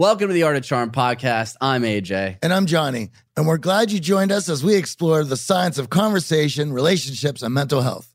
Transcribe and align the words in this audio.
Welcome 0.00 0.28
to 0.28 0.32
the 0.32 0.44
Art 0.44 0.56
of 0.56 0.62
Charm 0.62 0.92
podcast. 0.92 1.58
I'm 1.60 1.82
AJ. 1.82 2.38
And 2.42 2.54
I'm 2.54 2.64
Johnny. 2.64 3.10
And 3.36 3.46
we're 3.46 3.58
glad 3.58 3.92
you 3.92 4.00
joined 4.00 4.32
us 4.32 4.48
as 4.48 4.64
we 4.64 4.76
explore 4.76 5.22
the 5.24 5.36
science 5.36 5.76
of 5.76 5.90
conversation, 5.90 6.72
relationships, 6.72 7.42
and 7.42 7.52
mental 7.52 7.82
health. 7.82 8.10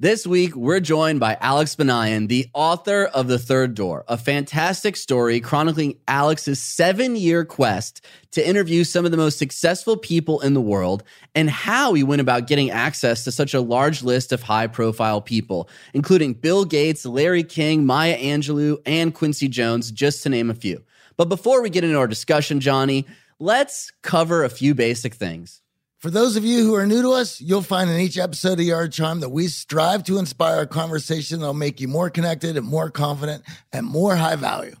This 0.00 0.26
week, 0.26 0.56
we're 0.56 0.80
joined 0.80 1.20
by 1.20 1.36
Alex 1.40 1.76
Banayan, 1.76 2.26
the 2.26 2.48
author 2.54 3.04
of 3.04 3.28
The 3.28 3.38
Third 3.38 3.76
Door, 3.76 4.04
a 4.08 4.18
fantastic 4.18 4.96
story 4.96 5.38
chronicling 5.38 6.00
Alex's 6.08 6.60
seven 6.60 7.14
year 7.14 7.44
quest 7.44 8.04
to 8.32 8.44
interview 8.44 8.82
some 8.82 9.04
of 9.04 9.12
the 9.12 9.16
most 9.16 9.38
successful 9.38 9.96
people 9.96 10.40
in 10.40 10.54
the 10.54 10.60
world 10.60 11.04
and 11.36 11.48
how 11.48 11.94
he 11.94 12.02
went 12.02 12.20
about 12.20 12.48
getting 12.48 12.72
access 12.72 13.22
to 13.22 13.30
such 13.30 13.54
a 13.54 13.60
large 13.60 14.02
list 14.02 14.32
of 14.32 14.42
high 14.42 14.66
profile 14.66 15.20
people, 15.20 15.68
including 15.94 16.32
Bill 16.32 16.64
Gates, 16.64 17.06
Larry 17.06 17.44
King, 17.44 17.86
Maya 17.86 18.18
Angelou, 18.18 18.78
and 18.84 19.14
Quincy 19.14 19.46
Jones, 19.46 19.92
just 19.92 20.24
to 20.24 20.28
name 20.28 20.50
a 20.50 20.54
few. 20.54 20.82
But 21.18 21.28
before 21.28 21.60
we 21.60 21.68
get 21.68 21.82
into 21.82 21.98
our 21.98 22.06
discussion, 22.06 22.60
Johnny, 22.60 23.04
let's 23.40 23.92
cover 24.02 24.44
a 24.44 24.48
few 24.48 24.72
basic 24.72 25.14
things. 25.14 25.60
For 25.98 26.10
those 26.10 26.36
of 26.36 26.44
you 26.44 26.64
who 26.64 26.76
are 26.76 26.86
new 26.86 27.02
to 27.02 27.10
us, 27.10 27.40
you'll 27.40 27.60
find 27.60 27.90
in 27.90 27.98
each 27.98 28.16
episode 28.16 28.60
of 28.60 28.64
Yard 28.64 28.92
Charm 28.92 29.18
that 29.18 29.30
we 29.30 29.48
strive 29.48 30.04
to 30.04 30.18
inspire 30.18 30.60
a 30.60 30.66
conversation 30.68 31.40
that'll 31.40 31.54
make 31.54 31.80
you 31.80 31.88
more 31.88 32.08
connected 32.08 32.56
and 32.56 32.64
more 32.64 32.88
confident 32.88 33.42
and 33.72 33.84
more 33.84 34.14
high 34.14 34.36
value. 34.36 34.76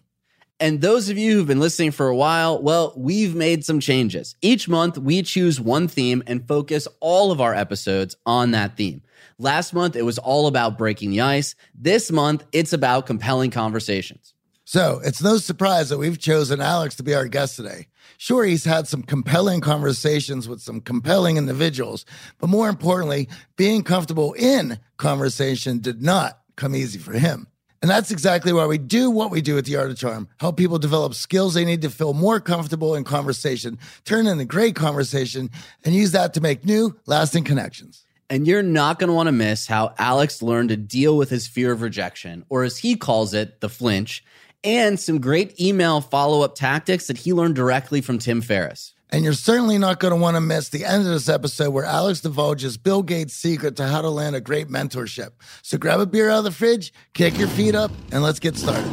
And 0.60 0.80
those 0.80 1.08
of 1.08 1.18
you 1.18 1.34
who've 1.34 1.46
been 1.46 1.58
listening 1.58 1.90
for 1.90 2.06
a 2.06 2.16
while, 2.16 2.62
well, 2.62 2.92
we've 2.96 3.34
made 3.34 3.64
some 3.64 3.80
changes. 3.80 4.36
Each 4.40 4.68
month, 4.68 4.96
we 4.96 5.22
choose 5.22 5.60
one 5.60 5.88
theme 5.88 6.22
and 6.28 6.46
focus 6.46 6.86
all 7.00 7.32
of 7.32 7.40
our 7.40 7.54
episodes 7.54 8.14
on 8.26 8.52
that 8.52 8.76
theme. 8.76 9.02
Last 9.38 9.74
month, 9.74 9.96
it 9.96 10.02
was 10.02 10.18
all 10.18 10.46
about 10.46 10.78
breaking 10.78 11.10
the 11.10 11.20
ice. 11.20 11.56
This 11.74 12.12
month, 12.12 12.44
it's 12.52 12.72
about 12.72 13.06
compelling 13.06 13.50
conversations. 13.50 14.34
So 14.70 15.00
it's 15.02 15.22
no 15.22 15.38
surprise 15.38 15.88
that 15.88 15.96
we've 15.96 16.18
chosen 16.18 16.60
Alex 16.60 16.94
to 16.96 17.02
be 17.02 17.14
our 17.14 17.26
guest 17.26 17.56
today. 17.56 17.86
Sure, 18.18 18.44
he's 18.44 18.66
had 18.66 18.86
some 18.86 19.02
compelling 19.02 19.62
conversations 19.62 20.46
with 20.46 20.60
some 20.60 20.82
compelling 20.82 21.38
individuals, 21.38 22.04
but 22.36 22.50
more 22.50 22.68
importantly, 22.68 23.30
being 23.56 23.82
comfortable 23.82 24.34
in 24.34 24.78
conversation 24.98 25.78
did 25.78 26.02
not 26.02 26.40
come 26.56 26.74
easy 26.74 26.98
for 26.98 27.14
him. 27.14 27.46
And 27.80 27.90
that's 27.90 28.10
exactly 28.10 28.52
why 28.52 28.66
we 28.66 28.76
do 28.76 29.08
what 29.08 29.30
we 29.30 29.40
do 29.40 29.56
at 29.56 29.64
the 29.64 29.76
Art 29.76 29.90
of 29.90 29.96
Charm 29.96 30.28
help 30.38 30.58
people 30.58 30.78
develop 30.78 31.14
skills 31.14 31.54
they 31.54 31.64
need 31.64 31.80
to 31.80 31.88
feel 31.88 32.12
more 32.12 32.38
comfortable 32.38 32.94
in 32.94 33.04
conversation, 33.04 33.78
turn 34.04 34.26
into 34.26 34.44
great 34.44 34.76
conversation, 34.76 35.48
and 35.82 35.94
use 35.94 36.12
that 36.12 36.34
to 36.34 36.42
make 36.42 36.66
new, 36.66 36.94
lasting 37.06 37.44
connections. 37.44 38.04
And 38.28 38.46
you're 38.46 38.62
not 38.62 38.98
going 38.98 39.08
to 39.08 39.14
want 39.14 39.28
to 39.28 39.32
miss 39.32 39.66
how 39.66 39.94
Alex 39.96 40.42
learned 40.42 40.68
to 40.68 40.76
deal 40.76 41.16
with 41.16 41.30
his 41.30 41.46
fear 41.46 41.72
of 41.72 41.80
rejection, 41.80 42.44
or 42.50 42.64
as 42.64 42.76
he 42.76 42.96
calls 42.96 43.32
it, 43.32 43.62
the 43.62 43.70
flinch, 43.70 44.22
and 44.64 44.98
some 44.98 45.20
great 45.20 45.60
email 45.60 46.00
follow 46.00 46.42
up 46.42 46.54
tactics 46.54 47.06
that 47.06 47.18
he 47.18 47.32
learned 47.32 47.54
directly 47.54 48.00
from 48.00 48.18
Tim 48.18 48.40
Ferriss. 48.40 48.94
And 49.10 49.24
you're 49.24 49.32
certainly 49.32 49.78
not 49.78 50.00
going 50.00 50.12
to 50.12 50.20
want 50.20 50.36
to 50.36 50.40
miss 50.40 50.68
the 50.68 50.84
end 50.84 51.06
of 51.06 51.12
this 51.12 51.28
episode 51.28 51.70
where 51.70 51.84
Alex 51.84 52.20
divulges 52.20 52.76
Bill 52.76 53.02
Gates' 53.02 53.34
secret 53.34 53.76
to 53.76 53.86
how 53.86 54.02
to 54.02 54.10
land 54.10 54.36
a 54.36 54.40
great 54.40 54.68
mentorship. 54.68 55.30
So 55.62 55.78
grab 55.78 56.00
a 56.00 56.06
beer 56.06 56.28
out 56.28 56.38
of 56.38 56.44
the 56.44 56.50
fridge, 56.50 56.92
kick 57.14 57.38
your 57.38 57.48
feet 57.48 57.74
up, 57.74 57.90
and 58.12 58.22
let's 58.22 58.38
get 58.38 58.56
started. 58.56 58.92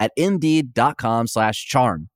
at 0.00 0.12
indeed.com 0.16 1.26
slash 1.26 1.64
charm. 1.66 2.08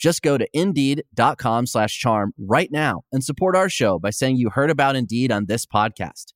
Just 0.00 0.22
go 0.22 0.36
to 0.36 0.46
indeed.com 0.52 1.66
slash 1.66 1.98
charm 1.98 2.32
right 2.36 2.70
now 2.72 3.02
and 3.12 3.22
support 3.22 3.54
our 3.54 3.68
show 3.68 3.98
by 3.98 4.10
saying 4.10 4.36
you 4.36 4.50
heard 4.50 4.70
about 4.70 4.96
Indeed 4.96 5.30
on 5.30 5.46
this 5.46 5.64
podcast. 5.64 6.32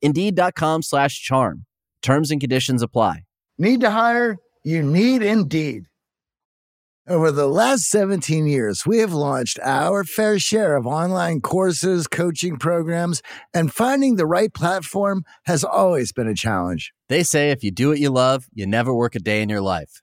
Indeed.com 0.00 0.82
slash 0.82 1.20
charm. 1.20 1.66
Terms 2.02 2.30
and 2.30 2.40
conditions 2.40 2.82
apply. 2.82 3.24
Need 3.58 3.80
to 3.80 3.90
hire? 3.90 4.38
You 4.64 4.82
need 4.82 5.22
Indeed. 5.22 5.86
Over 7.08 7.32
the 7.32 7.48
last 7.48 7.90
17 7.90 8.46
years, 8.46 8.86
we 8.86 8.98
have 8.98 9.12
launched 9.12 9.58
our 9.64 10.04
fair 10.04 10.38
share 10.38 10.76
of 10.76 10.86
online 10.86 11.40
courses, 11.40 12.06
coaching 12.06 12.56
programs, 12.56 13.22
and 13.52 13.72
finding 13.72 14.14
the 14.14 14.26
right 14.26 14.54
platform 14.54 15.24
has 15.46 15.64
always 15.64 16.12
been 16.12 16.28
a 16.28 16.34
challenge. 16.34 16.92
They 17.08 17.24
say 17.24 17.50
if 17.50 17.64
you 17.64 17.72
do 17.72 17.88
what 17.88 17.98
you 17.98 18.10
love, 18.10 18.46
you 18.52 18.66
never 18.66 18.94
work 18.94 19.16
a 19.16 19.18
day 19.18 19.42
in 19.42 19.48
your 19.48 19.60
life. 19.60 20.02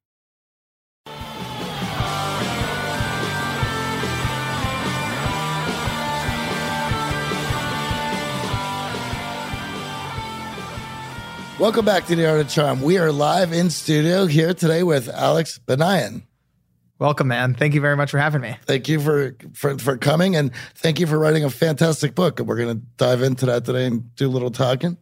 Welcome 11.61 11.85
back 11.85 12.07
to 12.07 12.15
the 12.15 12.27
Art 12.27 12.39
of 12.39 12.49
Charm. 12.49 12.81
We 12.81 12.97
are 12.97 13.11
live 13.11 13.53
in 13.53 13.69
studio 13.69 14.25
here 14.25 14.51
today 14.51 14.81
with 14.81 15.07
Alex 15.07 15.59
Banayan. 15.63 16.23
Welcome, 16.97 17.27
man. 17.27 17.53
Thank 17.53 17.75
you 17.75 17.81
very 17.81 17.95
much 17.95 18.09
for 18.09 18.17
having 18.17 18.41
me. 18.41 18.57
Thank 18.65 18.89
you 18.89 18.99
for, 18.99 19.35
for 19.53 19.77
for 19.77 19.95
coming 19.95 20.35
and 20.35 20.51
thank 20.73 20.99
you 20.99 21.05
for 21.05 21.19
writing 21.19 21.43
a 21.43 21.51
fantastic 21.51 22.15
book. 22.15 22.39
We're 22.39 22.55
going 22.55 22.79
to 22.79 22.85
dive 22.97 23.21
into 23.21 23.45
that 23.45 23.63
today 23.63 23.85
and 23.85 24.15
do 24.15 24.27
a 24.27 24.31
little 24.31 24.49
talking. 24.49 24.97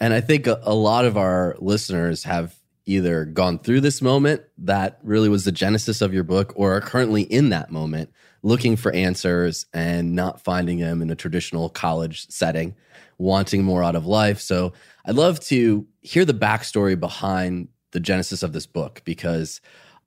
And 0.00 0.12
I 0.12 0.20
think 0.20 0.48
a, 0.48 0.58
a 0.64 0.74
lot 0.74 1.04
of 1.04 1.16
our 1.16 1.54
listeners 1.60 2.24
have 2.24 2.56
either 2.86 3.24
gone 3.24 3.60
through 3.60 3.82
this 3.82 4.02
moment 4.02 4.42
that 4.58 4.98
really 5.04 5.28
was 5.28 5.44
the 5.44 5.52
genesis 5.52 6.02
of 6.02 6.12
your 6.12 6.24
book 6.24 6.52
or 6.56 6.74
are 6.74 6.80
currently 6.80 7.22
in 7.22 7.50
that 7.50 7.70
moment 7.70 8.10
looking 8.42 8.74
for 8.74 8.92
answers 8.92 9.64
and 9.72 10.16
not 10.16 10.40
finding 10.40 10.80
them 10.80 11.02
in 11.02 11.10
a 11.10 11.14
traditional 11.14 11.68
college 11.68 12.26
setting, 12.30 12.74
wanting 13.16 13.62
more 13.62 13.84
out 13.84 13.94
of 13.94 14.06
life. 14.06 14.40
So 14.40 14.72
I'd 15.04 15.14
love 15.14 15.40
to 15.40 15.86
hear 16.00 16.24
the 16.24 16.34
backstory 16.34 16.98
behind 16.98 17.68
the 17.92 18.00
genesis 18.00 18.42
of 18.42 18.52
this 18.52 18.66
book 18.66 19.02
because 19.04 19.60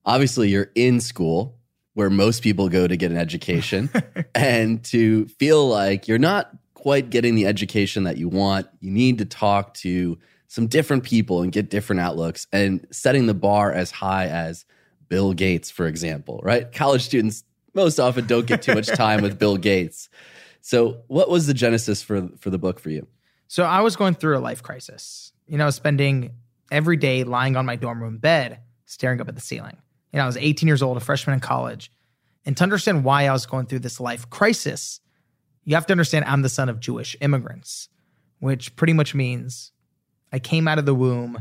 obviously 0.06 0.50
you're 0.50 0.72
in 0.76 1.00
school 1.00 1.58
where 1.94 2.10
most 2.10 2.42
people 2.42 2.70
go 2.70 2.88
to 2.88 2.98
get 2.98 3.12
an 3.12 3.18
education 3.18 3.90
and 4.36 4.84
to 4.86 5.28
feel 5.28 5.68
like 5.68 6.08
you're 6.08 6.18
not 6.18 6.52
quite 6.74 7.10
getting 7.10 7.36
the 7.36 7.46
education 7.46 8.04
that 8.04 8.18
you 8.18 8.28
want, 8.28 8.68
you 8.80 8.92
need 8.92 9.18
to 9.18 9.26
talk 9.26 9.74
to 9.76 10.18
some 10.48 10.68
different 10.68 11.04
people 11.04 11.42
and 11.42 11.52
get 11.52 11.70
different 11.70 12.00
outlooks 12.00 12.46
and 12.52 12.86
setting 12.92 13.26
the 13.26 13.34
bar 13.34 13.72
as 13.72 13.90
high 13.90 14.28
as 14.28 14.66
Bill 15.08 15.34
Gates, 15.34 15.72
for 15.72 15.88
example, 15.88 16.42
right? 16.44 16.72
College 16.72 17.04
students 17.04 17.44
most 17.74 18.00
often 18.00 18.28
don't 18.28 18.46
get 18.46 18.62
too 18.62 18.76
much 18.76 18.88
time 18.88 19.22
with 19.22 19.40
Bill 19.40 19.58
Gates. 19.58 20.10
So, 20.62 21.02
what 21.08 21.30
was 21.30 21.48
the 21.48 21.54
genesis 21.54 22.02
for 22.02 22.30
for 22.40 22.50
the 22.50 22.58
book 22.58 22.80
for 22.80 22.90
you? 22.90 23.08
So, 23.54 23.66
I 23.66 23.82
was 23.82 23.96
going 23.96 24.16
through 24.16 24.36
a 24.36 24.40
life 24.40 24.64
crisis. 24.64 25.32
You 25.46 25.60
know, 25.60 25.70
spending 25.70 26.32
every 26.72 26.98
day 26.98 27.24
lying 27.24 27.56
on 27.56 27.68
my 27.68 27.76
dorm 27.76 28.02
room 28.02 28.18
bed, 28.18 28.62
staring 28.86 29.22
up 29.22 29.30
at 29.30 29.36
the 29.36 29.42
ceiling. 29.42 29.78
You 30.12 30.18
know, 30.18 30.24
I 30.24 30.26
was 30.26 30.38
18 30.38 30.66
years 30.66 30.82
old, 30.82 30.98
a 30.98 31.00
freshman 31.00 31.36
in 31.36 31.40
college. 31.40 31.92
And 32.48 32.58
to 32.58 32.64
understand 32.64 33.04
why 33.04 33.28
I 33.28 33.32
was 33.32 33.46
going 33.46 33.68
through 33.68 33.82
this 33.82 34.00
life 34.00 34.28
crisis, 34.32 35.02
you 35.66 35.76
have 35.76 35.86
to 35.86 35.94
understand 35.94 36.26
I'm 36.26 36.42
the 36.42 36.50
son 36.50 36.68
of 36.68 36.80
Jewish 36.80 37.16
immigrants, 37.22 37.90
which 38.40 38.76
pretty 38.76 38.94
much 38.94 39.14
means 39.14 39.72
I 40.32 40.40
came 40.40 40.68
out 40.68 40.80
of 40.80 40.88
the 40.88 40.96
womb, 40.96 41.40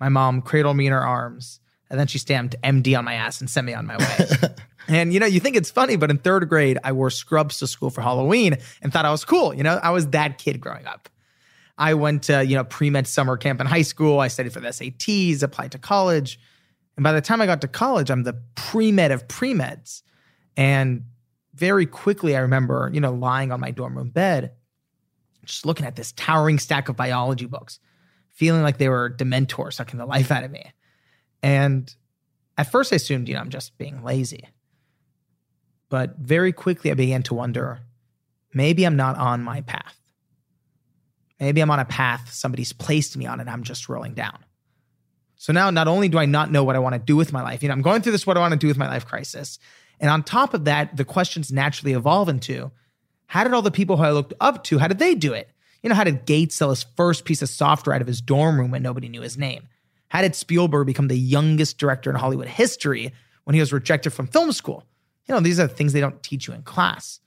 my 0.00 0.08
mom 0.08 0.40
cradled 0.40 0.78
me 0.78 0.86
in 0.86 0.92
her 0.94 1.06
arms, 1.06 1.60
and 1.90 2.00
then 2.00 2.06
she 2.06 2.16
stamped 2.16 2.56
MD 2.64 2.96
on 2.96 3.04
my 3.04 3.12
ass 3.12 3.42
and 3.42 3.50
sent 3.50 3.66
me 3.66 3.74
on 3.74 3.86
my 3.86 3.98
way. 3.98 4.26
and 4.88 5.12
you 5.12 5.20
know, 5.20 5.26
you 5.26 5.38
think 5.38 5.56
it's 5.56 5.70
funny, 5.70 5.96
but 5.96 6.10
in 6.10 6.16
third 6.16 6.48
grade, 6.48 6.78
I 6.82 6.92
wore 6.92 7.10
scrubs 7.10 7.58
to 7.58 7.66
school 7.66 7.90
for 7.90 8.00
Halloween 8.00 8.56
and 8.80 8.90
thought 8.90 9.04
I 9.04 9.10
was 9.10 9.26
cool. 9.26 9.52
You 9.52 9.64
know, 9.64 9.78
I 9.82 9.90
was 9.90 10.06
that 10.12 10.38
kid 10.38 10.58
growing 10.58 10.86
up. 10.86 11.10
I 11.78 11.94
went 11.94 12.24
to, 12.24 12.44
you 12.44 12.56
know, 12.56 12.64
pre 12.64 12.90
med 12.90 13.06
summer 13.06 13.36
camp 13.36 13.60
in 13.60 13.66
high 13.66 13.82
school. 13.82 14.20
I 14.20 14.28
studied 14.28 14.52
for 14.52 14.60
the 14.60 14.68
SATs, 14.68 15.42
applied 15.42 15.72
to 15.72 15.78
college. 15.78 16.38
And 16.96 17.04
by 17.04 17.12
the 17.12 17.20
time 17.20 17.40
I 17.40 17.46
got 17.46 17.60
to 17.62 17.68
college, 17.68 18.10
I'm 18.10 18.24
the 18.24 18.40
pre 18.54 18.92
med 18.92 19.10
of 19.10 19.26
pre 19.28 19.54
meds. 19.54 20.02
And 20.56 21.04
very 21.54 21.86
quickly, 21.86 22.36
I 22.36 22.40
remember, 22.40 22.90
you 22.92 23.00
know, 23.00 23.12
lying 23.12 23.52
on 23.52 23.60
my 23.60 23.70
dorm 23.70 23.96
room 23.96 24.10
bed, 24.10 24.52
just 25.44 25.66
looking 25.66 25.86
at 25.86 25.96
this 25.96 26.12
towering 26.12 26.58
stack 26.58 26.88
of 26.88 26.96
biology 26.96 27.46
books, 27.46 27.78
feeling 28.30 28.62
like 28.62 28.78
they 28.78 28.88
were 28.88 29.14
Dementor 29.16 29.72
sucking 29.72 29.98
the 29.98 30.06
life 30.06 30.30
out 30.30 30.44
of 30.44 30.50
me. 30.50 30.72
And 31.42 31.94
at 32.56 32.70
first, 32.70 32.92
I 32.92 32.96
assumed, 32.96 33.28
you 33.28 33.34
know, 33.34 33.40
I'm 33.40 33.50
just 33.50 33.76
being 33.78 34.02
lazy. 34.04 34.48
But 35.88 36.16
very 36.18 36.52
quickly, 36.52 36.90
I 36.90 36.94
began 36.94 37.22
to 37.24 37.34
wonder 37.34 37.80
maybe 38.54 38.84
I'm 38.84 38.96
not 38.96 39.16
on 39.16 39.42
my 39.42 39.62
path. 39.62 40.01
Maybe 41.42 41.60
I'm 41.60 41.72
on 41.72 41.80
a 41.80 41.84
path 41.84 42.32
somebody's 42.32 42.72
placed 42.72 43.16
me 43.16 43.26
on 43.26 43.40
and 43.40 43.50
I'm 43.50 43.64
just 43.64 43.88
rolling 43.88 44.14
down. 44.14 44.38
So 45.34 45.52
now 45.52 45.70
not 45.70 45.88
only 45.88 46.08
do 46.08 46.18
I 46.18 46.24
not 46.24 46.52
know 46.52 46.62
what 46.62 46.76
I 46.76 46.78
want 46.78 46.94
to 46.94 47.00
do 47.00 47.16
with 47.16 47.32
my 47.32 47.42
life, 47.42 47.64
you 47.64 47.68
know, 47.68 47.72
I'm 47.72 47.82
going 47.82 48.00
through 48.00 48.12
this 48.12 48.24
what 48.24 48.36
I 48.36 48.40
want 48.40 48.52
to 48.52 48.58
do 48.58 48.68
with 48.68 48.78
my 48.78 48.86
life 48.86 49.06
crisis. 49.06 49.58
And 49.98 50.08
on 50.08 50.22
top 50.22 50.54
of 50.54 50.66
that, 50.66 50.96
the 50.96 51.04
questions 51.04 51.50
naturally 51.50 51.94
evolve 51.94 52.28
into 52.28 52.70
how 53.26 53.42
did 53.42 53.52
all 53.54 53.60
the 53.60 53.72
people 53.72 53.96
who 53.96 54.04
I 54.04 54.12
looked 54.12 54.34
up 54.40 54.62
to, 54.64 54.78
how 54.78 54.86
did 54.86 55.00
they 55.00 55.16
do 55.16 55.32
it? 55.32 55.50
You 55.82 55.88
know, 55.88 55.96
how 55.96 56.04
did 56.04 56.26
Gates 56.26 56.54
sell 56.54 56.70
his 56.70 56.84
first 56.96 57.24
piece 57.24 57.42
of 57.42 57.48
software 57.48 57.96
out 57.96 58.02
of 58.02 58.06
his 58.06 58.20
dorm 58.20 58.56
room 58.56 58.70
when 58.70 58.84
nobody 58.84 59.08
knew 59.08 59.22
his 59.22 59.36
name? 59.36 59.66
How 60.10 60.22
did 60.22 60.36
Spielberg 60.36 60.86
become 60.86 61.08
the 61.08 61.18
youngest 61.18 61.76
director 61.76 62.08
in 62.08 62.14
Hollywood 62.14 62.46
history 62.46 63.12
when 63.42 63.54
he 63.54 63.60
was 63.60 63.72
rejected 63.72 64.10
from 64.10 64.28
film 64.28 64.52
school? 64.52 64.86
You 65.26 65.34
know, 65.34 65.40
these 65.40 65.58
are 65.58 65.66
things 65.66 65.92
they 65.92 66.00
don't 66.00 66.22
teach 66.22 66.46
you 66.46 66.54
in 66.54 66.62
class. 66.62 67.18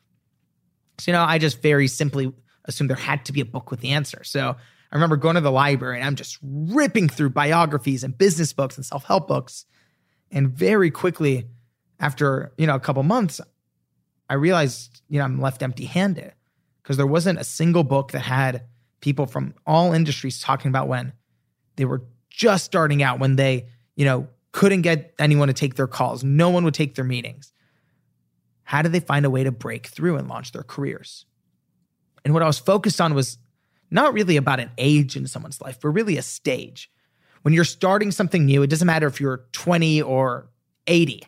So, 0.99 1.11
you 1.11 1.17
know, 1.17 1.25
I 1.25 1.37
just 1.37 1.61
very 1.61 1.89
simply 1.89 2.31
assumed 2.65 2.89
there 2.89 2.97
had 2.97 3.25
to 3.25 3.33
be 3.33 3.41
a 3.41 3.45
book 3.45 3.71
with 3.71 3.79
the 3.79 3.91
answer. 3.91 4.23
So 4.23 4.49
I 4.49 4.95
remember 4.95 5.17
going 5.17 5.35
to 5.35 5.41
the 5.41 5.51
library 5.51 5.97
and 5.97 6.05
I'm 6.05 6.15
just 6.15 6.37
ripping 6.41 7.09
through 7.09 7.31
biographies 7.31 8.03
and 8.03 8.17
business 8.17 8.53
books 8.53 8.75
and 8.77 8.85
self-help 8.85 9.27
books. 9.27 9.65
And 10.31 10.49
very 10.49 10.91
quickly, 10.91 11.47
after, 11.99 12.51
you 12.57 12.67
know, 12.67 12.75
a 12.75 12.79
couple 12.79 13.03
months, 13.03 13.39
I 14.29 14.33
realized, 14.33 15.01
you 15.07 15.19
know, 15.19 15.25
I'm 15.25 15.39
left 15.39 15.61
empty-handed 15.63 16.33
because 16.81 16.97
there 16.97 17.07
wasn't 17.07 17.39
a 17.39 17.43
single 17.43 17.83
book 17.83 18.11
that 18.11 18.19
had 18.19 18.63
people 19.01 19.25
from 19.25 19.53
all 19.65 19.93
industries 19.93 20.41
talking 20.41 20.69
about 20.69 20.87
when 20.87 21.13
they 21.75 21.85
were 21.85 22.03
just 22.29 22.65
starting 22.65 23.03
out, 23.03 23.19
when 23.19 23.35
they, 23.35 23.67
you 23.95 24.05
know, 24.05 24.27
couldn't 24.51 24.81
get 24.81 25.13
anyone 25.19 25.47
to 25.47 25.53
take 25.53 25.75
their 25.75 25.87
calls, 25.87 26.23
no 26.23 26.49
one 26.49 26.63
would 26.63 26.73
take 26.73 26.95
their 26.95 27.05
meetings. 27.05 27.53
How 28.63 28.81
did 28.81 28.93
they 28.93 28.99
find 28.99 29.25
a 29.25 29.29
way 29.29 29.43
to 29.43 29.51
break 29.51 29.87
through 29.87 30.17
and 30.17 30.27
launch 30.27 30.51
their 30.51 30.63
careers? 30.63 31.25
And 32.25 32.33
what 32.33 32.43
I 32.43 32.47
was 32.47 32.59
focused 32.59 32.99
on 32.99 33.13
was 33.13 33.37
not 33.91 34.13
really 34.13 34.35
about 34.35 34.59
an 34.59 34.71
age 34.77 35.15
in 35.15 35.27
someone's 35.27 35.61
life, 35.61 35.79
but 35.79 35.89
really 35.89 36.17
a 36.17 36.23
stage. 36.23 36.91
When 37.43 37.53
you're 37.53 37.63
starting 37.63 38.11
something 38.11 38.45
new, 38.45 38.63
it 38.63 38.69
doesn't 38.71 38.87
matter 38.87 39.05
if 39.05 39.21
you're 39.21 39.45
20 39.51 40.01
or 40.01 40.49
80. 40.87 41.23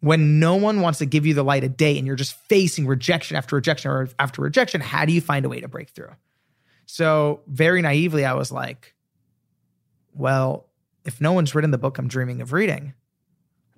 When 0.00 0.38
no 0.38 0.54
one 0.54 0.82
wants 0.82 0.98
to 0.98 1.06
give 1.06 1.24
you 1.24 1.32
the 1.32 1.42
light 1.42 1.64
of 1.64 1.76
day 1.76 1.96
and 1.96 2.06
you're 2.06 2.14
just 2.14 2.36
facing 2.48 2.86
rejection 2.86 3.36
after 3.36 3.56
rejection 3.56 3.90
or 3.90 4.10
after 4.18 4.42
rejection, 4.42 4.82
how 4.82 5.06
do 5.06 5.12
you 5.12 5.22
find 5.22 5.46
a 5.46 5.48
way 5.48 5.60
to 5.60 5.68
break 5.68 5.88
through? 5.88 6.12
So, 6.84 7.40
very 7.48 7.82
naively, 7.82 8.24
I 8.24 8.34
was 8.34 8.52
like, 8.52 8.94
well, 10.14 10.68
if 11.04 11.20
no 11.20 11.32
one's 11.32 11.54
written 11.54 11.70
the 11.70 11.78
book 11.78 11.98
I'm 11.98 12.06
dreaming 12.06 12.42
of 12.42 12.52
reading, 12.52 12.92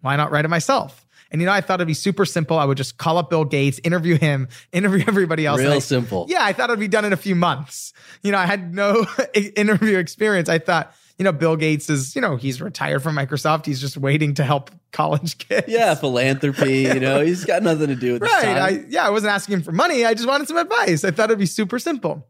why 0.01 0.17
not 0.17 0.31
write 0.31 0.45
it 0.45 0.49
myself? 0.49 1.07
And 1.31 1.41
you 1.43 1.47
know, 1.47 1.53
I 1.53 1.61
thought 1.61 1.75
it'd 1.75 1.87
be 1.87 1.95
super 1.95 2.25
simple. 2.25 2.59
I 2.59 2.65
would 2.65 2.77
just 2.77 2.97
call 2.97 3.19
up 3.19 3.31
Bill 3.31 3.45
Gates, 3.45 3.81
interview 3.85 4.17
him, 4.17 4.49
interview 4.73 5.05
everybody 5.07 5.47
else. 5.47 5.61
Real 5.61 5.73
I, 5.73 5.79
simple. 5.81 6.27
Yeah, 6.29 6.43
I 6.43 6.53
thought 6.53 6.71
it'd 6.71 6.81
be 6.81 6.89
done 6.89 7.05
in 7.05 7.13
a 7.13 7.19
few 7.19 7.35
months. 7.35 7.93
You 8.23 8.33
know, 8.33 8.39
I 8.39 8.47
had 8.47 8.75
no 8.75 9.07
interview 9.35 9.99
experience. 9.99 10.49
I 10.49 10.59
thought, 10.59 10.95
you 11.19 11.25
know, 11.25 11.33
Bill 11.33 11.57
Gates 11.57 11.91
is, 11.91 12.15
you 12.15 12.23
know, 12.23 12.37
he's 12.37 12.61
retired 12.61 13.03
from 13.03 13.17
Microsoft. 13.17 13.67
He's 13.67 13.81
just 13.81 13.97
waiting 13.97 14.35
to 14.35 14.45
help 14.45 14.71
college 14.93 15.39
kids. 15.39 15.69
Yeah, 15.69 15.95
philanthropy. 15.95 16.83
You 16.83 17.01
know, 17.01 17.21
he's 17.21 17.45
got 17.45 17.63
nothing 17.63 17.89
to 17.89 17.97
do 17.97 18.15
with 18.15 18.23
right. 18.23 18.57
I, 18.57 18.85
yeah, 18.89 19.07
I 19.07 19.11
wasn't 19.11 19.33
asking 19.33 19.55
him 19.55 19.63
for 19.63 19.73
money. 19.73 20.05
I 20.05 20.15
just 20.15 20.29
wanted 20.29 20.49
some 20.49 20.57
advice. 20.57 21.05
I 21.05 21.11
thought 21.11 21.31
it'd 21.31 21.39
be 21.39 21.47
super 21.47 21.79
simple. 21.79 22.27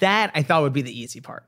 That 0.00 0.30
I 0.34 0.42
thought 0.42 0.62
would 0.62 0.72
be 0.72 0.82
the 0.82 0.98
easy 0.98 1.20
part. 1.20 1.44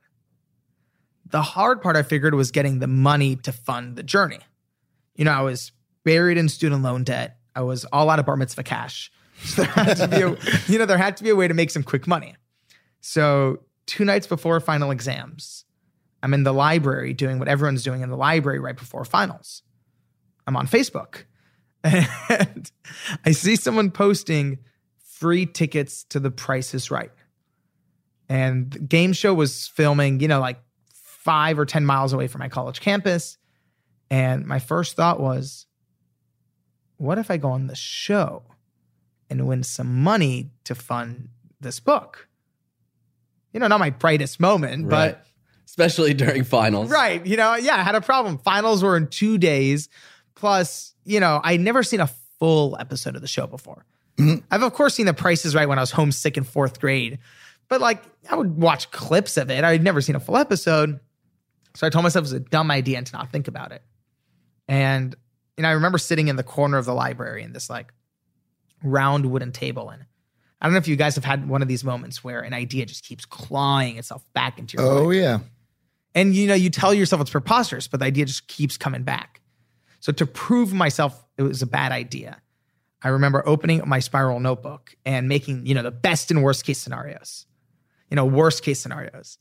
The 1.26 1.42
hard 1.42 1.80
part 1.80 1.96
I 1.96 2.02
figured 2.02 2.34
was 2.34 2.50
getting 2.50 2.80
the 2.80 2.86
money 2.86 3.36
to 3.36 3.52
fund 3.52 3.96
the 3.96 4.02
journey. 4.02 4.40
You 5.14 5.24
know, 5.24 5.32
I 5.32 5.42
was 5.42 5.70
buried 6.04 6.38
in 6.38 6.48
student 6.48 6.82
loan 6.82 7.04
debt. 7.04 7.38
I 7.54 7.62
was 7.62 7.84
all 7.86 8.10
out 8.10 8.18
of 8.18 8.26
bar 8.26 8.36
mitzvah 8.36 8.62
cash. 8.62 9.10
So 9.42 9.62
there 9.62 9.72
had 9.72 9.96
to 9.96 10.08
be 10.08 10.20
a, 10.20 10.36
you 10.70 10.78
know, 10.78 10.84
there 10.84 10.98
had 10.98 11.16
to 11.16 11.24
be 11.24 11.30
a 11.30 11.34
way 11.34 11.48
to 11.48 11.54
make 11.54 11.70
some 11.70 11.82
quick 11.82 12.06
money. 12.06 12.36
So 13.00 13.60
two 13.86 14.04
nights 14.04 14.26
before 14.26 14.60
final 14.60 14.90
exams, 14.90 15.64
I'm 16.22 16.34
in 16.34 16.42
the 16.42 16.52
library 16.52 17.14
doing 17.14 17.38
what 17.38 17.48
everyone's 17.48 17.82
doing 17.82 18.02
in 18.02 18.10
the 18.10 18.18
library 18.18 18.58
right 18.58 18.76
before 18.76 19.02
finals. 19.06 19.62
I'm 20.46 20.56
on 20.56 20.66
Facebook 20.66 21.24
and 21.84 22.70
I 23.24 23.32
see 23.32 23.56
someone 23.56 23.90
posting 23.90 24.58
free 24.98 25.46
tickets 25.46 26.04
to 26.04 26.20
the 26.20 26.30
Price 26.30 26.74
is 26.74 26.90
Right. 26.90 27.10
And 28.28 28.70
the 28.70 28.78
game 28.78 29.12
show 29.12 29.34
was 29.34 29.66
filming, 29.68 30.20
you 30.20 30.28
know, 30.28 30.40
like 30.40 30.60
five 30.92 31.58
or 31.58 31.66
10 31.66 31.84
miles 31.84 32.12
away 32.12 32.28
from 32.28 32.38
my 32.38 32.48
college 32.48 32.80
campus. 32.80 33.38
And 34.10 34.46
my 34.46 34.58
first 34.58 34.96
thought 34.96 35.20
was, 35.20 35.66
what 37.00 37.16
if 37.18 37.30
I 37.30 37.36
go 37.38 37.48
on 37.50 37.66
the 37.66 37.74
show 37.74 38.42
and 39.30 39.46
win 39.46 39.62
some 39.62 40.02
money 40.02 40.50
to 40.64 40.74
fund 40.74 41.28
this 41.60 41.80
book? 41.80 42.28
You 43.52 43.60
know, 43.60 43.68
not 43.68 43.80
my 43.80 43.90
brightest 43.90 44.38
moment, 44.38 44.84
Right. 44.86 45.12
but 45.12 45.26
Especially 45.66 46.14
during 46.14 46.44
finals. 46.44 46.90
right. 46.90 47.24
You 47.24 47.36
know, 47.36 47.54
yeah, 47.54 47.76
I 47.76 47.82
had 47.82 47.94
a 47.94 48.00
problem. 48.00 48.38
Finals 48.38 48.82
were 48.82 48.96
in 48.96 49.06
two 49.06 49.38
days. 49.38 49.88
Plus, 50.34 50.94
you 51.04 51.20
know, 51.20 51.40
I'd 51.42 51.60
never 51.60 51.82
seen 51.82 52.00
a 52.00 52.10
full 52.38 52.76
episode 52.78 53.14
of 53.16 53.22
the 53.22 53.28
show 53.28 53.46
before. 53.46 53.86
Mm-hmm. 54.18 54.44
I've 54.50 54.62
of 54.62 54.72
course 54.74 54.94
seen 54.94 55.06
The 55.06 55.14
Price 55.14 55.44
is 55.44 55.54
Right 55.54 55.68
when 55.68 55.78
I 55.78 55.82
was 55.82 55.90
homesick 55.92 56.36
in 56.36 56.44
fourth 56.44 56.80
grade, 56.80 57.18
but 57.68 57.80
like 57.80 58.02
I 58.30 58.34
would 58.36 58.56
watch 58.56 58.90
clips 58.90 59.36
of 59.38 59.50
it. 59.50 59.64
I'd 59.64 59.82
never 59.82 60.00
seen 60.02 60.16
a 60.16 60.20
full 60.20 60.36
episode. 60.36 61.00
So 61.76 61.86
I 61.86 61.90
told 61.90 62.02
myself 62.02 62.22
it 62.22 62.26
was 62.26 62.32
a 62.32 62.40
dumb 62.40 62.70
idea 62.70 62.98
and 62.98 63.06
to 63.06 63.12
not 63.16 63.30
think 63.32 63.48
about 63.48 63.72
it. 63.72 63.82
And 64.68 65.14
know, 65.62 65.68
I 65.68 65.72
remember 65.72 65.98
sitting 65.98 66.28
in 66.28 66.36
the 66.36 66.42
corner 66.42 66.78
of 66.78 66.84
the 66.84 66.94
library 66.94 67.42
in 67.42 67.52
this 67.52 67.68
like 67.70 67.92
round 68.82 69.26
wooden 69.30 69.52
table. 69.52 69.90
And 69.90 70.04
I 70.60 70.66
don't 70.66 70.72
know 70.72 70.78
if 70.78 70.88
you 70.88 70.96
guys 70.96 71.14
have 71.14 71.24
had 71.24 71.48
one 71.48 71.62
of 71.62 71.68
these 71.68 71.84
moments 71.84 72.22
where 72.24 72.40
an 72.40 72.52
idea 72.54 72.86
just 72.86 73.04
keeps 73.04 73.24
clawing 73.24 73.96
itself 73.98 74.24
back 74.32 74.58
into 74.58 74.76
your 74.76 74.86
Oh 74.86 75.04
mind. 75.04 75.16
yeah. 75.16 75.38
And 76.14 76.34
you 76.34 76.46
know, 76.46 76.54
you 76.54 76.70
tell 76.70 76.92
yourself 76.92 77.20
it's 77.22 77.30
preposterous, 77.30 77.88
but 77.88 78.00
the 78.00 78.06
idea 78.06 78.24
just 78.26 78.48
keeps 78.48 78.76
coming 78.76 79.02
back. 79.02 79.40
So 80.00 80.12
to 80.12 80.26
prove 80.26 80.72
myself 80.72 81.24
it 81.36 81.42
was 81.42 81.62
a 81.62 81.66
bad 81.66 81.92
idea, 81.92 82.40
I 83.02 83.08
remember 83.08 83.42
opening 83.46 83.82
my 83.86 84.00
spiral 84.00 84.40
notebook 84.40 84.94
and 85.06 85.28
making, 85.28 85.66
you 85.66 85.74
know, 85.74 85.82
the 85.82 85.90
best 85.90 86.30
and 86.30 86.42
worst 86.42 86.64
case 86.64 86.78
scenarios. 86.78 87.46
You 88.10 88.16
know, 88.16 88.24
worst 88.26 88.62
case 88.64 88.80
scenarios. 88.80 89.38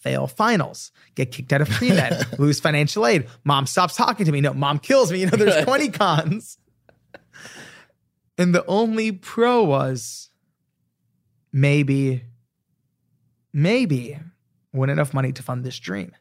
Fail 0.00 0.26
finals, 0.26 0.92
get 1.14 1.30
kicked 1.30 1.52
out 1.52 1.60
of 1.60 1.68
pre-med, 1.70 2.38
lose 2.38 2.58
financial 2.58 3.06
aid, 3.06 3.28
mom 3.44 3.66
stops 3.66 3.96
talking 3.96 4.26
to 4.26 4.32
me. 4.32 4.40
No, 4.40 4.54
mom 4.54 4.78
kills 4.78 5.12
me. 5.12 5.20
You 5.20 5.26
know, 5.26 5.36
there's 5.36 5.64
20 5.66 5.90
cons. 5.90 6.58
And 8.38 8.54
the 8.54 8.64
only 8.66 9.12
pro 9.12 9.62
was 9.62 10.30
maybe, 11.52 12.24
maybe 13.52 14.18
win 14.72 14.88
enough 14.88 15.12
money 15.12 15.32
to 15.32 15.42
fund 15.42 15.64
this 15.64 15.78
dream. 15.78 16.12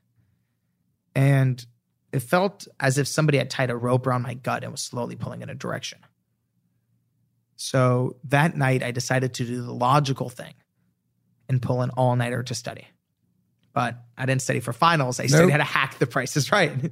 And 1.16 1.66
it 2.12 2.20
felt 2.20 2.68
as 2.80 2.98
if 2.98 3.08
somebody 3.08 3.38
had 3.38 3.50
tied 3.50 3.70
a 3.70 3.78
rope 3.78 4.08
around 4.08 4.24
my 4.24 4.34
gut 4.34 4.64
and 4.64 4.72
was 4.72 4.82
slowly 4.82 5.16
pulling 5.16 5.42
in 5.42 5.50
a 5.50 5.56
direction. 5.56 6.00
So 7.56 8.16
that 8.26 8.56
night, 8.56 8.84
I 8.84 8.92
decided 8.92 9.34
to 9.36 9.46
do 9.46 9.62
the 9.62 9.74
logical 9.74 10.30
thing 10.30 10.54
and 11.48 11.62
pull 11.62 11.82
an 11.82 11.90
all 11.92 12.16
nighter 12.16 12.42
to 12.44 12.56
study. 12.56 12.88
But 13.80 13.96
I 14.18 14.26
didn't 14.26 14.42
study 14.42 14.60
for 14.60 14.74
finals. 14.74 15.22
I 15.22 15.28
studied 15.28 15.52
how 15.52 15.58
to 15.58 15.64
hack 15.64 16.00
the 16.00 16.06
prices 16.06 16.52
right. 16.52 16.92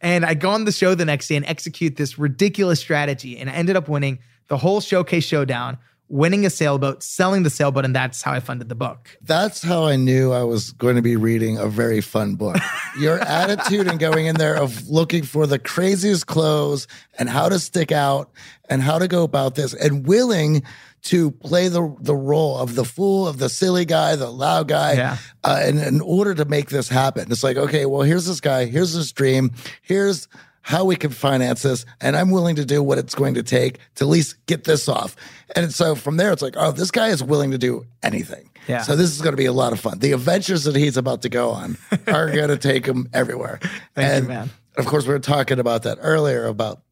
And 0.00 0.24
I 0.24 0.34
go 0.34 0.50
on 0.50 0.66
the 0.66 0.70
show 0.70 0.94
the 0.94 1.04
next 1.04 1.26
day 1.26 1.34
and 1.34 1.44
execute 1.46 1.96
this 1.96 2.16
ridiculous 2.16 2.78
strategy. 2.78 3.36
And 3.36 3.50
I 3.50 3.54
ended 3.54 3.74
up 3.74 3.88
winning 3.88 4.20
the 4.46 4.56
whole 4.56 4.80
showcase 4.80 5.24
showdown, 5.24 5.78
winning 6.08 6.46
a 6.46 6.50
sailboat, 6.50 7.02
selling 7.02 7.42
the 7.42 7.50
sailboat. 7.50 7.84
And 7.86 7.92
that's 7.92 8.22
how 8.22 8.34
I 8.34 8.38
funded 8.38 8.68
the 8.68 8.76
book. 8.76 9.18
That's 9.20 9.64
how 9.64 9.86
I 9.86 9.96
knew 9.96 10.32
I 10.32 10.44
was 10.44 10.70
going 10.70 10.94
to 10.94 11.02
be 11.02 11.16
reading 11.16 11.58
a 11.58 11.66
very 11.66 12.00
fun 12.00 12.36
book. 12.36 12.56
Your 13.00 13.18
attitude 13.18 13.88
and 13.88 13.98
going 13.98 14.26
in 14.26 14.36
there 14.36 14.54
of 14.62 14.88
looking 14.88 15.24
for 15.24 15.44
the 15.44 15.58
craziest 15.58 16.28
clothes 16.28 16.86
and 17.18 17.28
how 17.28 17.48
to 17.48 17.58
stick 17.58 17.90
out 17.90 18.30
and 18.70 18.80
how 18.80 19.00
to 19.00 19.08
go 19.08 19.24
about 19.24 19.56
this 19.56 19.74
and 19.74 20.06
willing 20.06 20.62
to 21.02 21.30
play 21.30 21.68
the 21.68 21.94
the 22.00 22.14
role 22.16 22.58
of 22.58 22.74
the 22.74 22.84
fool, 22.84 23.26
of 23.28 23.38
the 23.38 23.48
silly 23.48 23.84
guy, 23.84 24.16
the 24.16 24.30
loud 24.30 24.68
guy, 24.68 24.94
Yeah. 24.94 25.16
uh, 25.44 25.62
in, 25.66 25.78
in 25.78 26.00
order 26.00 26.34
to 26.34 26.44
make 26.44 26.70
this 26.70 26.88
happen. 26.88 27.30
It's 27.30 27.44
like, 27.44 27.56
okay, 27.56 27.86
well, 27.86 28.02
here's 28.02 28.26
this 28.26 28.40
guy, 28.40 28.66
here's 28.66 28.94
this 28.94 29.12
dream, 29.12 29.52
here's 29.82 30.28
how 30.62 30.84
we 30.84 30.96
can 30.96 31.10
finance 31.10 31.62
this, 31.62 31.86
and 32.00 32.14
I'm 32.14 32.30
willing 32.30 32.56
to 32.56 32.64
do 32.64 32.82
what 32.82 32.98
it's 32.98 33.14
going 33.14 33.34
to 33.34 33.42
take 33.42 33.78
to 33.94 34.04
at 34.04 34.08
least 34.08 34.36
get 34.46 34.64
this 34.64 34.86
off. 34.88 35.16
And 35.56 35.72
so 35.72 35.94
from 35.94 36.18
there, 36.18 36.30
it's 36.30 36.42
like, 36.42 36.56
oh, 36.58 36.72
this 36.72 36.90
guy 36.90 37.08
is 37.08 37.22
willing 37.22 37.52
to 37.52 37.58
do 37.58 37.86
anything. 38.02 38.50
Yeah. 38.66 38.82
So 38.82 38.94
this 38.94 39.10
is 39.10 39.22
going 39.22 39.32
to 39.32 39.38
be 39.38 39.46
a 39.46 39.52
lot 39.52 39.72
of 39.72 39.80
fun. 39.80 39.98
The 40.00 40.12
adventures 40.12 40.64
that 40.64 40.76
he's 40.76 40.98
about 40.98 41.22
to 41.22 41.30
go 41.30 41.50
on 41.52 41.78
are 42.06 42.30
going 42.30 42.48
to 42.48 42.58
take 42.58 42.84
him 42.84 43.08
everywhere. 43.14 43.60
Thank 43.62 43.96
you, 43.96 44.02
and 44.02 44.28
man. 44.28 44.50
Of 44.76 44.84
course, 44.84 45.06
we 45.06 45.14
were 45.14 45.18
talking 45.20 45.58
about 45.58 45.84
that 45.84 45.98
earlier 46.02 46.44
about 46.46 46.82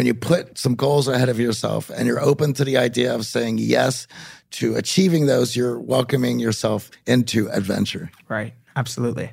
when 0.00 0.06
you 0.06 0.14
put 0.14 0.56
some 0.56 0.76
goals 0.76 1.08
ahead 1.08 1.28
of 1.28 1.38
yourself 1.38 1.90
and 1.90 2.06
you're 2.06 2.22
open 2.22 2.54
to 2.54 2.64
the 2.64 2.78
idea 2.78 3.14
of 3.14 3.26
saying 3.26 3.58
yes 3.58 4.06
to 4.50 4.74
achieving 4.76 5.26
those, 5.26 5.54
you're 5.54 5.78
welcoming 5.78 6.38
yourself 6.38 6.90
into 7.04 7.50
adventure. 7.50 8.10
Right. 8.26 8.54
Absolutely. 8.74 9.30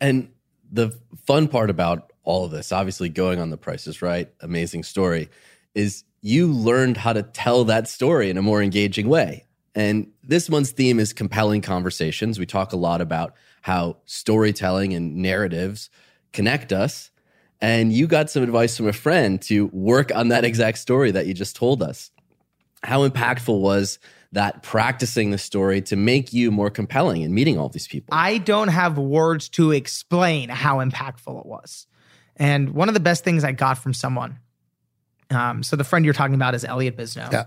And 0.00 0.32
the 0.72 0.98
fun 1.24 1.46
part 1.46 1.70
about 1.70 2.12
all 2.24 2.44
of 2.44 2.50
this, 2.50 2.72
obviously 2.72 3.10
going 3.10 3.38
on 3.38 3.50
the 3.50 3.56
Price 3.56 3.86
is 3.86 4.02
Right, 4.02 4.28
amazing 4.40 4.82
story, 4.82 5.28
is 5.72 6.02
you 6.20 6.48
learned 6.48 6.96
how 6.96 7.12
to 7.12 7.22
tell 7.22 7.62
that 7.66 7.86
story 7.86 8.28
in 8.28 8.36
a 8.36 8.42
more 8.42 8.60
engaging 8.60 9.08
way. 9.08 9.46
And 9.76 10.10
this 10.24 10.50
month's 10.50 10.72
theme 10.72 10.98
is 10.98 11.12
compelling 11.12 11.60
conversations. 11.60 12.40
We 12.40 12.46
talk 12.46 12.72
a 12.72 12.76
lot 12.76 13.00
about 13.00 13.34
how 13.60 13.98
storytelling 14.06 14.94
and 14.94 15.18
narratives 15.18 15.90
connect 16.32 16.72
us. 16.72 17.11
And 17.62 17.92
you 17.92 18.08
got 18.08 18.28
some 18.28 18.42
advice 18.42 18.76
from 18.76 18.88
a 18.88 18.92
friend 18.92 19.40
to 19.42 19.66
work 19.66 20.12
on 20.12 20.28
that 20.28 20.44
exact 20.44 20.78
story 20.78 21.12
that 21.12 21.26
you 21.26 21.32
just 21.32 21.54
told 21.54 21.80
us. 21.80 22.10
How 22.82 23.08
impactful 23.08 23.60
was 23.60 24.00
that 24.32 24.64
practicing 24.64 25.30
the 25.30 25.38
story 25.38 25.80
to 25.82 25.94
make 25.94 26.32
you 26.32 26.50
more 26.50 26.70
compelling 26.70 27.22
and 27.22 27.32
meeting 27.32 27.58
all 27.58 27.68
these 27.68 27.86
people? 27.86 28.12
I 28.12 28.38
don't 28.38 28.66
have 28.66 28.98
words 28.98 29.48
to 29.50 29.70
explain 29.70 30.48
how 30.48 30.78
impactful 30.78 31.38
it 31.38 31.46
was. 31.46 31.86
And 32.34 32.70
one 32.70 32.88
of 32.88 32.94
the 32.94 33.00
best 33.00 33.22
things 33.22 33.44
I 33.44 33.52
got 33.52 33.78
from 33.78 33.94
someone, 33.94 34.40
um, 35.30 35.62
so 35.62 35.76
the 35.76 35.84
friend 35.84 36.04
you're 36.04 36.14
talking 36.14 36.34
about 36.34 36.56
is 36.56 36.64
Elliot 36.64 36.96
Bisnow. 36.96 37.30
Yeah. 37.30 37.44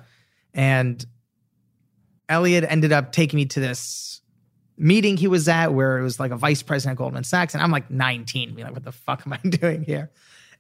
And 0.54 1.06
Elliot 2.30 2.64
ended 2.70 2.94
up 2.94 3.12
taking 3.12 3.36
me 3.36 3.48
to 3.48 3.60
this 3.60 4.22
meeting 4.78 5.18
he 5.18 5.28
was 5.28 5.48
at 5.48 5.74
where 5.74 5.98
it 5.98 6.04
was 6.04 6.20
like 6.20 6.32
a 6.32 6.38
vice 6.38 6.62
president 6.62 6.98
at 6.98 6.98
Goldman 6.98 7.24
Sachs. 7.24 7.54
And 7.54 7.64
I'm 7.64 7.72
like 7.72 7.90
19, 7.90 8.56
being 8.56 8.66
like, 8.66 8.74
what 8.74 8.84
the 8.84 8.92
fuck 8.92 9.24
am 9.26 9.34
I 9.34 9.38
doing 9.50 9.84
here? 9.84 10.12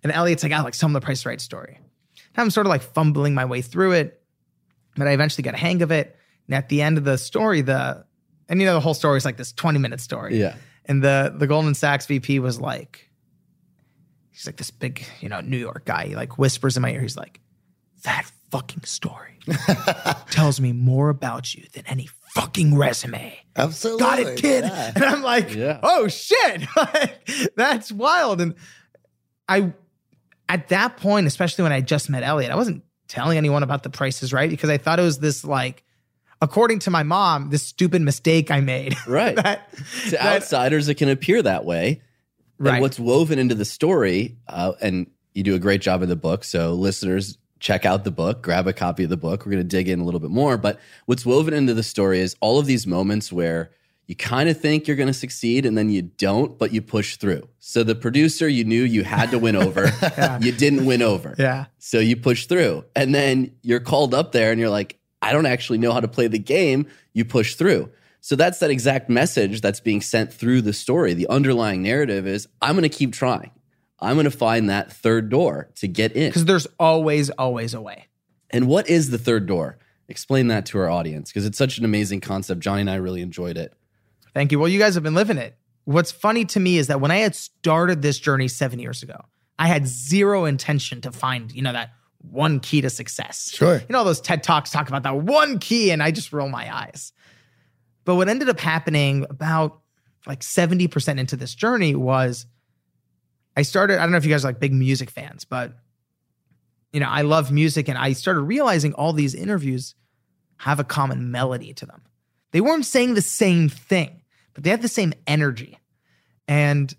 And 0.03 0.11
Elliot's 0.11 0.43
like, 0.43 0.51
I 0.51 0.61
like 0.61 0.73
some 0.73 0.95
of 0.95 1.01
the 1.01 1.05
price 1.05 1.25
right 1.25 1.41
story. 1.41 1.77
And 1.77 2.43
I'm 2.43 2.51
sort 2.51 2.67
of 2.67 2.69
like 2.69 2.81
fumbling 2.81 3.33
my 3.33 3.45
way 3.45 3.61
through 3.61 3.93
it, 3.93 4.21
but 4.95 5.07
I 5.07 5.11
eventually 5.11 5.43
got 5.43 5.53
a 5.53 5.57
hang 5.57 5.81
of 5.81 5.91
it. 5.91 6.15
And 6.47 6.55
at 6.55 6.69
the 6.69 6.81
end 6.81 6.97
of 6.97 7.03
the 7.03 7.17
story, 7.17 7.61
the 7.61 8.05
and 8.47 8.59
you 8.61 8.67
know 8.67 8.75
the 8.75 8.79
whole 8.79 8.93
story 8.93 9.17
is 9.17 9.25
like 9.25 9.37
this 9.37 9.51
20 9.51 9.79
minute 9.79 9.99
story. 9.99 10.39
Yeah. 10.39 10.55
And 10.85 11.03
the 11.03 11.33
the 11.35 11.47
Goldman 11.47 11.73
Sachs 11.73 12.05
VP 12.05 12.39
was 12.39 12.61
like, 12.61 13.09
he's 14.31 14.45
like 14.45 14.57
this 14.57 14.69
big, 14.69 15.03
you 15.21 15.29
know, 15.29 15.41
New 15.41 15.57
York 15.57 15.85
guy. 15.85 16.07
He 16.07 16.15
like 16.15 16.37
whispers 16.37 16.77
in 16.77 16.81
my 16.81 16.91
ear. 16.91 17.01
He's 17.01 17.17
like, 17.17 17.39
that 18.03 18.29
fucking 18.51 18.83
story 18.83 19.39
tells 20.29 20.61
me 20.61 20.71
more 20.71 21.09
about 21.09 21.55
you 21.55 21.65
than 21.73 21.83
any 21.87 22.07
fucking 22.35 22.77
resume. 22.77 23.37
Absolutely. 23.55 23.99
Got 24.05 24.19
it, 24.19 24.37
kid. 24.39 24.63
Yeah. 24.65 24.91
And 24.95 25.03
I'm 25.05 25.23
like, 25.23 25.53
Yeah. 25.55 25.79
oh 25.81 26.07
shit. 26.07 26.63
that's 27.55 27.91
wild. 27.91 28.41
And 28.41 28.55
I 29.49 29.73
at 30.47 30.67
that 30.69 30.97
point, 30.97 31.25
especially 31.27 31.63
when 31.63 31.71
I 31.71 31.81
just 31.81 32.09
met 32.09 32.21
Elliot, 32.23 32.51
I 32.51 32.55
wasn't 32.55 32.83
telling 33.07 33.37
anyone 33.37 33.63
about 33.63 33.83
the 33.83 33.89
Price 33.89 34.21
is 34.21 34.31
Right 34.33 34.49
because 34.49 34.69
I 34.69 34.77
thought 34.77 34.99
it 34.99 35.03
was 35.03 35.19
this 35.19 35.43
like, 35.43 35.83
according 36.41 36.79
to 36.79 36.91
my 36.91 37.03
mom, 37.03 37.49
this 37.49 37.63
stupid 37.63 38.01
mistake 38.01 38.51
I 38.51 38.59
made. 38.59 38.95
Right. 39.07 39.35
that, 39.35 39.71
to 40.05 40.11
that- 40.11 40.35
outsiders, 40.35 40.87
it 40.89 40.95
can 40.95 41.09
appear 41.09 41.41
that 41.41 41.65
way. 41.65 42.01
Right. 42.57 42.73
And 42.75 42.81
what's 42.81 42.99
woven 42.99 43.37
into 43.39 43.55
the 43.55 43.65
story, 43.65 44.37
uh, 44.47 44.73
and 44.81 45.09
you 45.33 45.43
do 45.43 45.55
a 45.55 45.59
great 45.59 45.81
job 45.81 46.01
in 46.01 46.07
the 46.09 46.15
book. 46.15 46.43
So, 46.45 46.73
listeners, 46.73 47.37
check 47.59 47.85
out 47.85 48.03
the 48.03 48.11
book, 48.11 48.41
grab 48.41 48.67
a 48.67 48.73
copy 48.73 49.03
of 49.03 49.09
the 49.09 49.17
book. 49.17 49.45
We're 49.45 49.51
going 49.53 49.63
to 49.63 49.67
dig 49.67 49.87
in 49.87 49.99
a 49.99 50.03
little 50.03 50.19
bit 50.19 50.29
more. 50.29 50.57
But 50.57 50.79
what's 51.05 51.25
woven 51.25 51.53
into 51.53 51.73
the 51.73 51.83
story 51.83 52.19
is 52.19 52.35
all 52.41 52.59
of 52.59 52.65
these 52.65 52.85
moments 52.85 53.31
where 53.31 53.71
you 54.07 54.15
kind 54.15 54.49
of 54.49 54.59
think 54.59 54.87
you're 54.87 54.97
going 54.97 55.07
to 55.07 55.13
succeed 55.13 55.65
and 55.65 55.77
then 55.77 55.89
you 55.89 56.03
don't, 56.03 56.59
but 56.59 56.71
you 56.71 56.81
push 56.81 57.17
through. 57.17 57.47
So, 57.59 57.83
the 57.83 57.95
producer 57.95 58.47
you 58.47 58.63
knew 58.63 58.83
you 58.83 59.03
had 59.03 59.31
to 59.31 59.39
win 59.39 59.55
over, 59.55 59.91
you 60.41 60.51
didn't 60.51 60.85
win 60.85 61.01
over. 61.01 61.33
yeah. 61.39 61.65
So 61.79 61.99
you 61.99 62.15
push 62.15 62.45
through. 62.45 62.85
And 62.95 63.15
then 63.15 63.55
you're 63.63 63.79
called 63.79 64.13
up 64.13 64.31
there 64.31 64.51
and 64.51 64.59
you're 64.59 64.69
like, 64.69 64.99
I 65.21 65.33
don't 65.33 65.47
actually 65.47 65.79
know 65.79 65.91
how 65.91 66.01
to 66.01 66.07
play 66.07 66.27
the 66.27 66.37
game. 66.39 66.87
You 67.13 67.25
push 67.25 67.55
through. 67.55 67.89
So 68.21 68.35
that's 68.35 68.59
that 68.59 68.71
exact 68.71 69.09
message 69.09 69.61
that's 69.61 69.79
being 69.79 70.01
sent 70.01 70.33
through 70.33 70.61
the 70.61 70.73
story. 70.73 71.13
The 71.13 71.27
underlying 71.29 71.83
narrative 71.83 72.25
is 72.27 72.47
I'm 72.61 72.75
going 72.75 72.89
to 72.89 72.89
keep 72.89 73.13
trying. 73.13 73.51
I'm 73.99 74.15
going 74.15 74.25
to 74.25 74.31
find 74.31 74.69
that 74.69 74.91
third 74.91 75.29
door 75.29 75.69
to 75.75 75.87
get 75.87 76.13
in. 76.13 76.29
Because 76.29 76.45
there's 76.45 76.67
always, 76.79 77.29
always 77.31 77.73
a 77.73 77.81
way. 77.81 78.07
And 78.49 78.67
what 78.67 78.89
is 78.89 79.09
the 79.09 79.17
third 79.17 79.45
door? 79.45 79.77
Explain 80.07 80.47
that 80.47 80.65
to 80.67 80.77
our 80.79 80.89
audience 80.89 81.31
because 81.31 81.45
it's 81.45 81.57
such 81.57 81.77
an 81.77 81.85
amazing 81.85 82.21
concept. 82.21 82.61
Johnny 82.61 82.81
and 82.81 82.89
I 82.89 82.95
really 82.95 83.21
enjoyed 83.21 83.57
it. 83.57 83.73
Thank 84.33 84.51
you. 84.51 84.59
Well, 84.59 84.67
you 84.67 84.79
guys 84.79 84.93
have 84.95 85.03
been 85.03 85.15
living 85.15 85.37
it. 85.37 85.57
What's 85.85 86.11
funny 86.11 86.45
to 86.45 86.59
me 86.59 86.77
is 86.77 86.87
that 86.87 86.99
when 86.99 87.11
I 87.11 87.17
had 87.17 87.35
started 87.35 88.01
this 88.01 88.19
journey 88.19 88.47
seven 88.47 88.79
years 88.79 89.01
ago, 89.01 89.19
I 89.57 89.67
had 89.67 89.87
zero 89.87 90.45
intention 90.45 91.01
to 91.01 91.11
find, 91.11 91.51
you 91.51 91.61
know, 91.61 91.73
that 91.73 91.91
one 92.19 92.59
key 92.59 92.81
to 92.81 92.89
success. 92.89 93.51
Sure. 93.53 93.75
You 93.75 93.85
know, 93.89 93.99
all 93.99 94.05
those 94.05 94.21
TED 94.21 94.43
Talks 94.43 94.71
talk 94.71 94.89
about 94.89 95.03
that 95.03 95.17
one 95.17 95.59
key, 95.59 95.91
and 95.91 96.03
I 96.03 96.11
just 96.11 96.33
roll 96.33 96.49
my 96.49 96.75
eyes. 96.75 97.13
But 98.03 98.15
what 98.15 98.29
ended 98.29 98.49
up 98.49 98.59
happening 98.59 99.25
about 99.29 99.81
like 100.27 100.41
70% 100.41 101.19
into 101.19 101.35
this 101.35 101.53
journey 101.53 101.95
was 101.95 102.45
I 103.55 103.61
started, 103.61 103.99
I 103.99 104.01
don't 104.03 104.11
know 104.11 104.17
if 104.17 104.25
you 104.25 104.31
guys 104.31 104.43
are 104.43 104.49
like 104.49 104.59
big 104.59 104.73
music 104.73 105.09
fans, 105.09 105.45
but 105.45 105.73
you 106.91 106.99
know, 106.99 107.09
I 107.09 107.23
love 107.23 107.51
music 107.51 107.89
and 107.89 107.97
I 107.97 108.13
started 108.13 108.41
realizing 108.41 108.93
all 108.93 109.13
these 109.13 109.35
interviews 109.35 109.95
have 110.57 110.79
a 110.79 110.83
common 110.83 111.31
melody 111.31 111.73
to 111.73 111.85
them. 111.85 112.01
They 112.51 112.61
weren't 112.61 112.85
saying 112.85 113.15
the 113.15 113.21
same 113.21 113.67
thing, 113.67 114.21
but 114.53 114.63
they 114.63 114.69
had 114.69 114.81
the 114.81 114.87
same 114.87 115.13
energy. 115.27 115.77
And 116.47 116.93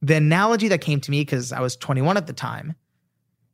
the 0.00 0.16
analogy 0.16 0.68
that 0.68 0.80
came 0.80 1.00
to 1.00 1.10
me, 1.10 1.20
because 1.20 1.52
I 1.52 1.60
was 1.60 1.76
21 1.76 2.16
at 2.16 2.26
the 2.26 2.32
time, 2.32 2.74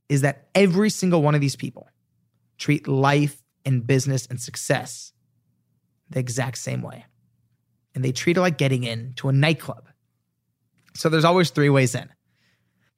is 0.09 0.21
that 0.21 0.49
every 0.55 0.91
single 0.91 1.23
one 1.23 1.35
of 1.35 1.41
these 1.41 1.57
people 1.57 1.89
treat 2.59 2.87
life 2.87 3.43
and 3.65 3.87
business 3.87 4.27
and 4.27 4.41
success 4.41 5.13
the 6.11 6.21
exact 6.21 6.59
same 6.59 6.83
way. 6.83 7.05
And 7.95 8.05
they 8.05 8.13
treat 8.13 8.37
it 8.37 8.41
like 8.41 8.59
getting 8.59 8.85
into 8.85 9.29
a 9.29 9.33
nightclub. 9.33 9.89
So 10.95 11.09
there's 11.09 11.25
always 11.25 11.51
three 11.51 11.71
ways 11.71 11.95
in. 11.95 12.09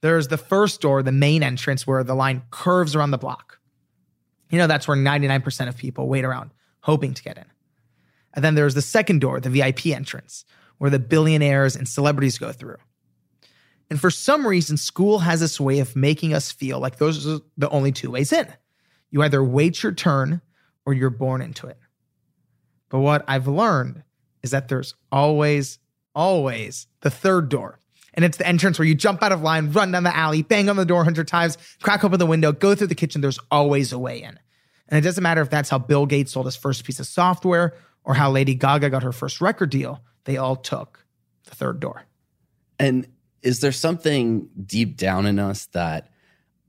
There's 0.03 0.29
the 0.29 0.37
first 0.37 0.81
door, 0.81 1.03
the 1.03 1.13
main 1.13 1.43
entrance, 1.43 1.87
where 1.87 2.05
the 2.05 2.15
line 2.15 2.43
curves 2.51 2.95
around 2.95 3.13
the 3.13 3.19
block. 3.19 3.59
You 4.51 4.59
know, 4.59 4.67
that's 4.67 4.87
where 4.87 4.97
99% 4.97 5.69
of 5.69 5.77
people 5.77 6.09
wait 6.09 6.25
around 6.25 6.51
hoping 6.81 7.15
to 7.15 7.23
get 7.23 7.39
in. 7.39 7.45
And 8.35 8.45
then 8.45 8.55
there's 8.55 8.75
the 8.75 8.83
second 8.83 9.21
door, 9.21 9.41
the 9.41 9.51
VIP 9.51 9.87
entrance, 9.87 10.45
where 10.79 10.91
the 10.91 10.99
billionaires 10.99 11.77
and 11.77 11.89
celebrities 11.89 12.39
go 12.39 12.53
through. 12.53 12.77
And 13.89 14.01
for 14.01 14.11
some 14.11 14.47
reason, 14.47 14.77
school 14.77 15.21
has 15.21 15.41
this 15.41 15.61
way 15.61 15.79
of 15.79 15.95
making 15.95 16.35
us 16.35 16.51
feel 16.51 16.81
like 16.81 16.97
those 16.97 17.27
are 17.27 17.41
the 17.57 17.69
only 17.71 17.93
two 17.93 18.11
ways 18.11 18.33
in. 18.33 18.49
You 19.11 19.23
either 19.23 19.45
wait 19.45 19.83
your 19.83 19.93
turn 19.93 20.41
or 20.85 20.95
you're 20.95 21.11
born 21.11 21.43
into 21.43 21.67
it. 21.67 21.79
But 22.89 23.01
what 23.01 23.25
I've 23.29 23.47
learned 23.47 24.03
is 24.43 24.51
that 24.51 24.69
there's 24.69 24.95
always, 25.13 25.79
always 26.15 26.87
the 27.03 27.11
third 27.11 27.49
door. 27.49 27.79
And 28.15 28.25
it's 28.25 28.39
the 28.39 28.47
entrance 28.47 28.79
where 28.79 28.87
you 28.87 28.95
jump 28.95 29.23
out 29.23 29.33
of 29.33 29.43
line, 29.43 29.73
run 29.73 29.93
down 29.93 30.03
the 30.03 30.15
alley, 30.15 30.43
bang 30.43 30.69
on 30.69 30.77
the 30.77 30.85
door 30.85 30.99
100 30.99 31.27
times, 31.27 31.57
crack 31.83 32.05
open 32.05 32.19
the 32.19 32.27
window, 32.27 32.53
go 32.53 32.75
through 32.75 32.89
the 32.89 32.95
kitchen. 32.95 33.21
There's 33.21 33.39
always 33.51 33.93
a 33.93 33.99
way 33.99 34.23
in. 34.23 34.39
And 34.89 34.99
it 34.99 35.01
doesn't 35.01 35.23
matter 35.23 35.41
if 35.41 35.49
that's 35.49 35.71
how 35.71 35.79
Bill 35.79 36.05
Gates 36.05 36.33
sold 36.33 36.47
his 36.47 36.57
first 36.57 36.85
piece 36.85 37.01
of 37.01 37.07
software 37.07 37.75
or 38.05 38.15
how 38.15 38.31
Lady 38.31 38.55
Gaga 38.55 38.91
got 38.91 39.03
her 39.03 39.13
first 39.13 39.41
record 39.41 39.71
deal, 39.71 40.03
they 40.25 40.37
all 40.37 40.57
took 40.57 41.07
the 41.45 41.55
third 41.55 41.81
door. 41.81 42.05
And 42.79 43.07
is 43.43 43.61
there 43.61 43.73
something 43.73 44.49
deep 44.65 44.97
down 44.97 45.27
in 45.27 45.39
us 45.39 45.67
that 45.67 46.11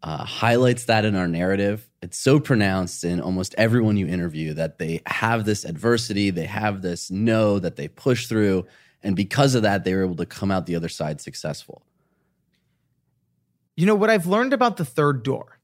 uh, 0.01 0.23
highlights 0.23 0.85
that 0.85 1.05
in 1.05 1.15
our 1.15 1.27
narrative? 1.27 1.89
It's 2.01 2.19
so 2.19 2.39
pronounced 2.39 3.03
in 3.03 3.19
almost 3.19 3.55
everyone 3.57 3.97
you 3.97 4.07
interview 4.07 4.53
that 4.53 4.77
they 4.77 5.01
have 5.05 5.45
this 5.45 5.65
adversity, 5.65 6.29
they 6.29 6.45
have 6.45 6.81
this 6.81 7.09
no 7.09 7.59
that 7.59 7.75
they 7.75 7.87
push 7.87 8.27
through. 8.27 8.65
And 9.03 9.15
because 9.15 9.53
of 9.55 9.63
that, 9.63 9.83
they 9.83 9.93
were 9.93 10.03
able 10.03 10.15
to 10.15 10.25
come 10.25 10.49
out 10.49 10.65
the 10.65 10.75
other 10.75 10.89
side 10.89 11.19
successful. 11.21 11.81
You 13.75 13.85
know, 13.85 13.95
what 13.95 14.09
I've 14.09 14.27
learned 14.27 14.53
about 14.53 14.77
the 14.77 14.85
third 14.85 15.23
door 15.23 15.59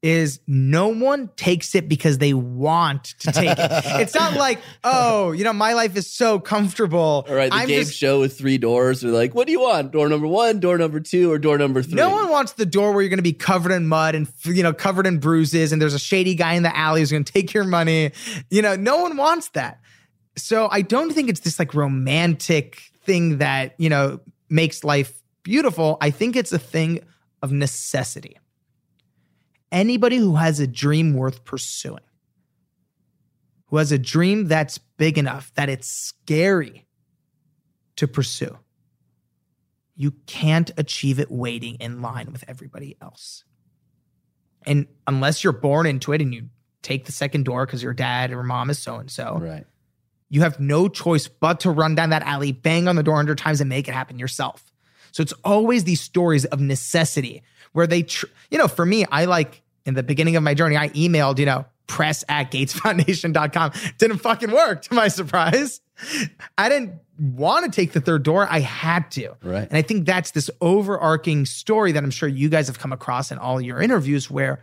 is 0.00 0.38
no 0.46 0.88
one 0.88 1.28
takes 1.34 1.74
it 1.74 1.88
because 1.88 2.18
they 2.18 2.32
want 2.32 3.04
to 3.18 3.32
take 3.32 3.58
it. 3.58 3.58
it's 4.00 4.14
not 4.14 4.34
like, 4.34 4.60
oh, 4.84 5.32
you 5.32 5.42
know, 5.42 5.52
my 5.52 5.72
life 5.72 5.96
is 5.96 6.08
so 6.08 6.38
comfortable. 6.38 7.24
All 7.28 7.34
right, 7.34 7.50
the 7.50 7.56
I'm 7.56 7.66
game 7.68 7.80
just- 7.80 7.96
show 7.96 8.20
with 8.20 8.38
three 8.38 8.58
doors. 8.58 9.00
They're 9.00 9.10
like, 9.10 9.34
what 9.34 9.46
do 9.46 9.52
you 9.52 9.60
want? 9.60 9.90
Door 9.92 10.08
number 10.10 10.28
one, 10.28 10.60
door 10.60 10.78
number 10.78 11.00
two, 11.00 11.32
or 11.32 11.38
door 11.38 11.58
number 11.58 11.82
three? 11.82 11.94
No 11.94 12.10
one 12.10 12.28
wants 12.28 12.52
the 12.52 12.66
door 12.66 12.92
where 12.92 13.02
you're 13.02 13.08
going 13.08 13.18
to 13.18 13.22
be 13.24 13.32
covered 13.32 13.72
in 13.72 13.88
mud 13.88 14.14
and 14.14 14.28
you 14.44 14.62
know 14.62 14.72
covered 14.72 15.06
in 15.06 15.18
bruises, 15.18 15.72
and 15.72 15.82
there's 15.82 15.94
a 15.94 15.98
shady 15.98 16.36
guy 16.36 16.52
in 16.54 16.62
the 16.62 16.76
alley 16.76 17.00
who's 17.00 17.10
going 17.10 17.24
to 17.24 17.32
take 17.32 17.52
your 17.52 17.64
money. 17.64 18.12
You 18.50 18.62
know, 18.62 18.76
no 18.76 18.98
one 18.98 19.16
wants 19.16 19.48
that. 19.50 19.80
So 20.38 20.68
I 20.70 20.82
don't 20.82 21.12
think 21.12 21.28
it's 21.28 21.40
this 21.40 21.58
like 21.58 21.74
romantic 21.74 22.80
thing 23.04 23.38
that 23.38 23.74
you 23.78 23.88
know 23.88 24.20
makes 24.48 24.84
life 24.84 25.22
beautiful. 25.42 25.98
I 26.00 26.10
think 26.10 26.36
it's 26.36 26.52
a 26.52 26.58
thing 26.58 27.00
of 27.42 27.52
necessity. 27.52 28.38
Anybody 29.70 30.16
who 30.16 30.36
has 30.36 30.60
a 30.60 30.66
dream 30.66 31.12
worth 31.14 31.44
pursuing, 31.44 32.04
who 33.66 33.76
has 33.76 33.92
a 33.92 33.98
dream 33.98 34.46
that's 34.46 34.78
big 34.78 35.18
enough 35.18 35.52
that 35.54 35.68
it's 35.68 35.88
scary 35.88 36.86
to 37.96 38.08
pursue, 38.08 38.58
you 39.94 40.12
can't 40.26 40.70
achieve 40.76 41.18
it 41.18 41.30
waiting 41.30 41.74
in 41.76 42.00
line 42.00 42.32
with 42.32 42.44
everybody 42.48 42.96
else. 43.02 43.44
And 44.64 44.86
unless 45.06 45.42
you're 45.42 45.52
born 45.52 45.86
into 45.86 46.12
it 46.12 46.22
and 46.22 46.32
you 46.32 46.48
take 46.82 47.04
the 47.04 47.12
second 47.12 47.44
door 47.44 47.66
because 47.66 47.82
your 47.82 47.94
dad 47.94 48.32
or 48.32 48.42
mom 48.42 48.70
is 48.70 48.78
so 48.78 48.96
and 48.96 49.10
so, 49.10 49.38
Right. 49.40 49.66
You 50.30 50.42
have 50.42 50.60
no 50.60 50.88
choice 50.88 51.28
but 51.28 51.60
to 51.60 51.70
run 51.70 51.94
down 51.94 52.10
that 52.10 52.22
alley, 52.22 52.52
bang 52.52 52.88
on 52.88 52.96
the 52.96 53.02
door 53.02 53.14
100 53.14 53.38
times, 53.38 53.60
and 53.60 53.68
make 53.68 53.88
it 53.88 53.92
happen 53.92 54.18
yourself. 54.18 54.72
So 55.12 55.22
it's 55.22 55.32
always 55.44 55.84
these 55.84 56.00
stories 56.00 56.44
of 56.46 56.60
necessity 56.60 57.42
where 57.72 57.86
they, 57.86 58.02
tr- 58.02 58.26
you 58.50 58.58
know, 58.58 58.68
for 58.68 58.84
me, 58.84 59.04
I 59.10 59.24
like 59.24 59.62
in 59.86 59.94
the 59.94 60.02
beginning 60.02 60.36
of 60.36 60.42
my 60.42 60.54
journey, 60.54 60.76
I 60.76 60.90
emailed, 60.90 61.38
you 61.38 61.46
know, 61.46 61.64
press 61.86 62.24
at 62.28 62.50
gatesfoundation.com. 62.52 63.72
Didn't 63.98 64.18
fucking 64.18 64.50
work 64.50 64.82
to 64.82 64.94
my 64.94 65.08
surprise. 65.08 65.80
I 66.56 66.68
didn't 66.68 67.00
want 67.18 67.64
to 67.64 67.70
take 67.70 67.92
the 67.92 68.00
third 68.00 68.22
door. 68.22 68.46
I 68.48 68.60
had 68.60 69.10
to. 69.12 69.34
Right. 69.42 69.66
And 69.66 69.76
I 69.76 69.82
think 69.82 70.06
that's 70.06 70.30
this 70.30 70.50
overarching 70.60 71.46
story 71.46 71.92
that 71.92 72.04
I'm 72.04 72.10
sure 72.10 72.28
you 72.28 72.48
guys 72.48 72.68
have 72.68 72.78
come 72.78 72.92
across 72.92 73.32
in 73.32 73.38
all 73.38 73.60
your 73.60 73.80
interviews 73.80 74.30
where 74.30 74.62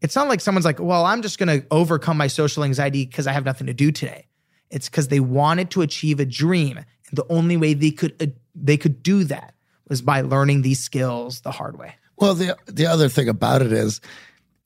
it's 0.00 0.16
not 0.16 0.28
like 0.28 0.40
someone's 0.40 0.64
like, 0.64 0.80
well, 0.80 1.04
I'm 1.04 1.22
just 1.22 1.38
going 1.38 1.60
to 1.60 1.66
overcome 1.70 2.16
my 2.16 2.26
social 2.26 2.64
anxiety 2.64 3.06
because 3.06 3.26
I 3.26 3.32
have 3.32 3.44
nothing 3.44 3.68
to 3.68 3.74
do 3.74 3.92
today. 3.92 4.26
It's 4.72 4.88
because 4.88 5.08
they 5.08 5.20
wanted 5.20 5.70
to 5.72 5.82
achieve 5.82 6.18
a 6.18 6.24
dream. 6.24 6.78
And 6.78 6.86
the 7.12 7.26
only 7.28 7.56
way 7.56 7.74
they 7.74 7.90
could 7.92 8.20
uh, 8.20 8.26
they 8.54 8.76
could 8.76 9.02
do 9.02 9.22
that 9.24 9.54
was 9.88 10.02
by 10.02 10.22
learning 10.22 10.62
these 10.62 10.80
skills 10.80 11.42
the 11.42 11.52
hard 11.52 11.78
way. 11.78 11.94
Well, 12.16 12.34
the 12.34 12.56
the 12.66 12.86
other 12.86 13.08
thing 13.08 13.28
about 13.28 13.62
it 13.62 13.72
is, 13.72 14.00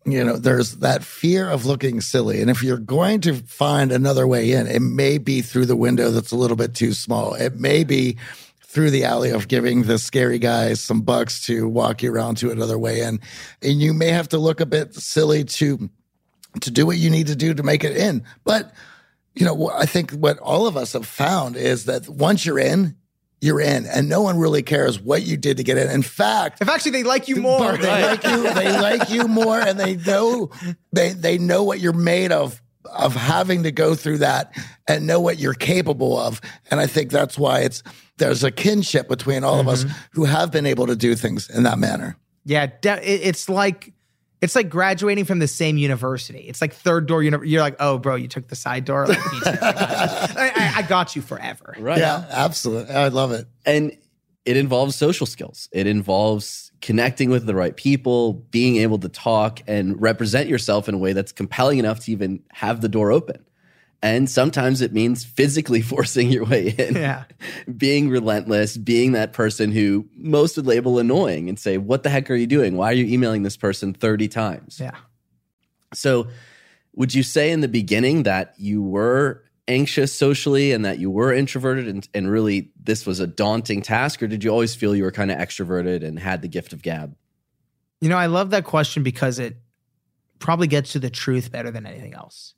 you 0.04 0.24
know, 0.24 0.36
there's 0.36 0.76
that 0.76 1.02
fear 1.02 1.50
of 1.50 1.66
looking 1.66 2.00
silly, 2.00 2.40
and 2.40 2.50
if 2.50 2.62
you're 2.62 2.78
going 2.78 3.20
to 3.22 3.34
find 3.34 3.90
another 3.90 4.26
way 4.26 4.52
in, 4.52 4.66
it 4.66 4.80
may 4.80 5.18
be 5.18 5.42
through 5.42 5.66
the 5.66 5.76
window 5.76 6.10
that's 6.10 6.32
a 6.32 6.36
little 6.36 6.56
bit 6.56 6.74
too 6.74 6.92
small. 6.92 7.34
It 7.34 7.56
may 7.56 7.82
be 7.82 8.16
through 8.62 8.90
the 8.90 9.04
alley 9.04 9.30
of 9.30 9.48
giving 9.48 9.84
the 9.84 9.98
scary 9.98 10.38
guys 10.38 10.80
some 10.80 11.00
bucks 11.00 11.40
to 11.46 11.66
walk 11.66 12.02
you 12.02 12.12
around 12.12 12.36
to 12.36 12.50
another 12.50 12.78
way 12.78 13.00
in, 13.00 13.20
and 13.62 13.80
you 13.80 13.92
may 13.92 14.10
have 14.10 14.28
to 14.28 14.38
look 14.38 14.60
a 14.60 14.66
bit 14.66 14.94
silly 14.94 15.44
to 15.44 15.90
to 16.60 16.70
do 16.70 16.86
what 16.86 16.96
you 16.96 17.10
need 17.10 17.26
to 17.26 17.36
do 17.36 17.54
to 17.54 17.62
make 17.64 17.82
it 17.82 17.96
in, 17.96 18.22
but. 18.44 18.72
You 19.36 19.46
know, 19.46 19.70
I 19.70 19.86
think 19.86 20.12
what 20.12 20.38
all 20.38 20.66
of 20.66 20.76
us 20.76 20.94
have 20.94 21.06
found 21.06 21.56
is 21.56 21.84
that 21.84 22.08
once 22.08 22.46
you're 22.46 22.58
in, 22.58 22.96
you're 23.40 23.60
in, 23.60 23.86
and 23.86 24.08
no 24.08 24.22
one 24.22 24.38
really 24.38 24.62
cares 24.62 24.98
what 24.98 25.22
you 25.22 25.36
did 25.36 25.58
to 25.58 25.62
get 25.62 25.76
in. 25.76 25.90
In 25.90 26.02
fact, 26.02 26.62
If 26.62 26.68
actually 26.68 26.92
they 26.92 27.02
like 27.02 27.28
you 27.28 27.36
more, 27.36 27.72
but 27.72 27.80
they 27.82 28.02
like 28.02 28.24
you. 28.24 28.54
They 28.54 28.72
like 28.80 29.10
you 29.10 29.28
more, 29.28 29.60
and 29.60 29.78
they 29.78 29.96
know 29.96 30.50
they 30.92 31.12
they 31.12 31.36
know 31.36 31.62
what 31.62 31.80
you're 31.80 31.92
made 31.92 32.32
of 32.32 32.62
of 32.86 33.14
having 33.14 33.64
to 33.64 33.72
go 33.72 33.94
through 33.94 34.18
that 34.18 34.52
and 34.88 35.06
know 35.06 35.20
what 35.20 35.38
you're 35.38 35.54
capable 35.54 36.18
of. 36.18 36.40
And 36.70 36.80
I 36.80 36.86
think 36.86 37.10
that's 37.10 37.38
why 37.38 37.60
it's 37.60 37.82
there's 38.16 38.42
a 38.42 38.50
kinship 38.50 39.08
between 39.08 39.44
all 39.44 39.60
of 39.60 39.68
us 39.68 39.84
mm-hmm. 39.84 39.96
who 40.12 40.24
have 40.24 40.50
been 40.50 40.66
able 40.66 40.86
to 40.86 40.96
do 40.96 41.14
things 41.14 41.50
in 41.50 41.64
that 41.64 41.78
manner. 41.78 42.16
Yeah, 42.44 42.68
it's 42.82 43.48
like 43.48 43.92
it's 44.42 44.54
like 44.54 44.68
graduating 44.68 45.24
from 45.24 45.38
the 45.38 45.48
same 45.48 45.78
university. 45.78 46.40
It's 46.40 46.60
like 46.60 46.74
third 46.74 47.06
door. 47.06 47.22
Uni- 47.22 47.48
you're 47.48 47.62
like, 47.62 47.76
oh, 47.80 47.98
bro, 47.98 48.16
you 48.16 48.28
took 48.28 48.48
the 48.48 48.56
side 48.56 48.84
door. 48.84 49.06
Like, 49.06 49.18
me. 49.18 49.40
I, 49.44 49.56
got 49.56 50.30
you. 50.30 50.36
I, 50.40 50.52
I- 50.54 50.72
I 50.76 50.82
got 50.82 51.16
you 51.16 51.22
forever. 51.22 51.74
Right. 51.78 51.98
Yeah, 51.98 52.24
absolutely. 52.30 52.94
I 52.94 53.08
love 53.08 53.32
it. 53.32 53.46
And 53.64 53.96
it 54.44 54.56
involves 54.58 54.94
social 54.94 55.26
skills. 55.26 55.68
It 55.72 55.86
involves 55.86 56.70
connecting 56.82 57.30
with 57.30 57.46
the 57.46 57.54
right 57.54 57.74
people, 57.74 58.34
being 58.34 58.76
able 58.76 58.98
to 58.98 59.08
talk 59.08 59.60
and 59.66 60.00
represent 60.00 60.48
yourself 60.48 60.86
in 60.88 60.94
a 60.94 60.98
way 60.98 61.14
that's 61.14 61.32
compelling 61.32 61.78
enough 61.78 62.00
to 62.00 62.12
even 62.12 62.42
have 62.52 62.82
the 62.82 62.88
door 62.90 63.10
open. 63.12 63.42
And 64.02 64.28
sometimes 64.28 64.82
it 64.82 64.92
means 64.92 65.24
physically 65.24 65.80
forcing 65.82 66.30
your 66.30 66.44
way 66.44 66.68
in, 66.68 66.94
Yeah. 66.94 67.24
being 67.76 68.08
relentless, 68.08 68.76
being 68.76 69.12
that 69.12 69.32
person 69.32 69.72
who 69.72 70.06
most 70.16 70.56
would 70.56 70.66
label 70.66 70.98
annoying 70.98 71.48
and 71.48 71.58
say, 71.58 71.78
What 71.78 72.02
the 72.02 72.10
heck 72.10 72.30
are 72.30 72.34
you 72.34 72.46
doing? 72.46 72.76
Why 72.76 72.90
are 72.90 72.94
you 72.94 73.06
emailing 73.06 73.42
this 73.42 73.56
person 73.56 73.94
30 73.94 74.28
times? 74.28 74.78
Yeah. 74.80 74.96
So, 75.94 76.28
would 76.94 77.14
you 77.14 77.22
say 77.22 77.50
in 77.52 77.60
the 77.60 77.68
beginning 77.68 78.22
that 78.24 78.54
you 78.58 78.82
were 78.82 79.42
anxious 79.68 80.14
socially 80.14 80.72
and 80.72 80.84
that 80.84 80.98
you 80.98 81.10
were 81.10 81.32
introverted 81.32 81.88
and, 81.88 82.08
and 82.14 82.30
really 82.30 82.70
this 82.82 83.04
was 83.04 83.20
a 83.20 83.26
daunting 83.26 83.82
task, 83.82 84.22
or 84.22 84.26
did 84.28 84.42
you 84.44 84.50
always 84.50 84.74
feel 84.74 84.94
you 84.94 85.02
were 85.02 85.12
kind 85.12 85.30
of 85.30 85.38
extroverted 85.38 86.04
and 86.04 86.18
had 86.18 86.40
the 86.42 86.48
gift 86.48 86.72
of 86.72 86.82
gab? 86.82 87.14
You 88.00 88.08
know, 88.08 88.16
I 88.16 88.26
love 88.26 88.50
that 88.50 88.64
question 88.64 89.02
because 89.02 89.38
it 89.38 89.56
probably 90.38 90.66
gets 90.68 90.92
to 90.92 90.98
the 90.98 91.10
truth 91.10 91.50
better 91.50 91.70
than 91.70 91.86
anything 91.86 92.14
else. 92.14 92.54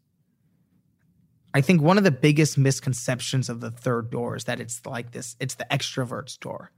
I 1.59 1.61
think 1.61 1.83
one 1.83 1.99
of 1.99 2.05
the 2.05 2.13
biggest 2.13 2.57
misconceptions 2.57 3.49
of 3.49 3.61
the 3.61 3.73
third 3.73 4.11
door 4.11 4.37
is 4.37 4.45
that 4.45 4.61
it's 4.61 4.87
like 4.87 5.11
this, 5.11 5.35
it's 5.41 5.57
the 5.57 5.67
extrovert's 5.73 6.37
door. 6.37 6.71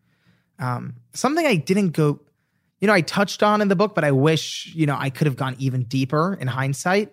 Um, 0.59 0.97
something 1.13 1.45
I 1.47 1.57
didn't 1.57 1.91
go, 1.91 2.21
you 2.81 2.87
know, 2.87 2.95
I 2.95 3.03
touched 3.03 3.43
on 3.43 3.61
in 3.61 3.69
the 3.69 3.77
book, 3.77 3.95
but 3.95 4.05
I 4.05 4.13
wish, 4.13 4.73
you 4.75 4.87
know, 4.87 4.97
I 4.99 5.11
could 5.11 5.27
have 5.27 5.37
gone 5.37 5.55
even 5.59 5.83
deeper 5.83 6.33
in 6.41 6.47
hindsight 6.47 7.13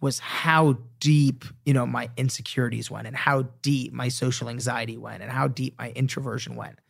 was 0.00 0.18
how 0.18 0.78
deep, 0.98 1.44
you 1.64 1.74
know, 1.74 1.86
my 1.86 2.10
insecurities 2.16 2.90
went 2.90 3.06
and 3.06 3.14
how 3.14 3.42
deep 3.62 3.92
my 3.92 4.08
social 4.08 4.48
anxiety 4.48 4.96
went 4.96 5.22
and 5.22 5.30
how 5.30 5.46
deep 5.46 5.78
my 5.78 5.90
introversion 5.90 6.56
went 6.56 6.80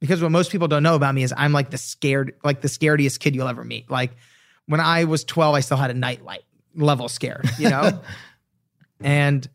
because 0.00 0.22
what 0.22 0.30
most 0.30 0.50
people 0.50 0.68
don't 0.68 0.82
know 0.82 0.94
about 0.94 1.14
me 1.14 1.22
is 1.22 1.34
I'm 1.36 1.52
like 1.52 1.68
the 1.68 1.76
scared, 1.76 2.34
like 2.42 2.62
the 2.62 2.68
scariest 2.68 3.20
kid 3.20 3.34
you'll 3.34 3.48
ever 3.48 3.64
meet. 3.64 3.90
Like 3.90 4.12
when 4.64 4.80
I 4.80 5.04
was 5.04 5.22
12, 5.24 5.54
I 5.54 5.60
still 5.60 5.76
had 5.76 5.90
a 5.90 5.94
nightlight 5.94 6.44
level 6.74 7.08
scared, 7.08 7.48
you 7.58 7.68
know? 7.68 8.00
and, 9.00 9.48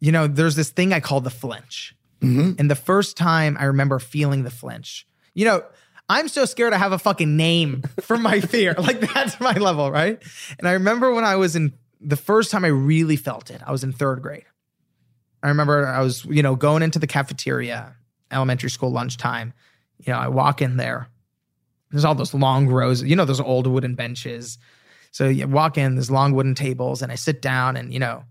you 0.00 0.12
know, 0.12 0.26
there's 0.26 0.56
this 0.56 0.70
thing 0.70 0.92
I 0.92 1.00
call 1.00 1.20
the 1.20 1.30
flinch. 1.30 1.94
hmm 2.20 2.52
And 2.58 2.70
the 2.70 2.74
first 2.76 3.16
time 3.16 3.56
I 3.58 3.64
remember 3.64 3.98
feeling 3.98 4.42
the 4.44 4.50
flinch, 4.50 5.06
you 5.34 5.44
know, 5.44 5.62
I'm 6.08 6.28
so 6.28 6.44
scared 6.44 6.72
I 6.72 6.78
have 6.78 6.92
a 6.92 6.98
fucking 6.98 7.36
name 7.36 7.82
for 8.00 8.16
my 8.16 8.40
fear. 8.52 8.74
like 8.78 9.00
that's 9.12 9.40
my 9.40 9.54
level, 9.54 9.90
right? 9.90 10.22
And 10.58 10.68
I 10.68 10.72
remember 10.72 11.12
when 11.12 11.24
I 11.24 11.36
was 11.36 11.56
in 11.56 11.72
the 12.00 12.16
first 12.16 12.50
time 12.50 12.64
I 12.64 12.68
really 12.68 13.16
felt 13.16 13.50
it, 13.50 13.60
I 13.66 13.72
was 13.72 13.82
in 13.82 13.92
third 13.92 14.22
grade. 14.22 14.44
I 15.42 15.48
remember 15.48 15.86
I 15.86 16.00
was, 16.00 16.24
you 16.24 16.42
know, 16.42 16.56
going 16.56 16.82
into 16.82 16.98
the 16.98 17.06
cafeteria, 17.06 17.94
elementary 18.30 18.70
school 18.70 18.90
lunchtime. 18.90 19.52
You 19.98 20.12
know, 20.12 20.18
I 20.18 20.28
walk 20.28 20.62
in 20.62 20.76
there. 20.76 21.08
There's 21.90 22.04
all 22.04 22.14
those 22.14 22.34
long 22.34 22.68
rows, 22.68 23.02
you 23.02 23.16
know, 23.16 23.24
those 23.24 23.40
old 23.40 23.66
wooden 23.66 23.94
benches. 23.94 24.58
So 25.12 25.28
you 25.28 25.46
walk 25.48 25.78
in, 25.78 25.94
there's 25.94 26.10
long 26.10 26.32
wooden 26.32 26.54
tables, 26.54 27.00
and 27.00 27.10
I 27.10 27.14
sit 27.14 27.40
down, 27.40 27.76
and 27.76 27.92
you 27.92 27.98
know, 27.98 28.24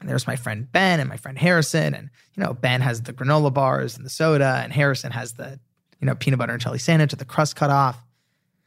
and 0.00 0.08
there's 0.08 0.26
my 0.26 0.36
friend 0.36 0.70
Ben 0.70 1.00
and 1.00 1.08
my 1.08 1.16
friend 1.16 1.38
Harrison, 1.38 1.94
and 1.94 2.10
you 2.34 2.42
know, 2.42 2.54
Ben 2.54 2.80
has 2.80 3.02
the 3.02 3.12
granola 3.12 3.52
bars 3.52 3.96
and 3.96 4.04
the 4.04 4.10
soda, 4.10 4.60
and 4.62 4.72
Harrison 4.72 5.12
has 5.12 5.34
the, 5.34 5.58
you 6.00 6.06
know, 6.06 6.14
peanut 6.14 6.38
butter 6.38 6.52
and 6.52 6.62
jelly 6.62 6.78
sandwich 6.78 7.12
with 7.12 7.18
the 7.18 7.24
crust 7.24 7.56
cut 7.56 7.70
off. 7.70 7.96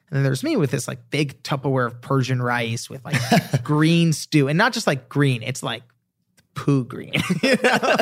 And 0.10 0.18
then 0.18 0.24
there's 0.24 0.44
me 0.44 0.58
with 0.58 0.72
this 0.72 0.88
like 0.88 1.10
big 1.10 1.42
Tupperware 1.44 1.88
of 1.88 2.02
Persian 2.02 2.42
rice 2.42 2.90
with 2.90 3.04
like 3.06 3.16
green 3.64 4.14
stew, 4.14 4.48
and 4.48 4.58
not 4.58 4.74
just 4.74 4.88
like 4.88 5.08
green, 5.08 5.42
it's 5.42 5.64
like 5.64 5.84
poo 6.54 6.84
green, 6.84 7.14
you 7.44 7.56
know? 7.64 7.96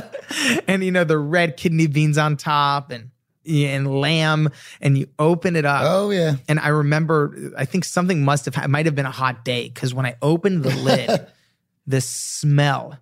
and 0.68 0.84
you 0.84 0.92
know 0.92 1.04
the 1.04 1.18
red 1.20 1.56
kidney 1.56 1.88
beans 1.88 2.18
on 2.18 2.36
top, 2.36 2.92
and 2.92 3.12
and 3.46 4.00
lamb, 4.00 4.50
and 4.82 4.98
you 4.98 5.08
open 5.18 5.56
it 5.56 5.66
up. 5.66 5.84
Oh 5.86 6.10
yeah. 6.10 6.36
And 6.48 6.60
I 6.60 6.70
remember, 6.70 7.54
I 7.58 7.66
think 7.66 7.86
something 7.86 8.24
must 8.24 8.46
have, 8.46 8.58
it 8.58 8.68
might 8.68 8.86
have 8.86 8.96
been 8.96 9.06
a 9.06 9.12
hot 9.12 9.44
day 9.44 9.70
because 9.70 9.94
when 9.94 10.06
I 10.06 10.16
opened 10.22 10.64
the 10.64 10.76
lid, 10.76 11.28
the 11.88 12.02
smell 12.02 12.98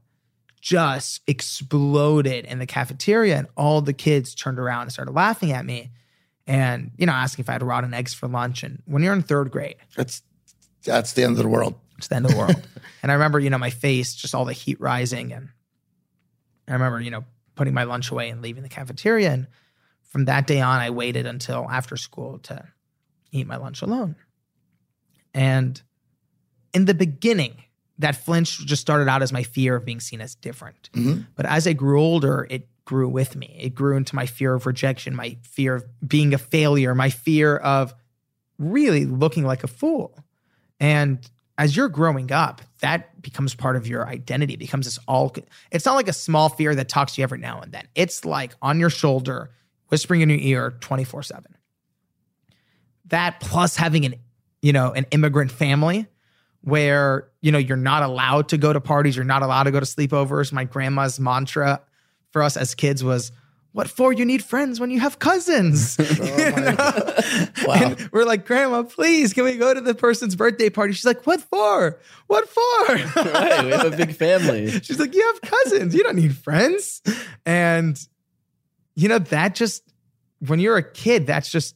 just 0.67 1.21
exploded 1.27 2.43
in 2.43 2.59
the 2.59 2.65
cafeteria, 2.65 3.37
and 3.37 3.47
all 3.55 3.79
the 3.79 3.93
kids 3.93 4.35
turned 4.35 4.59
around 4.59 4.81
and 4.81 4.91
started 4.91 5.13
laughing 5.13 5.53
at 5.53 5.65
me, 5.65 5.91
and 6.45 6.91
you 6.97 7.05
know, 7.05 7.13
asking 7.13 7.43
if 7.43 7.49
I 7.49 7.53
had 7.53 7.63
rotten 7.63 7.93
eggs 7.93 8.13
for 8.13 8.27
lunch. 8.27 8.63
And 8.63 8.83
when 8.85 9.01
you're 9.01 9.13
in 9.13 9.21
third 9.21 9.49
grade, 9.49 9.77
That's 9.95 10.21
that's 10.83 11.13
the 11.13 11.23
end 11.23 11.37
of 11.37 11.43
the 11.43 11.47
world. 11.47 11.75
it's 11.97 12.09
the 12.09 12.17
end 12.17 12.25
of 12.25 12.31
the 12.31 12.37
world. 12.37 12.67
and 13.01 13.09
I 13.09 13.15
remember, 13.15 13.39
you 13.39 13.49
know, 13.49 13.57
my 13.57 13.69
face, 13.69 14.13
just 14.13 14.35
all 14.35 14.43
the 14.43 14.51
heat 14.51 14.81
rising, 14.81 15.31
and 15.31 15.47
I 16.67 16.73
remember, 16.73 16.99
you 16.99 17.11
know, 17.11 17.23
putting 17.55 17.73
my 17.73 17.83
lunch 17.85 18.11
away 18.11 18.29
and 18.29 18.41
leaving 18.41 18.63
the 18.63 18.69
cafeteria. 18.69 19.31
And 19.31 19.47
from 20.09 20.25
that 20.25 20.47
day 20.47 20.59
on, 20.59 20.81
I 20.81 20.89
waited 20.89 21.25
until 21.25 21.65
after 21.69 21.95
school 21.95 22.39
to 22.39 22.65
eat 23.31 23.47
my 23.47 23.55
lunch 23.55 23.81
alone. 23.81 24.17
And 25.33 25.81
in 26.73 26.83
the 26.83 26.93
beginning, 26.93 27.63
that 27.99 28.15
flinch 28.15 28.65
just 28.65 28.81
started 28.81 29.07
out 29.07 29.21
as 29.21 29.33
my 29.33 29.43
fear 29.43 29.75
of 29.75 29.85
being 29.85 29.99
seen 29.99 30.21
as 30.21 30.35
different. 30.35 30.89
Mm-hmm. 30.93 31.21
But 31.35 31.45
as 31.45 31.67
I 31.67 31.73
grew 31.73 31.99
older, 32.01 32.47
it 32.49 32.67
grew 32.85 33.09
with 33.09 33.35
me. 33.35 33.57
It 33.59 33.75
grew 33.75 33.97
into 33.97 34.15
my 34.15 34.25
fear 34.25 34.53
of 34.53 34.65
rejection, 34.65 35.15
my 35.15 35.37
fear 35.41 35.75
of 35.75 35.85
being 36.07 36.33
a 36.33 36.37
failure, 36.37 36.95
my 36.95 37.09
fear 37.09 37.57
of 37.57 37.93
really 38.57 39.05
looking 39.05 39.45
like 39.45 39.63
a 39.63 39.67
fool. 39.67 40.17
And 40.79 41.27
as 41.57 41.75
you're 41.75 41.89
growing 41.89 42.31
up, 42.31 42.61
that 42.81 43.21
becomes 43.21 43.55
part 43.55 43.75
of 43.75 43.87
your 43.87 44.07
identity. 44.07 44.53
It 44.53 44.59
becomes 44.59 44.85
this 44.85 44.99
all. 45.07 45.35
It's 45.71 45.85
not 45.85 45.95
like 45.95 46.07
a 46.07 46.13
small 46.13 46.49
fear 46.49 46.75
that 46.75 46.87
talks 46.87 47.15
to 47.15 47.21
you 47.21 47.23
every 47.23 47.39
now 47.39 47.59
and 47.61 47.71
then. 47.71 47.87
It's 47.95 48.25
like 48.25 48.53
on 48.61 48.79
your 48.79 48.91
shoulder, 48.91 49.49
whispering 49.87 50.21
in 50.21 50.29
your 50.29 50.39
ear, 50.39 50.77
twenty 50.79 51.03
four 51.03 51.23
seven. 51.23 51.55
That 53.05 53.39
plus 53.39 53.75
having 53.75 54.05
an, 54.05 54.15
you 54.61 54.71
know, 54.71 54.91
an 54.91 55.07
immigrant 55.11 55.51
family, 55.51 56.07
where 56.61 57.29
you 57.41 57.51
know 57.51 57.57
you're 57.57 57.77
not 57.77 58.03
allowed 58.03 58.49
to 58.49 58.57
go 58.57 58.73
to 58.73 58.81
parties, 58.81 59.15
you're 59.15 59.25
not 59.25 59.43
allowed 59.43 59.63
to 59.63 59.71
go 59.71 59.79
to 59.79 59.85
sleepovers. 59.85 60.51
My 60.51 60.63
grandma's 60.63 61.19
mantra 61.19 61.81
for 62.31 62.43
us 62.43 62.57
as 62.57 62.75
kids 62.75 63.03
was, 63.03 63.31
"What 63.71 63.87
for? 63.89 64.11
You 64.13 64.25
need 64.25 64.43
friends 64.43 64.79
when 64.79 64.91
you 64.91 64.99
have 64.99 65.19
cousins." 65.19 65.97
Oh 66.07 66.37
you 66.47 66.51
know? 66.61 67.87
And 67.87 68.09
we're 68.11 68.25
like, 68.25 68.45
Grandma, 68.45 68.83
please, 68.83 69.33
can 69.33 69.43
we 69.43 69.57
go 69.57 69.73
to 69.73 69.81
the 69.81 69.95
person's 69.95 70.35
birthday 70.35 70.69
party? 70.69 70.93
She's 70.93 71.05
like, 71.05 71.25
What 71.25 71.41
for? 71.41 71.99
What 72.27 72.47
for? 72.49 72.61
right, 73.15 73.65
we 73.65 73.71
have 73.71 73.93
a 73.93 73.95
big 73.95 74.15
family. 74.15 74.69
She's 74.81 74.99
like, 74.99 75.13
You 75.13 75.25
have 75.33 75.41
cousins. 75.41 75.93
You 75.93 76.03
don't 76.03 76.15
need 76.15 76.35
friends. 76.35 77.01
And, 77.45 77.99
you 78.95 79.09
know, 79.09 79.19
that 79.19 79.55
just, 79.55 79.83
when 80.39 80.59
you're 80.59 80.77
a 80.77 80.83
kid, 80.91 81.27
that's 81.27 81.49
just 81.49 81.75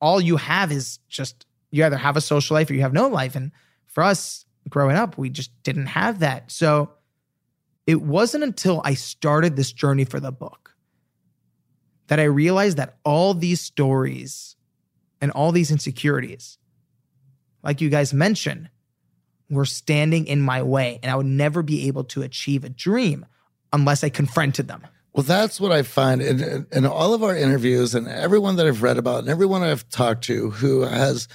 all 0.00 0.20
you 0.20 0.36
have 0.36 0.72
is 0.72 0.98
just, 1.08 1.46
you 1.70 1.84
either 1.84 1.96
have 1.96 2.16
a 2.16 2.20
social 2.20 2.54
life 2.54 2.70
or 2.70 2.74
you 2.74 2.82
have 2.82 2.92
no 2.92 3.08
life. 3.08 3.36
And 3.36 3.52
for 3.92 4.02
us 4.02 4.44
growing 4.68 4.96
up, 4.96 5.16
we 5.16 5.30
just 5.30 5.50
didn't 5.62 5.86
have 5.86 6.18
that. 6.20 6.50
So 6.50 6.90
it 7.86 8.00
wasn't 8.00 8.42
until 8.42 8.80
I 8.84 8.94
started 8.94 9.54
this 9.54 9.70
journey 9.70 10.04
for 10.04 10.18
the 10.18 10.32
book 10.32 10.74
that 12.08 12.18
I 12.18 12.24
realized 12.24 12.78
that 12.78 12.96
all 13.04 13.34
these 13.34 13.60
stories 13.60 14.56
and 15.20 15.30
all 15.30 15.52
these 15.52 15.70
insecurities, 15.70 16.58
like 17.62 17.80
you 17.80 17.90
guys 17.90 18.12
mentioned, 18.12 18.70
were 19.50 19.66
standing 19.66 20.26
in 20.26 20.40
my 20.40 20.62
way 20.62 20.98
and 21.02 21.12
I 21.12 21.16
would 21.16 21.26
never 21.26 21.62
be 21.62 21.86
able 21.86 22.04
to 22.04 22.22
achieve 22.22 22.64
a 22.64 22.70
dream 22.70 23.26
unless 23.72 24.02
I 24.02 24.08
confronted 24.08 24.68
them. 24.68 24.86
Well, 25.12 25.24
that's 25.24 25.60
what 25.60 25.72
I 25.72 25.82
find 25.82 26.22
in, 26.22 26.66
in 26.72 26.86
all 26.86 27.12
of 27.12 27.22
our 27.22 27.36
interviews 27.36 27.94
and 27.94 28.08
everyone 28.08 28.56
that 28.56 28.66
I've 28.66 28.82
read 28.82 28.96
about 28.96 29.20
and 29.20 29.28
everyone 29.28 29.62
I've 29.62 29.86
talked 29.90 30.24
to 30.24 30.50
who 30.50 30.82
has 30.82 31.28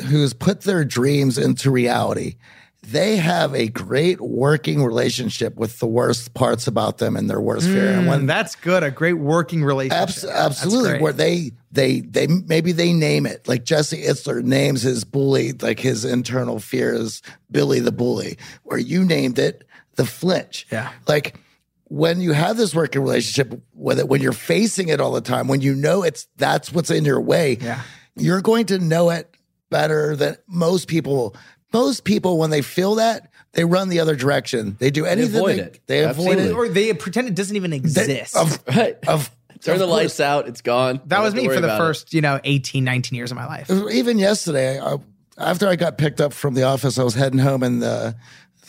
who's 0.00 0.32
put 0.32 0.62
their 0.62 0.84
dreams 0.84 1.38
into 1.38 1.70
reality. 1.70 2.36
They 2.82 3.16
have 3.16 3.54
a 3.54 3.68
great 3.68 4.20
working 4.22 4.82
relationship 4.82 5.56
with 5.56 5.78
the 5.80 5.86
worst 5.86 6.32
parts 6.32 6.66
about 6.66 6.96
them 6.96 7.14
and 7.14 7.28
their 7.28 7.40
worst 7.40 7.66
fear. 7.66 7.90
And 7.90 8.06
when 8.06 8.22
mm, 8.22 8.26
that's 8.26 8.56
good, 8.56 8.82
a 8.82 8.90
great 8.90 9.14
working 9.18 9.62
relationship. 9.62 10.02
Abs- 10.02 10.24
absolutely. 10.24 10.98
Where 10.98 11.12
they 11.12 11.52
they 11.70 12.00
they 12.00 12.26
maybe 12.26 12.72
they 12.72 12.94
name 12.94 13.26
it 13.26 13.46
like 13.46 13.64
Jesse 13.64 14.02
Itzler 14.02 14.42
names 14.42 14.80
his 14.82 15.04
bully 15.04 15.52
like 15.52 15.78
his 15.78 16.06
internal 16.06 16.58
fear 16.58 16.94
is 16.94 17.20
Billy 17.50 17.80
the 17.80 17.92
bully, 17.92 18.38
where 18.62 18.78
you 18.78 19.04
named 19.04 19.38
it 19.38 19.64
the 19.96 20.06
flinch. 20.06 20.66
Yeah. 20.72 20.90
Like 21.06 21.36
when 21.84 22.20
you 22.22 22.32
have 22.32 22.56
this 22.56 22.74
working 22.74 23.02
relationship 23.02 23.60
with 23.74 23.98
it, 23.98 24.08
when 24.08 24.22
you're 24.22 24.32
facing 24.32 24.88
it 24.88 25.00
all 25.00 25.12
the 25.12 25.20
time, 25.20 25.48
when 25.48 25.60
you 25.60 25.74
know 25.74 26.02
it's 26.02 26.28
that's 26.38 26.72
what's 26.72 26.90
in 26.90 27.04
your 27.04 27.20
way, 27.20 27.58
Yeah. 27.60 27.82
you're 28.16 28.40
going 28.40 28.66
to 28.66 28.78
know 28.78 29.10
it 29.10 29.36
better 29.70 30.14
than 30.16 30.36
most 30.46 30.88
people. 30.88 31.34
Most 31.72 32.04
people, 32.04 32.38
when 32.38 32.50
they 32.50 32.62
feel 32.62 32.96
that, 32.96 33.30
they 33.52 33.64
run 33.64 33.88
the 33.88 34.00
other 34.00 34.16
direction. 34.16 34.76
They 34.78 34.90
do 34.90 35.06
anything. 35.06 35.36
avoid 35.36 35.56
they, 35.58 35.62
it. 35.62 35.80
They 35.86 36.04
avoid 36.04 36.38
Absolutely. 36.38 36.44
it. 36.50 36.52
or 36.54 36.68
they 36.68 36.92
pretend 36.94 37.28
it 37.28 37.34
doesn't 37.34 37.56
even 37.56 37.70
They- 37.70 37.76
exist. 37.78 38.36
of, 38.36 38.58
Right. 38.76 38.96
of 39.08 39.30
Turn 39.62 39.74
of 39.74 39.80
the 39.80 39.86
course. 39.86 39.96
lights 40.02 40.20
out. 40.20 40.48
It's 40.48 40.62
gone. 40.62 40.96
that 41.06 41.08
Don't 41.16 41.22
was 41.24 41.34
me 41.34 41.46
for 41.46 41.54
the 41.54 41.58
about 41.64 41.74
it. 41.76 41.78
first, 41.78 42.14
you 42.14 42.20
know, 42.22 42.40
18, 42.44 42.82
19 42.84 43.16
years 43.16 43.30
of 43.30 43.36
my 43.36 43.46
life. 43.46 43.70
even 43.92 44.18
yesterday, 44.18 44.80
I, 44.80 44.96
after 45.36 45.68
I 45.68 45.76
got 45.76 45.98
picked 45.98 46.20
up 46.20 46.32
from 46.32 46.54
the 46.54 46.62
office, 46.64 46.98
I 46.98 47.02
was 47.04 47.14
heading 47.14 47.38
home, 47.38 47.62
and 47.62 47.82
the 47.82 48.14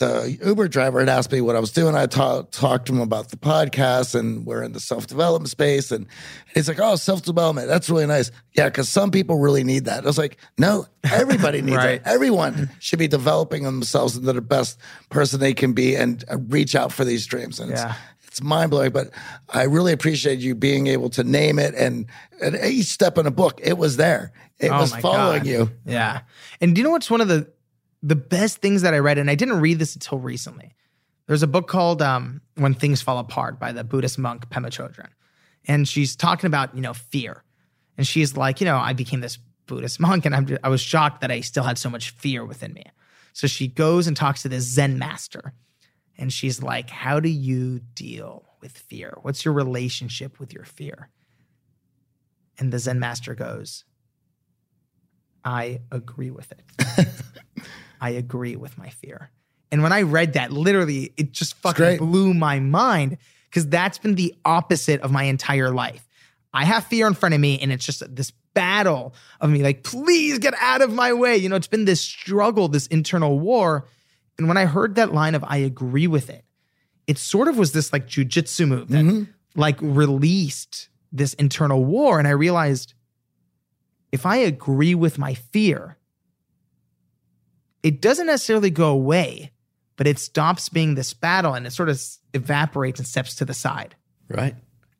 the 0.02 0.38
Uber 0.44 0.68
driver 0.68 1.00
had 1.00 1.08
asked 1.08 1.30
me 1.32 1.40
what 1.40 1.54
I 1.56 1.60
was 1.60 1.70
doing. 1.72 1.94
I 1.94 2.06
ta- 2.06 2.42
talked 2.50 2.86
to 2.86 2.92
him 2.92 3.00
about 3.00 3.28
the 3.30 3.36
podcast, 3.36 4.14
and 4.18 4.44
we're 4.44 4.62
in 4.62 4.72
the 4.72 4.80
self 4.80 5.06
development 5.06 5.48
space, 5.50 5.90
and 5.92 6.06
he's 6.54 6.68
like, 6.68 6.78
"Oh, 6.80 6.96
self 6.96 7.22
development, 7.22 7.68
that's 7.68 7.88
really 7.88 8.06
nice." 8.06 8.30
Yeah, 8.52 8.68
because 8.68 8.88
some 8.88 9.10
people 9.10 9.38
really 9.38 9.64
need 9.64 9.84
that. 9.84 10.02
I 10.02 10.06
was 10.06 10.18
like, 10.18 10.36
"No, 10.58 10.86
everybody 11.04 11.62
needs 11.62 11.76
Right. 11.76 11.90
it. 11.96 12.02
Everyone 12.04 12.70
should 12.80 12.98
be 12.98 13.08
developing 13.08 13.62
themselves 13.62 14.16
into 14.16 14.32
the 14.32 14.40
best 14.42 14.78
person 15.08 15.40
they 15.40 15.54
can 15.54 15.72
be, 15.72 15.94
and 15.94 16.24
uh, 16.30 16.38
reach 16.48 16.74
out 16.74 16.92
for 16.92 17.04
these 17.04 17.24
dreams." 17.26 17.60
And 17.60 17.70
Yeah. 17.70 17.94
it's, 18.18 18.26
it's 18.28 18.42
mind 18.42 18.70
blowing, 18.70 18.90
but 18.90 19.10
I 19.50 19.62
really 19.64 19.92
appreciate 19.92 20.40
you 20.40 20.54
being 20.54 20.88
able 20.88 21.10
to 21.10 21.22
name 21.24 21.58
it 21.58 21.74
and, 21.74 22.06
at 22.40 22.54
each 22.64 22.86
step 22.86 23.18
in 23.18 23.26
a 23.26 23.30
book, 23.30 23.60
it 23.62 23.78
was 23.78 23.96
there. 23.96 24.32
It 24.58 24.70
Oh 24.70 24.80
was 24.80 24.94
following 24.96 25.38
God. 25.44 25.46
you. 25.46 25.70
Yeah. 25.86 26.20
And 26.60 26.74
do 26.74 26.80
you 26.80 26.84
know 26.84 26.90
what's 26.90 27.10
one 27.10 27.20
of 27.20 27.28
the 27.28 27.50
the 28.02 28.16
best 28.16 28.58
things 28.58 28.82
that 28.82 28.94
I 28.94 28.98
read? 28.98 29.18
And 29.18 29.30
I 29.30 29.34
didn't 29.34 29.60
read 29.60 29.78
this 29.78 29.94
until 29.94 30.18
recently. 30.18 30.74
There's 31.26 31.42
a 31.42 31.46
book 31.46 31.68
called 31.68 32.02
um, 32.02 32.40
When 32.56 32.74
Things 32.74 33.00
Fall 33.00 33.18
Apart 33.18 33.58
by 33.58 33.72
the 33.72 33.84
Buddhist 33.84 34.18
monk 34.18 34.48
Pema 34.48 34.66
Chodron. 34.66 35.08
And 35.66 35.86
she's 35.86 36.16
talking 36.16 36.46
about, 36.46 36.74
you 36.74 36.80
know, 36.80 36.94
fear. 36.94 37.44
And 37.96 38.06
she's 38.06 38.36
like, 38.36 38.60
you 38.60 38.64
know, 38.64 38.76
I 38.76 38.92
became 38.92 39.20
this 39.20 39.38
Buddhist 39.66 40.00
monk 40.00 40.26
and 40.26 40.34
I'm, 40.34 40.58
I 40.62 40.68
was 40.68 40.80
shocked 40.80 41.20
that 41.20 41.30
I 41.30 41.40
still 41.40 41.64
had 41.64 41.78
so 41.78 41.88
much 41.88 42.10
fear 42.10 42.44
within 42.44 42.72
me. 42.72 42.84
So 43.32 43.46
she 43.46 43.68
goes 43.68 44.06
and 44.06 44.16
talks 44.16 44.42
to 44.42 44.48
this 44.48 44.64
Zen 44.64 44.98
master. 44.98 45.54
And 46.18 46.32
she's 46.32 46.62
like, 46.62 46.90
How 46.90 47.20
do 47.20 47.28
you 47.28 47.80
deal 47.94 48.44
with 48.60 48.76
fear? 48.76 49.16
What's 49.22 49.44
your 49.44 49.54
relationship 49.54 50.38
with 50.38 50.52
your 50.52 50.64
fear? 50.64 51.08
And 52.58 52.72
the 52.72 52.78
Zen 52.78 53.00
master 53.00 53.34
goes, 53.34 53.84
I 55.44 55.80
agree 55.90 56.30
with 56.30 56.52
it. 56.52 57.08
I 58.02 58.10
agree 58.10 58.56
with 58.56 58.76
my 58.76 58.90
fear. 58.90 59.30
And 59.70 59.82
when 59.82 59.92
I 59.92 60.02
read 60.02 60.32
that, 60.34 60.52
literally, 60.52 61.14
it 61.16 61.32
just 61.32 61.54
fucking 61.54 61.98
blew 61.98 62.34
my 62.34 62.58
mind 62.58 63.16
because 63.48 63.68
that's 63.68 63.96
been 63.96 64.16
the 64.16 64.34
opposite 64.44 65.00
of 65.02 65.12
my 65.12 65.22
entire 65.22 65.70
life. 65.70 66.06
I 66.52 66.64
have 66.64 66.84
fear 66.84 67.06
in 67.06 67.14
front 67.14 67.34
of 67.34 67.40
me, 67.40 67.58
and 67.60 67.72
it's 67.72 67.86
just 67.86 68.02
this 68.14 68.32
battle 68.54 69.14
of 69.40 69.50
me, 69.50 69.62
like, 69.62 69.84
please 69.84 70.38
get 70.40 70.52
out 70.60 70.82
of 70.82 70.92
my 70.92 71.12
way. 71.12 71.36
You 71.36 71.48
know, 71.48 71.56
it's 71.56 71.68
been 71.68 71.84
this 71.84 72.00
struggle, 72.00 72.68
this 72.68 72.88
internal 72.88 73.38
war. 73.38 73.86
And 74.36 74.48
when 74.48 74.56
I 74.56 74.66
heard 74.66 74.96
that 74.96 75.14
line 75.14 75.36
of 75.36 75.44
I 75.46 75.58
agree 75.58 76.08
with 76.08 76.28
it, 76.28 76.44
it 77.06 77.18
sort 77.18 77.46
of 77.48 77.56
was 77.56 77.72
this 77.72 77.92
like 77.92 78.08
jujitsu 78.08 78.66
move 78.66 78.88
that 78.88 79.04
mm-hmm. 79.04 79.30
like 79.54 79.78
released 79.80 80.88
this 81.12 81.34
internal 81.34 81.84
war. 81.84 82.18
And 82.18 82.26
I 82.26 82.32
realized 82.32 82.94
if 84.10 84.26
I 84.26 84.36
agree 84.38 84.94
with 84.94 85.18
my 85.18 85.34
fear, 85.34 85.96
it 87.82 88.00
doesn't 88.00 88.26
necessarily 88.26 88.70
go 88.70 88.90
away, 88.90 89.52
but 89.96 90.06
it 90.06 90.18
stops 90.18 90.68
being 90.68 90.94
this 90.94 91.14
battle 91.14 91.54
and 91.54 91.66
it 91.66 91.72
sort 91.72 91.88
of 91.88 92.00
evaporates 92.34 92.98
and 92.98 93.06
steps 93.06 93.34
to 93.36 93.44
the 93.44 93.54
side. 93.54 93.94
Right. 94.28 94.54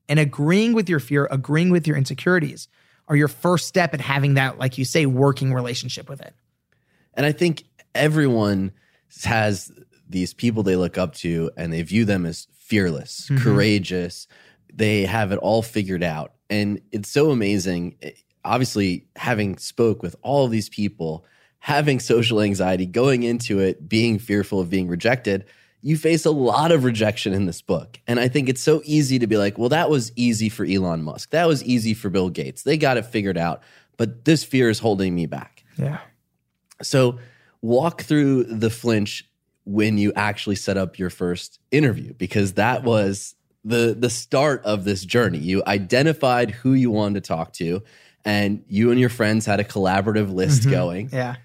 And 0.09 0.19
agreeing 0.19 0.73
with 0.75 0.89
your 0.89 1.01
fear, 1.01 1.27
agreeing 1.31 1.71
with 1.71 1.87
your 1.87 1.97
insecurities 1.97 2.69
are 3.09 3.17
your 3.17 3.29
first 3.29 3.67
step 3.67 3.95
at 3.95 4.01
having 4.01 4.35
that, 4.35 4.59
like 4.59 4.79
you 4.79 4.85
say, 4.85 5.07
working 5.07 5.53
relationship 5.53 6.09
with 6.09 6.21
it. 6.21 6.35
And 7.15 7.25
I 7.27 7.33
think 7.33 7.65
everyone 7.95 8.73
has 9.25 9.71
these 10.09 10.35
people 10.35 10.63
they 10.63 10.77
look 10.77 10.99
up 10.99 11.15
to 11.17 11.51
and 11.57 11.73
they 11.73 11.83
view 11.83 12.05
them 12.05 12.27
as 12.27 12.47
fearless, 12.55 13.29
Mhm. 13.31 13.39
courageous. 13.41 14.27
They 14.73 15.05
have 15.05 15.33
it 15.33 15.39
all 15.39 15.63
figured 15.63 16.03
out. 16.03 16.33
And 16.51 16.81
it's 16.91 17.11
so 17.11 17.31
amazing. 17.31 17.97
eh, 18.03 18.11
Obviously, 18.45 19.07
having 19.15 19.57
spoke 19.57 20.03
with 20.03 20.17
all 20.23 20.45
of 20.45 20.51
these 20.51 20.69
people, 20.69 21.25
having 21.65 22.01
social 22.01 22.41
anxiety, 22.41 22.87
going 22.87 23.23
into 23.23 23.61
it, 23.61 23.89
being 23.89 24.19
fearful 24.19 24.59
of 24.59 24.69
being 24.69 24.89
rejected, 24.89 25.45
you 25.81 25.97
face 25.97 26.25
a 26.25 26.31
lot 26.33 26.73
of 26.73 26.83
rejection 26.83 27.33
in 27.33 27.47
this 27.47 27.63
book. 27.63 28.01
And 28.09 28.19
I 28.19 28.27
think 28.27 28.49
it's 28.49 28.61
so 28.61 28.83
easy 28.85 29.21
to 29.21 29.29
be 29.29 29.37
like, 29.37 29.59
well, 29.59 29.69
that 29.69 29.89
was 29.89 30.11
easy 30.17 30.49
for 30.49 30.65
Elon 30.67 31.05
Musk. 31.05 31.31
That 31.31 31.47
was 31.47 31.63
easy 31.63 31.95
for 31.95 32.11
Bill 32.11 32.31
Gates. 32.31 32.65
They 32.65 32.77
got 32.77 32.97
it 32.97 33.07
figured 33.07 33.39
out. 33.39 33.63
But 33.97 34.25
this 34.25 34.43
fear 34.43 34.71
is 34.71 34.81
holding 34.81 35.15
me 35.15 35.27
back. 35.27 35.63
Yeah. 35.77 35.99
So, 36.83 37.19
walk 37.61 38.03
through 38.03 38.45
the 38.45 38.69
flinch 38.71 39.29
when 39.65 39.99
you 39.99 40.13
actually 40.17 40.57
set 40.57 40.77
up 40.77 40.99
your 40.99 41.11
first 41.11 41.61
interview 41.71 42.13
because 42.15 42.55
that 42.55 42.83
was 42.83 43.37
the 43.65 43.95
the 43.97 44.11
start 44.11 44.65
of 44.65 44.83
this 44.83 45.05
journey. 45.05 45.39
You 45.39 45.63
identified 45.65 46.51
who 46.51 46.73
you 46.73 46.91
wanted 46.91 47.23
to 47.23 47.29
talk 47.29 47.53
to 47.55 47.83
and 48.25 48.65
you 48.69 48.91
and 48.91 48.99
your 48.99 49.09
friends 49.09 49.47
had 49.47 49.61
a 49.61 49.65
collaborative 49.65 50.33
list 50.33 50.63
Mhm. 50.63 50.71
going. 50.73 51.11
Yeah. 51.13 51.37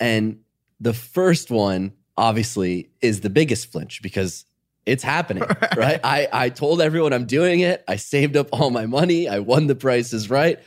And 0.00 0.40
the 0.80 0.94
first 0.94 1.50
one 1.50 1.92
obviously 2.16 2.90
is 3.00 3.20
the 3.20 3.30
biggest 3.30 3.72
flinch 3.72 4.02
because 4.02 4.44
it's 4.86 5.02
happening, 5.02 5.44
right? 5.76 6.00
I, 6.04 6.28
I 6.32 6.48
told 6.50 6.80
everyone 6.80 7.12
I'm 7.12 7.26
doing 7.26 7.60
it. 7.60 7.84
I 7.88 7.96
saved 7.96 8.36
up 8.36 8.48
all 8.52 8.70
my 8.70 8.86
money. 8.86 9.28
I 9.28 9.38
won 9.38 9.66
the 9.66 9.74
Price 9.74 10.12
is 10.12 10.30
Right. 10.30 10.58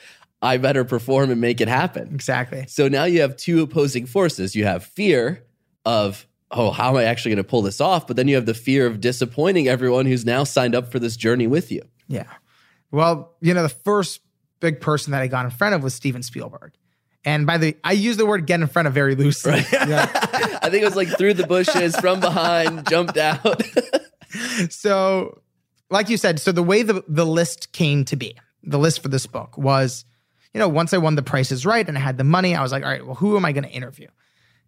I 0.41 0.57
better 0.57 0.83
perform 0.83 1.31
and 1.31 1.41
make 1.41 1.61
it 1.61 1.67
happen. 1.67 2.13
Exactly. 2.13 2.65
So 2.67 2.87
now 2.87 3.05
you 3.05 3.21
have 3.21 3.37
two 3.37 3.63
opposing 3.63 4.05
forces. 4.05 4.55
You 4.55 4.65
have 4.65 4.83
fear 4.83 5.43
of, 5.83 6.27
oh, 6.51 6.69
how 6.69 6.89
am 6.89 6.97
I 6.97 7.05
actually 7.05 7.31
going 7.31 7.43
to 7.43 7.49
pull 7.49 7.63
this 7.63 7.81
off? 7.81 8.05
But 8.05 8.17
then 8.17 8.27
you 8.27 8.35
have 8.35 8.45
the 8.45 8.53
fear 8.53 8.85
of 8.85 9.01
disappointing 9.01 9.67
everyone 9.67 10.05
who's 10.05 10.25
now 10.25 10.43
signed 10.43 10.75
up 10.75 10.91
for 10.91 10.99
this 10.99 11.17
journey 11.17 11.47
with 11.47 11.71
you. 11.71 11.81
Yeah. 12.07 12.31
Well, 12.91 13.33
you 13.41 13.53
know, 13.53 13.63
the 13.63 13.69
first 13.69 14.21
big 14.59 14.79
person 14.79 15.11
that 15.11 15.21
I 15.21 15.27
got 15.27 15.45
in 15.45 15.51
front 15.51 15.73
of 15.73 15.81
was 15.81 15.95
Steven 15.95 16.21
Spielberg. 16.21 16.73
And 17.27 17.45
by 17.45 17.57
the 17.57 17.75
I 17.83 17.91
use 17.91 18.15
the 18.15 18.25
word 18.25 18.45
get 18.45 18.61
in 18.61 18.67
front 18.67 18.87
of 18.87 18.93
very 18.93 19.13
loosely. 19.13 19.61
Yeah. 19.73 20.09
I 20.63 20.69
think 20.69 20.81
it 20.81 20.85
was 20.85 20.95
like 20.95 21.09
through 21.09 21.33
the 21.33 21.45
bushes, 21.45 21.93
from 21.97 22.21
behind, 22.21 22.87
jumped 22.87 23.17
out. 23.17 23.63
so, 24.69 25.41
like 25.89 26.07
you 26.07 26.15
said, 26.15 26.39
so 26.39 26.53
the 26.53 26.63
way 26.63 26.83
the, 26.83 27.03
the 27.05 27.25
list 27.25 27.73
came 27.73 28.05
to 28.05 28.15
be, 28.15 28.37
the 28.63 28.79
list 28.79 29.03
for 29.03 29.09
this 29.09 29.25
book 29.25 29.57
was, 29.57 30.05
you 30.53 30.59
know, 30.59 30.69
once 30.69 30.93
I 30.93 30.99
won 30.99 31.15
the 31.15 31.21
Price 31.21 31.51
is 31.51 31.65
Right 31.65 31.85
and 31.85 31.97
I 31.97 31.99
had 31.99 32.17
the 32.17 32.23
money, 32.23 32.55
I 32.55 32.61
was 32.61 32.71
like, 32.71 32.83
all 32.83 32.89
right, 32.89 33.05
well, 33.05 33.15
who 33.15 33.35
am 33.35 33.43
I 33.43 33.51
going 33.51 33.65
to 33.65 33.69
interview? 33.69 34.07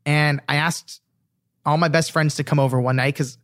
And 0.05 0.41
I 0.49 0.57
asked 0.57 0.99
all 1.65 1.77
my 1.77 1.87
best 1.87 2.11
friends 2.11 2.35
to 2.35 2.43
come 2.43 2.59
over 2.59 2.81
one 2.81 2.97
night 2.97 3.13
because 3.13 3.37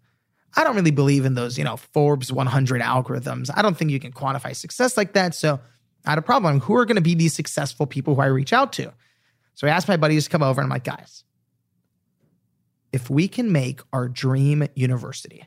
I 0.57 0.65
don't 0.65 0.75
really 0.75 0.91
believe 0.91 1.23
in 1.23 1.35
those, 1.35 1.57
you 1.57 1.63
know, 1.63 1.77
Forbes 1.77 2.33
100 2.33 2.81
algorithms. 2.81 3.49
I 3.55 3.61
don't 3.61 3.77
think 3.77 3.91
you 3.91 3.99
can 4.01 4.11
quantify 4.11 4.53
success 4.53 4.97
like 4.97 5.13
that. 5.13 5.33
So 5.35 5.61
I 6.05 6.09
had 6.09 6.19
a 6.19 6.21
problem. 6.21 6.59
Who 6.59 6.75
are 6.75 6.83
going 6.83 6.95
to 6.95 7.01
be 7.01 7.15
these 7.15 7.33
successful 7.33 7.85
people 7.87 8.15
who 8.15 8.21
I 8.21 8.25
reach 8.25 8.51
out 8.51 8.73
to? 8.73 8.91
So 9.55 9.67
I 9.67 9.71
asked 9.71 9.87
my 9.87 9.97
buddies 9.97 10.25
to 10.25 10.29
come 10.29 10.43
over 10.43 10.61
and 10.61 10.65
I'm 10.65 10.75
like, 10.75 10.83
guys, 10.83 11.23
if 12.91 13.09
we 13.09 13.27
can 13.27 13.51
make 13.51 13.81
our 13.91 14.07
dream 14.07 14.67
university, 14.75 15.45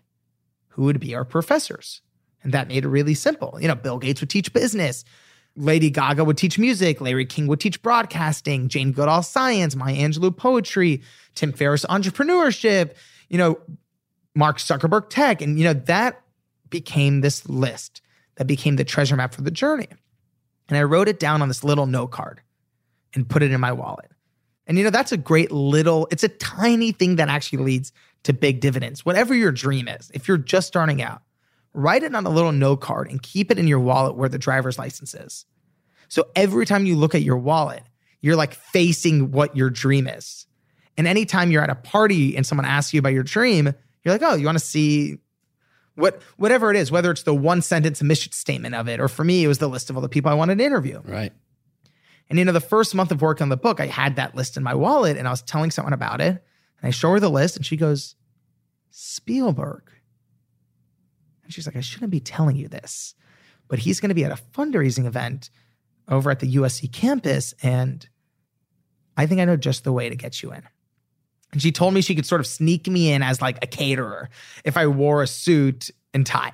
who 0.68 0.84
would 0.84 0.98
be 0.98 1.14
our 1.14 1.24
professors? 1.24 2.02
And 2.42 2.52
that 2.52 2.68
made 2.68 2.84
it 2.84 2.88
really 2.88 3.14
simple. 3.14 3.58
You 3.60 3.68
know, 3.68 3.74
Bill 3.74 3.98
Gates 3.98 4.20
would 4.20 4.30
teach 4.30 4.52
business. 4.52 5.04
Lady 5.56 5.90
Gaga 5.90 6.24
would 6.24 6.36
teach 6.36 6.58
music. 6.58 7.00
Larry 7.00 7.26
King 7.26 7.46
would 7.48 7.60
teach 7.60 7.82
broadcasting. 7.82 8.68
Jane 8.68 8.92
Goodall 8.92 9.22
science. 9.22 9.74
Maya 9.74 9.96
Angelou 9.96 10.34
poetry. 10.34 11.02
Tim 11.34 11.52
Ferriss 11.52 11.84
entrepreneurship. 11.86 12.94
You 13.28 13.38
know, 13.38 13.58
Mark 14.34 14.58
Zuckerberg 14.58 15.10
tech. 15.10 15.42
And, 15.42 15.58
you 15.58 15.64
know, 15.64 15.74
that 15.74 16.22
became 16.70 17.22
this 17.22 17.48
list 17.48 18.02
that 18.36 18.46
became 18.46 18.76
the 18.76 18.84
treasure 18.84 19.16
map 19.16 19.34
for 19.34 19.42
the 19.42 19.50
journey. 19.50 19.88
And 20.68 20.78
I 20.78 20.82
wrote 20.84 21.08
it 21.08 21.18
down 21.18 21.42
on 21.42 21.48
this 21.48 21.64
little 21.64 21.86
note 21.86 22.12
card 22.12 22.40
and 23.14 23.28
put 23.28 23.42
it 23.42 23.52
in 23.52 23.60
my 23.60 23.72
wallet. 23.72 24.10
And, 24.66 24.76
you 24.76 24.84
know, 24.84 24.90
that's 24.90 25.12
a 25.12 25.16
great 25.16 25.50
little, 25.50 26.06
it's 26.10 26.24
a 26.24 26.28
tiny 26.28 26.92
thing 26.92 27.16
that 27.16 27.28
actually 27.28 27.64
leads 27.64 27.92
to 28.24 28.32
big 28.32 28.60
dividends. 28.60 29.04
Whatever 29.04 29.34
your 29.34 29.52
dream 29.52 29.88
is, 29.88 30.10
if 30.12 30.28
you're 30.28 30.36
just 30.36 30.66
starting 30.66 31.00
out, 31.00 31.22
write 31.72 32.02
it 32.02 32.14
on 32.14 32.26
a 32.26 32.30
little 32.30 32.52
note 32.52 32.80
card 32.80 33.10
and 33.10 33.22
keep 33.22 33.50
it 33.50 33.58
in 33.58 33.66
your 33.66 33.80
wallet 33.80 34.16
where 34.16 34.28
the 34.28 34.38
driver's 34.38 34.78
license 34.78 35.14
is. 35.14 35.46
So 36.08 36.28
every 36.36 36.66
time 36.66 36.86
you 36.86 36.96
look 36.96 37.14
at 37.14 37.22
your 37.22 37.38
wallet, 37.38 37.82
you're 38.20 38.36
like 38.36 38.54
facing 38.54 39.30
what 39.30 39.56
your 39.56 39.70
dream 39.70 40.06
is. 40.06 40.46
And 40.96 41.06
anytime 41.06 41.50
you're 41.50 41.62
at 41.62 41.70
a 41.70 41.76
party 41.76 42.36
and 42.36 42.46
someone 42.46 42.64
asks 42.66 42.92
you 42.92 42.98
about 42.98 43.12
your 43.12 43.22
dream, 43.22 43.72
you're 44.02 44.14
like, 44.14 44.22
oh, 44.22 44.34
you 44.34 44.46
want 44.46 44.58
to 44.58 44.64
see 44.64 45.18
what 45.94 46.20
whatever 46.36 46.70
it 46.70 46.76
is, 46.76 46.90
whether 46.90 47.10
it's 47.10 47.22
the 47.22 47.34
one 47.34 47.62
sentence 47.62 48.02
mission 48.02 48.32
statement 48.32 48.74
of 48.74 48.88
it, 48.88 49.00
or 49.00 49.08
for 49.08 49.24
me, 49.24 49.44
it 49.44 49.48
was 49.48 49.58
the 49.58 49.68
list 49.68 49.90
of 49.90 49.96
all 49.96 50.02
the 50.02 50.08
people 50.08 50.30
I 50.30 50.34
wanted 50.34 50.58
to 50.58 50.64
interview. 50.64 51.00
right. 51.04 51.32
And 52.28 52.38
you 52.38 52.44
know, 52.44 52.52
the 52.52 52.60
first 52.60 52.94
month 52.94 53.10
of 53.10 53.22
work 53.22 53.40
on 53.40 53.48
the 53.48 53.56
book, 53.56 53.80
I 53.80 53.86
had 53.86 54.16
that 54.16 54.34
list 54.34 54.56
in 54.56 54.62
my 54.62 54.74
wallet 54.74 55.16
and 55.16 55.26
I 55.26 55.30
was 55.30 55.42
telling 55.42 55.70
someone 55.70 55.92
about 55.92 56.20
it. 56.20 56.44
And 56.80 56.88
I 56.88 56.90
show 56.90 57.10
her 57.12 57.20
the 57.20 57.30
list 57.30 57.56
and 57.56 57.64
she 57.64 57.76
goes, 57.76 58.16
Spielberg. 58.90 59.90
And 61.42 61.52
she's 61.52 61.66
like, 61.66 61.76
I 61.76 61.80
shouldn't 61.80 62.10
be 62.10 62.20
telling 62.20 62.56
you 62.56 62.68
this, 62.68 63.14
but 63.68 63.78
he's 63.78 64.00
going 64.00 64.10
to 64.10 64.14
be 64.14 64.24
at 64.24 64.32
a 64.32 64.42
fundraising 64.52 65.06
event 65.06 65.50
over 66.06 66.30
at 66.30 66.40
the 66.40 66.56
USC 66.56 66.92
campus. 66.92 67.54
And 67.62 68.06
I 69.16 69.26
think 69.26 69.40
I 69.40 69.46
know 69.46 69.56
just 69.56 69.84
the 69.84 69.92
way 69.92 70.08
to 70.08 70.16
get 70.16 70.42
you 70.42 70.52
in. 70.52 70.62
And 71.52 71.62
she 71.62 71.72
told 71.72 71.94
me 71.94 72.02
she 72.02 72.14
could 72.14 72.26
sort 72.26 72.40
of 72.40 72.46
sneak 72.46 72.86
me 72.86 73.10
in 73.10 73.22
as 73.22 73.40
like 73.40 73.58
a 73.62 73.66
caterer 73.66 74.28
if 74.64 74.76
I 74.76 74.86
wore 74.86 75.22
a 75.22 75.26
suit 75.26 75.90
and 76.12 76.26
tie. 76.26 76.52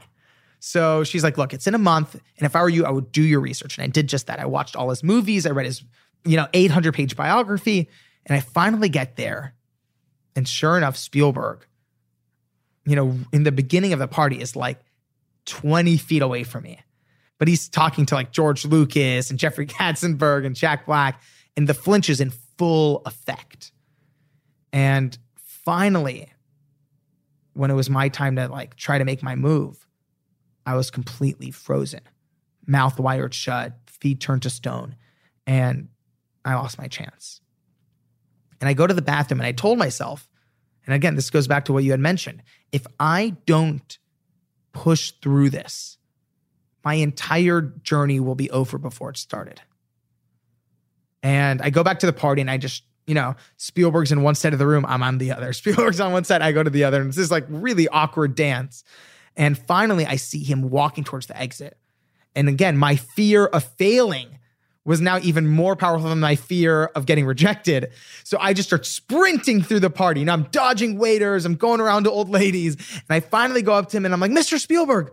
So 0.67 1.05
she's 1.05 1.23
like, 1.23 1.37
look, 1.37 1.53
it's 1.53 1.67
in 1.67 1.75
a 1.75 1.79
month. 1.79 2.15
And 2.15 2.47
if 2.47 2.57
I 2.57 2.63
were 2.63 2.71
you, 2.71 2.87
I 2.87 2.91
would 2.91 3.13
do 3.13 3.21
your 3.21 3.41
research. 3.41 3.77
And 3.77 3.85
I 3.85 3.87
did 3.87 4.09
just 4.09 4.29
that. 4.29 4.41
I 4.41 4.47
watched 4.47 4.77
all 4.77 4.89
his 4.89 5.05
movies. 5.05 5.45
I 5.45 5.51
read 5.51 5.67
his, 5.67 5.85
you 6.25 6.39
know, 6.39 6.49
800 6.55 6.95
page 6.95 7.15
biography. 7.17 7.91
And 8.25 8.35
I 8.35 8.41
finally 8.41 8.89
get 8.89 9.17
there. 9.17 9.55
And 10.35 10.49
sure 10.49 10.79
enough, 10.79 10.97
Spielberg, 10.97 11.67
you 12.87 12.97
know, 12.97 13.15
in 13.31 13.43
the 13.43 13.53
beginning 13.53 13.93
of 13.93 13.99
the 13.99 14.09
party 14.09 14.41
is 14.41 14.57
like 14.57 14.81
20 15.45 15.99
feet 15.99 16.23
away 16.23 16.45
from 16.45 16.65
me. 16.65 16.81
But 17.37 17.49
he's 17.49 17.69
talking 17.69 18.07
to 18.07 18.15
like 18.15 18.33
George 18.33 18.65
Lucas 18.65 19.29
and 19.29 19.39
Jeffrey 19.39 19.67
Katzenberg 19.67 20.47
and 20.47 20.57
Jack 20.57 20.87
Black. 20.87 21.21
And 21.59 21.69
the 21.69 21.75
flinch 21.75 22.09
is 22.09 22.23
in 22.23 22.31
full 22.57 23.03
effect. 23.05 23.71
And 24.73 25.17
finally, 25.37 26.33
when 27.53 27.71
it 27.71 27.75
was 27.75 27.91
my 27.91 28.09
time 28.09 28.37
to 28.37 28.49
like 28.49 28.77
try 28.77 28.97
to 28.97 29.05
make 29.05 29.23
my 29.23 29.37
move, 29.37 29.85
I 30.67 30.77
was 30.77 30.91
completely 30.91 31.51
frozen, 31.51 32.01
mouth 32.67 32.99
wired 32.99 33.35
shut, 33.35 33.75
feet 33.87 34.21
turned 34.21 34.43
to 34.43 34.51
stone, 34.51 34.97
and 35.47 35.89
I 36.45 36.55
lost 36.55 36.79
my 36.79 36.89
chance. 36.89 37.41
And 38.61 38.69
I 38.69 38.73
go 38.73 38.87
to 38.87 38.95
the 38.95 39.03
bathroom 39.03 39.41
and 39.41 39.47
I 39.47 39.53
told 39.53 39.79
myself, 39.79 40.29
and 40.87 40.95
again, 40.95 41.17
this 41.17 41.31
goes 41.31 41.47
back 41.47 41.67
to 41.67 41.73
what 41.73 41.85
you 41.85 41.91
had 41.91 42.01
mentioned 42.01 42.43
if 42.73 42.87
I 42.99 43.37
don't 43.47 43.99
push 44.73 45.13
through 45.23 45.51
this, 45.51 45.97
my 46.85 46.95
entire 46.95 47.63
journey 47.63 48.21
will 48.21 48.35
be 48.35 48.51
over 48.51 48.79
before 48.79 49.11
it 49.11 49.17
started. 49.17 49.63
And 51.23 51.63
I 51.63 51.71
go 51.71 51.83
back 51.83 52.01
to 52.01 52.07
the 52.07 52.13
party 52.13 52.43
and 52.43 52.51
I 52.51 52.59
just, 52.59 52.83
you 53.07 53.15
know, 53.15 53.37
Spielberg's 53.57 54.13
in 54.13 54.23
one 54.23 54.35
side 54.35 54.53
of 54.53 54.59
the 54.59 54.67
room, 54.67 54.85
I'm 54.87 55.03
on 55.03 55.19
the 55.19 55.33
other. 55.33 55.53
Spielberg's 55.55 56.01
on 56.01 56.13
one 56.13 56.25
side, 56.25 56.43
I 56.43 56.53
go 56.53 56.63
to 56.63 56.69
the 56.69 56.85
other. 56.85 57.01
And 57.01 57.09
it's 57.09 57.17
this 57.17 57.31
like 57.31 57.47
really 57.49 57.89
awkward 57.89 58.35
dance. 58.35 58.85
And 59.37 59.59
finally, 59.59 60.07
I 60.07 60.17
see 60.17 60.43
him 60.43 60.71
walking 60.71 61.05
towards 61.05 61.27
the 61.27 61.37
exit. 61.37 61.77
And 62.37 62.49
again, 62.49 62.77
my 62.77 62.97
fear 62.97 63.47
of 63.47 63.65
failing 63.65 64.39
was 64.85 65.01
now 65.01 65.19
even 65.23 65.47
more 65.47 65.77
powerful 65.77 66.11
than 66.11 66.21
my 66.21 66.37
fear 66.37 66.87
of 66.95 67.07
getting 67.07 67.25
rejected. 67.25 67.91
So 68.23 68.37
I 68.39 68.53
just 68.53 68.69
start 68.69 68.85
sprinting 68.85 69.63
through 69.63 69.81
the 69.81 69.91
party. 69.91 70.21
And 70.21 70.31
I'm 70.31 70.45
dodging 70.45 70.99
waiters, 70.99 71.47
I'm 71.47 71.55
going 71.55 71.81
around 71.81 72.05
to 72.05 72.11
old 72.11 72.29
ladies. 72.29 72.75
And 72.75 73.05
I 73.09 73.21
finally 73.21 73.63
go 73.63 73.73
up 73.75 73.89
to 73.91 73.97
him 73.97 74.05
and 74.05 74.13
I'm 74.13 74.21
like, 74.21 74.31
Mr. 74.31 74.59
Spielberg. 74.59 75.13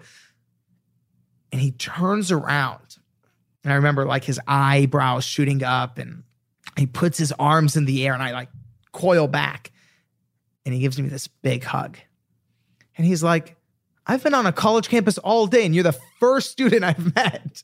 And 1.51 1.61
he 1.61 1.71
turns 1.71 2.31
around. 2.31 2.97
And 3.63 3.71
I 3.71 3.75
remember 3.77 4.05
like 4.05 4.23
his 4.23 4.39
eyebrows 4.47 5.23
shooting 5.23 5.63
up 5.63 5.97
and 5.97 6.23
he 6.77 6.85
puts 6.85 7.17
his 7.17 7.31
arms 7.33 7.77
in 7.77 7.85
the 7.85 8.05
air 8.05 8.13
and 8.13 8.23
I 8.23 8.31
like 8.31 8.49
coil 8.91 9.27
back. 9.27 9.71
And 10.65 10.73
he 10.73 10.81
gives 10.81 10.99
me 10.99 11.07
this 11.07 11.27
big 11.27 11.63
hug. 11.63 11.97
And 12.97 13.05
he's 13.05 13.23
like, 13.23 13.55
I've 14.11 14.21
been 14.21 14.33
on 14.33 14.45
a 14.45 14.51
college 14.51 14.89
campus 14.89 15.17
all 15.19 15.47
day 15.47 15.65
and 15.65 15.73
you're 15.73 15.85
the 15.85 15.97
first 16.19 16.51
student 16.51 16.83
I've 16.83 17.15
met. 17.15 17.63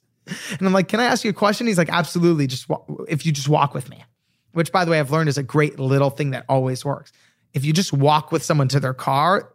And 0.52 0.66
I'm 0.66 0.72
like, 0.72 0.88
can 0.88 1.02
I 1.02 1.04
ask 1.04 1.26
you 1.26 1.30
a 1.30 1.34
question? 1.34 1.68
He's 1.68 1.78
like, 1.78 1.90
absolutely. 1.90 2.48
Just 2.48 2.70
wa- 2.70 2.84
if 3.10 3.26
you 3.26 3.34
just 3.34 3.50
walk 3.50 3.74
with 3.74 3.90
me, 3.90 4.04
which 4.54 4.72
by 4.72 4.86
the 4.86 4.92
way, 4.92 5.00
I've 5.00 5.12
learned 5.12 5.28
is 5.28 5.38
a 5.38 5.44
great 5.44 5.78
little 5.78 6.10
thing 6.10 6.32
that 6.32 6.46
always 6.48 6.86
works. 6.86 7.12
If 7.54 7.66
you 7.66 7.74
just 7.74 7.92
walk 7.92 8.32
with 8.32 8.44
someone 8.44 8.70
to 8.70 8.80
their 8.80 8.94
car, 8.94 9.54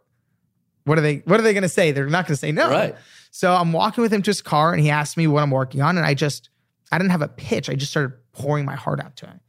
what 0.83 0.99
are 0.99 1.01
they, 1.01 1.17
what 1.25 1.39
are 1.39 1.43
they 1.43 1.53
going 1.53 1.63
to 1.63 1.69
say? 1.69 1.91
They're 1.91 2.05
not 2.05 2.27
going 2.27 2.35
to 2.35 2.39
say 2.39 2.51
no. 2.51 2.69
Right. 2.69 2.95
So 3.31 3.51
I'm 3.55 3.73
walking 3.73 4.03
with 4.03 4.13
him 4.13 4.21
to 4.21 4.29
his 4.29 4.43
car 4.43 4.71
and 4.71 4.79
he 4.79 4.91
asked 4.91 5.17
me 5.17 5.25
what 5.25 5.41
I'm 5.41 5.49
working 5.51 5.81
on. 5.81 5.97
And 5.97 6.05
I 6.05 6.13
just, 6.13 6.49
I 6.91 6.99
didn't 6.99 7.11
have 7.11 7.23
a 7.23 7.27
pitch. 7.27 7.71
I 7.71 7.73
just 7.73 7.89
started 7.89 8.13
pouring 8.33 8.65
my 8.65 8.75
heart 8.75 8.99
out 8.99 9.15
to 9.17 9.25
him, 9.25 9.39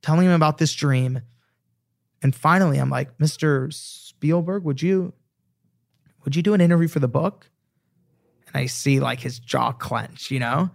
telling 0.00 0.26
him 0.26 0.32
about 0.32 0.56
this 0.56 0.72
dream. 0.72 1.20
And 2.22 2.34
finally, 2.34 2.78
I'm 2.78 2.88
like, 2.88 3.18
Mr. 3.18 3.70
Spielberg, 3.72 4.64
would 4.64 4.80
you, 4.80 5.12
would 6.24 6.36
you 6.36 6.42
do 6.42 6.54
an 6.54 6.60
interview 6.60 6.88
for 6.88 7.00
the 7.00 7.08
book? 7.08 7.50
And 8.46 8.56
I 8.56 8.66
see 8.66 9.00
like 9.00 9.20
his 9.20 9.38
jaw 9.38 9.72
clench, 9.72 10.30
you 10.30 10.38
know? 10.38 10.70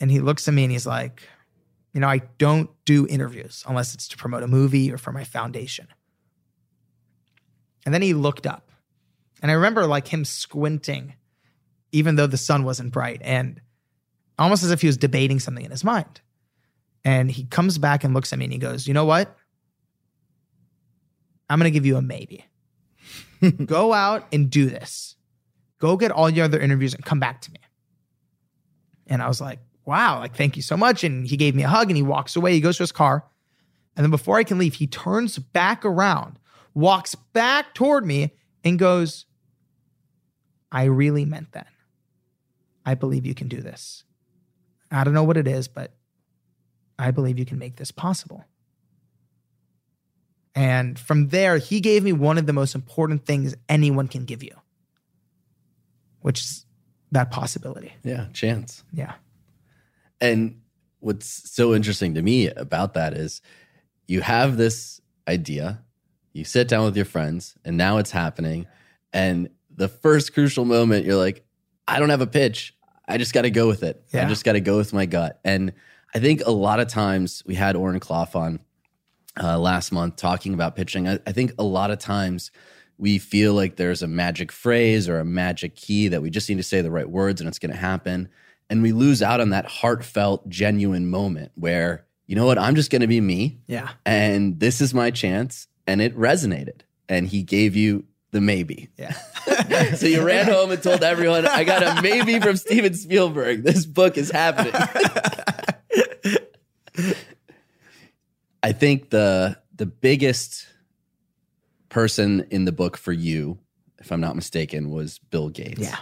And 0.00 0.10
he 0.10 0.20
looks 0.20 0.46
at 0.46 0.54
me 0.54 0.64
and 0.64 0.72
he's 0.72 0.86
like, 0.86 1.22
you 1.92 2.00
know, 2.00 2.08
I 2.08 2.18
don't 2.38 2.70
do 2.84 3.06
interviews 3.06 3.64
unless 3.66 3.94
it's 3.94 4.08
to 4.08 4.16
promote 4.16 4.42
a 4.42 4.48
movie 4.48 4.92
or 4.92 4.98
for 4.98 5.10
my 5.10 5.24
foundation. 5.24 5.88
And 7.84 7.94
then 7.94 8.02
he 8.02 8.14
looked 8.14 8.46
up. 8.46 8.70
And 9.40 9.50
I 9.50 9.54
remember 9.54 9.86
like 9.86 10.06
him 10.06 10.24
squinting, 10.24 11.14
even 11.92 12.16
though 12.16 12.26
the 12.26 12.36
sun 12.36 12.64
wasn't 12.64 12.92
bright, 12.92 13.20
and 13.22 13.60
almost 14.38 14.62
as 14.62 14.70
if 14.70 14.80
he 14.80 14.86
was 14.86 14.96
debating 14.96 15.40
something 15.40 15.64
in 15.64 15.70
his 15.70 15.84
mind. 15.84 16.20
And 17.04 17.30
he 17.30 17.44
comes 17.44 17.78
back 17.78 18.04
and 18.04 18.14
looks 18.14 18.32
at 18.32 18.38
me 18.38 18.46
and 18.46 18.52
he 18.52 18.58
goes, 18.58 18.86
You 18.86 18.94
know 18.94 19.04
what? 19.04 19.34
I'm 21.48 21.58
going 21.58 21.72
to 21.72 21.74
give 21.74 21.86
you 21.86 21.96
a 21.96 22.02
maybe. 22.02 22.44
Go 23.64 23.92
out 23.92 24.26
and 24.32 24.50
do 24.50 24.66
this. 24.66 25.16
Go 25.78 25.96
get 25.96 26.10
all 26.10 26.28
your 26.28 26.44
other 26.44 26.58
interviews 26.58 26.94
and 26.94 27.04
come 27.04 27.20
back 27.20 27.40
to 27.42 27.52
me. 27.52 27.60
And 29.06 29.22
I 29.22 29.28
was 29.28 29.40
like, 29.40 29.60
wow, 29.84 30.18
like, 30.18 30.36
thank 30.36 30.56
you 30.56 30.62
so 30.62 30.76
much. 30.76 31.04
And 31.04 31.26
he 31.26 31.36
gave 31.36 31.54
me 31.54 31.62
a 31.62 31.68
hug 31.68 31.88
and 31.88 31.96
he 31.96 32.02
walks 32.02 32.36
away. 32.36 32.52
He 32.52 32.60
goes 32.60 32.76
to 32.76 32.82
his 32.82 32.92
car. 32.92 33.24
And 33.96 34.04
then 34.04 34.10
before 34.10 34.36
I 34.36 34.44
can 34.44 34.58
leave, 34.58 34.74
he 34.74 34.86
turns 34.86 35.38
back 35.38 35.84
around, 35.84 36.38
walks 36.74 37.14
back 37.14 37.74
toward 37.74 38.06
me, 38.06 38.32
and 38.64 38.78
goes, 38.78 39.24
I 40.70 40.84
really 40.84 41.24
meant 41.24 41.52
that. 41.52 41.68
I 42.84 42.94
believe 42.94 43.24
you 43.24 43.34
can 43.34 43.48
do 43.48 43.60
this. 43.60 44.04
I 44.90 45.04
don't 45.04 45.14
know 45.14 45.24
what 45.24 45.36
it 45.36 45.48
is, 45.48 45.68
but 45.68 45.94
I 46.98 47.10
believe 47.10 47.38
you 47.38 47.44
can 47.44 47.58
make 47.58 47.76
this 47.76 47.90
possible. 47.90 48.44
And 50.58 50.98
from 50.98 51.28
there, 51.28 51.58
he 51.58 51.78
gave 51.78 52.02
me 52.02 52.12
one 52.12 52.36
of 52.36 52.46
the 52.46 52.52
most 52.52 52.74
important 52.74 53.24
things 53.24 53.54
anyone 53.68 54.08
can 54.08 54.24
give 54.24 54.42
you, 54.42 54.56
which 56.20 56.40
is 56.40 56.66
that 57.12 57.30
possibility. 57.30 57.92
Yeah, 58.02 58.26
chance. 58.32 58.82
Yeah. 58.92 59.12
And 60.20 60.60
what's 60.98 61.26
so 61.48 61.74
interesting 61.74 62.14
to 62.14 62.22
me 62.22 62.48
about 62.48 62.94
that 62.94 63.14
is 63.14 63.40
you 64.08 64.20
have 64.20 64.56
this 64.56 65.00
idea, 65.28 65.84
you 66.32 66.42
sit 66.42 66.66
down 66.66 66.86
with 66.86 66.96
your 66.96 67.04
friends, 67.04 67.54
and 67.64 67.76
now 67.76 67.98
it's 67.98 68.10
happening. 68.10 68.66
And 69.12 69.50
the 69.70 69.86
first 69.86 70.34
crucial 70.34 70.64
moment, 70.64 71.06
you're 71.06 71.14
like, 71.14 71.46
I 71.86 72.00
don't 72.00 72.10
have 72.10 72.20
a 72.20 72.26
pitch. 72.26 72.74
I 73.06 73.16
just 73.16 73.32
got 73.32 73.42
to 73.42 73.50
go 73.50 73.68
with 73.68 73.84
it. 73.84 74.02
I 74.12 74.24
just 74.24 74.44
got 74.44 74.54
to 74.54 74.60
go 74.60 74.76
with 74.76 74.92
my 74.92 75.06
gut. 75.06 75.38
And 75.44 75.72
I 76.12 76.18
think 76.18 76.42
a 76.44 76.50
lot 76.50 76.80
of 76.80 76.88
times 76.88 77.44
we 77.46 77.54
had 77.54 77.76
Oren 77.76 78.00
Klaff 78.00 78.34
on 78.34 78.58
uh, 79.42 79.58
last 79.58 79.92
month 79.92 80.16
talking 80.16 80.54
about 80.54 80.76
pitching. 80.76 81.08
I, 81.08 81.18
I 81.26 81.32
think 81.32 81.52
a 81.58 81.62
lot 81.64 81.90
of 81.90 81.98
times 81.98 82.50
we 82.96 83.18
feel 83.18 83.54
like 83.54 83.76
there's 83.76 84.02
a 84.02 84.08
magic 84.08 84.50
phrase 84.50 85.08
or 85.08 85.20
a 85.20 85.24
magic 85.24 85.76
key 85.76 86.08
that 86.08 86.20
we 86.22 86.30
just 86.30 86.48
need 86.48 86.56
to 86.56 86.62
say 86.62 86.80
the 86.80 86.90
right 86.90 87.08
words 87.08 87.40
and 87.40 87.46
it's 87.48 87.58
going 87.58 87.70
to 87.72 87.78
happen. 87.78 88.28
And 88.70 88.82
we 88.82 88.92
lose 88.92 89.22
out 89.22 89.40
on 89.40 89.50
that 89.50 89.66
heartfelt, 89.66 90.48
genuine 90.48 91.08
moment 91.08 91.52
where, 91.54 92.04
you 92.26 92.34
know 92.36 92.44
what, 92.44 92.58
I'm 92.58 92.74
just 92.74 92.90
going 92.90 93.00
to 93.02 93.06
be 93.06 93.20
me 93.20 93.60
Yeah. 93.66 93.88
and 94.04 94.58
this 94.60 94.80
is 94.80 94.92
my 94.92 95.10
chance. 95.10 95.68
And 95.86 96.02
it 96.02 96.14
resonated. 96.18 96.80
And 97.08 97.26
he 97.26 97.42
gave 97.42 97.76
you 97.76 98.04
the 98.32 98.40
maybe. 98.40 98.88
Yeah. 98.98 99.14
So 99.96 100.06
you 100.06 100.22
ran 100.24 100.46
home 100.46 100.70
and 100.72 100.82
told 100.82 101.02
everyone, 101.04 101.46
I 101.46 101.62
got 101.64 101.82
a 101.82 102.02
maybe 102.02 102.40
from 102.40 102.56
Steven 102.56 102.94
Spielberg. 102.94 103.62
This 103.62 103.86
book 103.86 104.18
is 104.18 104.30
happening. 104.30 104.72
I 108.62 108.72
think 108.72 109.10
the 109.10 109.58
the 109.74 109.86
biggest 109.86 110.66
person 111.88 112.46
in 112.50 112.64
the 112.64 112.72
book 112.72 112.96
for 112.96 113.12
you, 113.12 113.58
if 113.98 114.10
I'm 114.12 114.20
not 114.20 114.36
mistaken, 114.36 114.90
was 114.90 115.18
Bill 115.30 115.48
Gates. 115.48 115.80
yeah. 115.80 115.98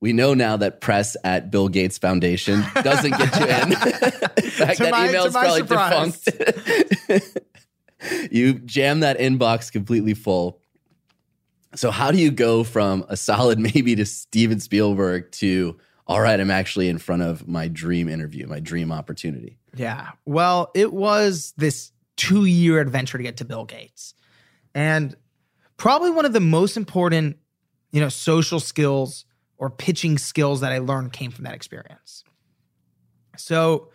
We 0.00 0.12
know 0.12 0.32
now 0.32 0.56
that 0.58 0.80
press 0.80 1.16
at 1.24 1.50
Bill 1.50 1.68
Gates 1.68 1.98
Foundation 1.98 2.62
doesn't 2.74 3.10
get 3.18 3.40
you 3.40 3.46
in. 3.46 3.72
in 4.44 4.50
fact, 4.50 4.78
that 4.78 4.90
my- 4.92 5.08
email 5.08 5.24
is 5.24 5.32
probably 5.32 5.58
surprise. 5.58 6.20
defunct. 6.20 7.38
you 8.30 8.54
jam 8.54 9.00
that 9.00 9.18
inbox 9.18 9.72
completely 9.72 10.14
full. 10.14 10.60
So 11.74 11.90
how 11.90 12.12
do 12.12 12.18
you 12.18 12.30
go 12.30 12.62
from 12.62 13.04
a 13.08 13.16
solid 13.16 13.58
maybe 13.58 13.96
to 13.96 14.06
Steven 14.06 14.60
Spielberg 14.60 15.32
to 15.32 15.78
all 16.06 16.20
right, 16.22 16.40
I'm 16.40 16.50
actually 16.50 16.88
in 16.88 16.96
front 16.98 17.20
of 17.20 17.46
my 17.46 17.68
dream 17.68 18.08
interview, 18.08 18.46
my 18.46 18.60
dream 18.60 18.90
opportunity? 18.90 19.57
Yeah. 19.74 20.10
Well, 20.24 20.70
it 20.74 20.92
was 20.92 21.52
this 21.56 21.92
two 22.16 22.44
year 22.44 22.80
adventure 22.80 23.18
to 23.18 23.24
get 23.24 23.38
to 23.38 23.44
Bill 23.44 23.64
Gates. 23.64 24.14
And 24.74 25.16
probably 25.76 26.10
one 26.10 26.24
of 26.24 26.32
the 26.32 26.40
most 26.40 26.76
important, 26.76 27.38
you 27.92 28.00
know, 28.00 28.08
social 28.08 28.60
skills 28.60 29.24
or 29.56 29.70
pitching 29.70 30.18
skills 30.18 30.60
that 30.60 30.72
I 30.72 30.78
learned 30.78 31.12
came 31.12 31.30
from 31.30 31.44
that 31.44 31.54
experience. 31.54 32.24
So 33.36 33.88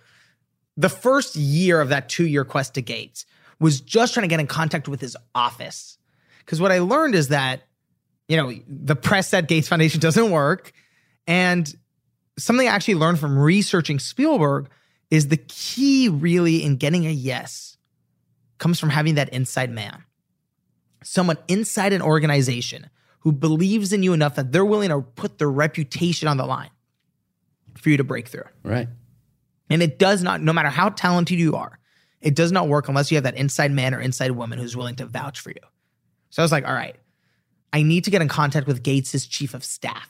the 0.78 0.90
first 0.90 1.36
year 1.36 1.80
of 1.82 1.90
that 1.90 2.10
two 2.10 2.26
year 2.26 2.46
quest 2.46 2.74
to 2.76 2.82
Gates 2.82 3.26
was 3.60 3.82
just 3.82 4.14
trying 4.14 4.24
to 4.24 4.28
get 4.28 4.40
in 4.40 4.48
contact 4.48 4.88
with 4.88 5.02
his 5.02 5.16
office. 5.36 5.98
Because 6.40 6.60
what 6.60 6.72
I 6.72 6.80
learned 6.80 7.16
is 7.16 7.30
that, 7.30 7.64
you 8.28 8.38
know, 8.38 8.52
the 8.68 8.96
press 8.96 9.34
at 9.34 9.48
Gates 9.48 9.68
Foundation 9.68 10.00
doesn't 10.02 10.32
work. 10.32 10.74
And 11.28 11.74
something 12.38 12.68
I 12.68 12.72
actually 12.72 12.96
learned 12.96 13.20
from 13.20 13.38
researching 13.38 14.00
Spielberg 14.00 14.70
is 15.10 15.28
the 15.28 15.38
key 15.38 16.10
really 16.10 16.64
in 16.64 16.78
getting 16.78 17.06
a 17.06 17.12
yes 17.12 17.78
comes 18.58 18.80
from 18.80 18.90
having 18.90 19.16
that 19.16 19.30
inside 19.30 19.70
man. 19.70 20.04
Someone 21.04 21.38
inside 21.48 21.94
an 21.94 22.02
organization 22.02 22.90
who 23.20 23.32
believes 23.32 23.94
in 23.94 24.04
you 24.04 24.14
enough 24.14 24.36
that 24.36 24.52
they're 24.52 24.66
willing 24.66 24.90
to 24.90 25.02
put 25.02 25.38
their 25.38 25.52
reputation 25.52 26.28
on 26.28 26.38
the 26.38 26.46
line 26.46 26.70
for 27.76 27.90
you 27.90 27.98
to 27.98 28.04
break 28.04 28.28
through. 28.28 28.44
Right. 28.64 28.88
And 29.70 29.82
it 29.82 30.00
does 30.00 30.24
not, 30.24 30.42
no 30.42 30.54
matter 30.54 30.70
how 30.70 30.90
talented 30.90 31.40
you 31.40 31.56
are, 31.56 31.80
it 32.22 32.36
does 32.36 32.52
not 32.52 32.68
work 32.68 32.88
unless 32.88 33.12
you 33.12 33.18
have 33.18 33.24
that 33.24 33.36
inside 33.36 33.72
man 33.72 33.94
or 33.94 34.00
inside 34.00 34.32
woman 34.32 34.60
who's 34.60 34.78
willing 34.78 34.96
to 34.96 35.06
vouch 35.06 35.40
for 35.40 35.50
you. 35.50 35.62
So 36.30 36.42
I 36.42 36.44
was 36.44 36.52
like, 36.52 36.66
all 36.66 36.74
right, 36.74 36.96
I 37.72 37.82
need 37.82 38.06
to 38.06 38.12
get 38.12 38.22
in 38.22 38.28
contact 38.28 38.68
with 38.68 38.84
Gates's 38.84 39.26
chief 39.26 39.54
of 39.54 39.64
staff. 39.64 40.10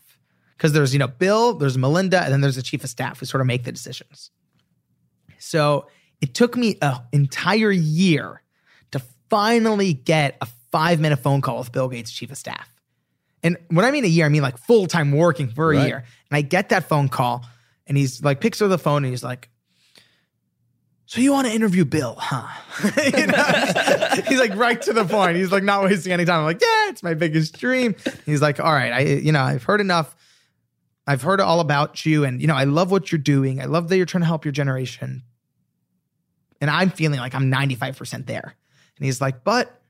Because 0.55 0.73
there's, 0.73 0.93
you 0.93 0.99
know, 0.99 1.07
Bill, 1.07 1.53
there's 1.55 1.77
Melinda, 1.77 2.21
and 2.21 2.31
then 2.31 2.41
there's 2.41 2.55
the 2.55 2.61
chief 2.61 2.83
of 2.83 2.89
staff 2.89 3.19
who 3.19 3.25
sort 3.25 3.41
of 3.41 3.47
make 3.47 3.63
the 3.63 3.71
decisions. 3.71 4.31
So 5.43 5.87
it 6.21 6.33
took 6.33 6.55
me 6.55 6.77
an 6.81 6.99
entire 7.11 7.71
year 7.71 8.41
to 8.91 8.99
finally 9.29 9.93
get 9.93 10.37
a 10.41 10.47
five 10.71 10.99
minute 10.99 11.19
phone 11.19 11.41
call 11.41 11.59
with 11.59 11.71
Bill 11.71 11.89
Gates' 11.89 12.11
chief 12.11 12.31
of 12.31 12.37
staff. 12.37 12.69
And 13.43 13.57
when 13.69 13.83
I 13.85 13.91
mean 13.91 14.05
a 14.05 14.07
year, 14.07 14.25
I 14.25 14.29
mean 14.29 14.41
like 14.41 14.57
full 14.57 14.87
time 14.87 15.11
working 15.11 15.49
for 15.49 15.73
a 15.73 15.77
Right. 15.77 15.87
year. 15.87 15.97
And 15.97 16.37
I 16.37 16.41
get 16.41 16.69
that 16.69 16.87
phone 16.87 17.09
call, 17.09 17.45
and 17.87 17.97
he's 17.97 18.23
like, 18.23 18.39
picks 18.39 18.61
up 18.61 18.69
the 18.69 18.77
phone, 18.77 19.03
and 19.03 19.11
he's 19.13 19.23
like, 19.23 19.49
so 21.05 21.19
you 21.19 21.33
want 21.33 21.45
to 21.47 21.53
interview 21.53 21.83
Bill, 21.85 22.15
huh? 22.17 22.47
You 23.17 23.27
know? 23.27 24.23
he's 24.27 24.39
like 24.39 24.55
right 24.55 24.81
to 24.83 24.93
the 24.93 25.03
point. 25.05 25.35
He's 25.35 25.51
like 25.51 25.63
not 25.63 25.83
wasting 25.83 26.13
any 26.13 26.23
time. 26.25 26.39
I'm 26.39 26.45
like, 26.45 26.61
yeah, 26.61 26.89
it's 26.89 27.03
my 27.03 27.13
biggest 27.13 27.59
dream. 27.59 27.95
He's 28.25 28.41
like, 28.41 28.59
all 28.61 28.71
right, 28.71 28.91
I, 28.93 28.99
you 29.01 29.31
know, 29.33 29.41
I've 29.41 29.63
heard 29.63 29.81
enough. 29.81 30.15
I've 31.05 31.21
heard 31.21 31.41
all 31.41 31.59
about 31.59 32.05
you, 32.05 32.23
and 32.23 32.39
you 32.41 32.47
know, 32.47 32.55
I 32.55 32.63
love 32.63 32.89
what 32.89 33.11
you're 33.11 33.19
doing. 33.19 33.61
I 33.61 33.65
love 33.65 33.89
that 33.89 33.97
you're 33.97 34.05
trying 34.05 34.21
to 34.21 34.27
help 34.27 34.45
your 34.45 34.53
generation. 34.53 35.21
And 36.63 36.71
I'm 36.71 36.91
feeling 36.91 37.19
like 37.19 37.35
I'm 37.35 37.51
95% 37.51 38.25
there. 38.25 38.55
And 38.95 39.05
he's 39.05 39.19
like, 39.19 39.43
but 39.43 39.81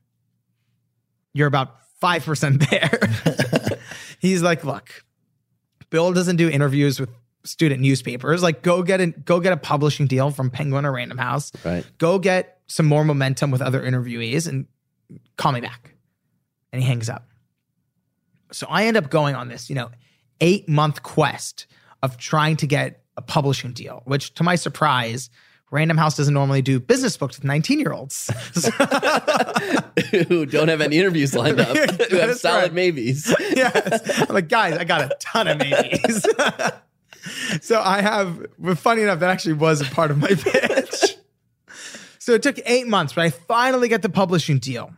you're 1.32 1.46
about 1.46 1.76
5% 2.02 2.68
there. 2.68 3.78
he's 4.18 4.42
like, 4.42 4.64
look, 4.64 5.04
Bill 5.90 6.12
doesn't 6.12 6.34
do 6.34 6.50
interviews 6.50 6.98
with 6.98 7.10
student 7.44 7.80
newspapers. 7.80 8.42
Like, 8.42 8.62
go 8.62 8.82
get 8.82 9.00
a 9.00 9.06
go 9.06 9.38
get 9.38 9.52
a 9.52 9.56
publishing 9.56 10.08
deal 10.08 10.32
from 10.32 10.50
Penguin 10.50 10.84
or 10.84 10.90
Random 10.90 11.16
House. 11.16 11.52
Right. 11.64 11.86
Go 11.98 12.18
get 12.18 12.58
some 12.66 12.86
more 12.86 13.04
momentum 13.04 13.52
with 13.52 13.62
other 13.62 13.80
interviewees 13.80 14.48
and 14.48 14.66
call 15.36 15.52
me 15.52 15.60
back. 15.60 15.94
And 16.72 16.82
he 16.82 16.88
hangs 16.88 17.08
up. 17.08 17.28
So 18.50 18.66
I 18.68 18.86
end 18.86 18.96
up 18.96 19.10
going 19.10 19.36
on 19.36 19.46
this, 19.46 19.70
you 19.70 19.76
know, 19.76 19.92
eight 20.40 20.68
month 20.68 21.04
quest 21.04 21.66
of 22.02 22.18
trying 22.18 22.56
to 22.56 22.66
get 22.66 23.04
a 23.16 23.22
publishing 23.22 23.74
deal, 23.74 24.02
which 24.06 24.34
to 24.34 24.42
my 24.42 24.56
surprise, 24.56 25.30
Random 25.70 25.96
House 25.96 26.16
doesn't 26.16 26.34
normally 26.34 26.62
do 26.62 26.78
business 26.78 27.16
books 27.16 27.36
with 27.36 27.44
19 27.44 27.80
year 27.80 27.92
olds. 27.92 28.30
Who 30.28 30.46
don't 30.46 30.68
have 30.68 30.80
any 30.80 30.98
interviews 30.98 31.34
lined 31.34 31.60
up. 31.60 31.76
Who 32.10 32.16
have 32.16 32.36
solid 32.36 32.60
correct. 32.60 32.74
maybes. 32.74 33.34
yes. 33.40 34.20
I'm 34.28 34.34
like, 34.34 34.48
guys, 34.48 34.76
I 34.76 34.84
got 34.84 35.00
a 35.02 35.16
ton 35.18 35.48
of 35.48 35.58
maybes. 35.58 36.26
so 37.60 37.80
I 37.80 38.02
have, 38.02 38.46
but 38.58 38.78
funny 38.78 39.02
enough, 39.02 39.20
that 39.20 39.30
actually 39.30 39.54
was 39.54 39.80
a 39.80 39.86
part 39.86 40.10
of 40.10 40.18
my 40.18 40.28
pitch. 40.28 41.16
so 42.18 42.32
it 42.32 42.42
took 42.42 42.58
eight 42.66 42.86
months, 42.86 43.14
but 43.14 43.22
I 43.22 43.30
finally 43.30 43.88
get 43.88 44.02
the 44.02 44.08
publishing 44.08 44.58
deal. 44.58 44.92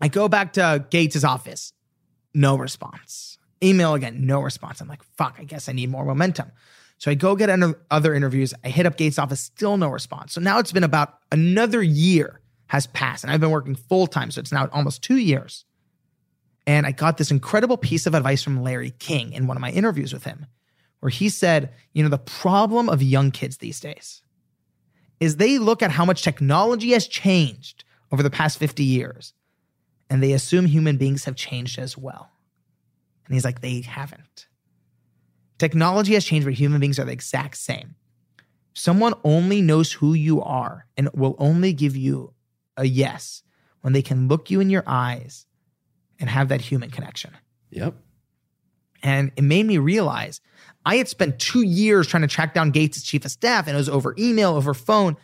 I 0.00 0.08
go 0.08 0.28
back 0.28 0.54
to 0.54 0.86
Gates' 0.90 1.22
office, 1.22 1.72
no 2.34 2.56
response. 2.56 3.38
Email 3.62 3.94
again, 3.94 4.26
no 4.26 4.40
response. 4.40 4.80
I'm 4.80 4.88
like, 4.88 5.02
fuck, 5.16 5.36
I 5.38 5.44
guess 5.44 5.68
I 5.68 5.72
need 5.72 5.90
more 5.90 6.04
momentum. 6.04 6.50
So 7.02 7.10
I 7.10 7.14
go 7.14 7.34
get 7.34 7.50
other 7.90 8.14
interviews. 8.14 8.54
I 8.62 8.68
hit 8.68 8.86
up 8.86 8.96
Gates' 8.96 9.18
office, 9.18 9.40
still 9.40 9.76
no 9.76 9.88
response. 9.88 10.34
So 10.34 10.40
now 10.40 10.60
it's 10.60 10.70
been 10.70 10.84
about 10.84 11.18
another 11.32 11.82
year 11.82 12.40
has 12.68 12.86
passed, 12.86 13.24
and 13.24 13.32
I've 13.32 13.40
been 13.40 13.50
working 13.50 13.74
full 13.74 14.06
time. 14.06 14.30
So 14.30 14.38
it's 14.38 14.52
now 14.52 14.68
almost 14.72 15.02
two 15.02 15.16
years. 15.16 15.64
And 16.64 16.86
I 16.86 16.92
got 16.92 17.16
this 17.16 17.32
incredible 17.32 17.76
piece 17.76 18.06
of 18.06 18.14
advice 18.14 18.44
from 18.44 18.62
Larry 18.62 18.92
King 19.00 19.32
in 19.32 19.48
one 19.48 19.56
of 19.56 19.60
my 19.60 19.72
interviews 19.72 20.12
with 20.12 20.22
him, 20.22 20.46
where 21.00 21.10
he 21.10 21.28
said, 21.28 21.72
you 21.92 22.04
know, 22.04 22.08
the 22.08 22.18
problem 22.18 22.88
of 22.88 23.02
young 23.02 23.32
kids 23.32 23.56
these 23.56 23.80
days 23.80 24.22
is 25.18 25.38
they 25.38 25.58
look 25.58 25.82
at 25.82 25.90
how 25.90 26.04
much 26.04 26.22
technology 26.22 26.92
has 26.92 27.08
changed 27.08 27.82
over 28.12 28.22
the 28.22 28.30
past 28.30 28.58
50 28.58 28.84
years 28.84 29.34
and 30.08 30.22
they 30.22 30.34
assume 30.34 30.66
human 30.66 30.98
beings 30.98 31.24
have 31.24 31.34
changed 31.34 31.80
as 31.80 31.98
well. 31.98 32.30
And 33.26 33.34
he's 33.34 33.44
like, 33.44 33.60
they 33.60 33.80
haven't. 33.80 34.46
Technology 35.62 36.14
has 36.14 36.24
changed, 36.24 36.44
but 36.44 36.54
human 36.54 36.80
beings 36.80 36.98
are 36.98 37.04
the 37.04 37.12
exact 37.12 37.56
same. 37.56 37.94
Someone 38.74 39.14
only 39.22 39.62
knows 39.62 39.92
who 39.92 40.12
you 40.12 40.42
are 40.42 40.88
and 40.96 41.08
will 41.14 41.36
only 41.38 41.72
give 41.72 41.96
you 41.96 42.34
a 42.76 42.84
yes 42.84 43.44
when 43.80 43.92
they 43.92 44.02
can 44.02 44.26
look 44.26 44.50
you 44.50 44.58
in 44.58 44.70
your 44.70 44.82
eyes 44.88 45.46
and 46.18 46.28
have 46.28 46.48
that 46.48 46.62
human 46.62 46.90
connection. 46.90 47.30
Yep. 47.70 47.94
And 49.04 49.30
it 49.36 49.44
made 49.44 49.64
me 49.64 49.78
realize 49.78 50.40
I 50.84 50.96
had 50.96 51.06
spent 51.06 51.38
two 51.38 51.62
years 51.62 52.08
trying 52.08 52.22
to 52.22 52.26
track 52.26 52.54
down 52.54 52.72
Gates' 52.72 53.00
chief 53.00 53.24
of 53.24 53.30
staff, 53.30 53.68
and 53.68 53.76
it 53.76 53.78
was 53.78 53.88
over 53.88 54.16
email, 54.18 54.56
over 54.56 54.74
phone. 54.74 55.16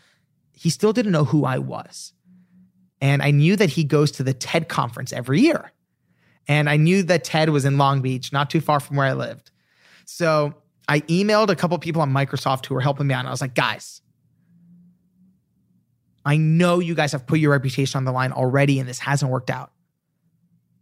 He 0.52 0.70
still 0.70 0.92
didn't 0.92 1.10
know 1.10 1.24
who 1.24 1.46
I 1.46 1.58
was. 1.58 2.12
And 3.00 3.22
I 3.22 3.32
knew 3.32 3.56
that 3.56 3.70
he 3.70 3.82
goes 3.82 4.12
to 4.12 4.22
the 4.22 4.34
TED 4.34 4.68
conference 4.68 5.12
every 5.12 5.40
year. 5.40 5.72
And 6.46 6.70
I 6.70 6.76
knew 6.76 7.02
that 7.02 7.24
TED 7.24 7.48
was 7.48 7.64
in 7.64 7.76
Long 7.76 8.02
Beach, 8.02 8.32
not 8.32 8.50
too 8.50 8.60
far 8.60 8.78
from 8.78 8.98
where 8.98 9.06
I 9.08 9.14
lived. 9.14 9.50
So 10.10 10.54
I 10.88 11.00
emailed 11.00 11.50
a 11.50 11.54
couple 11.54 11.78
people 11.78 12.00
on 12.00 12.10
Microsoft 12.10 12.64
who 12.64 12.74
were 12.74 12.80
helping 12.80 13.06
me 13.06 13.14
out. 13.14 13.20
And 13.20 13.28
I 13.28 13.30
was 13.30 13.42
like, 13.42 13.54
guys, 13.54 14.00
I 16.24 16.38
know 16.38 16.78
you 16.78 16.94
guys 16.94 17.12
have 17.12 17.26
put 17.26 17.40
your 17.40 17.52
reputation 17.52 17.98
on 17.98 18.04
the 18.04 18.10
line 18.10 18.32
already, 18.32 18.80
and 18.80 18.88
this 18.88 18.98
hasn't 18.98 19.30
worked 19.30 19.50
out. 19.50 19.70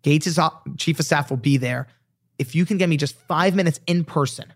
Gates' 0.03 0.29
is 0.29 0.39
chief 0.77 1.01
of 1.01 1.07
staff 1.07 1.29
will 1.29 1.39
be 1.39 1.57
there. 1.57 1.89
If 2.39 2.55
you 2.55 2.65
can 2.65 2.79
get 2.79 2.89
me 2.89 2.97
just 2.97 3.17
five 3.27 3.57
minutes 3.57 3.81
in 3.89 4.05
person, 4.05 4.53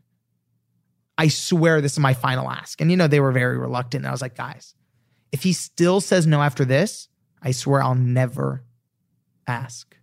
I 1.18 1.28
swear 1.28 1.80
this 1.80 1.94
is 1.94 1.98
my 1.98 2.14
final 2.14 2.48
ask. 2.48 2.80
And 2.80 2.92
you 2.92 2.96
know, 2.96 3.08
they 3.08 3.18
were 3.18 3.32
very 3.32 3.58
reluctant. 3.58 4.04
And 4.04 4.08
I 4.08 4.12
was 4.12 4.22
like, 4.22 4.36
guys, 4.36 4.76
if 5.32 5.42
he 5.42 5.52
still 5.52 6.00
says 6.00 6.28
no 6.28 6.42
after 6.42 6.64
this, 6.64 7.08
I 7.42 7.50
swear 7.50 7.82
I'll 7.82 7.96
never 7.96 8.62
ask. 9.48 9.96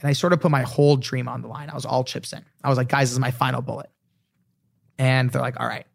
And 0.00 0.08
I 0.08 0.12
sort 0.12 0.32
of 0.32 0.40
put 0.40 0.50
my 0.50 0.62
whole 0.62 0.96
dream 0.96 1.28
on 1.28 1.42
the 1.42 1.48
line. 1.48 1.70
I 1.70 1.74
was 1.74 1.84
all 1.84 2.04
chips 2.04 2.32
in. 2.32 2.44
I 2.62 2.68
was 2.68 2.78
like, 2.78 2.88
guys, 2.88 3.08
this 3.08 3.12
is 3.12 3.18
my 3.20 3.30
final 3.30 3.62
bullet. 3.62 3.90
And 4.98 5.30
they're 5.30 5.42
like, 5.42 5.58
all 5.58 5.66
right, 5.66 5.86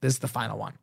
this 0.00 0.14
is 0.14 0.18
the 0.18 0.28
final 0.28 0.58
one. 0.58 0.74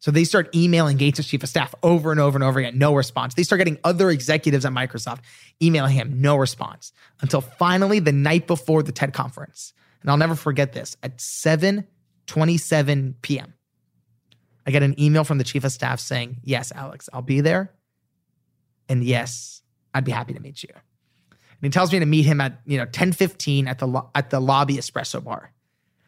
So 0.00 0.10
they 0.10 0.24
start 0.24 0.54
emailing 0.54 0.96
Gates' 0.96 1.26
chief 1.26 1.42
of 1.42 1.48
staff 1.48 1.74
over 1.82 2.12
and 2.12 2.20
over 2.20 2.36
and 2.36 2.44
over 2.44 2.60
again, 2.60 2.78
no 2.78 2.94
response. 2.94 3.34
They 3.34 3.42
start 3.42 3.58
getting 3.58 3.78
other 3.82 4.10
executives 4.10 4.64
at 4.64 4.72
Microsoft 4.72 5.20
emailing 5.60 5.92
him, 5.92 6.20
no 6.20 6.36
response. 6.36 6.92
Until 7.20 7.40
finally 7.40 7.98
the 7.98 8.12
night 8.12 8.46
before 8.46 8.82
the 8.82 8.92
TED 8.92 9.12
conference. 9.12 9.72
And 10.02 10.10
I'll 10.10 10.16
never 10.16 10.36
forget 10.36 10.72
this 10.72 10.96
at 11.02 11.20
7 11.20 11.86
27 12.26 13.16
p.m. 13.22 13.54
I 14.66 14.70
get 14.70 14.82
an 14.82 15.00
email 15.00 15.24
from 15.24 15.38
the 15.38 15.44
chief 15.44 15.64
of 15.64 15.72
staff 15.72 15.98
saying, 15.98 16.36
Yes, 16.44 16.70
Alex, 16.72 17.08
I'll 17.12 17.22
be 17.22 17.40
there. 17.40 17.72
And 18.88 19.02
yes, 19.02 19.62
I'd 19.94 20.04
be 20.04 20.12
happy 20.12 20.34
to 20.34 20.40
meet 20.40 20.62
you. 20.62 20.68
And 21.60 21.66
he 21.66 21.70
tells 21.70 21.92
me 21.92 21.98
to 21.98 22.06
meet 22.06 22.22
him 22.22 22.40
at, 22.40 22.60
you 22.66 22.78
know, 22.78 22.84
10 22.86 23.12
15 23.12 23.66
at 23.68 23.78
the, 23.78 23.86
lo- 23.86 24.10
at 24.14 24.30
the 24.30 24.40
lobby 24.40 24.76
espresso 24.76 25.22
bar. 25.22 25.52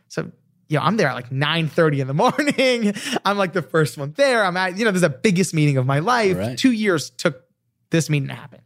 So 0.09 0.31
you 0.71 0.79
know, 0.79 0.85
I'm 0.85 0.97
there 0.97 1.09
at 1.09 1.15
like 1.15 1.33
9 1.33 1.69
30 1.69 2.01
in 2.01 2.07
the 2.07 2.15
morning. 2.15 2.95
I'm 3.25 3.37
like 3.37 3.53
the 3.53 3.63
first 3.63 3.99
one 3.99 4.13
there. 4.17 4.45
I'm 4.45 4.57
at, 4.57 4.79
you 4.79 4.85
know, 4.85 4.93
there's 4.93 5.03
the 5.03 5.09
biggest 5.11 5.53
meeting 5.53 5.77
of 5.77 5.85
my 5.85 5.99
life. 5.99 6.37
Right. 6.37 6.57
Two 6.57 6.71
years 6.71 7.11
took 7.11 7.45
this 7.91 8.09
meeting 8.09 8.29
to 8.29 8.35
happen. 8.35 8.61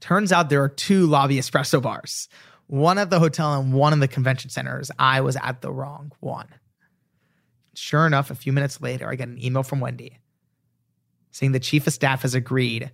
Turns 0.00 0.32
out 0.32 0.50
there 0.50 0.62
are 0.62 0.68
two 0.68 1.06
lobby 1.06 1.38
espresso 1.38 1.80
bars, 1.80 2.28
one 2.66 2.98
at 2.98 3.08
the 3.08 3.18
hotel 3.18 3.58
and 3.58 3.72
one 3.72 3.92
in 3.94 4.00
the 4.00 4.08
convention 4.08 4.50
centers. 4.50 4.90
I 4.98 5.22
was 5.22 5.36
at 5.36 5.62
the 5.62 5.72
wrong 5.72 6.12
one. 6.20 6.48
Sure 7.74 8.06
enough, 8.06 8.30
a 8.30 8.34
few 8.34 8.52
minutes 8.52 8.80
later, 8.80 9.08
I 9.08 9.14
get 9.14 9.28
an 9.28 9.42
email 9.42 9.62
from 9.62 9.80
Wendy 9.80 10.18
saying 11.30 11.52
the 11.52 11.60
chief 11.60 11.86
of 11.86 11.92
staff 11.92 12.22
has 12.22 12.34
agreed 12.34 12.90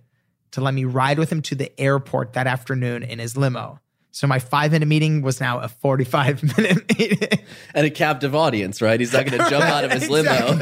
to 0.51 0.61
let 0.61 0.73
me 0.73 0.85
ride 0.85 1.19
with 1.19 1.31
him 1.31 1.41
to 1.43 1.55
the 1.55 1.79
airport 1.79 2.33
that 2.33 2.47
afternoon 2.47 3.03
in 3.03 3.19
his 3.19 3.37
limo 3.37 3.79
so 4.17 4.25
my 4.25 4.39
five 4.39 4.71
minute 4.71 4.87
meeting 4.87 5.21
was 5.21 5.39
now 5.39 5.59
a 5.59 5.67
45 5.67 6.57
minute 6.57 6.97
meeting. 6.97 7.39
And 7.75 7.85
a 7.85 7.91
captive 7.91 8.33
audience, 8.33 8.81
right? 8.81 8.99
He's 8.99 9.13
not 9.13 9.27
going 9.27 9.43
to 9.43 9.47
jump 9.47 9.63
out 9.63 9.83
of 9.83 9.91
his 9.91 10.09
limo. 10.09 10.59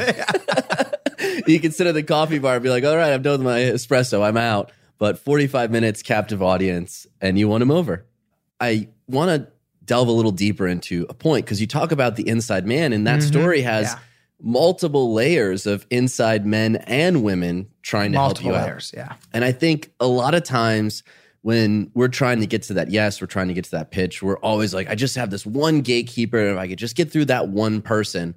you 1.46 1.58
can 1.60 1.72
sit 1.72 1.86
at 1.86 1.94
the 1.94 2.02
coffee 2.02 2.38
bar 2.38 2.56
and 2.56 2.62
be 2.62 2.68
like, 2.68 2.84
all 2.84 2.94
right, 2.94 3.14
I'm 3.14 3.22
done 3.22 3.42
with 3.42 3.46
my 3.46 3.60
espresso. 3.60 4.22
I'm 4.22 4.36
out. 4.36 4.72
But 4.98 5.18
45 5.18 5.70
minutes, 5.70 6.02
captive 6.02 6.42
audience, 6.42 7.06
and 7.18 7.38
you 7.38 7.48
want 7.48 7.62
him 7.62 7.70
over. 7.70 8.04
I 8.60 8.88
want 9.06 9.30
to 9.30 9.50
delve 9.86 10.08
a 10.08 10.12
little 10.12 10.32
deeper 10.32 10.66
into 10.66 11.06
a 11.08 11.14
point 11.14 11.46
because 11.46 11.58
you 11.58 11.66
talk 11.66 11.92
about 11.92 12.16
the 12.16 12.28
inside 12.28 12.66
man, 12.66 12.92
and 12.92 13.06
that 13.06 13.20
mm-hmm. 13.20 13.28
story 13.28 13.62
has 13.62 13.92
yeah. 13.92 13.98
Multiple 14.40 15.12
layers 15.14 15.66
of 15.66 15.86
inside 15.90 16.46
men 16.46 16.76
and 16.76 17.22
women 17.22 17.68
trying 17.82 18.12
to 18.12 18.18
multiple 18.18 18.52
help 18.52 18.62
you 18.62 18.66
layers, 18.66 18.94
out. 18.96 18.98
Yeah. 18.98 19.16
And 19.32 19.44
I 19.44 19.52
think 19.52 19.92
a 20.00 20.06
lot 20.06 20.34
of 20.34 20.44
times, 20.44 21.02
when 21.42 21.92
we're 21.94 22.08
trying 22.08 22.40
to 22.40 22.46
get 22.46 22.62
to 22.64 22.74
that 22.74 22.90
yes, 22.90 23.20
we're 23.20 23.28
trying 23.28 23.46
to 23.46 23.54
get 23.54 23.62
to 23.62 23.70
that 23.70 23.92
pitch, 23.92 24.20
we're 24.20 24.38
always 24.38 24.74
like, 24.74 24.90
I 24.90 24.96
just 24.96 25.14
have 25.14 25.30
this 25.30 25.46
one 25.46 25.80
gatekeeper. 25.80 26.38
And 26.40 26.50
if 26.50 26.58
I 26.58 26.66
could 26.66 26.78
just 26.78 26.96
get 26.96 27.12
through 27.12 27.26
that 27.26 27.48
one 27.48 27.82
person. 27.82 28.34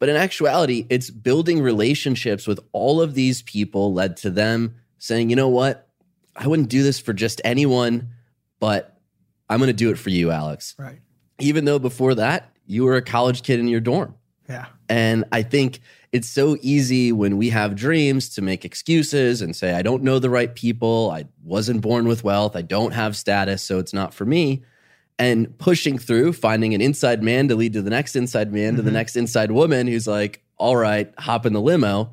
But 0.00 0.08
in 0.08 0.16
actuality, 0.16 0.84
it's 0.90 1.08
building 1.08 1.62
relationships 1.62 2.48
with 2.48 2.58
all 2.72 3.00
of 3.00 3.14
these 3.14 3.42
people 3.42 3.94
led 3.94 4.16
to 4.18 4.30
them 4.30 4.74
saying, 4.98 5.30
you 5.30 5.36
know 5.36 5.48
what? 5.48 5.88
I 6.34 6.48
wouldn't 6.48 6.68
do 6.68 6.82
this 6.82 6.98
for 6.98 7.12
just 7.12 7.40
anyone, 7.44 8.10
but 8.58 8.98
I'm 9.48 9.58
going 9.58 9.68
to 9.68 9.72
do 9.72 9.90
it 9.90 9.98
for 9.98 10.10
you, 10.10 10.32
Alex. 10.32 10.74
Right. 10.78 10.98
Even 11.38 11.64
though 11.64 11.78
before 11.78 12.16
that, 12.16 12.50
you 12.66 12.84
were 12.84 12.96
a 12.96 13.02
college 13.02 13.42
kid 13.44 13.60
in 13.60 13.68
your 13.68 13.80
dorm. 13.80 14.16
Yeah. 14.48 14.66
And 14.88 15.24
I 15.32 15.42
think 15.42 15.80
it's 16.10 16.28
so 16.28 16.56
easy 16.62 17.12
when 17.12 17.36
we 17.36 17.50
have 17.50 17.74
dreams 17.74 18.30
to 18.30 18.42
make 18.42 18.64
excuses 18.64 19.42
and 19.42 19.54
say, 19.54 19.74
I 19.74 19.82
don't 19.82 20.02
know 20.02 20.18
the 20.18 20.30
right 20.30 20.54
people. 20.54 21.10
I 21.10 21.26
wasn't 21.44 21.82
born 21.82 22.08
with 22.08 22.24
wealth. 22.24 22.56
I 22.56 22.62
don't 22.62 22.92
have 22.92 23.16
status. 23.16 23.62
So 23.62 23.78
it's 23.78 23.92
not 23.92 24.14
for 24.14 24.24
me. 24.24 24.62
And 25.18 25.56
pushing 25.58 25.98
through, 25.98 26.32
finding 26.32 26.74
an 26.74 26.80
inside 26.80 27.22
man 27.22 27.48
to 27.48 27.56
lead 27.56 27.74
to 27.74 27.82
the 27.82 27.90
next 27.90 28.16
inside 28.16 28.52
man, 28.52 28.68
mm-hmm. 28.68 28.76
to 28.76 28.82
the 28.82 28.88
mm-hmm. 28.88 28.94
next 28.94 29.16
inside 29.16 29.50
woman 29.50 29.86
who's 29.86 30.06
like, 30.06 30.42
all 30.56 30.76
right, 30.76 31.12
hop 31.18 31.44
in 31.44 31.52
the 31.52 31.60
limo, 31.60 32.12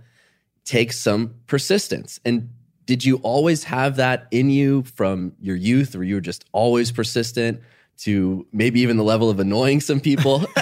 takes 0.66 1.00
some 1.00 1.36
persistence. 1.48 2.20
And 2.26 2.50
did 2.86 3.06
you 3.06 3.18
always 3.18 3.64
have 3.66 3.96
that 3.96 4.28
in 4.32 4.50
you 4.50 4.84
from 4.84 5.34
your 5.40 5.56
youth, 5.56 5.96
or 5.96 6.04
you 6.04 6.16
were 6.16 6.22
just 6.22 6.46
always 6.52 6.92
persistent 6.92 7.62
to 8.00 8.46
maybe 8.52 8.82
even 8.82 8.98
the 8.98 9.04
level 9.04 9.30
of 9.30 9.40
annoying 9.40 9.82
some 9.82 10.00
people? 10.00 10.46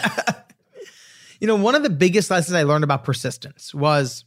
you 1.43 1.47
know, 1.47 1.57
one 1.57 1.75
of 1.75 1.83
the 1.83 1.89
biggest 1.89 2.31
lessons 2.31 2.55
I 2.55 2.63
learned 2.63 2.85
about 2.85 3.03
persistence 3.03 3.73
was, 3.73 4.23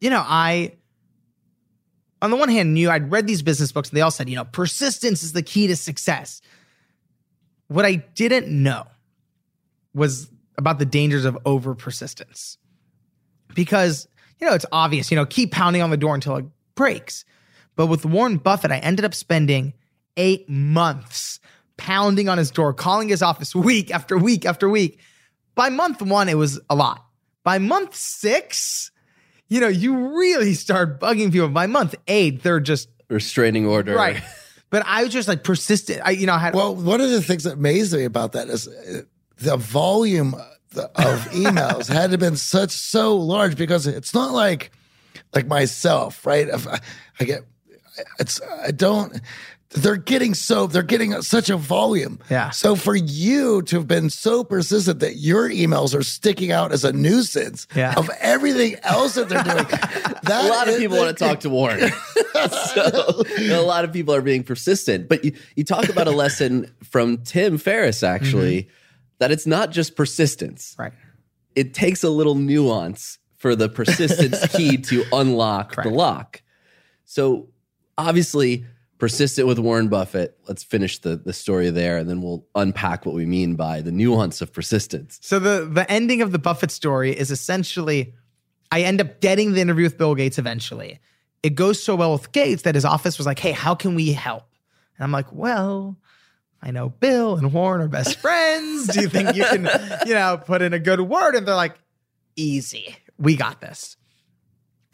you 0.00 0.10
know, 0.10 0.20
I, 0.26 0.72
on 2.20 2.30
the 2.30 2.36
one 2.36 2.48
hand, 2.48 2.74
knew 2.74 2.90
I'd 2.90 3.12
read 3.12 3.28
these 3.28 3.40
business 3.40 3.70
books 3.70 3.90
and 3.90 3.96
they 3.96 4.00
all 4.00 4.10
said, 4.10 4.28
you 4.28 4.34
know, 4.34 4.46
persistence 4.46 5.22
is 5.22 5.32
the 5.32 5.44
key 5.44 5.68
to 5.68 5.76
success. 5.76 6.42
What 7.68 7.84
I 7.84 8.02
didn't 8.16 8.48
know 8.48 8.88
was 9.94 10.28
about 10.58 10.80
the 10.80 10.86
dangers 10.86 11.24
of 11.24 11.38
over 11.46 11.72
persistence. 11.76 12.58
Because, 13.54 14.08
you 14.40 14.48
know, 14.48 14.54
it's 14.54 14.66
obvious, 14.72 15.12
you 15.12 15.16
know, 15.16 15.24
keep 15.24 15.52
pounding 15.52 15.82
on 15.82 15.90
the 15.90 15.96
door 15.96 16.16
until 16.16 16.34
it 16.34 16.46
breaks. 16.74 17.24
But 17.76 17.86
with 17.86 18.04
Warren 18.04 18.38
Buffett, 18.38 18.72
I 18.72 18.78
ended 18.78 19.04
up 19.04 19.14
spending 19.14 19.72
eight 20.16 20.48
months 20.48 21.38
pounding 21.76 22.28
on 22.28 22.38
his 22.38 22.50
door, 22.50 22.74
calling 22.74 23.08
his 23.08 23.22
office 23.22 23.54
week 23.54 23.94
after 23.94 24.18
week 24.18 24.44
after 24.44 24.68
week 24.68 24.98
by 25.56 25.70
month 25.70 26.00
one, 26.00 26.28
it 26.28 26.36
was 26.36 26.60
a 26.70 26.76
lot. 26.76 27.04
By 27.42 27.58
month 27.58 27.96
six, 27.96 28.92
you 29.48 29.60
know, 29.60 29.68
you 29.68 30.16
really 30.16 30.54
start 30.54 31.00
bugging 31.00 31.32
people. 31.32 31.48
By 31.48 31.66
month 31.66 31.96
eight, 32.06 32.44
they're 32.44 32.60
just 32.60 32.88
restraining 33.08 33.66
order. 33.66 33.94
Right. 33.94 34.22
But 34.70 34.84
I 34.86 35.04
was 35.04 35.12
just 35.12 35.28
like 35.28 35.42
persistent. 35.42 36.02
I, 36.04 36.10
you 36.10 36.26
know, 36.26 36.34
I 36.34 36.38
had. 36.38 36.54
Well, 36.54 36.74
one 36.74 37.00
of 37.00 37.10
the 37.10 37.22
things 37.22 37.44
that 37.44 37.54
amazed 37.54 37.94
me 37.94 38.04
about 38.04 38.32
that 38.32 38.48
is 38.48 38.68
uh, 38.68 39.02
the 39.38 39.56
volume 39.56 40.34
of 40.34 40.44
emails 41.30 41.88
had 41.88 42.06
to 42.06 42.10
have 42.12 42.20
been 42.20 42.36
such 42.36 42.70
so 42.70 43.16
large 43.16 43.56
because 43.56 43.86
it's 43.86 44.12
not 44.12 44.32
like 44.32 44.72
like 45.34 45.46
myself, 45.46 46.26
right? 46.26 46.48
If 46.48 46.66
I, 46.66 46.80
I 47.20 47.24
get 47.24 47.42
it's 48.18 48.40
I 48.42 48.72
don't 48.72 49.20
they're 49.70 49.96
getting 49.96 50.32
so 50.34 50.66
they're 50.66 50.82
getting 50.82 51.20
such 51.22 51.50
a 51.50 51.56
volume. 51.56 52.20
Yeah. 52.30 52.50
So 52.50 52.76
for 52.76 52.94
you 52.94 53.62
to 53.62 53.76
have 53.76 53.88
been 53.88 54.10
so 54.10 54.44
persistent 54.44 55.00
that 55.00 55.16
your 55.16 55.48
emails 55.50 55.94
are 55.94 56.02
sticking 56.02 56.52
out 56.52 56.72
as 56.72 56.84
a 56.84 56.92
nuisance 56.92 57.66
Yeah. 57.74 57.94
of 57.96 58.08
everything 58.20 58.76
else 58.82 59.14
that 59.14 59.28
they're 59.28 59.42
doing, 59.42 59.66
that 60.22 60.44
a 60.44 60.48
lot 60.48 60.68
of 60.68 60.76
people 60.78 60.96
the- 60.96 61.02
want 61.02 61.18
to 61.18 61.24
talk 61.24 61.40
to 61.40 61.50
Warren. 61.50 61.80
so 62.50 63.22
a 63.50 63.62
lot 63.62 63.84
of 63.84 63.92
people 63.92 64.14
are 64.14 64.22
being 64.22 64.44
persistent. 64.44 65.08
But 65.08 65.24
you, 65.24 65.32
you 65.56 65.64
talk 65.64 65.88
about 65.88 66.06
a 66.06 66.12
lesson 66.12 66.72
from 66.84 67.18
Tim 67.18 67.58
Ferriss, 67.58 68.02
actually, 68.02 68.62
mm-hmm. 68.62 68.70
that 69.18 69.32
it's 69.32 69.46
not 69.46 69.70
just 69.72 69.96
persistence. 69.96 70.76
Right. 70.78 70.92
It 71.56 71.74
takes 71.74 72.04
a 72.04 72.10
little 72.10 72.34
nuance 72.36 73.18
for 73.36 73.56
the 73.56 73.68
persistence 73.68 74.46
key 74.56 74.76
to 74.76 75.04
unlock 75.12 75.82
the 75.82 75.90
lock. 75.90 76.42
So 77.04 77.48
obviously, 77.98 78.64
persistent 78.98 79.46
with 79.46 79.58
Warren 79.58 79.88
Buffett. 79.88 80.38
Let's 80.48 80.62
finish 80.62 80.98
the, 80.98 81.16
the 81.16 81.32
story 81.32 81.70
there, 81.70 81.98
and 81.98 82.08
then 82.08 82.22
we'll 82.22 82.46
unpack 82.54 83.06
what 83.06 83.14
we 83.14 83.26
mean 83.26 83.54
by 83.54 83.80
the 83.80 83.92
nuance 83.92 84.40
of 84.40 84.52
persistence. 84.52 85.18
So 85.22 85.38
the 85.38 85.64
the 85.64 85.90
ending 85.90 86.22
of 86.22 86.32
the 86.32 86.38
Buffett 86.38 86.70
story 86.70 87.16
is 87.16 87.30
essentially 87.30 88.14
I 88.70 88.82
end 88.82 89.00
up 89.00 89.20
getting 89.20 89.52
the 89.52 89.60
interview 89.60 89.84
with 89.84 89.98
Bill 89.98 90.14
Gates 90.14 90.38
eventually. 90.38 91.00
It 91.42 91.54
goes 91.54 91.82
so 91.82 91.94
well 91.94 92.12
with 92.12 92.32
Gates 92.32 92.62
that 92.62 92.74
his 92.74 92.84
office 92.84 93.18
was 93.18 93.26
like, 93.26 93.38
"Hey, 93.38 93.52
how 93.52 93.74
can 93.74 93.94
we 93.94 94.12
help?" 94.12 94.44
And 94.96 95.04
I'm 95.04 95.12
like, 95.12 95.32
"Well, 95.32 95.96
I 96.62 96.70
know 96.70 96.88
Bill 96.88 97.36
and 97.36 97.52
Warren 97.52 97.82
are 97.82 97.88
best 97.88 98.18
friends. 98.18 98.88
Do 98.88 99.00
you 99.00 99.08
think 99.08 99.36
you 99.36 99.44
can, 99.44 99.68
you 100.06 100.14
know, 100.14 100.40
put 100.44 100.62
in 100.62 100.72
a 100.72 100.78
good 100.78 101.00
word?" 101.00 101.34
And 101.34 101.46
they're 101.46 101.54
like, 101.54 101.76
"Easy. 102.34 102.96
We 103.18 103.36
got 103.36 103.60
this." 103.60 103.96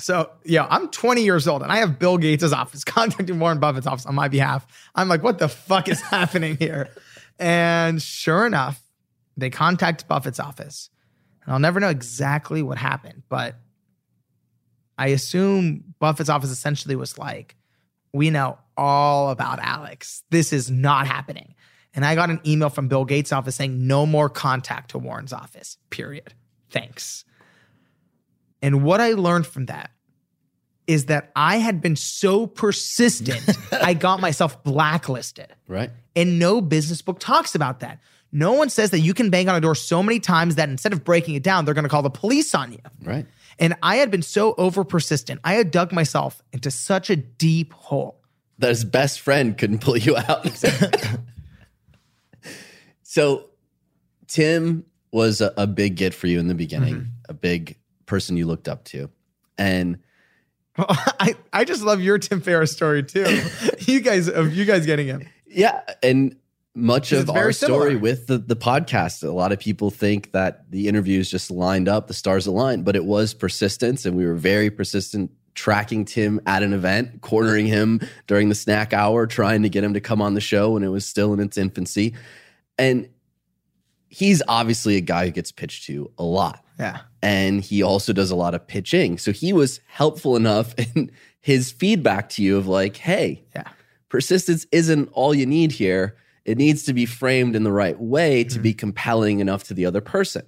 So, 0.03 0.30
yeah, 0.44 0.66
I'm 0.68 0.88
20 0.88 1.22
years 1.22 1.46
old 1.46 1.62
and 1.62 1.70
I 1.70 1.76
have 1.76 1.98
Bill 2.00 2.18
Gates' 2.18 2.53
office 2.53 2.82
contacting 2.84 3.38
Warren 3.38 3.61
Buffett's 3.61 3.86
office 3.86 4.05
on 4.05 4.16
my 4.16 4.26
behalf. 4.26 4.66
I'm 4.96 5.09
like, 5.09 5.22
what 5.22 5.38
the 5.38 5.48
fuck 5.48 5.88
is 5.88 6.00
happening 6.11 6.57
here? 6.57 6.88
And 7.38 8.03
sure 8.03 8.44
enough, 8.44 8.82
they 9.36 9.48
contact 9.48 10.09
Buffett's 10.09 10.40
office. 10.40 10.90
And 11.44 11.53
I'll 11.53 11.61
never 11.61 11.78
know 11.78 11.88
exactly 11.88 12.62
what 12.62 12.78
happened, 12.78 13.22
but 13.28 13.57
I 14.98 15.09
assume 15.09 15.94
Buffett's 16.00 16.28
office 16.28 16.50
essentially 16.50 16.96
was 16.96 17.16
like, 17.16 17.57
we 18.12 18.30
know 18.30 18.59
all 18.76 19.30
about 19.30 19.61
Alex. 19.61 20.24
This 20.30 20.53
is 20.53 20.70
not 20.70 21.07
happening. 21.07 21.55
And 21.94 22.05
I 22.05 22.14
got 22.16 22.28
an 22.28 22.40
email 22.44 22.70
from 22.70 22.88
Bill 22.88 23.05
Gates' 23.05 23.32
office 23.32 23.55
saying 23.55 23.86
no 23.86 24.05
more 24.07 24.28
contact 24.28 24.90
to 24.90 24.98
Warren's 24.98 25.32
office, 25.32 25.78
period. 25.90 26.34
Thanks. 26.70 27.24
And 28.62 28.82
what 28.82 29.00
I 29.00 29.12
learned 29.12 29.46
from 29.46 29.66
that 29.66 29.91
is 30.87 31.07
that 31.07 31.30
I 31.37 31.57
had 31.59 31.80
been 31.80 31.97
so 31.97 32.47
persistent, 32.47 33.43
I 33.72 33.95
got 33.95 34.20
myself 34.20 34.62
blacklisted. 34.64 35.55
Right? 35.68 35.91
And 36.16 36.39
no 36.39 36.61
business 36.61 37.03
book 37.03 37.18
talks 37.18 37.55
about 37.55 37.80
that. 37.80 38.01
No 38.33 38.53
one 38.53 38.70
says 38.70 38.91
that 38.91 39.01
you 39.01 39.12
can 39.12 39.28
bang 39.30 39.49
on 39.49 39.55
a 39.55 39.61
door 39.61 39.74
so 39.74 40.03
many 40.03 40.18
times 40.18 40.55
that 40.55 40.68
instead 40.68 40.93
of 40.93 41.05
breaking 41.05 41.35
it 41.35 41.43
down, 41.43 41.64
they're 41.64 41.74
going 41.74 41.85
to 41.85 41.91
call 41.91 42.03
the 42.03 42.11
police 42.11 42.55
on 42.55 42.72
you. 42.72 42.78
Right. 43.03 43.26
And 43.59 43.74
I 43.83 43.97
had 43.97 44.11
been 44.11 44.22
so 44.22 44.55
over 44.57 44.85
persistent. 44.85 45.41
I 45.45 45.55
had 45.55 45.70
dug 45.70 45.93
myself 45.93 46.43
into 46.53 46.70
such 46.70 47.11
a 47.11 47.16
deep 47.16 47.72
hole. 47.74 48.22
that 48.59 48.68
his 48.68 48.85
best 48.85 49.20
friend 49.20 49.57
couldn't 49.59 49.80
pull 49.80 49.99
you 49.99 50.16
out. 50.16 50.49
so, 53.03 53.51
Tim 54.28 54.87
was 55.11 55.43
a, 55.43 55.53
a 55.59 55.66
big 55.66 55.97
get 55.97 56.14
for 56.14 56.26
you 56.26 56.41
in 56.41 56.49
the 56.49 56.55
beginning, 56.55 56.95
mm-hmm. 56.95 57.11
a 57.28 57.35
big 57.35 57.76
person 58.07 58.39
you 58.39 58.47
looked 58.47 58.66
up 58.66 58.85
to. 58.85 59.11
And 59.59 59.99
I, 60.78 61.34
I 61.52 61.64
just 61.64 61.82
love 61.82 62.00
your 62.00 62.18
Tim 62.18 62.40
Ferriss 62.40 62.72
story 62.72 63.02
too. 63.02 63.42
you 63.80 64.00
guys 64.00 64.28
of 64.28 64.54
you 64.54 64.64
guys 64.64 64.86
getting 64.86 65.06
him. 65.06 65.28
yeah, 65.46 65.82
and 66.02 66.36
much 66.74 67.12
of 67.12 67.28
our 67.28 67.52
story 67.52 67.90
similar. 67.90 67.98
with 67.98 68.26
the, 68.26 68.38
the 68.38 68.56
podcast, 68.56 69.22
a 69.22 69.30
lot 69.30 69.52
of 69.52 69.60
people 69.60 69.90
think 69.90 70.32
that 70.32 70.70
the 70.70 70.88
interviews 70.88 71.30
just 71.30 71.50
lined 71.50 71.88
up, 71.88 72.08
the 72.08 72.14
stars 72.14 72.46
aligned, 72.46 72.84
but 72.84 72.96
it 72.96 73.04
was 73.04 73.34
persistence. 73.34 74.06
And 74.06 74.16
we 74.16 74.24
were 74.24 74.34
very 74.34 74.70
persistent 74.70 75.30
tracking 75.54 76.06
Tim 76.06 76.40
at 76.46 76.62
an 76.62 76.72
event, 76.72 77.20
cornering 77.20 77.66
him 77.66 78.00
during 78.26 78.48
the 78.48 78.54
snack 78.54 78.94
hour, 78.94 79.26
trying 79.26 79.62
to 79.62 79.68
get 79.68 79.84
him 79.84 79.92
to 79.94 80.00
come 80.00 80.22
on 80.22 80.32
the 80.32 80.40
show 80.40 80.70
when 80.70 80.82
it 80.82 80.88
was 80.88 81.04
still 81.04 81.34
in 81.34 81.40
its 81.40 81.58
infancy. 81.58 82.14
And 82.78 83.10
he's 84.08 84.42
obviously 84.48 84.96
a 84.96 85.02
guy 85.02 85.26
who 85.26 85.30
gets 85.30 85.52
pitched 85.52 85.84
to 85.86 86.10
a 86.16 86.24
lot. 86.24 86.64
Yeah. 86.78 87.00
And 87.22 87.62
he 87.62 87.82
also 87.82 88.12
does 88.12 88.30
a 88.30 88.36
lot 88.36 88.54
of 88.54 88.66
pitching. 88.66 89.16
So 89.18 89.30
he 89.32 89.52
was 89.52 89.80
helpful 89.86 90.34
enough 90.36 90.74
in 90.96 91.10
his 91.40 91.70
feedback 91.70 92.28
to 92.30 92.42
you 92.42 92.56
of 92.58 92.66
like, 92.66 92.96
hey, 92.96 93.44
Yeah. 93.54 93.68
persistence 94.08 94.66
isn't 94.72 95.08
all 95.12 95.34
you 95.34 95.46
need 95.46 95.72
here. 95.72 96.16
It 96.44 96.58
needs 96.58 96.82
to 96.84 96.92
be 96.92 97.06
framed 97.06 97.54
in 97.54 97.62
the 97.62 97.72
right 97.72 97.98
way 98.00 98.42
to 98.44 98.54
Mm-hmm. 98.54 98.62
be 98.62 98.74
compelling 98.74 99.40
enough 99.40 99.64
to 99.64 99.74
the 99.74 99.86
other 99.86 100.00
person. 100.00 100.42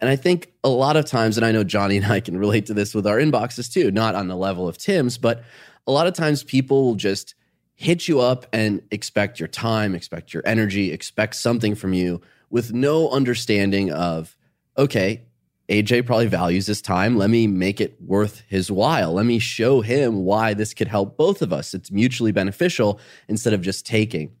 And 0.00 0.08
I 0.08 0.16
think 0.16 0.52
a 0.64 0.68
lot 0.68 0.96
of 0.96 1.04
times, 1.04 1.36
and 1.36 1.44
I 1.44 1.52
know 1.52 1.64
Johnny 1.64 1.96
and 1.98 2.06
I 2.06 2.20
can 2.20 2.38
relate 2.38 2.66
to 2.66 2.74
this 2.74 2.94
with 2.94 3.06
our 3.06 3.18
inboxes 3.18 3.70
too, 3.72 3.90
not 3.90 4.14
on 4.14 4.28
the 4.28 4.36
level 4.36 4.66
of 4.68 4.78
Tim's, 4.78 5.18
but 5.18 5.42
a 5.86 5.92
lot 5.92 6.06
of 6.06 6.14
times 6.14 6.42
people 6.42 6.84
will 6.86 6.94
just 6.94 7.34
hit 7.74 8.08
you 8.08 8.20
up 8.20 8.46
and 8.52 8.82
expect 8.90 9.40
your 9.40 9.48
time, 9.48 9.94
expect 9.94 10.32
your 10.34 10.42
energy, 10.46 10.92
expect 10.92 11.34
something 11.36 11.74
from 11.74 11.92
you 11.94 12.20
with 12.50 12.72
no 12.72 13.10
understanding 13.10 13.90
of, 13.92 14.36
okay, 14.76 15.22
AJ 15.70 16.04
probably 16.04 16.26
values 16.26 16.66
his 16.66 16.82
time. 16.82 17.16
Let 17.16 17.30
me 17.30 17.46
make 17.46 17.80
it 17.80 17.96
worth 18.02 18.42
his 18.48 18.70
while. 18.70 19.12
Let 19.12 19.24
me 19.24 19.38
show 19.38 19.80
him 19.80 20.24
why 20.24 20.52
this 20.52 20.74
could 20.74 20.88
help 20.88 21.16
both 21.16 21.42
of 21.42 21.52
us. 21.52 21.74
It's 21.74 21.92
mutually 21.92 22.32
beneficial 22.32 23.00
instead 23.28 23.52
of 23.52 23.62
just 23.62 23.86
taking. 23.86 24.32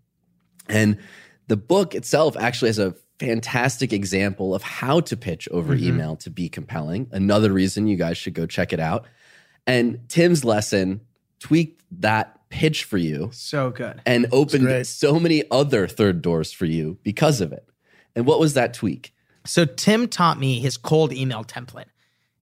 And 0.68 0.98
the 1.46 1.56
book 1.56 1.94
itself 1.94 2.36
actually 2.36 2.68
has 2.70 2.80
a 2.80 2.94
fantastic 3.20 3.92
example 3.92 4.54
of 4.54 4.62
how 4.62 5.00
to 5.00 5.16
pitch 5.16 5.48
over 5.52 5.74
mm-hmm. 5.74 5.88
email 5.88 6.16
to 6.16 6.30
be 6.30 6.48
compelling. 6.48 7.08
Another 7.12 7.52
reason 7.52 7.86
you 7.86 7.96
guys 7.96 8.18
should 8.18 8.34
go 8.34 8.46
check 8.46 8.72
it 8.72 8.80
out. 8.80 9.06
And 9.66 10.08
Tim's 10.08 10.44
lesson 10.44 11.00
tweaked 11.38 11.82
that 12.00 12.40
pitch 12.48 12.84
for 12.84 12.98
you 12.98 13.30
So 13.32 13.70
good. 13.70 14.02
and 14.04 14.26
opened 14.32 14.86
so 14.86 15.20
many 15.20 15.44
other 15.50 15.86
third 15.86 16.22
doors 16.22 16.52
for 16.52 16.64
you 16.64 16.98
because 17.04 17.40
of 17.40 17.52
it. 17.52 17.68
And 18.16 18.26
what 18.26 18.40
was 18.40 18.54
that 18.54 18.74
tweak? 18.74 19.14
So 19.46 19.64
Tim 19.64 20.08
taught 20.08 20.38
me 20.38 20.60
his 20.60 20.76
cold 20.76 21.12
email 21.12 21.44
template, 21.44 21.86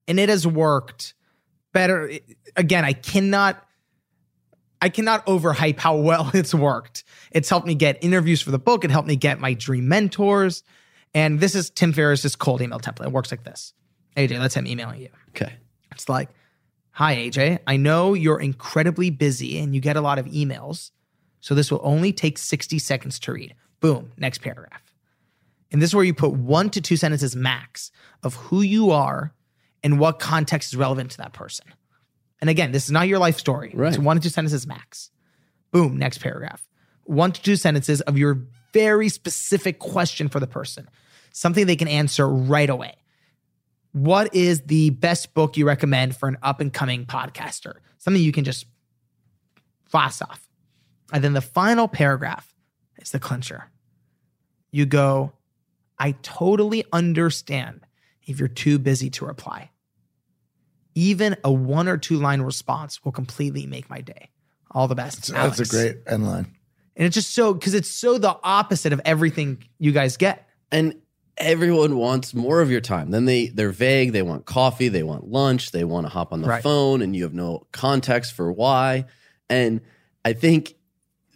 and 0.07 0.19
it 0.19 0.29
has 0.29 0.47
worked 0.47 1.15
better. 1.73 2.11
Again, 2.57 2.85
I 2.85 2.93
cannot, 2.93 3.65
I 4.83 4.89
cannot 4.89 5.27
overhype 5.27 5.79
how 5.79 5.97
well 5.97 6.31
it's 6.35 6.55
worked. 6.55 7.05
It's 7.31 7.49
helped 7.49 7.67
me 7.67 7.75
get 7.75 8.03
interviews 8.03 8.41
for 8.41 8.51
the 8.51 8.59
book. 8.59 8.85
It 8.85 8.91
helped 8.91 9.09
me 9.09 9.17
get 9.17 9.41
my 9.41 9.55
dream 9.55 9.89
mentors. 9.89 10.63
And 11.15 11.41
this 11.41 11.55
is 11.55 11.71
Tim 11.71 11.93
Ferriss's 11.93 12.37
cold 12.37 12.61
email 12.61 12.81
template. 12.81 13.07
It 13.07 13.13
works 13.13 13.31
like 13.31 13.45
this. 13.45 13.73
AJ, 14.17 14.39
that's 14.39 14.55
him 14.55 14.67
emailing 14.67 15.01
you. 15.01 15.09
Okay. 15.31 15.55
It's 15.93 16.09
like, 16.09 16.29
Hi, 16.99 17.15
AJ. 17.15 17.61
I 17.65 17.77
know 17.77 18.15
you're 18.15 18.41
incredibly 18.41 19.11
busy 19.11 19.61
and 19.61 19.73
you 19.73 19.81
get 19.81 19.97
a 19.97 20.01
lot 20.01 20.19
of 20.19 20.27
emails. 20.27 20.91
So 21.39 21.55
this 21.55 21.71
will 21.71 21.81
only 21.85 22.13
take 22.13 22.39
60 22.39 22.81
seconds 22.81 23.21
to 23.21 23.33
read. 23.33 23.55
Boom, 23.79 24.11
next 24.17 24.39
paragraph. 24.39 24.88
And 25.71 25.83
this 25.83 25.91
is 25.91 25.95
where 25.95 26.05
you 26.05 26.15
put 26.15 26.33
one 26.33 26.71
to 26.71 26.81
two 26.81 26.97
sentences 26.97 27.37
max 27.37 27.91
of 28.23 28.35
who 28.35 28.63
you 28.63 28.91
are 28.91 29.35
and 29.83 29.99
what 29.99 30.19
context 30.19 30.73
is 30.73 30.77
relevant 30.77 31.11
to 31.13 31.19
that 31.19 31.33
person. 31.33 31.67
And 32.41 32.49
again, 32.49 32.73
this 32.73 32.85
is 32.85 32.91
not 32.91 33.09
your 33.09 33.19
life 33.19 33.39
story. 33.39 33.73
Right. 33.75 33.89
It's 33.89 33.99
one 33.99 34.17
to 34.17 34.23
two 34.23 34.29
sentences 34.29 34.67
max. 34.67 35.11
Boom, 35.71 35.99
next 35.99 36.19
paragraph. 36.19 36.67
One 37.05 37.33
to 37.33 37.43
two 37.43 37.57
sentences 37.57 38.01
of 38.03 38.17
your 38.17 38.47
very 38.73 39.09
specific 39.09 39.79
question 39.79 40.29
for 40.29 40.41
the 40.41 40.47
person, 40.47 40.89
something 41.33 41.67
they 41.67 41.77
can 41.77 41.89
answer 41.89 42.29
right 42.29 42.69
away. 42.69 42.97
What 43.93 44.35
is 44.35 44.63
the 44.63 44.91
best 44.91 45.35
book 45.35 45.57
you 45.57 45.67
recommend 45.67 46.17
for 46.17 46.29
an 46.29 46.37
up 46.43 46.61
and 46.61 46.73
coming 46.73 47.07
podcaster? 47.07 47.75
Something 47.99 48.23
you 48.23 48.33
can 48.33 48.45
just 48.45 48.67
blast 49.91 50.23
off. 50.23 50.47
And 51.13 51.25
then 51.25 51.33
the 51.33 51.41
final 51.41 51.89
paragraph 51.89 52.55
is 52.99 53.11
the 53.11 53.19
clincher. 53.19 53.71
You 54.71 54.85
go, 54.85 55.33
I 55.99 56.13
totally 56.23 56.85
understand 56.93 57.81
if 58.27 58.39
you're 58.39 58.49
too 58.49 58.79
busy 58.79 59.11
to 59.11 59.25
reply. 59.27 59.71
Even 60.95 61.37
a 61.45 61.53
one 61.53 61.89
or 61.89 61.97
two 61.97 62.17
line 62.19 62.41
response 62.41 63.05
will 63.05 63.13
completely 63.13 63.67
make 63.67 63.89
my 63.89 64.01
day. 64.01 64.31
All 64.71 64.89
the 64.89 64.95
best. 64.95 65.33
That's 65.33 65.61
a 65.61 65.65
great 65.65 65.99
end 66.07 66.27
line. 66.27 66.47
And 66.97 67.07
it's 67.07 67.15
just 67.15 67.33
so 67.35 67.55
because 67.55 67.75
it's 67.75 67.89
so 67.91 68.19
the 68.19 68.37
opposite 68.43 68.93
of 68.93 69.01
everything 69.05 69.63
you 69.79 69.93
guys 69.93 70.17
get. 70.17 70.49
and 70.73 70.95
everyone 71.41 71.97
wants 71.97 72.35
more 72.35 72.61
of 72.61 72.69
your 72.69 72.81
time 72.81 73.13
then 73.13 73.25
they 73.25 73.47
they're 73.47 73.71
vague 73.71 74.11
they 74.11 74.23
want 74.23 74.45
coffee 74.45 74.89
they 74.89 75.05
want 75.05 75.29
lunch 75.29 75.71
they 75.71 75.85
want 75.85 76.05
to 76.05 76.11
hop 76.11 76.33
on 76.33 76.43
the 76.43 76.49
Right. 76.49 76.61
phone 76.61 77.01
and 77.01 77.15
you 77.15 77.23
have 77.23 77.33
no 77.33 77.65
context 77.71 78.33
for 78.33 78.51
why 78.51 79.05
and 79.49 79.81
i 80.25 80.33
think 80.33 80.75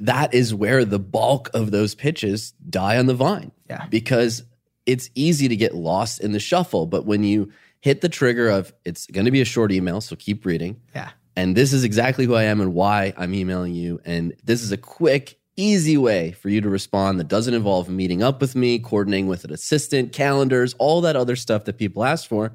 that 0.00 0.34
is 0.34 0.52
where 0.52 0.84
the 0.84 0.98
bulk 0.98 1.50
of 1.54 1.70
those 1.70 1.94
pitches 1.94 2.50
die 2.68 2.98
on 2.98 3.06
the 3.06 3.14
vine 3.14 3.52
Yeah. 3.70 3.86
because 3.90 4.42
it's 4.86 5.10
easy 5.14 5.48
to 5.48 5.56
get 5.56 5.74
lost 5.74 6.20
in 6.20 6.32
the 6.32 6.40
shuffle 6.40 6.86
but 6.86 7.04
when 7.06 7.22
you 7.24 7.50
hit 7.80 8.00
the 8.00 8.08
trigger 8.08 8.48
of 8.48 8.72
it's 8.84 9.06
going 9.06 9.24
to 9.24 9.30
be 9.30 9.40
a 9.40 9.44
short 9.44 9.72
email 9.72 10.00
so 10.00 10.14
keep 10.16 10.44
reading 10.44 10.80
Yeah. 10.94 11.10
and 11.36 11.56
this 11.56 11.72
is 11.72 11.84
exactly 11.84 12.24
who 12.26 12.34
I 12.34 12.44
am 12.44 12.60
and 12.60 12.74
why 12.74 13.12
I'm 13.16 13.34
emailing 13.34 13.74
you. 13.74 14.00
And 14.04 14.34
this 14.44 14.62
is 14.62 14.70
a 14.72 14.76
quick, 14.76 15.38
easy 15.56 15.96
way 15.96 16.32
for 16.32 16.48
you 16.48 16.60
to 16.60 16.68
respond 16.68 17.18
that 17.20 17.28
doesn't 17.28 17.54
involve 17.54 17.88
meeting 17.88 18.22
up 18.22 18.40
with 18.40 18.54
me, 18.54 18.78
coordinating 18.78 19.26
with 19.26 19.44
an 19.44 19.52
assistant, 19.52 20.12
calendars, 20.12 20.74
all 20.78 21.00
that 21.02 21.16
other 21.16 21.34
stuff 21.36 21.64
that 21.64 21.76
people 21.78 22.04
ask 22.04 22.28
for. 22.28 22.52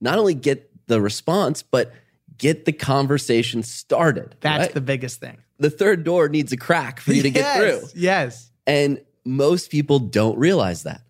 Not 0.00 0.18
only 0.18 0.34
get 0.34 0.70
the 0.86 1.00
response, 1.00 1.62
but 1.62 1.92
get 2.36 2.64
the 2.66 2.72
conversation 2.72 3.62
started. 3.62 4.36
That's 4.40 4.66
right? 4.66 4.74
the 4.74 4.80
biggest 4.80 5.18
thing. 5.20 5.38
the 5.58 5.70
third 5.70 6.04
door 6.04 6.28
needs 6.28 6.52
a 6.52 6.56
crack 6.56 7.00
for 7.00 7.12
you 7.12 7.22
to 7.22 7.30
get 7.30 7.56
through. 7.58 7.82
Yes. 7.94 8.50
And 8.66 9.00
most 9.24 9.70
people 9.70 9.98
don't 9.98 10.38
realize 10.38 10.82
that. 10.84 11.02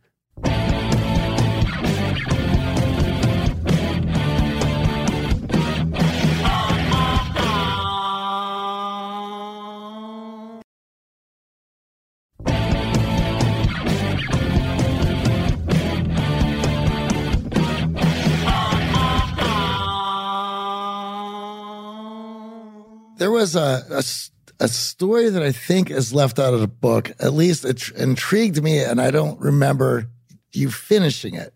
There 23.18 23.32
was 23.32 23.56
a 23.56 24.68
story 24.68 25.28
that 25.30 25.42
I 25.42 25.52
think 25.52 25.90
is 25.90 26.12
left 26.12 26.38
out 26.38 26.54
of 26.54 26.60
the 26.60 26.68
book. 26.68 27.12
At 27.18 27.32
least 27.32 27.64
it 27.64 27.78
tr- 27.78 27.94
intrigued 27.94 28.62
me, 28.62 28.78
and 28.78 29.00
I 29.00 29.10
don't 29.10 29.40
remember 29.40 30.08
you 30.52 30.70
finishing 30.70 31.34
it, 31.34 31.54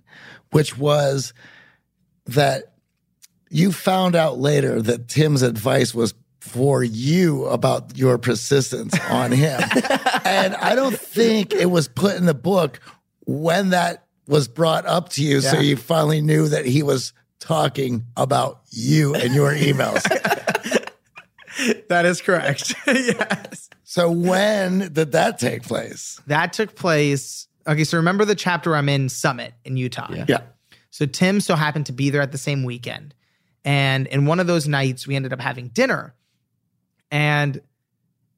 which 0.50 0.76
was 0.76 1.32
that 2.26 2.74
you 3.50 3.72
found 3.72 4.14
out 4.14 4.38
later 4.38 4.80
that 4.80 5.08
Tim's 5.08 5.42
advice 5.42 5.94
was 5.94 6.14
for 6.40 6.82
you 6.82 7.46
about 7.46 7.96
your 7.96 8.18
persistence 8.18 8.98
on 9.10 9.30
him. 9.30 9.60
and 10.24 10.54
I 10.56 10.74
don't 10.74 10.98
think 10.98 11.52
it 11.52 11.70
was 11.70 11.88
put 11.88 12.16
in 12.16 12.26
the 12.26 12.34
book 12.34 12.80
when 13.26 13.70
that 13.70 14.06
was 14.26 14.48
brought 14.48 14.86
up 14.86 15.10
to 15.10 15.22
you. 15.22 15.40
So 15.40 15.60
you 15.60 15.76
finally 15.76 16.20
knew 16.20 16.48
that 16.48 16.66
he 16.66 16.82
was 16.82 17.12
talking 17.38 18.06
about 18.16 18.60
you 18.70 19.14
and 19.14 19.34
your 19.34 19.52
emails. 19.52 20.02
That 21.88 22.06
is 22.06 22.22
correct. 22.22 22.74
yes. 22.86 23.68
So 23.84 24.10
when 24.10 24.92
did 24.92 25.12
that 25.12 25.38
take 25.38 25.62
place? 25.62 26.20
That 26.26 26.52
took 26.52 26.74
place. 26.74 27.46
Okay, 27.66 27.84
so 27.84 27.96
remember 27.96 28.24
the 28.24 28.34
chapter 28.34 28.74
I'm 28.74 28.88
in 28.88 29.08
Summit 29.08 29.54
in 29.64 29.76
Utah. 29.76 30.08
Yeah. 30.12 30.24
Yeah. 30.28 30.40
So 30.90 31.06
Tim 31.06 31.40
so 31.40 31.54
happened 31.54 31.86
to 31.86 31.92
be 31.92 32.10
there 32.10 32.20
at 32.20 32.32
the 32.32 32.38
same 32.38 32.64
weekend. 32.64 33.14
And 33.64 34.06
in 34.08 34.26
one 34.26 34.40
of 34.40 34.46
those 34.46 34.68
nights, 34.68 35.06
we 35.06 35.16
ended 35.16 35.32
up 35.32 35.40
having 35.40 35.68
dinner. 35.68 36.14
And, 37.10 37.60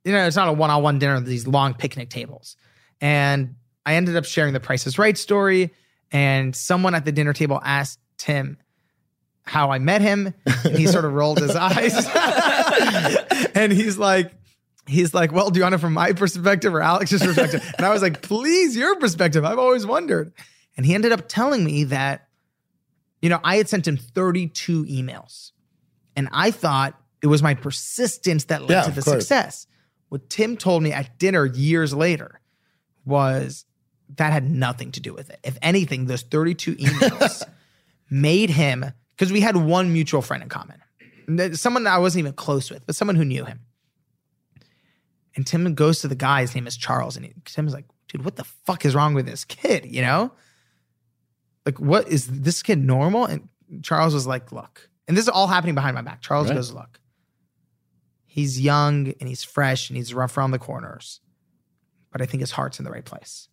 you 0.04 0.12
know, 0.12 0.26
it's 0.26 0.36
not 0.36 0.48
a 0.48 0.52
one 0.52 0.70
on 0.70 0.82
one 0.82 0.98
dinner, 0.98 1.20
these 1.20 1.46
long 1.46 1.74
picnic 1.74 2.10
tables. 2.10 2.56
And 3.00 3.56
I 3.86 3.94
ended 3.94 4.16
up 4.16 4.24
sharing 4.24 4.52
the 4.52 4.60
Price 4.60 4.86
is 4.86 4.98
Right 4.98 5.16
story. 5.16 5.72
And 6.12 6.54
someone 6.54 6.94
at 6.94 7.04
the 7.04 7.12
dinner 7.12 7.32
table 7.32 7.60
asked 7.64 7.98
Tim 8.18 8.58
how 9.42 9.72
I 9.72 9.78
met 9.78 10.00
him. 10.00 10.34
And 10.64 10.78
he 10.78 10.86
sort 10.86 11.04
of 11.04 11.12
rolled 11.12 11.40
his 11.40 11.56
eyes. 11.56 12.06
and 13.54 13.72
he's 13.72 13.98
like, 13.98 14.32
he's 14.86 15.14
like, 15.14 15.32
well, 15.32 15.50
do 15.50 15.58
you 15.58 15.64
want 15.64 15.74
it 15.74 15.78
from 15.78 15.92
my 15.94 16.12
perspective 16.12 16.74
or 16.74 16.80
Alex's 16.80 17.22
perspective? 17.24 17.62
And 17.76 17.86
I 17.86 17.90
was 17.90 18.02
like, 18.02 18.22
please, 18.22 18.76
your 18.76 18.96
perspective. 18.96 19.44
I've 19.44 19.58
always 19.58 19.86
wondered. 19.86 20.32
And 20.76 20.84
he 20.84 20.94
ended 20.94 21.12
up 21.12 21.28
telling 21.28 21.64
me 21.64 21.84
that, 21.84 22.28
you 23.22 23.28
know, 23.28 23.40
I 23.42 23.56
had 23.56 23.68
sent 23.68 23.86
him 23.86 23.96
32 23.96 24.84
emails. 24.84 25.52
And 26.16 26.28
I 26.32 26.50
thought 26.50 27.00
it 27.22 27.26
was 27.28 27.42
my 27.42 27.54
persistence 27.54 28.44
that 28.44 28.62
led 28.62 28.70
Yeah, 28.70 28.82
to 28.82 28.90
the 28.90 29.02
success. 29.02 29.66
What 30.10 30.28
Tim 30.28 30.56
told 30.56 30.82
me 30.82 30.92
at 30.92 31.18
dinner 31.18 31.46
years 31.46 31.94
later 31.94 32.40
was 33.04 33.64
that 34.16 34.32
had 34.32 34.48
nothing 34.50 34.92
to 34.92 35.00
do 35.00 35.14
with 35.14 35.30
it. 35.30 35.40
If 35.42 35.58
anything, 35.62 36.06
those 36.06 36.22
32 36.22 36.76
emails 36.76 37.42
made 38.10 38.50
him, 38.50 38.84
because 39.16 39.32
we 39.32 39.40
had 39.40 39.56
one 39.56 39.92
mutual 39.92 40.22
friend 40.22 40.42
in 40.42 40.48
common, 40.48 40.80
someone 41.56 41.84
that 41.84 41.94
I 41.94 41.98
wasn't 41.98 42.20
even 42.20 42.34
close 42.34 42.70
with, 42.70 42.86
but 42.86 42.94
someone 42.94 43.16
who 43.16 43.24
knew 43.24 43.44
him. 43.44 43.60
And 45.36 45.46
Tim 45.46 45.74
goes 45.74 46.00
to 46.00 46.08
the 46.08 46.14
guy, 46.14 46.42
his 46.42 46.54
name 46.54 46.66
is 46.66 46.76
Charles, 46.76 47.16
and 47.16 47.24
he, 47.26 47.34
Tim's 47.44 47.72
like, 47.74 47.86
dude, 48.08 48.24
what 48.24 48.36
the 48.36 48.44
fuck 48.44 48.84
is 48.84 48.94
wrong 48.94 49.14
with 49.14 49.26
this 49.26 49.44
kid? 49.44 49.84
You 49.86 50.02
know? 50.02 50.32
Like, 51.66 51.80
what 51.80 52.08
is 52.08 52.26
this 52.26 52.62
kid 52.62 52.78
normal? 52.78 53.24
And 53.26 53.48
Charles 53.82 54.14
was 54.14 54.26
like, 54.26 54.52
look, 54.52 54.88
and 55.08 55.16
this 55.16 55.24
is 55.24 55.28
all 55.28 55.46
happening 55.48 55.74
behind 55.74 55.94
my 55.94 56.02
back. 56.02 56.20
Charles 56.20 56.48
Right. 56.48 56.54
goes, 56.54 56.72
look, 56.72 57.00
he's 58.26 58.60
young 58.60 59.12
and 59.20 59.28
he's 59.28 59.42
fresh 59.42 59.90
and 59.90 59.96
he's 59.96 60.14
rough 60.14 60.36
around 60.36 60.50
the 60.52 60.58
corners, 60.58 61.20
but 62.12 62.20
I 62.22 62.26
think 62.26 62.40
his 62.40 62.52
heart's 62.52 62.78
in 62.78 62.84
the 62.84 62.90
right 62.90 63.04
place. 63.04 63.48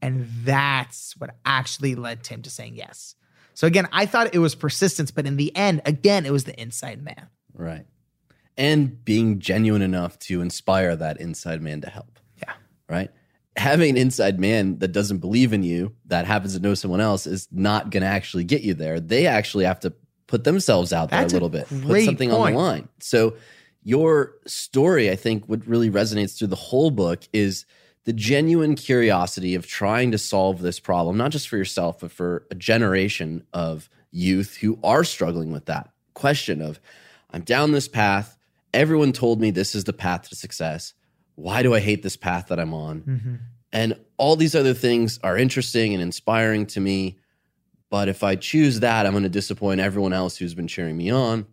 And 0.00 0.26
that's 0.44 1.14
what 1.18 1.36
actually 1.44 1.94
led 1.94 2.24
Tim 2.24 2.42
to 2.42 2.50
saying 2.50 2.74
yes. 2.74 3.14
So 3.54 3.66
again, 3.66 3.86
I 3.92 4.06
thought 4.06 4.34
it 4.34 4.38
was 4.38 4.54
persistence, 4.56 5.10
but 5.12 5.26
in 5.26 5.36
the 5.36 5.54
end, 5.54 5.82
again, 5.84 6.26
it 6.26 6.32
was 6.32 6.44
the 6.44 6.60
inside 6.60 7.02
man. 7.02 7.28
Right. 7.52 7.86
And 8.56 9.02
being 9.04 9.38
genuine 9.38 9.82
enough 9.82 10.18
to 10.20 10.42
inspire 10.42 10.94
that 10.96 11.20
inside 11.20 11.62
man 11.62 11.80
to 11.80 11.90
help. 11.90 12.18
Yeah. 12.36 12.52
Right. 12.88 13.10
Having 13.56 13.90
an 13.90 13.96
inside 13.96 14.38
man 14.38 14.78
that 14.78 14.92
doesn't 14.92 15.18
believe 15.18 15.52
in 15.52 15.62
you, 15.62 15.94
that 16.06 16.26
happens 16.26 16.54
to 16.54 16.60
know 16.60 16.74
someone 16.74 17.00
else, 17.00 17.26
is 17.26 17.48
not 17.50 17.90
going 17.90 18.02
to 18.02 18.08
actually 18.08 18.44
get 18.44 18.62
you 18.62 18.74
there. 18.74 19.00
They 19.00 19.26
actually 19.26 19.64
have 19.64 19.80
to 19.80 19.92
put 20.26 20.44
themselves 20.44 20.92
out 20.92 21.10
there 21.10 21.20
That's 21.20 21.32
a 21.32 21.36
a 21.36 21.38
little 21.38 21.48
bit, 21.50 21.66
put 21.68 22.04
something 22.04 22.32
on 22.32 22.52
the 22.52 22.58
line. 22.58 22.88
So, 23.00 23.34
your 23.84 24.34
story, 24.46 25.10
I 25.10 25.16
think, 25.16 25.46
what 25.46 25.66
really 25.66 25.90
resonates 25.90 26.38
through 26.38 26.48
the 26.48 26.56
whole 26.56 26.90
book 26.90 27.22
is 27.32 27.66
the 28.04 28.12
genuine 28.12 28.74
curiosity 28.74 29.54
of 29.54 29.66
trying 29.66 30.12
to 30.12 30.18
solve 30.18 30.60
this 30.60 30.80
problem, 30.80 31.16
not 31.16 31.32
just 31.32 31.48
for 31.48 31.56
yourself, 31.56 32.00
but 32.00 32.10
for 32.10 32.46
a 32.50 32.54
generation 32.54 33.44
of 33.52 33.88
youth 34.10 34.56
who 34.56 34.78
are 34.82 35.04
struggling 35.04 35.52
with 35.52 35.66
that 35.66 35.90
question 36.14 36.62
of, 36.62 36.80
I'm 37.30 37.42
down 37.42 37.72
this 37.72 37.88
path. 37.88 38.36
Everyone 38.74 39.12
told 39.12 39.40
me 39.40 39.50
this 39.50 39.74
is 39.74 39.84
the 39.84 39.92
path 39.92 40.28
to 40.28 40.36
success. 40.36 40.94
Why 41.34 41.62
do 41.62 41.74
I 41.74 41.80
hate 41.80 42.02
this 42.02 42.16
path 42.16 42.48
that 42.48 42.60
I'm 42.60 42.74
on? 42.74 43.00
Mm-hmm. 43.02 43.34
And 43.72 43.98
all 44.16 44.36
these 44.36 44.54
other 44.54 44.74
things 44.74 45.18
are 45.22 45.36
interesting 45.36 45.94
and 45.94 46.02
inspiring 46.02 46.66
to 46.66 46.80
me. 46.80 47.18
But 47.90 48.08
if 48.08 48.22
I 48.22 48.36
choose 48.36 48.80
that, 48.80 49.06
I'm 49.06 49.12
going 49.12 49.22
to 49.22 49.28
disappoint 49.28 49.80
everyone 49.80 50.12
else 50.12 50.36
who's 50.36 50.54
been 50.54 50.68
cheering 50.68 50.96
me 50.96 51.10
on. 51.10 51.46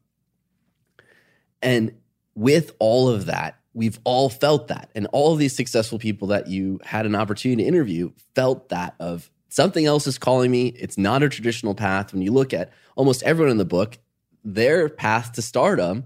And 1.61 1.95
with 2.35 2.73
all 2.79 3.09
of 3.09 3.25
that, 3.25 3.59
we've 3.73 3.99
all 4.03 4.29
felt 4.29 4.67
that. 4.67 4.89
And 4.95 5.07
all 5.11 5.33
of 5.33 5.39
these 5.39 5.55
successful 5.55 5.99
people 5.99 6.29
that 6.29 6.47
you 6.47 6.79
had 6.83 7.05
an 7.05 7.15
opportunity 7.15 7.63
to 7.63 7.67
interview 7.67 8.11
felt 8.35 8.69
that 8.69 8.95
of 8.99 9.29
something 9.49 9.85
else 9.85 10.07
is 10.07 10.17
calling 10.17 10.51
me. 10.51 10.67
It's 10.67 10.97
not 10.97 11.23
a 11.23 11.29
traditional 11.29 11.75
path. 11.75 12.13
When 12.13 12.21
you 12.21 12.31
look 12.31 12.53
at 12.53 12.71
almost 12.95 13.23
everyone 13.23 13.51
in 13.51 13.57
the 13.57 13.65
book, 13.65 13.97
their 14.43 14.89
path 14.89 15.33
to 15.33 15.41
stardom 15.41 16.05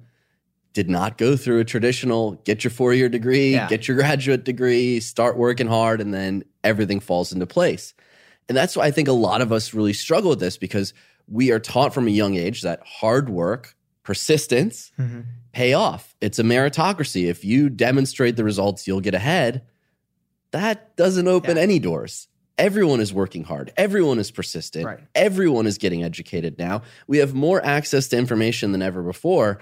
did 0.74 0.90
not 0.90 1.18
go 1.18 1.38
through 1.38 1.60
a 1.60 1.64
traditional 1.66 2.34
get 2.44 2.64
your 2.64 2.72
four 2.72 2.94
year 2.94 3.10
degree, 3.10 3.52
Yeah. 3.54 3.68
get 3.68 3.88
your 3.88 3.96
graduate 3.98 4.44
degree, 4.44 5.00
start 5.00 5.38
working 5.38 5.68
hard, 5.68 6.02
and 6.02 6.14
then 6.14 6.44
everything 6.64 7.00
falls 7.00 7.32
into 7.32 7.46
place. 7.46 7.94
And 8.50 8.58
that's 8.58 8.76
why 8.76 8.86
I 8.86 8.92
think 8.92 9.08
a 9.08 9.14
lot 9.14 9.42
of 9.42 9.52
us 9.52 9.74
really 9.74 9.94
struggle 9.94 10.32
with 10.32 10.40
this 10.40 10.58
because 10.58 10.94
we 11.28 11.52
are 11.52 11.60
taught 11.60 11.94
from 11.94 12.08
a 12.08 12.12
young 12.12 12.36
age 12.36 12.62
that 12.64 12.82
hard 12.86 13.30
work, 13.30 13.76
persistence 14.04 14.92
mm-hmm. 15.00 15.22
pay 15.54 15.74
off. 15.74 16.16
It's 16.20 16.40
a 16.40 16.44
meritocracy. 16.44 17.30
If 17.30 17.46
you 17.46 17.70
demonstrate 17.70 18.36
the 18.36 18.44
results, 18.44 18.86
you'll 18.88 19.00
get 19.00 19.14
ahead. 19.14 19.62
That 20.52 20.96
doesn't 20.98 21.28
open 21.28 21.56
Yeah. 21.58 21.64
any 21.64 21.80
doors. 21.80 22.28
Everyone 22.58 23.00
is 23.00 23.14
working 23.14 23.46
hard. 23.46 23.72
Everyone 23.78 24.20
is 24.20 24.30
persistent. 24.30 24.86
Right. 24.86 25.00
Everyone 25.16 25.66
is 25.66 25.78
getting 25.78 26.04
educated 26.04 26.60
now. 26.60 26.84
We 27.08 27.18
have 27.20 27.34
more 27.34 27.64
access 27.66 28.10
to 28.10 28.18
information 28.18 28.74
than 28.74 28.82
ever 28.82 29.02
before. 29.02 29.60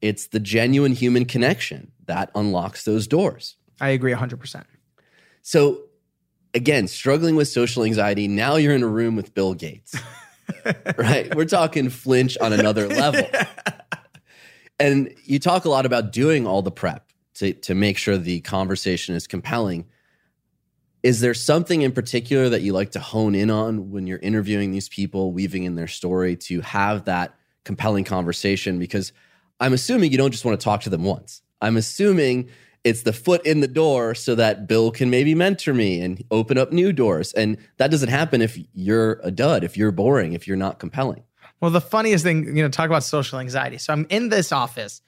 It's 0.00 0.28
the 0.28 0.40
genuine 0.40 0.92
human 0.92 1.24
connection 1.24 1.92
that 2.06 2.30
unlocks 2.34 2.84
those 2.84 3.06
doors. 3.06 3.56
I 3.80 3.90
agree 3.90 4.12
100%. 4.12 4.64
So, 5.42 5.82
again, 6.54 6.88
struggling 6.88 7.36
with 7.36 7.48
social 7.48 7.84
anxiety. 7.84 8.28
Now 8.28 8.56
you're 8.56 8.74
in 8.74 8.82
a 8.82 8.88
room 8.88 9.16
with 9.16 9.34
Bill 9.34 9.54
Gates, 9.54 9.96
right? 10.96 11.34
We're 11.34 11.44
talking 11.44 11.90
flinch 11.90 12.36
on 12.38 12.52
another 12.52 12.88
level. 12.88 13.26
And 14.80 15.14
you 15.24 15.38
talk 15.38 15.64
a 15.64 15.68
lot 15.68 15.86
about 15.86 16.12
doing 16.12 16.46
all 16.46 16.62
the 16.62 16.70
prep 16.70 17.10
to, 17.34 17.52
to 17.52 17.74
make 17.74 17.98
sure 17.98 18.16
the 18.16 18.40
conversation 18.40 19.14
is 19.14 19.26
compelling. 19.26 19.86
Is 21.02 21.20
there 21.20 21.34
something 21.34 21.82
in 21.82 21.92
particular 21.92 22.48
that 22.48 22.62
you 22.62 22.72
like 22.72 22.92
to 22.92 23.00
hone 23.00 23.34
in 23.34 23.50
on 23.50 23.90
when 23.90 24.06
you're 24.06 24.18
interviewing 24.18 24.70
these 24.70 24.88
people, 24.88 25.32
weaving 25.32 25.64
in 25.64 25.74
their 25.74 25.88
story 25.88 26.36
to 26.36 26.60
have 26.60 27.06
that 27.06 27.34
compelling 27.64 28.04
conversation? 28.04 28.78
Because 28.78 29.12
I'm 29.60 29.72
assuming 29.72 30.12
you 30.12 30.18
don't 30.18 30.30
just 30.30 30.44
want 30.44 30.58
to 30.58 30.64
talk 30.64 30.82
to 30.82 30.90
them 30.90 31.04
once. 31.04 31.42
I'm 31.60 31.76
assuming 31.76 32.48
it's 32.84 33.02
the 33.02 33.12
foot 33.12 33.44
in 33.44 33.60
the 33.60 33.68
door 33.68 34.14
so 34.14 34.34
that 34.36 34.68
Bill 34.68 34.90
can 34.90 35.10
maybe 35.10 35.34
mentor 35.34 35.74
me 35.74 36.00
and 36.00 36.22
open 36.30 36.56
up 36.56 36.72
new 36.72 36.92
doors. 36.92 37.32
And 37.32 37.58
that 37.76 37.90
doesn't 37.90 38.08
happen 38.08 38.40
if 38.40 38.56
you're 38.72 39.20
a 39.24 39.30
dud, 39.30 39.64
if 39.64 39.76
you're 39.76 39.90
boring, 39.90 40.32
if 40.32 40.46
you're 40.46 40.56
not 40.56 40.78
compelling. 40.78 41.24
Well, 41.60 41.72
the 41.72 41.80
funniest 41.80 42.22
thing, 42.22 42.56
you 42.56 42.62
know, 42.62 42.68
talk 42.68 42.86
about 42.86 43.02
social 43.02 43.40
anxiety. 43.40 43.78
So 43.78 43.92
I'm 43.92 44.06
in 44.10 44.28
this 44.28 44.52
office. 44.52 45.02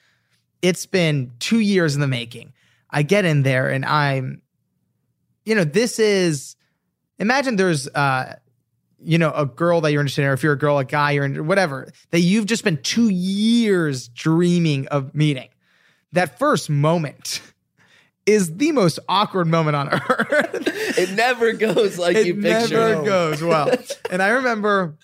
It's 0.62 0.84
been 0.84 1.30
two 1.38 1.60
years 1.60 1.94
in 1.94 2.00
the 2.00 2.08
making. 2.08 2.52
I 2.90 3.02
get 3.02 3.24
in 3.24 3.44
there 3.44 3.70
and 3.70 3.84
I'm, 3.84 4.42
you 5.44 5.54
know, 5.54 5.64
this 5.64 6.00
is, 6.00 6.56
imagine 7.20 7.54
there's, 7.54 7.86
uh, 7.88 8.34
you 9.02 9.18
know, 9.18 9.32
a 9.32 9.46
girl 9.46 9.80
that 9.80 9.92
you're 9.92 10.00
interested 10.00 10.22
in, 10.22 10.28
or 10.28 10.32
if 10.32 10.42
you're 10.42 10.52
a 10.52 10.58
girl, 10.58 10.78
a 10.78 10.84
guy, 10.84 11.12
you're 11.12 11.24
in, 11.24 11.46
whatever, 11.46 11.90
that 12.10 12.20
you've 12.20 12.46
just 12.46 12.64
been 12.64 12.78
two 12.82 13.08
years 13.08 14.08
dreaming 14.08 14.86
of 14.88 15.14
meeting. 15.14 15.48
That 16.12 16.38
first 16.38 16.68
moment 16.68 17.40
is 18.26 18.56
the 18.56 18.72
most 18.72 18.98
awkward 19.08 19.46
moment 19.46 19.76
on 19.76 19.88
earth. 19.92 20.98
It 20.98 21.12
never 21.12 21.52
goes 21.52 21.98
like 21.98 22.16
it 22.16 22.26
you 22.26 22.34
picture. 22.34 22.76
It 22.76 22.90
never 22.90 23.04
goes 23.04 23.42
well. 23.42 23.70
and 24.10 24.22
I 24.22 24.30
remember 24.30 24.96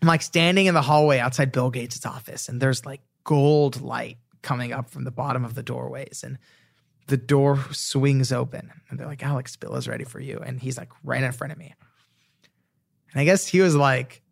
I'm 0.00 0.08
like 0.08 0.22
standing 0.22 0.66
in 0.66 0.74
the 0.74 0.82
hallway 0.82 1.18
outside 1.18 1.52
Bill 1.52 1.70
Gates' 1.70 2.04
office, 2.06 2.48
and 2.48 2.60
there's 2.60 2.86
like 2.86 3.00
gold 3.24 3.80
light 3.80 4.18
coming 4.42 4.72
up 4.72 4.90
from 4.90 5.04
the 5.04 5.10
bottom 5.10 5.44
of 5.44 5.54
the 5.54 5.62
doorways. 5.62 6.22
And 6.24 6.38
the 7.08 7.16
door 7.16 7.58
swings 7.72 8.32
open, 8.32 8.70
and 8.88 8.98
they're 8.98 9.06
like, 9.06 9.24
Alex, 9.24 9.56
Bill 9.56 9.74
is 9.76 9.88
ready 9.88 10.04
for 10.04 10.20
you. 10.20 10.38
And 10.38 10.60
he's 10.60 10.78
like 10.78 10.90
right 11.02 11.22
in 11.22 11.32
front 11.32 11.52
of 11.52 11.58
me. 11.58 11.74
And 13.12 13.20
I 13.20 13.24
guess 13.24 13.46
he 13.46 13.60
was 13.60 13.74
like 13.74 14.22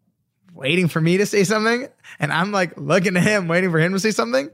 waiting 0.52 0.88
for 0.88 1.00
me 1.00 1.18
to 1.18 1.26
say 1.26 1.44
something. 1.44 1.88
And 2.18 2.32
I'm 2.32 2.52
like 2.52 2.76
looking 2.76 3.16
at 3.16 3.22
him, 3.22 3.48
waiting 3.48 3.70
for 3.70 3.78
him 3.78 3.92
to 3.92 4.00
say 4.00 4.10
something. 4.10 4.50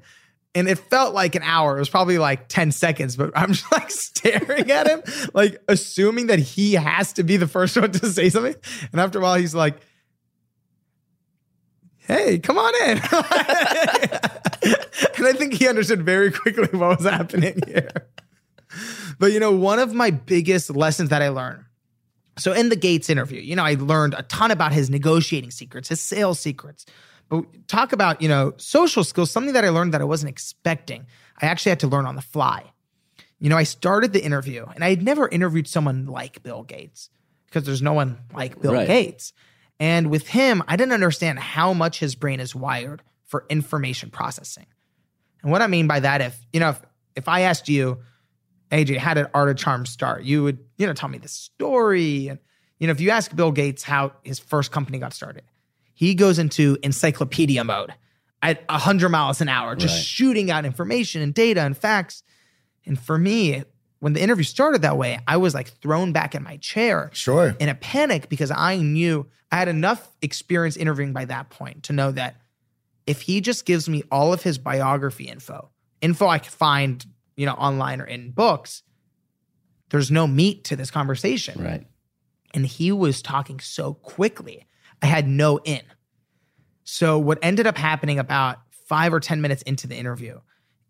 And 0.55 0.69
it 0.69 0.79
felt 0.79 1.15
like 1.15 1.35
an 1.35 1.43
hour. 1.43 1.77
It 1.77 1.81
was 1.81 1.89
probably 1.89 2.19
like 2.19 2.49
10 2.49 2.73
seconds, 2.73 3.17
but 3.17 3.31
I'm 3.35 3.53
just 3.55 3.71
like 3.73 3.91
staring 3.91 4.71
at 4.71 4.87
him, 4.87 5.03
like 5.33 5.63
assuming 5.69 6.27
that 6.27 6.39
he 6.39 6.75
has 6.75 7.15
to 7.15 7.23
be 7.23 7.37
the 7.37 7.49
first 7.49 7.77
one 7.77 7.93
to 7.93 8.11
say 8.11 8.29
something. 8.29 8.55
And 8.91 9.01
after 9.01 9.19
a 9.19 9.23
while, 9.23 9.37
he's 9.37 9.55
like, 9.55 9.81
Hey, 12.07 12.41
come 12.41 12.59
on 12.59 12.75
in. 12.83 12.99
and 12.99 13.03
I 15.27 15.33
think 15.35 15.55
he 15.55 15.69
understood 15.69 16.03
very 16.03 16.33
quickly 16.33 16.67
what 16.77 16.99
was 16.99 17.09
happening 17.09 17.61
here. 17.67 18.09
But 19.21 19.33
you 19.33 19.39
know, 19.39 19.53
one 19.53 19.79
of 19.79 19.95
my 19.95 20.11
biggest 20.11 20.71
lessons 20.71 21.11
that 21.11 21.23
I 21.23 21.29
learned 21.29 21.65
so 22.43 22.53
in 22.53 22.69
the 22.69 22.77
Gates 22.77 23.09
interview, 23.09 23.41
you 23.41 23.55
know, 23.55 23.65
I 23.65 23.75
learned 23.75 24.15
a 24.15 24.23
ton 24.25 24.51
about 24.51 24.73
his 24.73 24.91
negotiating 24.91 25.51
secrets, 25.51 25.89
his 25.89 26.01
sales 26.01 26.41
secrets. 26.41 26.85
But 27.29 27.45
talk 27.69 27.93
about, 27.93 28.21
you 28.21 28.29
know, 28.29 28.53
social 28.57 29.05
skills, 29.05 29.31
something 29.31 29.55
that 29.55 29.65
I 29.65 29.71
learned 29.71 29.95
that 29.95 30.01
I 30.01 30.05
wasn't 30.05 30.31
expecting. 30.31 31.07
I 31.41 31.47
actually 31.47 31.71
had 31.71 31.81
to 31.81 31.87
learn 31.87 32.05
on 32.05 32.17
the 32.17 32.23
fly. 32.23 32.65
You 33.39 33.49
know, 33.49 33.57
I 33.57 33.63
started 33.63 34.13
the 34.13 34.23
interview 34.23 34.67
and 34.75 34.85
I 34.85 34.91
had 34.91 35.03
never 35.03 35.29
interviewed 35.29 35.67
someone 35.67 36.07
like 36.07 36.43
Bill 36.43 36.63
Gates 36.63 37.11
because 37.47 37.65
there's 37.65 37.83
no 37.83 37.93
one 37.93 38.19
like 38.35 38.61
Bill 38.61 38.75
Right. 38.75 38.87
Gates. 38.87 39.33
And 39.81 40.11
with 40.11 40.29
him, 40.29 40.63
I 40.69 40.77
didn't 40.77 40.93
understand 40.93 41.39
how 41.39 41.73
much 41.73 41.99
his 41.99 42.15
brain 42.15 42.39
is 42.39 42.55
wired 42.55 43.03
for 43.25 43.47
information 43.49 44.11
processing. 44.11 44.67
And 45.43 45.51
what 45.51 45.63
I 45.63 45.67
mean 45.67 45.87
by 45.87 46.01
that, 46.01 46.21
if, 46.21 46.39
you 46.53 46.61
know, 46.61 46.71
if, 46.71 46.81
if 47.17 47.29
I 47.29 47.41
asked 47.43 47.69
you, 47.69 48.03
AJ, 48.73 48.97
how 48.97 49.15
did 49.15 49.27
Art 49.35 49.51
of 49.51 49.57
Charm 49.57 49.85
start? 49.87 50.25
You 50.25 50.43
would, 50.45 50.59
you 50.79 50.87
know, 50.87 50.95
tell 50.95 51.09
me 51.09 51.19
the 51.19 51.29
story. 51.29 52.29
And, 52.29 52.39
you 52.79 52.87
know, 52.87 52.91
if 52.93 53.01
you 53.01 53.11
ask 53.11 53.35
Bill 53.37 53.53
Gates 53.53 53.83
how 53.83 54.13
his 54.23 54.39
first 54.39 54.73
company 54.73 54.99
got 54.99 55.13
started, 55.13 55.43
he 55.95 56.15
goes 56.15 56.39
into 56.39 56.79
encyclopedia 56.83 57.63
mode 57.65 57.93
at 58.41 58.65
100 58.69 59.09
miles 59.11 59.41
an 59.41 59.49
hour, 59.49 59.77
just 59.77 59.95
Right. 59.95 60.05
shooting 60.05 60.51
out 60.51 60.65
information 60.65 61.21
and 61.23 61.35
data 61.35 61.61
and 61.61 61.77
facts. 61.77 62.23
And 62.87 62.99
for 62.99 63.19
me, 63.19 63.63
when 64.01 64.15
the 64.15 64.21
interview 64.23 64.43
started 64.43 64.83
that 64.83 64.97
way, 64.97 65.21
I 65.29 65.37
was 65.37 65.55
like 65.55 65.69
thrown 65.69 66.13
back 66.13 66.35
in 66.35 66.43
my 66.43 66.57
chair 66.57 67.11
Sure. 67.13 67.55
in 67.61 67.69
a 67.69 67.75
panic 67.75 68.29
because 68.29 68.51
I 68.51 68.77
knew 68.79 69.29
I 69.53 69.57
had 69.59 69.69
enough 69.69 70.09
experience 70.23 70.77
interviewing 70.77 71.13
by 71.13 71.27
that 71.27 71.51
point 71.51 71.83
to 71.85 71.93
know 71.93 72.11
that 72.13 72.37
if 73.07 73.21
he 73.23 73.41
just 73.41 73.65
gives 73.67 73.89
me 73.89 74.03
all 74.11 74.33
of 74.33 74.43
his 74.43 74.57
biography 74.59 75.25
info, 75.25 75.71
info 76.01 76.27
I 76.27 76.39
could 76.39 76.53
find, 76.53 77.05
you 77.37 77.47
know, 77.47 77.53
online 77.53 78.01
or 78.01 78.05
in 78.05 78.31
books, 78.31 78.83
there's 79.91 80.11
no 80.11 80.27
meat 80.27 80.65
to 80.65 80.77
this 80.77 80.91
conversation. 80.91 81.63
Right. 81.63 81.87
And 82.55 82.67
he 82.67 82.93
was 82.93 83.23
talking 83.23 83.61
so 83.61 83.95
quickly, 83.95 84.67
I 85.01 85.07
had 85.07 85.27
no 85.27 85.59
in. 85.59 85.83
So 86.85 87.19
what 87.19 87.39
ended 87.43 87.67
up 87.67 87.79
happening 87.79 88.19
about 88.19 88.59
five 88.87 89.15
or 89.15 89.21
10 89.21 89.41
minutes 89.41 89.63
into 89.63 89.87
the 89.87 89.97
interview 89.97 90.41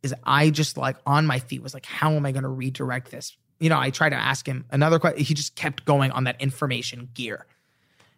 is 0.03 0.15
I 0.25 0.51
just 0.51 0.77
like 0.77 0.97
on 1.07 1.27
my 1.27 1.39
feet 1.39 1.63
was 1.63 1.75
like, 1.75 1.87
how 1.87 2.13
am 2.13 2.27
I 2.27 2.33
going 2.33 2.43
to 2.43 2.49
redirect 2.49 3.11
this? 3.11 3.37
You 3.61 3.69
know, 3.69 3.79
I 3.79 3.91
tried 3.91 4.11
to 4.11 4.17
ask 4.17 4.47
him 4.47 4.65
another 4.71 4.99
question. 4.99 5.25
He 5.25 5.35
just 5.35 5.55
kept 5.55 5.85
going 5.85 6.11
on 6.11 6.25
that 6.25 6.41
information 6.41 7.09
gear. 7.15 7.47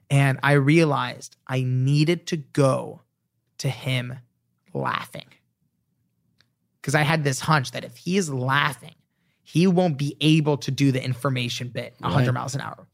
And 0.08 0.38
I 0.42 0.52
realized 0.52 1.36
I 1.46 1.62
needed 1.62 2.26
to 2.28 2.36
go 2.36 3.02
to 3.58 3.68
him 3.68 4.18
laughing. 4.72 5.26
Because 6.84 6.94
I 6.94 7.00
had 7.00 7.24
this 7.24 7.40
hunch 7.40 7.70
that 7.70 7.82
if 7.82 7.96
he 7.96 8.18
is 8.18 8.28
laughing, 8.28 8.94
he 9.42 9.66
won't 9.66 9.96
be 9.96 10.18
able 10.20 10.58
to 10.58 10.70
do 10.70 10.92
the 10.92 11.02
information 11.02 11.68
bit 11.68 11.94
100 12.00 12.26
Right. 12.26 12.34
miles 12.34 12.54
an 12.54 12.60
hour. 12.60 12.86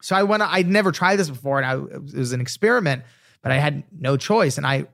So 0.00 0.16
I 0.16 0.22
went, 0.22 0.42
I'd 0.42 0.66
never 0.66 0.90
tried 0.90 1.16
this 1.16 1.28
before 1.28 1.60
and 1.60 1.66
I, 1.66 1.96
it 1.96 2.14
was 2.14 2.32
an 2.32 2.40
experiment, 2.40 3.02
but 3.42 3.52
I 3.52 3.56
had 3.58 3.82
no 3.92 4.16
choice. 4.16 4.56
And 4.56 4.66
I, 4.66 4.86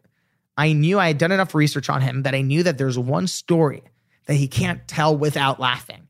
I 0.57 0.72
knew 0.72 0.99
I 0.99 1.07
had 1.07 1.18
done 1.18 1.30
enough 1.30 1.55
research 1.55 1.88
on 1.88 2.01
him 2.03 2.24
that 2.24 2.34
I 2.34 2.40
knew 2.40 2.64
that 2.64 2.78
there's 2.78 2.99
one 2.99 3.28
story 3.28 3.84
that 4.26 4.34
he 4.34 4.49
can't 4.49 4.88
tell 4.88 5.16
without 5.16 5.61
laughing. 5.61 6.09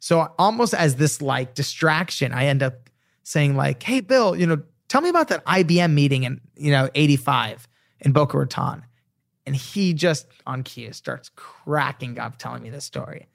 So 0.00 0.32
almost 0.38 0.72
as 0.72 0.96
this 0.96 1.20
like 1.20 1.52
distraction, 1.54 2.32
I 2.32 2.46
end 2.46 2.62
up 2.62 2.88
saying 3.22 3.54
like, 3.54 3.82
"Hey, 3.82 4.00
Bill, 4.00 4.34
you 4.34 4.46
know, 4.46 4.62
tell 4.88 5.02
me 5.02 5.10
about 5.10 5.28
that 5.28 5.44
IBM 5.44 5.92
meeting 5.92 6.22
in 6.22 6.40
you 6.56 6.70
know 6.70 6.88
'85 6.94 7.68
in 8.00 8.12
Boca 8.12 8.38
Raton," 8.38 8.82
and 9.46 9.54
he 9.54 9.94
just 9.94 10.26
on 10.46 10.62
cue 10.62 10.92
starts 10.92 11.30
cracking 11.36 12.18
up, 12.18 12.38
telling 12.38 12.62
me 12.62 12.70
this 12.70 12.84
story, 12.84 13.28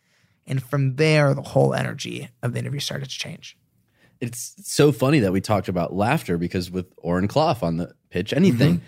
and 0.45 0.61
from 0.61 0.95
there, 0.95 1.33
the 1.33 1.41
whole 1.41 1.73
energy 1.73 2.29
of 2.43 2.53
the 2.53 2.59
interview 2.59 2.79
started 2.79 3.09
to 3.09 3.17
change. 3.17 3.57
It's 4.19 4.53
so 4.63 4.91
funny 4.91 5.19
that 5.19 5.31
we 5.31 5.41
talked 5.41 5.67
about 5.67 5.93
laughter 5.93 6.37
because 6.37 6.69
with 6.69 6.93
Oren 6.97 7.27
Klaff 7.27 7.63
on 7.63 7.77
the 7.77 7.93
pitch 8.09 8.33
anything, 8.33 8.75
mm-hmm. 8.75 8.85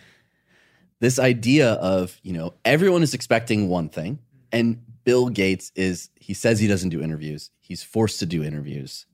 this 1.00 1.18
idea 1.18 1.72
of, 1.74 2.20
you 2.22 2.34
know, 2.34 2.54
everyone 2.66 3.02
is 3.02 3.14
expecting 3.14 3.68
one 3.68 3.90
thing 3.90 4.20
and 4.52 4.80
Bill 5.04 5.30
Gates 5.30 5.72
is 5.76 6.10
he 6.16 6.34
says 6.34 6.60
he 6.60 6.68
doesn't 6.68 6.90
do 6.90 7.02
interviews. 7.02 7.50
He's 7.60 7.84
forced 7.84 8.20
to 8.20 8.26
do 8.26 8.44
interviews. 8.44 9.06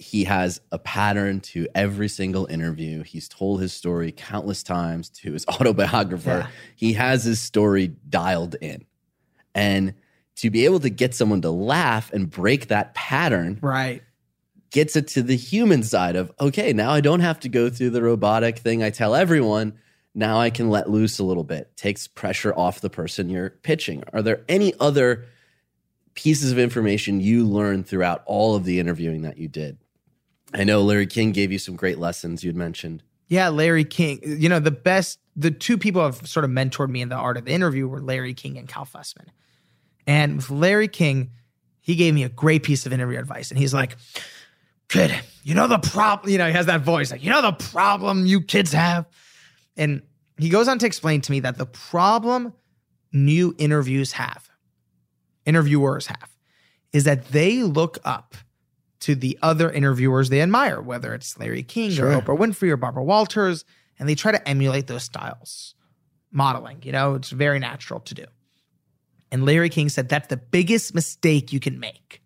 He 0.00 0.24
has 0.24 0.60
a 0.72 0.78
pattern 0.78 1.40
to 1.40 1.68
every 1.74 2.08
single 2.08 2.46
interview. 2.46 3.02
He's 3.02 3.28
told 3.28 3.60
his 3.60 3.72
story 3.72 4.12
countless 4.12 4.62
times 4.62 5.10
to 5.10 5.32
his 5.34 5.44
autobiographer. 5.48 6.30
Yeah. 6.30 6.46
He 6.74 6.94
has 6.94 7.22
his 7.24 7.38
story 7.40 7.88
dialed 8.08 8.56
in. 8.62 8.86
And 9.54 9.94
to 10.36 10.48
be 10.50 10.64
able 10.64 10.80
to 10.80 10.88
get 10.90 11.14
someone 11.14 11.42
to 11.42 11.50
laugh 11.50 12.10
and 12.14 12.30
break 12.30 12.68
that 12.68 12.94
pattern 12.94 13.58
Right. 13.60 14.02
gets 14.70 14.96
it 14.96 15.08
to 15.08 15.22
the 15.22 15.36
human 15.36 15.82
side 15.82 16.16
of 16.16 16.32
okay 16.40 16.72
now 16.72 16.92
i 16.92 17.00
don't 17.02 17.20
have 17.20 17.40
to 17.40 17.48
go 17.50 17.68
through 17.68 17.90
the 17.90 18.00
robotic 18.02 18.58
thing 18.58 18.82
i 18.82 18.88
tell 18.88 19.14
everyone 19.14 19.74
now 20.14 20.38
i 20.38 20.48
can 20.48 20.70
let 20.70 20.88
loose 20.88 21.18
a 21.18 21.24
little 21.24 21.44
bit 21.44 21.76
takes 21.76 22.06
pressure 22.06 22.54
off 22.54 22.80
the 22.80 22.88
person 22.88 23.28
you're 23.28 23.50
pitching 23.50 24.02
are 24.14 24.22
there 24.22 24.42
any 24.48 24.72
other 24.80 25.26
pieces 26.14 26.52
of 26.52 26.58
information 26.58 27.20
you 27.20 27.44
learned 27.44 27.86
throughout 27.86 28.22
all 28.24 28.54
of 28.54 28.64
the 28.64 28.78
interviewing 28.78 29.22
that 29.22 29.36
you 29.36 29.48
did 29.48 29.76
i 30.54 30.64
know 30.64 30.82
larry 30.82 31.06
king 31.06 31.32
gave 31.32 31.52
you 31.52 31.58
some 31.58 31.76
great 31.76 31.98
lessons 31.98 32.42
you'd 32.44 32.56
mentioned 32.56 33.02
Yeah, 33.30 33.48
Larry 33.48 33.84
King. 33.84 34.18
You 34.24 34.48
know, 34.48 34.58
the 34.58 34.72
best, 34.72 35.20
the 35.36 35.52
two 35.52 35.78
people 35.78 36.02
have 36.02 36.26
sort 36.26 36.44
of 36.44 36.50
mentored 36.50 36.90
me 36.90 37.00
in 37.00 37.08
the 37.08 37.14
art 37.14 37.36
of 37.36 37.44
the 37.44 37.52
interview 37.52 37.86
were 37.86 38.00
Larry 38.00 38.34
King 38.34 38.58
and 38.58 38.66
Cal 38.68 38.84
Fussman. 38.84 39.28
And 40.04 40.36
with 40.38 40.50
Larry 40.50 40.88
King, 40.88 41.30
he 41.80 41.94
gave 41.94 42.12
me 42.12 42.24
a 42.24 42.28
great 42.28 42.64
piece 42.64 42.86
of 42.86 42.92
interview 42.92 43.20
advice. 43.20 43.52
And 43.52 43.58
he's 43.58 43.72
like, 43.72 43.96
kid, 44.88 45.14
you 45.44 45.54
know 45.54 45.68
the 45.68 45.78
problem, 45.78 46.32
you 46.32 46.38
know, 46.38 46.46
he 46.48 46.52
has 46.52 46.66
that 46.66 46.80
voice, 46.80 47.12
like, 47.12 47.22
you 47.22 47.30
know 47.30 47.40
the 47.40 47.52
problem 47.52 48.26
you 48.26 48.40
kids 48.40 48.72
have. 48.72 49.06
And 49.76 50.02
he 50.36 50.48
goes 50.48 50.66
on 50.66 50.80
to 50.80 50.86
explain 50.86 51.20
to 51.20 51.30
me 51.30 51.38
that 51.40 51.56
the 51.56 51.66
problem 51.66 52.52
new 53.12 53.54
interviews 53.58 54.10
have, 54.12 54.50
interviewers 55.46 56.08
have, 56.08 56.36
is 56.92 57.04
that 57.04 57.28
they 57.28 57.62
look 57.62 57.98
up 58.04 58.34
to 59.00 59.14
the 59.14 59.38
other 59.42 59.70
interviewers 59.70 60.28
they 60.28 60.42
admire, 60.42 60.80
whether 60.80 61.14
it's 61.14 61.38
Larry 61.38 61.62
King 61.62 61.90
Sure. 61.90 62.12
or 62.12 62.20
Oprah 62.20 62.38
Winfrey 62.38 62.70
or 62.70 62.76
Barbara 62.76 63.02
Walters, 63.04 63.64
and 63.98 64.08
they 64.08 64.14
try 64.14 64.32
to 64.32 64.48
emulate 64.48 64.86
those 64.86 65.04
styles. 65.04 65.74
Modeling, 66.32 66.78
you 66.82 66.92
know, 66.92 67.14
it's 67.14 67.30
very 67.30 67.58
natural 67.58 68.00
to 68.00 68.14
do. 68.14 68.24
And 69.32 69.44
Larry 69.44 69.68
King 69.68 69.88
said 69.88 70.08
that's 70.08 70.28
the 70.28 70.36
biggest 70.36 70.94
mistake 70.94 71.52
you 71.52 71.60
can 71.60 71.80
make. 71.80 72.22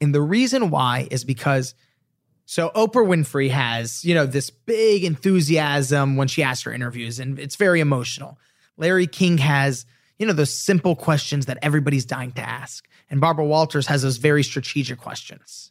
And 0.00 0.14
the 0.14 0.22
reason 0.22 0.70
why 0.70 1.08
is 1.10 1.24
because 1.24 1.74
so 2.46 2.70
Oprah 2.70 3.06
Winfrey 3.06 3.50
has, 3.50 4.04
you 4.04 4.14
know, 4.14 4.26
this 4.26 4.50
big 4.50 5.04
enthusiasm 5.04 6.16
when 6.16 6.28
she 6.28 6.42
asks 6.42 6.64
her 6.64 6.72
interviews, 6.72 7.18
and 7.18 7.38
it's 7.38 7.56
very 7.56 7.80
emotional. 7.80 8.38
Larry 8.76 9.06
King 9.06 9.38
has, 9.38 9.86
you 10.18 10.26
know, 10.26 10.32
those 10.32 10.52
simple 10.52 10.94
questions 10.94 11.46
that 11.46 11.58
everybody's 11.62 12.04
dying 12.04 12.32
to 12.32 12.42
ask. 12.42 12.86
And 13.10 13.20
Barbara 13.20 13.44
Walters 13.46 13.86
has 13.86 14.02
those 14.02 14.16
very 14.18 14.42
strategic 14.42 14.98
questions. 14.98 15.70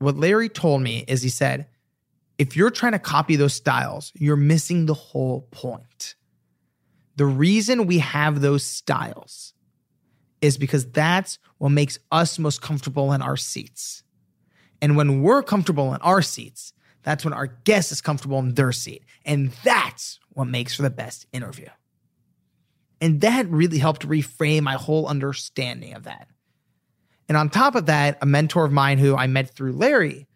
What 0.00 0.16
Larry 0.16 0.48
told 0.48 0.80
me 0.82 1.04
is 1.06 1.22
he 1.22 1.28
said, 1.28 1.66
if 2.38 2.56
you're 2.56 2.70
trying 2.70 2.92
to 2.92 2.98
copy 2.98 3.36
those 3.36 3.52
styles, 3.52 4.12
you're 4.14 4.34
missing 4.34 4.86
the 4.86 4.94
whole 4.94 5.42
point. 5.50 6.14
The 7.16 7.26
reason 7.26 7.86
we 7.86 7.98
have 7.98 8.40
those 8.40 8.64
styles 8.64 9.52
is 10.40 10.56
because 10.56 10.90
that's 10.90 11.38
what 11.58 11.68
makes 11.68 11.98
us 12.10 12.38
most 12.38 12.62
comfortable 12.62 13.12
in 13.12 13.20
our 13.20 13.36
seats. 13.36 14.02
And 14.80 14.96
when 14.96 15.20
we're 15.20 15.42
comfortable 15.42 15.92
in 15.92 16.00
our 16.00 16.22
seats, 16.22 16.72
that's 17.02 17.22
when 17.22 17.34
our 17.34 17.46
guest 17.46 17.92
is 17.92 18.00
comfortable 18.00 18.38
in 18.38 18.54
their 18.54 18.72
seat. 18.72 19.04
And 19.26 19.52
that's 19.64 20.18
what 20.30 20.46
makes 20.46 20.74
for 20.74 20.80
the 20.80 20.88
best 20.88 21.26
interview. 21.34 21.68
And 23.02 23.20
that 23.20 23.46
really 23.50 23.78
helped 23.78 24.08
reframe 24.08 24.62
my 24.62 24.74
whole 24.74 25.06
understanding 25.06 25.92
of 25.92 26.04
that. 26.04 26.26
And 27.30 27.36
on 27.36 27.48
top 27.48 27.76
of 27.76 27.86
that, 27.86 28.18
a 28.20 28.26
mentor 28.26 28.64
of 28.64 28.72
mine 28.72 28.98
who 28.98 29.14
I 29.14 29.28
met 29.28 29.50
through 29.50 29.74
Larry, 29.74 30.26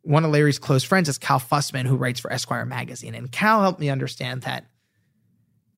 one 0.00 0.24
of 0.24 0.32
Larry's 0.32 0.58
close 0.58 0.82
friends 0.82 1.08
is 1.08 1.16
Cal 1.16 1.38
Fussman, 1.38 1.86
who 1.86 1.94
writes 1.94 2.18
for 2.18 2.32
Esquire 2.32 2.66
magazine. 2.66 3.14
And 3.14 3.30
Cal 3.30 3.62
helped 3.62 3.78
me 3.78 3.88
understand 3.88 4.42
that. 4.42 4.66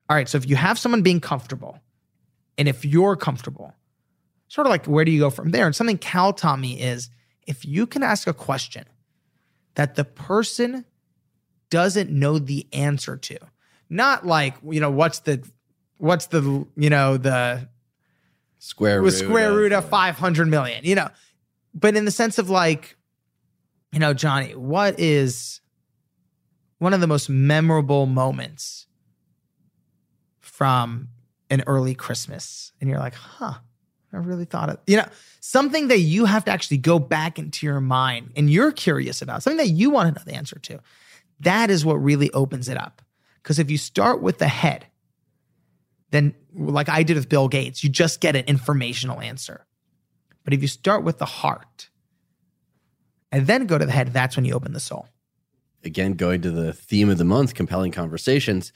All 0.09 0.17
right, 0.17 0.27
so 0.27 0.39
if 0.39 0.49
you 0.49 0.57
have 0.57 0.79
someone 0.79 1.03
being 1.03 1.21
comfortable, 1.21 1.81
and 2.57 2.67
if 2.67 2.83
you're 2.83 3.15
comfortable, 3.15 3.75
sort 4.49 4.67
of 4.67 4.71
like 4.71 4.87
where 4.87 5.05
do 5.05 5.11
you 5.11 5.21
go 5.21 5.29
from 5.29 5.51
there? 5.51 5.67
And 5.67 5.77
something 5.77 5.99
Cal 5.99 6.33
taught 6.33 6.59
me 6.59 6.81
is 6.81 7.11
if 7.47 7.67
you 7.67 7.87
can 7.87 8.03
ask 8.03 8.27
a 8.27 8.33
question 8.33 8.87
that 9.75 9.97
the 9.97 10.05
person 10.05 10.87
doesn't 11.69 12.09
know 12.09 12.39
the 12.39 12.67
answer 12.73 13.19
to, 13.19 13.37
not 13.91 14.25
like, 14.25 14.55
you 14.67 14.81
know, 14.81 14.91
what's 14.91 15.19
the, 15.19 15.47
what's 15.99 16.29
the, 16.29 16.67
you 16.75 16.89
know, 16.89 17.19
the 17.19 17.69
Square 18.65 19.03
root. 19.03 19.11
square 19.11 19.51
of- 19.51 19.57
root 19.57 19.73
of 19.73 19.87
500 19.91 20.49
million, 20.49 20.85
you 20.85 20.95
know, 20.95 21.09
but 21.75 21.97
in 21.97 22.07
the 22.07 22.11
sense 22.11 22.39
of 22.39 22.49
like, 22.49 22.97
you 23.93 23.99
know, 23.99 24.15
Johnny, 24.15 24.55
what 24.55 24.99
is 24.99 25.61
one 26.79 26.95
of 26.95 27.03
the 27.03 27.07
most 27.07 27.29
memorable 27.29 28.07
moments 28.07 28.87
from 30.41 31.09
an 31.51 31.63
early 31.67 31.95
Christmas? 31.95 32.73
And 32.81 32.89
you're 32.89 32.99
like, 32.99 33.13
huh, 33.13 33.55
I 34.15 34.17
really 34.17 34.47
thought 34.47 34.71
of, 34.71 34.79
you 34.87 34.97
know, 34.97 35.09
something 35.41 35.89
that 35.89 36.01
you 36.01 36.25
have 36.25 36.47
to 36.47 36.51
actually 36.51 36.79
go 36.79 36.99
back 36.99 37.39
into 37.39 37.67
your 37.67 37.83
mind 37.83 38.33
and 38.35 38.49
you're 38.49 38.73
curious 38.73 39.21
about, 39.21 39.43
something 39.43 39.59
that 39.59 39.75
you 39.75 39.91
want 39.91 40.09
to 40.09 40.19
know 40.19 40.25
the 40.25 40.37
answer 40.37 40.59
to. 40.61 40.81
That 41.41 41.69
is 41.69 41.85
what 41.85 41.97
really 41.97 42.31
opens 42.33 42.71
it 42.71 42.79
up. 42.79 43.03
Because 43.43 43.59
if 43.59 43.71
you 43.71 43.77
start 43.77 44.23
with 44.23 44.39
the 44.39 44.49
head, 44.49 44.87
then 46.11 46.35
like 46.55 46.89
I 46.89 47.03
did 47.03 47.17
with 47.17 47.29
Bill 47.29 47.49
Gates, 47.49 47.83
you 47.83 47.91
just 47.91 48.21
get 48.21 48.37
an 48.37 48.45
informational 48.47 49.21
answer. 49.21 49.67
But 50.45 50.55
if 50.55 50.63
you 50.63 50.69
start 50.69 51.05
with 51.05 51.19
the 51.19 51.25
heart 51.25 51.89
and 53.33 53.47
then 53.47 53.67
go 53.67 53.79
to 53.79 53.87
the 53.87 53.93
head, 53.93 54.13
that's 54.13 54.37
when 54.37 54.45
you 54.45 54.55
open 54.55 54.73
the 54.73 54.81
soul. 54.81 55.09
Again, 55.83 56.15
going 56.15 56.43
to 56.43 56.51
the 56.51 56.73
theme 56.73 57.11
of 57.11 57.19
the 57.19 57.25
month, 57.25 57.55
compelling 57.55 57.93
conversations. 57.93 58.73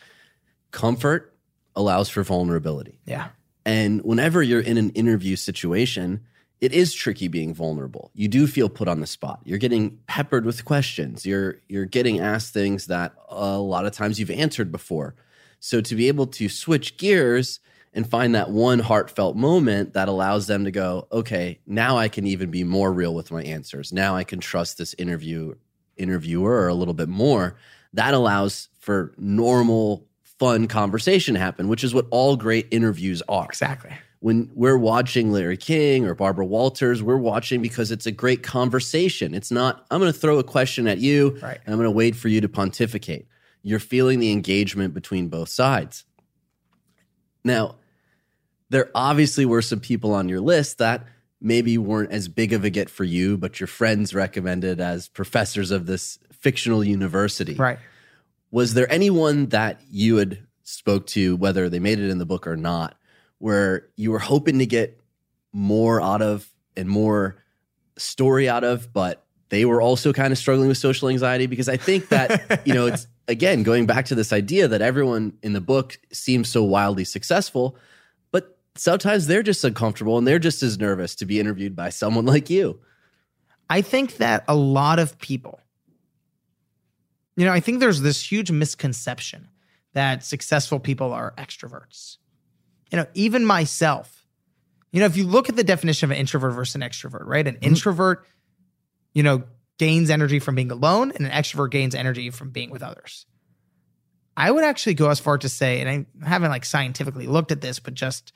Comfort 0.71 1.35
allows 1.75 2.09
for 2.09 2.23
vulnerability. 2.23 3.01
Yeah. 3.07 3.29
And 3.65 4.03
whenever 4.03 4.43
you're 4.43 4.61
in 4.61 4.77
an 4.77 4.91
interview 4.91 5.37
situation, 5.37 6.21
it 6.61 6.73
is 6.73 6.93
tricky 6.93 7.29
being 7.29 7.55
vulnerable. 7.55 8.11
You 8.15 8.29
do 8.29 8.47
feel 8.47 8.69
put 8.69 8.89
on 8.89 9.01
the 9.01 9.07
spot. 9.07 9.41
You're 9.45 9.59
getting 9.59 9.99
peppered 10.07 10.45
with 10.45 10.65
questions. 10.65 11.25
You're 11.25 11.61
you're 11.69 11.85
getting 11.85 12.19
asked 12.19 12.53
things 12.53 12.87
that 12.87 13.15
a 13.29 13.59
lot 13.59 13.87
of 13.87 13.93
times 13.93 14.19
you've 14.19 14.31
answered 14.31 14.73
before. 14.73 15.15
So 15.61 15.81
to 15.81 15.95
be 15.95 16.09
able 16.09 16.27
to 16.29 16.49
switch 16.49 16.97
gears 16.97 17.61
and 17.95 18.09
find 18.09 18.35
that 18.35 18.51
one 18.51 18.79
heartfelt 18.79 19.37
moment 19.37 19.95
that 19.95 20.09
allows 20.09 20.47
them 20.47 20.65
to 20.65 20.71
go, 20.71 21.09
okay, 21.11 21.59
now 21.67 21.97
I 21.97 22.09
can 22.09 22.27
even 22.27 22.51
be 22.51 22.63
more 22.65 22.93
real 22.93 23.15
with 23.15 23.31
my 23.31 23.43
answers. 23.43 23.93
Now 23.93 24.15
I 24.15 24.25
can 24.25 24.41
trust 24.41 24.79
this 24.79 24.95
interview 24.99 25.55
interviewer 25.97 26.69
a 26.69 26.75
little 26.75 26.95
bit 26.95 27.09
more. 27.09 27.57
That 27.95 28.15
allows 28.15 28.69
for 28.79 29.15
normal 29.19 30.07
fun 30.39 30.69
conversation 30.69 31.35
to 31.35 31.41
happen, 31.41 31.69
which 31.69 31.83
is 31.83 31.93
what 31.93 32.07
all 32.11 32.37
great 32.37 32.69
interviews 32.71 33.23
are 33.29 33.47
Exactly. 33.47 33.91
when 34.21 34.49
we're 34.55 34.79
watching 34.79 35.33
Larry 35.33 35.57
King 35.57 36.07
or 36.07 36.15
Barbara 36.15 36.47
Walters, 36.47 37.03
we're 37.03 37.17
watching 37.17 37.61
because 37.61 37.91
it's 37.91 38.07
a 38.07 38.13
great 38.13 38.45
conversation. 38.45 39.35
It's 39.35 39.51
not, 39.51 39.85
I'm 39.91 39.99
going 40.01 40.13
to 40.13 40.17
throw 40.19 40.39
a 40.39 40.45
question 40.45 40.87
at 40.87 40.99
you 40.99 41.37
Right. 41.43 41.59
and 41.65 41.75
I'm 41.75 41.79
going 41.79 41.87
to 41.87 41.91
wait 41.91 42.15
for 42.15 42.29
you 42.29 42.41
to 42.43 42.49
pontificate. 42.49 43.27
You're 43.63 43.79
feeling 43.79 44.21
the 44.21 44.33
engagement 44.33 44.95
between 44.95 45.29
both 45.29 45.49
sides. 45.49 46.05
Now, 47.45 47.77
there 48.71 48.91
obviously 48.95 49.47
were 49.47 49.63
some 49.63 49.81
people 49.81 50.13
on 50.15 50.29
your 50.29 50.41
list 50.41 50.79
that 50.79 51.07
maybe 51.41 51.79
weren't 51.79 52.13
as 52.13 52.29
big 52.29 52.53
of 52.53 52.65
a 52.65 52.71
get 52.71 52.91
for 52.91 53.05
you, 53.05 53.37
but 53.37 53.61
your 53.61 53.67
friends 53.67 54.15
recommended 54.15 54.81
as 54.81 55.09
professors 55.09 55.71
of 55.71 55.87
this 55.87 56.19
fictional 56.33 56.85
university 56.85 57.55
Right. 57.55 57.79
was 58.53 58.75
there 58.75 58.91
anyone 58.93 59.47
that 59.47 59.81
you 59.91 60.17
had 60.17 60.47
spoke 60.63 61.07
to 61.09 61.35
whether 61.37 61.69
they 61.69 61.81
made 61.81 61.99
it 61.99 62.11
in 62.11 62.19
the 62.19 62.27
book 62.27 62.47
or 62.47 62.57
not 62.57 62.97
where 63.39 63.89
you 63.97 64.13
were 64.13 64.21
hoping 64.21 64.61
to 64.61 64.67
get 64.67 65.01
more 65.53 66.01
out 66.01 66.23
of 66.23 66.49
and 66.77 66.89
more 66.89 67.43
story 67.97 68.49
out 68.49 68.63
of 68.63 68.93
but 68.93 69.25
they 69.51 69.65
were 69.65 69.81
also 69.81 70.13
kind 70.13 70.33
of 70.33 70.39
struggling 70.39 70.69
with 70.69 70.79
social 70.79 71.09
anxiety 71.09 71.47
because 71.47 71.69
i 71.69 71.77
think 71.77 72.09
that 72.09 72.63
you 72.67 72.75
know 72.75 72.87
it's 72.87 73.07
again 73.29 73.63
going 73.63 73.87
back 73.87 74.07
to 74.07 74.15
this 74.15 74.33
idea 74.33 74.69
that 74.69 74.83
everyone 74.83 75.33
in 75.43 75.53
the 75.53 75.61
book 75.61 75.99
seems 76.13 76.49
so 76.49 76.63
wildly 76.63 77.05
successful 77.05 77.77
but 78.31 78.59
sometimes 78.77 79.27
they're 79.27 79.43
just 79.43 79.65
uncomfortable 79.65 80.19
and 80.19 80.27
they're 80.27 80.39
just 80.39 80.63
as 80.63 80.79
nervous 80.79 81.15
to 81.15 81.25
be 81.25 81.41
interviewed 81.41 81.75
by 81.75 81.89
someone 81.89 82.27
like 82.35 82.51
you 82.51 82.81
I 83.71 83.83
think 83.83 84.17
that 84.17 84.45
a 84.49 84.55
lot 84.55 84.99
of 84.99 85.19
people, 85.19 85.61
you 87.37 87.45
know, 87.45 87.53
I 87.53 87.61
think 87.61 87.81
there's 87.81 88.01
this 88.01 88.31
huge 88.31 88.51
misconception 88.51 89.49
that 89.93 90.25
successful 90.25 90.81
people 90.81 91.13
are 91.13 91.35
extroverts. 91.37 92.17
You 92.91 92.97
know, 92.97 93.07
even 93.15 93.45
myself, 93.45 94.27
you 94.93 95.01
know, 95.01 95.07
if 95.07 95.17
you 95.17 95.25
look 95.25 95.49
at 95.49 95.57
the 95.57 95.65
definition 95.65 96.07
of 96.07 96.13
an 96.13 96.17
introvert 96.17 96.55
versus 96.55 96.75
an 96.75 96.81
extrovert, 96.81 97.27
right? 97.27 97.47
An 97.47 97.57
mm-hmm. 97.57 97.65
introvert, 97.65 98.27
you 99.19 99.23
know, 99.23 99.43
gains 99.79 100.09
energy 100.09 100.39
from 100.39 100.55
being 100.55 100.71
alone, 100.71 101.13
and 101.13 101.27
an 101.27 101.33
extrovert 101.33 101.71
gains 101.71 101.95
energy 101.95 102.31
from 102.31 102.51
being 102.51 102.71
with 102.71 102.83
others. 102.83 103.27
I 104.37 104.51
would 104.51 104.65
actually 104.65 104.95
go 104.95 105.11
as 105.11 105.21
far 105.21 105.37
to 105.39 105.49
say, 105.49 105.81
and 105.81 105.91
I 105.91 106.27
haven't 106.27 106.51
like 106.51 106.65
scientifically 106.65 107.27
looked 107.27 107.53
at 107.53 107.61
this, 107.61 107.79
but 107.81 107.95
just 107.95 108.33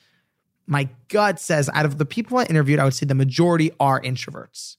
my 0.66 0.88
gut 1.08 1.40
says 1.40 1.70
out 1.72 1.86
of 1.86 1.96
the 1.98 2.04
people 2.04 2.38
I 2.38 2.44
interviewed, 2.44 2.78
I 2.78 2.84
would 2.84 2.94
say 2.94 3.06
the 3.06 3.14
majority 3.14 3.70
are 3.80 4.00
introverts 4.00 4.76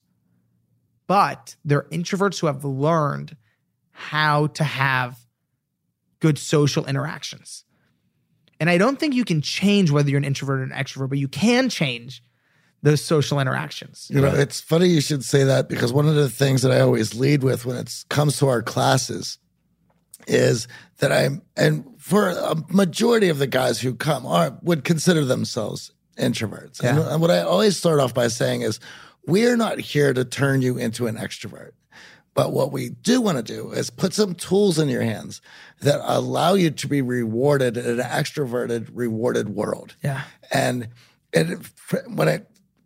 but 1.06 1.56
they're 1.64 1.84
introverts 1.84 2.40
who 2.40 2.46
have 2.46 2.64
learned 2.64 3.36
how 3.90 4.48
to 4.48 4.64
have 4.64 5.18
good 6.20 6.38
social 6.38 6.86
interactions. 6.86 7.64
And 8.60 8.70
I 8.70 8.78
don't 8.78 8.98
think 8.98 9.14
you 9.14 9.24
can 9.24 9.42
change 9.42 9.90
whether 9.90 10.08
you're 10.08 10.18
an 10.18 10.24
introvert 10.24 10.60
or 10.60 10.62
an 10.62 10.70
extrovert, 10.70 11.10
but 11.10 11.18
you 11.18 11.28
can 11.28 11.68
change 11.68 12.22
those 12.84 13.02
social 13.02 13.40
interactions. 13.40 14.08
You 14.10 14.20
know, 14.20 14.28
it's 14.34 14.60
funny 14.60 14.88
you 14.88 15.00
should 15.00 15.24
say 15.24 15.42
that 15.44 15.70
because 15.70 15.90
one 15.90 16.06
of 16.06 16.14
the 16.14 16.28
things 16.28 16.60
that 16.62 16.70
I 16.70 16.80
always 16.80 17.14
lead 17.14 17.42
with 17.42 17.64
when 17.64 17.76
it 17.76 17.90
comes 18.10 18.36
to 18.38 18.48
our 18.48 18.62
classes 18.62 19.38
is 20.28 20.68
that 20.98 21.10
I'm, 21.10 21.40
and 21.56 21.84
for 21.98 22.28
a 22.28 22.54
majority 22.68 23.30
of 23.30 23.38
the 23.38 23.46
guys 23.46 23.80
who 23.80 23.94
come 23.94 24.26
are 24.26 24.58
would 24.62 24.84
consider 24.84 25.24
themselves 25.24 25.92
introverts. 26.18 26.80
And, 26.84 26.98
Yeah. 26.98 27.12
and 27.12 27.22
what 27.22 27.30
I 27.30 27.40
always 27.40 27.76
start 27.78 28.00
off 28.00 28.12
by 28.12 28.28
saying 28.28 28.60
is, 28.60 28.78
we're 29.26 29.56
not 29.56 29.80
here 29.80 30.12
to 30.12 30.22
turn 30.22 30.60
you 30.60 30.76
into 30.76 31.06
an 31.06 31.16
extrovert. 31.16 31.70
But 32.34 32.52
what 32.52 32.70
we 32.70 32.90
do 32.90 33.22
want 33.22 33.38
to 33.38 33.42
do 33.42 33.70
is 33.70 33.88
put 33.88 34.12
some 34.12 34.34
tools 34.34 34.78
in 34.78 34.90
your 34.90 35.02
hands 35.02 35.40
that 35.80 36.00
allow 36.02 36.52
you 36.52 36.70
to 36.70 36.86
be 36.86 37.00
rewarded 37.00 37.78
in 37.78 37.98
an 37.98 38.06
extroverted, 38.06 38.90
rewarded 38.92 39.48
world. 39.48 39.96
Yeah. 40.02 40.22
And 40.52 40.88
and 41.32 41.66
when 42.08 42.28
I 42.28 42.42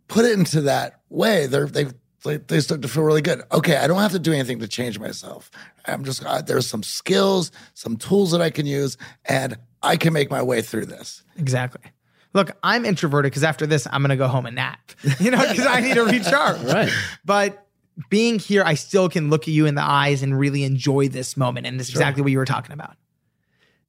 put 0.09 0.25
it 0.25 0.37
into 0.37 0.61
that 0.61 0.99
way, 1.09 1.45
they're 1.45 1.67
they 1.67 1.85
they, 2.25 2.35
they 2.35 2.59
start 2.59 2.81
to 2.81 2.89
feel 2.89 3.03
really 3.03 3.21
good. 3.21 3.41
Okay, 3.51 3.77
I 3.77 3.87
don't 3.87 3.99
have 3.99 4.11
to 4.11 4.19
do 4.19 4.33
anything 4.33 4.59
to 4.59 4.67
change 4.67 4.99
myself. 4.99 5.49
I'm 5.85 6.03
just 6.03 6.25
uh, 6.25 6.41
there's 6.41 6.67
some 6.67 6.83
skills, 6.83 7.51
some 7.73 7.95
tools 7.95 8.31
that 8.31 8.41
I 8.41 8.49
can 8.49 8.65
use, 8.65 8.97
and 9.25 9.57
I 9.81 9.95
can 9.95 10.11
make 10.11 10.29
my 10.29 10.41
way 10.41 10.61
through 10.61 10.87
this. 10.87 11.23
Exactly. 11.37 11.91
Look, 12.33 12.51
I'm 12.61 12.85
introverted 12.85 13.31
because 13.31 13.43
after 13.43 13.65
this, 13.65 13.87
I'm 13.91 14.01
going 14.01 14.09
to 14.09 14.15
go 14.15 14.27
home 14.27 14.45
and 14.45 14.55
nap, 14.55 14.91
you 15.19 15.31
know, 15.31 15.49
because 15.49 15.65
I 15.65 15.79
need 15.79 15.95
to 15.95 16.03
recharge. 16.03 16.61
Right. 16.63 16.91
But 17.25 17.65
being 18.09 18.37
here, 18.37 18.63
I 18.63 18.75
still 18.75 19.09
can 19.09 19.29
look 19.29 19.43
at 19.43 19.49
you 19.49 19.65
in 19.65 19.75
the 19.75 19.83
eyes 19.83 20.21
and 20.21 20.37
really 20.37 20.63
enjoy 20.63 21.07
this 21.07 21.35
moment. 21.35 21.65
And 21.65 21.79
this 21.79 21.87
is 21.87 21.95
exactly 21.95 22.21
what 22.21 22.31
you 22.31 22.37
were 22.37 22.45
talking 22.45 22.71
about. 22.71 22.95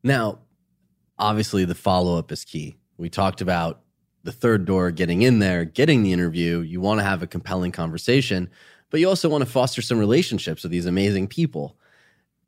Now, 0.02 0.38
obviously, 1.18 1.64
the 1.64 1.74
follow 1.74 2.18
up 2.18 2.32
is 2.32 2.44
key. 2.44 2.76
We 2.96 3.10
talked 3.10 3.40
about 3.40 3.82
the 4.22 4.32
third 4.32 4.64
door, 4.64 4.90
getting 4.90 5.22
in 5.22 5.38
there, 5.38 5.64
getting 5.64 6.02
the 6.02 6.12
interview. 6.12 6.60
You 6.60 6.80
want 6.80 7.00
to 7.00 7.04
have 7.04 7.22
a 7.22 7.26
compelling 7.26 7.72
conversation, 7.72 8.50
but 8.90 9.00
you 9.00 9.08
also 9.08 9.28
want 9.28 9.42
to 9.42 9.50
foster 9.50 9.82
some 9.82 9.98
relationships 9.98 10.62
with 10.62 10.72
these 10.72 10.86
amazing 10.86 11.28
people. 11.28 11.76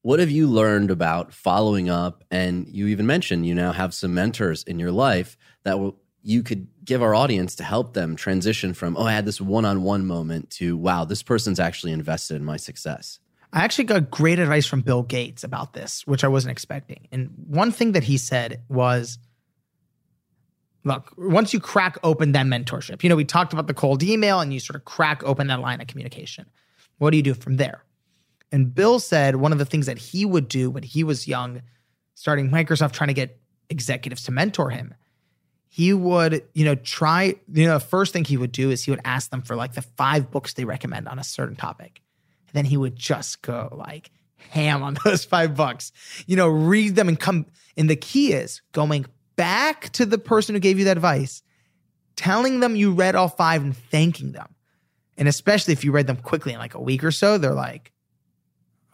What 0.02 0.18
have 0.18 0.30
you 0.30 0.48
learned 0.48 0.90
about 0.90 1.32
following 1.32 1.88
up? 1.88 2.24
And 2.30 2.68
you 2.68 2.88
even 2.88 3.06
mentioned 3.06 3.46
you 3.46 3.54
now 3.54 3.72
have 3.72 3.94
some 3.94 4.14
mentors 4.14 4.64
in 4.64 4.78
your 4.78 4.90
life 4.90 5.36
that 5.62 5.78
will, 5.78 5.96
you 6.22 6.42
could 6.42 6.66
give 6.84 7.02
our 7.02 7.14
audience 7.14 7.54
to 7.56 7.64
help 7.64 7.94
them 7.94 8.16
transition 8.16 8.74
from, 8.74 8.96
oh, 8.96 9.04
I 9.04 9.12
had 9.12 9.24
this 9.24 9.40
one 9.40 9.64
on 9.64 9.82
one 9.82 10.04
moment 10.06 10.50
to, 10.50 10.76
wow, 10.76 11.04
this 11.04 11.22
person's 11.22 11.60
actually 11.60 11.92
invested 11.92 12.36
in 12.36 12.44
my 12.44 12.56
success. 12.56 13.18
I 13.52 13.64
actually 13.64 13.84
got 13.84 14.10
great 14.10 14.38
advice 14.38 14.66
from 14.66 14.80
Bill 14.80 15.02
Gates 15.02 15.44
about 15.44 15.74
this, 15.74 16.06
which 16.06 16.24
I 16.24 16.28
wasn't 16.28 16.52
expecting. 16.52 17.06
And 17.12 17.30
one 17.46 17.70
thing 17.70 17.92
that 17.92 18.04
he 18.04 18.18
said 18.18 18.62
was 18.68 19.18
look, 20.84 21.12
once 21.16 21.52
you 21.52 21.60
crack 21.60 21.98
open 22.02 22.32
that 22.32 22.46
mentorship, 22.46 23.02
you 23.02 23.08
know, 23.08 23.16
we 23.16 23.24
talked 23.24 23.52
about 23.52 23.66
the 23.66 23.74
cold 23.74 24.02
email 24.02 24.40
and 24.40 24.52
you 24.52 24.60
sort 24.60 24.76
of 24.76 24.84
crack 24.84 25.22
open 25.24 25.46
that 25.48 25.60
line 25.60 25.80
of 25.80 25.86
communication. 25.86 26.46
What 26.98 27.10
do 27.10 27.16
you 27.16 27.22
do 27.22 27.34
from 27.34 27.56
there? 27.56 27.84
And 28.50 28.74
Bill 28.74 28.98
said 28.98 29.36
one 29.36 29.52
of 29.52 29.58
the 29.58 29.64
things 29.64 29.86
that 29.86 29.98
he 29.98 30.24
would 30.24 30.48
do 30.48 30.70
when 30.70 30.82
he 30.82 31.04
was 31.04 31.26
young, 31.26 31.62
starting 32.14 32.50
Microsoft, 32.50 32.92
trying 32.92 33.08
to 33.08 33.14
get 33.14 33.40
executives 33.70 34.24
to 34.24 34.32
mentor 34.32 34.70
him, 34.70 34.94
he 35.68 35.94
would, 35.94 36.44
you 36.52 36.66
know, 36.66 36.74
try, 36.74 37.34
you 37.50 37.66
know, 37.66 37.74
the 37.74 37.80
first 37.80 38.12
thing 38.12 38.24
he 38.24 38.36
would 38.36 38.52
do 38.52 38.70
is 38.70 38.84
he 38.84 38.90
would 38.90 39.00
ask 39.06 39.30
them 39.30 39.40
for 39.40 39.56
like 39.56 39.72
the 39.72 39.80
five 39.80 40.30
books 40.30 40.52
they 40.52 40.66
recommend 40.66 41.08
on 41.08 41.18
a 41.18 41.24
certain 41.24 41.56
topic. 41.56 42.02
And 42.48 42.54
then 42.54 42.64
he 42.66 42.76
would 42.76 42.94
just 42.94 43.40
go 43.40 43.72
like 43.72 44.10
ham 44.50 44.82
on 44.82 44.98
those 45.04 45.24
five 45.24 45.56
books, 45.56 45.90
you 46.26 46.36
know, 46.36 46.48
read 46.48 46.94
them 46.94 47.08
and 47.08 47.18
come. 47.18 47.46
And 47.76 47.88
the 47.88 47.96
key 47.96 48.34
is 48.34 48.60
going 48.72 49.06
back 49.42 49.88
to 49.90 50.06
the 50.06 50.18
person 50.18 50.54
who 50.54 50.60
gave 50.60 50.78
you 50.78 50.84
that 50.84 50.96
advice, 50.96 51.42
telling 52.14 52.60
them 52.60 52.76
you 52.76 52.92
read 52.92 53.16
all 53.16 53.28
five 53.28 53.62
and 53.62 53.76
thanking 53.76 54.30
them. 54.32 54.54
And 55.16 55.26
especially 55.26 55.72
if 55.72 55.82
you 55.84 55.90
read 55.90 56.06
them 56.06 56.16
quickly 56.16 56.52
in 56.52 56.58
like 56.60 56.74
a 56.74 56.80
week 56.80 57.02
or 57.02 57.10
so, 57.10 57.38
they're 57.38 57.52
like, 57.52 57.92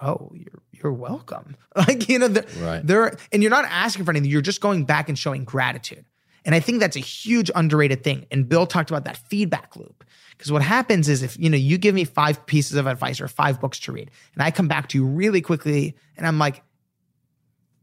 oh, 0.01 0.31
you're 0.35 0.63
you're 0.73 0.93
welcome. 0.93 1.57
Like, 1.77 2.09
you 2.09 2.19
know, 2.19 2.27
they're, 2.29 2.47
Right. 2.61 2.85
they're 2.85 3.17
and 3.31 3.41
you're 3.43 3.51
not 3.51 3.65
asking 3.67 4.05
for 4.05 4.11
anything, 4.11 4.31
you're 4.31 4.41
just 4.41 4.61
going 4.61 4.85
back 4.85 5.09
and 5.09 5.17
showing 5.19 5.45
gratitude. 5.45 6.05
And 6.45 6.55
I 6.55 6.61
think 6.61 6.81
that's 6.81 6.97
a 6.97 7.01
huge 7.01 7.51
underrated 7.55 8.03
thing. 8.03 8.27
And 8.33 8.49
Bill 8.49 8.67
talked 8.67 8.91
about 8.91 9.05
that 9.05 9.17
feedback 9.29 9.77
loop. 9.77 10.03
Because 10.31 10.51
what 10.51 10.63
happens 10.63 11.09
is 11.09 11.23
if 11.23 11.39
you 11.39 11.51
know 11.51 11.57
you 11.59 11.79
give 11.79 11.95
me 11.95 12.05
five 12.05 12.47
pieces 12.47 12.77
of 12.77 12.87
advice 12.87 13.21
or 13.21 13.29
five 13.29 13.61
books 13.61 13.79
to 13.81 13.93
read, 13.93 14.11
and 14.35 14.43
I 14.43 14.51
come 14.51 14.67
back 14.67 14.89
to 14.89 14.99
you 14.99 15.05
really 15.05 15.41
quickly, 15.41 15.95
and 16.17 16.27
I'm 16.27 16.39
like, 16.39 16.63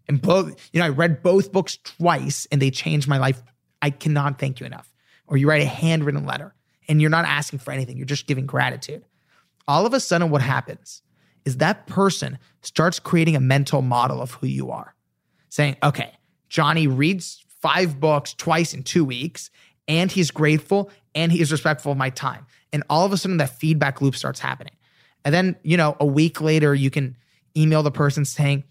and 0.08 0.22
both, 0.22 0.70
you 0.72 0.80
know, 0.80 0.86
I 0.86 0.90
read 0.90 1.24
both 1.24 1.52
books 1.52 1.78
twice 1.84 2.48
and 2.52 2.62
they 2.62 2.72
changed 2.72 3.08
my 3.08 3.18
life. 3.18 3.42
I 3.82 3.90
cannot 3.90 4.40
thank 4.40 4.60
you 4.60 4.66
enough. 4.66 4.92
Or 5.28 5.38
you 5.38 5.48
write 5.50 5.62
a 5.62 5.68
handwritten 5.68 6.26
letter 6.26 6.54
and 6.88 7.02
you're 7.02 7.10
not 7.10 7.26
asking 7.26 7.60
for 7.60 7.72
anything, 7.72 7.98
you're 7.98 8.06
just 8.06 8.28
giving 8.28 8.46
gratitude. 8.46 9.04
All 9.68 9.86
of 9.86 9.94
a 9.94 10.00
sudden, 10.00 10.30
what 10.30 10.42
happens 10.42 11.02
is 11.46 11.58
that 11.58 11.88
person 11.88 12.38
starts 12.62 13.00
creating 13.00 13.36
a 13.36 13.40
mental 13.40 13.82
model 13.82 14.22
of 14.22 14.32
who 14.32 14.48
you 14.48 14.72
are, 14.72 14.96
saying, 15.50 15.76
okay, 15.82 16.12
Johnny 16.50 16.88
reads 16.88 17.44
five 17.62 18.00
books 18.00 18.34
twice 18.34 18.74
in 18.74 18.84
two 18.84 19.04
weeks, 19.04 19.50
and 19.88 20.12
he's 20.12 20.32
grateful 20.32 20.92
and 21.14 21.32
he 21.32 21.42
is 21.42 21.52
respectful 21.52 21.92
of 21.92 21.98
my 21.98 22.10
time. 22.10 22.46
And 22.74 22.84
all 22.90 23.06
of 23.06 23.14
a 23.14 23.18
sudden, 23.18 23.38
that 23.38 23.58
feedback 23.58 24.02
loop 24.02 24.16
starts 24.16 24.40
happening. 24.40 24.76
And 25.24 25.34
then, 25.34 25.56
you 25.64 25.78
know, 25.78 25.96
a 26.00 26.06
week 26.06 26.42
later, 26.42 26.76
you 26.76 26.90
can 26.90 27.16
email 27.56 27.84
the 27.84 27.92
person 27.92 28.26
saying, 28.26 28.66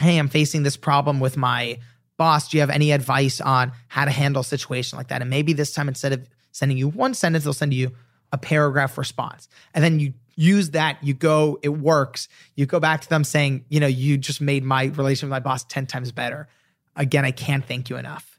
hey, 0.00 0.18
I'm 0.18 0.28
facing 0.28 0.62
this 0.62 0.76
problem 0.76 1.20
with 1.20 1.36
my 1.36 1.78
boss. 2.16 2.48
Do 2.48 2.56
you 2.56 2.60
have 2.60 2.70
any 2.70 2.92
advice 2.92 3.40
on 3.40 3.72
how 3.88 4.04
to 4.04 4.10
handle 4.10 4.40
a 4.40 4.44
situation 4.44 4.96
like 4.96 5.08
that? 5.08 5.20
And 5.20 5.30
maybe 5.30 5.52
this 5.52 5.72
time, 5.72 5.88
instead 5.88 6.12
of 6.12 6.28
sending 6.52 6.78
you 6.78 6.88
one 6.88 7.14
sentence, 7.14 7.44
they'll 7.44 7.52
send 7.52 7.74
you 7.74 7.92
a 8.32 8.38
paragraph 8.38 8.98
response. 8.98 9.48
And 9.74 9.84
then 9.84 10.00
you 10.00 10.14
use 10.36 10.70
that, 10.70 11.02
you 11.02 11.14
go, 11.14 11.58
it 11.62 11.68
works. 11.68 12.28
You 12.56 12.66
go 12.66 12.80
back 12.80 13.00
to 13.02 13.08
them 13.08 13.24
saying, 13.24 13.64
you 13.68 13.80
know, 13.80 13.86
you 13.86 14.18
just 14.18 14.40
made 14.40 14.64
my 14.64 14.84
relationship 14.86 15.28
with 15.28 15.30
my 15.30 15.40
boss 15.40 15.64
10 15.64 15.86
times 15.86 16.12
better. 16.12 16.48
Again, 16.96 17.24
I 17.24 17.30
can't 17.30 17.64
thank 17.64 17.90
you 17.90 17.96
enough. 17.96 18.38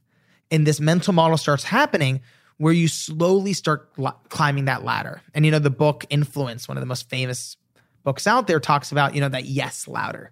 And 0.52 0.68
this 0.68 0.80
mental 0.80 1.14
model 1.14 1.38
starts 1.38 1.64
happening 1.64 2.22
where 2.58 2.74
you 2.74 2.88
slowly 2.88 3.54
start 3.54 3.94
climbing 4.30 4.66
that 4.66 4.84
ladder. 4.84 5.22
And, 5.34 5.46
you 5.46 5.52
know, 5.52 5.60
the 5.60 5.70
book 5.70 6.06
Influence, 6.10 6.68
one 6.68 6.78
of 6.78 6.82
the 6.82 6.88
most 6.88 7.10
famous 7.10 7.58
books 8.04 8.28
out 8.28 8.48
there, 8.48 8.60
talks 8.60 8.92
about, 8.92 9.16
you 9.16 9.22
know, 9.22 9.30
that 9.30 9.46
yes 9.46 9.88
ladder 9.88 10.32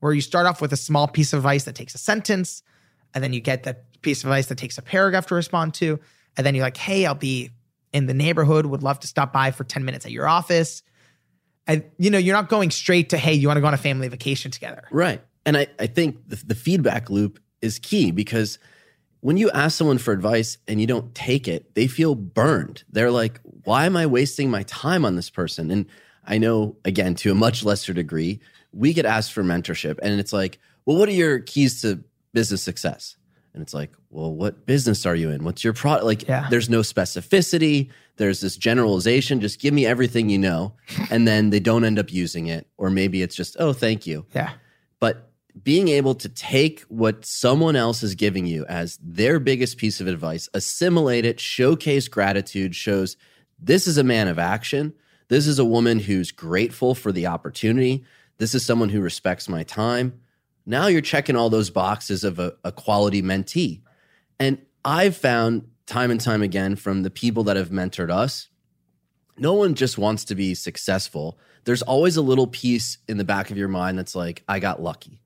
where 0.00 0.12
you 0.12 0.20
start 0.20 0.46
off 0.46 0.60
with 0.60 0.72
a 0.72 0.76
small 0.76 1.08
piece 1.08 1.32
of 1.32 1.38
advice 1.38 1.64
that 1.64 1.74
takes 1.74 1.94
a 1.94 1.98
sentence, 1.98 2.62
and 3.14 3.22
then 3.24 3.32
you 3.32 3.40
get 3.40 3.64
that 3.64 4.00
piece 4.02 4.22
of 4.22 4.30
advice 4.30 4.46
that 4.46 4.58
takes 4.58 4.78
a 4.78 4.82
paragraph 4.82 5.26
to 5.26 5.34
respond 5.34 5.74
to, 5.74 5.98
and 6.36 6.46
then 6.46 6.54
you're 6.54 6.64
like, 6.64 6.76
hey, 6.76 7.06
I'll 7.06 7.14
be 7.14 7.50
in 7.92 8.06
the 8.06 8.14
neighborhood, 8.14 8.66
would 8.66 8.82
love 8.82 9.00
to 9.00 9.06
stop 9.06 9.32
by 9.32 9.50
for 9.50 9.64
10 9.64 9.84
minutes 9.84 10.04
at 10.04 10.12
your 10.12 10.28
office. 10.28 10.82
And 11.66 11.84
you 11.98 12.10
know, 12.10 12.18
you're 12.18 12.36
not 12.36 12.48
going 12.48 12.70
straight 12.70 13.10
to, 13.10 13.18
hey, 13.18 13.34
you 13.34 13.48
want 13.48 13.56
to 13.56 13.60
go 13.60 13.66
on 13.66 13.74
a 13.74 13.78
family 13.78 14.08
vacation 14.08 14.50
together. 14.50 14.84
Right. 14.90 15.22
And 15.44 15.56
I, 15.56 15.66
I 15.78 15.86
think 15.86 16.28
the, 16.28 16.36
the 16.36 16.54
feedback 16.54 17.10
loop 17.10 17.38
is 17.60 17.78
key 17.78 18.10
because 18.10 18.58
when 19.20 19.36
you 19.36 19.50
ask 19.50 19.76
someone 19.76 19.98
for 19.98 20.12
advice 20.12 20.58
and 20.68 20.80
you 20.80 20.86
don't 20.86 21.14
take 21.14 21.48
it, 21.48 21.74
they 21.74 21.86
feel 21.86 22.14
burned. 22.14 22.84
They're 22.90 23.10
like, 23.10 23.40
why 23.64 23.86
am 23.86 23.96
I 23.96 24.06
wasting 24.06 24.50
my 24.50 24.62
time 24.64 25.04
on 25.04 25.16
this 25.16 25.30
person? 25.30 25.70
And 25.70 25.86
I 26.24 26.38
know, 26.38 26.76
again, 26.84 27.14
to 27.16 27.32
a 27.32 27.34
much 27.34 27.64
lesser 27.64 27.92
degree, 27.92 28.40
we 28.72 28.92
get 28.92 29.06
asked 29.06 29.32
for 29.32 29.42
mentorship 29.42 29.98
and 30.02 30.18
it's 30.20 30.32
like, 30.32 30.58
well, 30.86 30.96
what 30.96 31.08
are 31.08 31.12
your 31.12 31.38
keys 31.40 31.80
to 31.82 32.02
business 32.32 32.62
success? 32.62 33.16
And 33.54 33.62
it's 33.62 33.74
like, 33.74 33.92
well, 34.10 34.32
what 34.32 34.66
business 34.66 35.04
are 35.06 35.14
you 35.14 35.30
in? 35.30 35.42
What's 35.42 35.64
your 35.64 35.72
product? 35.72 36.04
Like, 36.04 36.28
Yeah. 36.28 36.46
there's 36.50 36.68
no 36.70 36.80
specificity. 36.80 37.90
There's 38.16 38.40
this 38.40 38.56
generalization. 38.56 39.40
Just 39.40 39.60
give 39.60 39.74
me 39.74 39.86
everything 39.86 40.28
you 40.28 40.38
know. 40.38 40.74
And 41.10 41.26
then 41.26 41.50
they 41.50 41.60
don't 41.60 41.84
end 41.84 41.98
up 41.98 42.12
using 42.12 42.46
it. 42.46 42.66
Or 42.76 42.90
maybe 42.90 43.22
it's 43.22 43.34
just, 43.34 43.56
oh, 43.58 43.72
thank 43.72 44.06
you 44.06 44.26
Yeah. 44.34 44.52
but 45.00 45.24
being 45.60 45.88
able 45.88 46.14
to 46.14 46.28
take 46.28 46.82
what 46.82 47.24
someone 47.24 47.74
else 47.74 48.04
is 48.04 48.14
giving 48.14 48.46
you 48.46 48.64
as 48.66 48.96
their 49.02 49.40
biggest 49.40 49.76
piece 49.76 50.00
of 50.00 50.06
advice, 50.06 50.48
assimilate 50.54 51.24
it, 51.24 51.40
showcase 51.40 52.06
gratitude, 52.06 52.76
shows 52.76 53.16
this 53.58 53.88
is 53.88 53.98
a 53.98 54.04
man 54.04 54.28
of 54.28 54.38
action. 54.38 54.92
This 55.28 55.48
is 55.48 55.58
a 55.58 55.64
woman 55.64 55.98
who's 55.98 56.30
grateful 56.30 56.94
for 56.94 57.10
the 57.10 57.26
opportunity. 57.26 58.04
This 58.38 58.54
is 58.54 58.64
someone 58.64 58.88
who 58.88 59.00
respects 59.00 59.48
my 59.48 59.62
time. 59.62 60.20
Now 60.64 60.86
you're 60.86 61.00
checking 61.00 61.36
all 61.36 61.50
those 61.50 61.70
boxes 61.70 62.24
of 62.24 62.38
a, 62.38 62.54
a 62.64 62.72
quality 62.72 63.22
mentee. 63.22 63.82
And 64.38 64.58
I've 64.84 65.16
found 65.16 65.68
time 65.86 66.10
and 66.10 66.20
time 66.20 66.42
again 66.42 66.76
from 66.76 67.02
the 67.02 67.10
people 67.10 67.44
that 67.44 67.56
have 67.56 67.70
mentored 67.70 68.10
us, 68.10 68.48
no 69.38 69.54
one 69.54 69.74
just 69.74 69.98
wants 69.98 70.24
to 70.26 70.34
be 70.34 70.54
successful. 70.54 71.38
There's 71.64 71.82
always 71.82 72.16
a 72.16 72.22
little 72.22 72.46
piece 72.46 72.98
in 73.08 73.18
the 73.18 73.24
back 73.24 73.50
of 73.50 73.56
your 73.56 73.68
mind 73.68 73.98
that's 73.98 74.14
like, 74.14 74.42
I 74.48 74.58
got 74.58 74.82
lucky. 74.82 75.20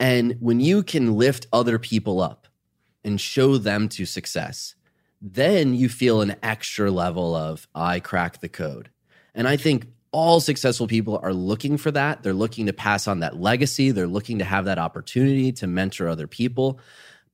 And 0.00 0.36
when 0.40 0.60
you 0.60 0.82
can 0.82 1.16
lift 1.16 1.46
other 1.52 1.78
people 1.78 2.20
up 2.20 2.48
and 3.04 3.20
show 3.20 3.58
them 3.58 3.88
to 3.90 4.04
success, 4.06 4.74
then 5.20 5.74
you 5.74 5.88
feel 5.88 6.20
an 6.20 6.36
extra 6.42 6.90
level 6.90 7.34
of, 7.34 7.68
I 7.74 8.00
crack 8.00 8.40
the 8.40 8.48
code. 8.48 8.90
And 9.34 9.46
I 9.46 9.56
think 9.56 9.86
all 10.14 10.38
successful 10.38 10.86
people 10.86 11.18
are 11.24 11.34
looking 11.34 11.76
for 11.76 11.90
that. 11.90 12.22
They're 12.22 12.32
looking 12.32 12.66
to 12.66 12.72
pass 12.72 13.08
on 13.08 13.18
that 13.18 13.40
legacy, 13.40 13.90
they're 13.90 14.06
looking 14.06 14.38
to 14.38 14.44
have 14.44 14.66
that 14.66 14.78
opportunity 14.78 15.50
to 15.54 15.66
mentor 15.66 16.08
other 16.08 16.28
people. 16.28 16.78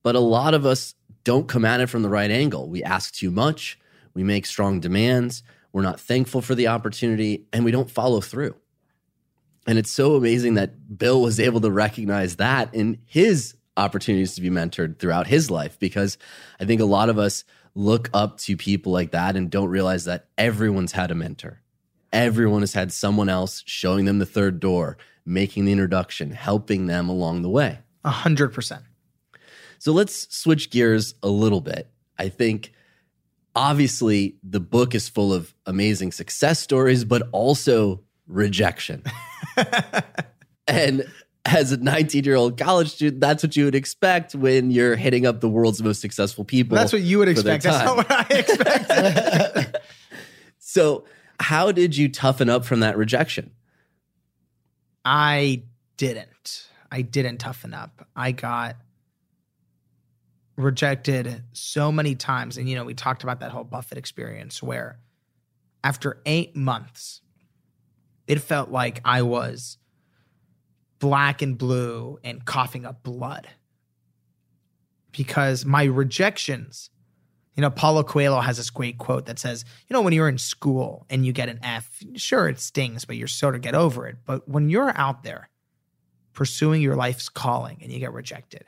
But 0.01 0.15
a 0.15 0.19
lot 0.19 0.55
of 0.55 0.65
us 0.65 0.95
don't 1.23 1.47
come 1.47 1.63
at 1.63 1.79
it 1.79 1.87
from 1.87 2.01
the 2.01 2.09
right 2.09 2.31
angle. 2.31 2.67
We 2.67 2.83
ask 2.83 3.13
too 3.13 3.29
much, 3.29 3.77
we 4.15 4.23
make 4.23 4.47
strong 4.47 4.79
demands, 4.79 5.43
we're 5.71 5.83
not 5.83 5.99
thankful 5.99 6.41
for 6.41 6.55
the 6.55 6.69
opportunity, 6.69 7.45
and 7.53 7.63
we 7.63 7.69
don't 7.69 7.89
follow 7.89 8.19
through. 8.19 8.55
And 9.67 9.77
it's 9.77 9.91
so 9.91 10.15
amazing 10.15 10.55
that 10.55 10.97
Bill 10.97 11.21
was 11.21 11.39
able 11.39 11.61
to 11.61 11.69
recognize 11.69 12.37
that 12.37 12.73
in 12.73 12.97
his 13.05 13.53
opportunities 13.77 14.33
to 14.35 14.41
be 14.41 14.49
mentored 14.49 14.97
throughout 14.97 15.27
his 15.27 15.51
life, 15.51 15.77
because 15.77 16.17
I 16.59 16.65
think 16.65 16.81
a 16.81 16.85
lot 16.85 17.09
of 17.09 17.19
us 17.19 17.43
look 17.75 18.09
up 18.11 18.39
to 18.39 18.57
people 18.57 18.91
like 18.91 19.11
that 19.11 19.35
and 19.35 19.51
don't 19.51 19.69
realize 19.69 20.05
that 20.05 20.25
everyone's 20.35 20.93
had 20.93 21.11
a 21.11 21.15
mentor. 21.15 21.60
Everyone 22.13 22.61
has 22.61 22.73
had 22.73 22.91
someone 22.91 23.29
else 23.29 23.63
showing 23.65 24.05
them 24.05 24.19
the 24.19 24.25
third 24.25 24.59
door, 24.59 24.97
making 25.25 25.65
the 25.65 25.71
introduction, 25.71 26.31
helping 26.31 26.87
them 26.87 27.09
along 27.09 27.41
the 27.41 27.49
way. 27.49 27.79
A 28.03 28.09
hundred 28.09 28.49
percent. 28.53 28.83
So 29.79 29.91
let's 29.91 30.35
switch 30.35 30.69
gears 30.69 31.15
a 31.23 31.29
little 31.29 31.61
bit. 31.61 31.89
I 32.17 32.29
think 32.29 32.71
obviously 33.55 34.37
the 34.43 34.59
book 34.59 34.93
is 34.93 35.09
full 35.09 35.33
of 35.33 35.53
amazing 35.65 36.11
success 36.11 36.59
stories, 36.59 37.03
but 37.03 37.23
also 37.31 38.03
rejection. 38.27 39.03
and 40.67 41.05
as 41.45 41.71
a 41.71 41.77
19 41.77 42.23
year 42.23 42.35
old 42.35 42.57
college 42.57 42.91
student, 42.91 43.21
that's 43.21 43.43
what 43.43 43.55
you 43.55 43.65
would 43.65 43.75
expect 43.75 44.35
when 44.35 44.71
you're 44.71 44.95
hitting 44.95 45.25
up 45.25 45.41
the 45.41 45.49
world's 45.49 45.81
most 45.81 46.01
successful 46.01 46.43
people. 46.43 46.75
That's 46.75 46.93
what 46.93 47.01
you 47.01 47.17
would 47.19 47.29
expect. 47.29 47.63
That's 47.63 47.85
not 47.85 47.97
what 47.97 48.11
I 48.11 48.25
expected. 48.29 49.81
So, 50.63 51.03
how 51.41 51.71
did 51.71 51.97
you 51.97 52.09
toughen 52.09 52.49
up 52.49 52.65
from 52.65 52.81
that 52.81 52.97
rejection? 52.97 53.51
I 55.03 55.63
didn't. 55.97 56.69
I 56.91 57.01
didn't 57.01 57.37
toughen 57.37 57.73
up. 57.73 58.07
I 58.15 58.31
got 58.31 58.77
rejected 60.57 61.43
so 61.53 61.91
many 61.91 62.15
times. 62.15 62.57
And, 62.57 62.69
you 62.69 62.75
know, 62.75 62.83
we 62.83 62.93
talked 62.93 63.23
about 63.23 63.39
that 63.39 63.51
whole 63.51 63.63
Buffett 63.63 63.97
experience 63.97 64.61
where 64.61 64.99
after 65.83 66.21
eight 66.25 66.55
months, 66.55 67.21
it 68.27 68.39
felt 68.39 68.69
like 68.69 69.01
I 69.03 69.23
was 69.23 69.77
black 70.99 71.41
and 71.41 71.57
blue 71.57 72.19
and 72.23 72.45
coughing 72.45 72.85
up 72.85 73.03
blood 73.03 73.47
because 75.11 75.65
my 75.65 75.83
rejections. 75.83 76.89
You 77.61 77.67
know, 77.67 77.69
Paulo 77.69 78.01
Coelho 78.01 78.39
has 78.41 78.57
this 78.57 78.71
great 78.71 78.97
quote 78.97 79.27
that 79.27 79.37
says, 79.37 79.65
you 79.87 79.93
know, 79.93 80.01
when 80.01 80.13
you're 80.13 80.27
in 80.27 80.39
school 80.39 81.05
and 81.11 81.23
you 81.23 81.31
get 81.31 81.47
an 81.47 81.59
F, 81.61 82.03
sure, 82.15 82.49
it 82.49 82.59
stings, 82.59 83.05
but 83.05 83.17
you're 83.17 83.27
sort 83.27 83.53
of 83.53 83.61
get 83.61 83.75
over 83.75 84.07
it. 84.07 84.17
But 84.25 84.49
when 84.49 84.71
you're 84.71 84.91
out 84.97 85.21
there 85.21 85.47
pursuing 86.33 86.81
your 86.81 86.95
life's 86.95 87.29
calling 87.29 87.77
and 87.83 87.91
you 87.91 87.99
get 87.99 88.13
rejected, 88.13 88.63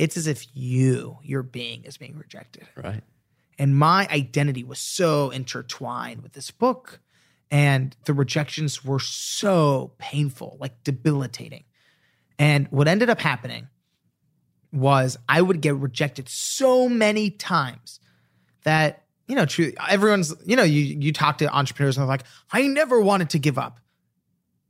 It's 0.00 0.16
as 0.16 0.26
if 0.26 0.46
you, 0.54 1.18
your 1.22 1.42
being, 1.42 1.84
is 1.84 1.98
being 1.98 2.16
rejected. 2.16 2.66
Right. 2.74 3.02
And 3.58 3.76
my 3.76 4.08
identity 4.10 4.64
was 4.64 4.78
so 4.78 5.28
intertwined 5.28 6.22
with 6.22 6.32
this 6.32 6.50
book. 6.50 7.00
And 7.50 7.94
the 8.06 8.14
rejections 8.14 8.82
were 8.82 8.98
so 8.98 9.92
painful, 9.98 10.56
like 10.58 10.82
debilitating. 10.84 11.64
And 12.38 12.66
what 12.70 12.88
ended 12.88 13.10
up 13.10 13.20
happening 13.20 13.68
was 14.72 15.16
I 15.28 15.42
would 15.42 15.60
get 15.60 15.76
rejected 15.76 16.28
so 16.28 16.88
many 16.88 17.30
times 17.30 18.00
that, 18.64 19.04
you 19.26 19.34
know, 19.34 19.46
true, 19.46 19.72
everyone's, 19.88 20.34
you 20.44 20.56
know, 20.56 20.62
you 20.62 20.80
you 20.80 21.12
talk 21.12 21.38
to 21.38 21.52
entrepreneurs 21.52 21.96
and 21.96 22.02
they're 22.02 22.08
like, 22.08 22.24
I 22.52 22.66
never 22.66 23.00
wanted 23.00 23.30
to 23.30 23.38
give 23.38 23.58
up. 23.58 23.80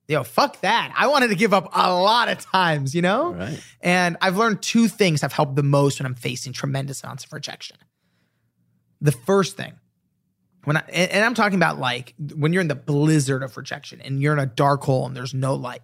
Yo, 0.09 0.24
fuck 0.24 0.61
that. 0.62 0.92
I 0.96 1.07
wanted 1.07 1.28
to 1.28 1.36
give 1.36 1.55
up 1.55 1.70
a 1.72 1.92
lot 1.92 2.28
of 2.28 2.38
times, 2.40 2.96
you 2.96 3.03
know? 3.03 3.32
Right. 3.32 3.62
And 3.80 4.16
I've 4.20 4.36
learned 4.36 4.61
two 4.61 4.88
things 4.88 5.20
have 5.20 5.32
helped 5.32 5.55
the 5.55 5.62
most 5.62 6.01
when 6.01 6.07
I'm 6.07 6.16
facing 6.16 6.53
tremendous 6.53 7.05
amounts 7.05 7.24
of 7.24 7.32
rejection. 7.32 7.76
The 9.01 9.12
first 9.12 9.57
thing, 9.57 9.74
when 10.64 10.76
I 10.76 10.80
and 10.88 11.11
and 11.12 11.24
I'm 11.24 11.34
talking 11.34 11.57
about 11.57 11.78
like 11.78 12.14
when 12.34 12.53
you're 12.53 12.61
in 12.61 12.68
the 12.68 12.74
blizzard 12.74 13.42
of 13.42 13.57
rejection 13.57 14.01
and 14.01 14.20
you're 14.20 14.32
in 14.32 14.38
a 14.38 14.46
dark 14.46 14.82
hole 14.82 15.07
and 15.07 15.16
there's 15.16 15.32
no 15.34 15.55
light. 15.55 15.82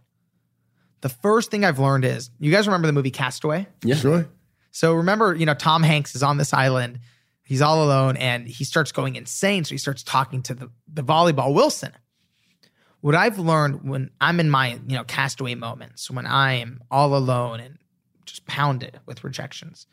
The 1.07 1.11
first 1.11 1.53
thing 1.53 1.65
I've 1.65 1.79
learned 1.79 2.05
is 2.05 2.33
you 2.41 2.51
guys 2.51 2.67
remember 2.67 2.89
the 2.89 2.93
movie 2.93 3.13
Castaway? 3.13 3.69
Yeah. 3.85 3.95
Sure. 3.95 4.29
So 4.73 4.93
remember, 4.93 5.37
you 5.37 5.47
know, 5.47 5.55
Tom 5.55 5.85
Hanks 5.85 6.17
is 6.17 6.23
on 6.25 6.37
this 6.37 6.53
island. 6.53 6.99
He's 7.45 7.63
all 7.63 7.85
alone 7.85 8.17
and 8.17 8.49
he 8.49 8.65
starts 8.65 8.91
going 8.91 9.15
insane. 9.15 9.63
So 9.63 9.71
he 9.71 9.79
starts 9.79 10.03
talking 10.03 10.43
to 10.43 10.55
the, 10.55 10.69
the 10.93 11.05
volleyball 11.05 11.55
Wilson. 11.55 11.93
What 13.03 13.15
I've 13.15 13.39
learned 13.39 13.89
when 13.89 14.11
I'm 14.21 14.41
in 14.41 14.51
my, 14.51 14.81
you 14.89 14.97
know, 14.97 15.05
castaway 15.05 15.55
moments, 15.55 16.11
when 16.11 16.27
I 16.27 16.55
am 16.55 16.81
all 16.91 17.15
alone 17.15 17.61
and 17.61 17.79
just 18.25 18.45
pounded 18.49 18.99
with 19.07 19.23
rejections, 19.23 19.87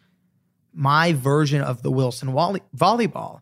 my 0.73 1.13
version 1.13 1.61
of 1.61 1.83
the 1.83 1.91
Wilson 1.91 2.29
volley- 2.29 2.63
volleyball 2.75 3.41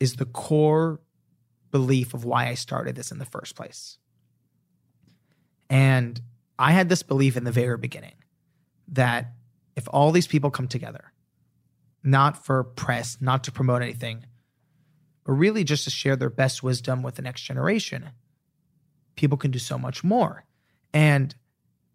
is 0.00 0.16
the 0.16 0.26
core 0.26 1.00
belief 1.70 2.12
of 2.12 2.26
why 2.26 2.48
I 2.48 2.54
started 2.56 2.94
this 2.94 3.10
in 3.10 3.16
the 3.16 3.24
first 3.24 3.56
place. 3.56 3.96
And 5.70 6.20
I 6.58 6.72
had 6.72 6.88
this 6.88 7.02
belief 7.02 7.36
in 7.36 7.44
the 7.44 7.52
very 7.52 7.78
beginning 7.78 8.14
that 8.88 9.32
if 9.76 9.88
all 9.90 10.12
these 10.12 10.26
people 10.26 10.50
come 10.50 10.68
together, 10.68 11.12
not 12.02 12.44
for 12.44 12.64
press, 12.64 13.18
not 13.20 13.44
to 13.44 13.52
promote 13.52 13.82
anything, 13.82 14.26
but 15.24 15.32
really 15.32 15.64
just 15.64 15.84
to 15.84 15.90
share 15.90 16.16
their 16.16 16.30
best 16.30 16.62
wisdom 16.62 17.02
with 17.02 17.14
the 17.14 17.22
next 17.22 17.42
generation, 17.42 18.10
people 19.16 19.38
can 19.38 19.50
do 19.50 19.58
so 19.58 19.78
much 19.78 20.04
more. 20.04 20.44
And 20.92 21.34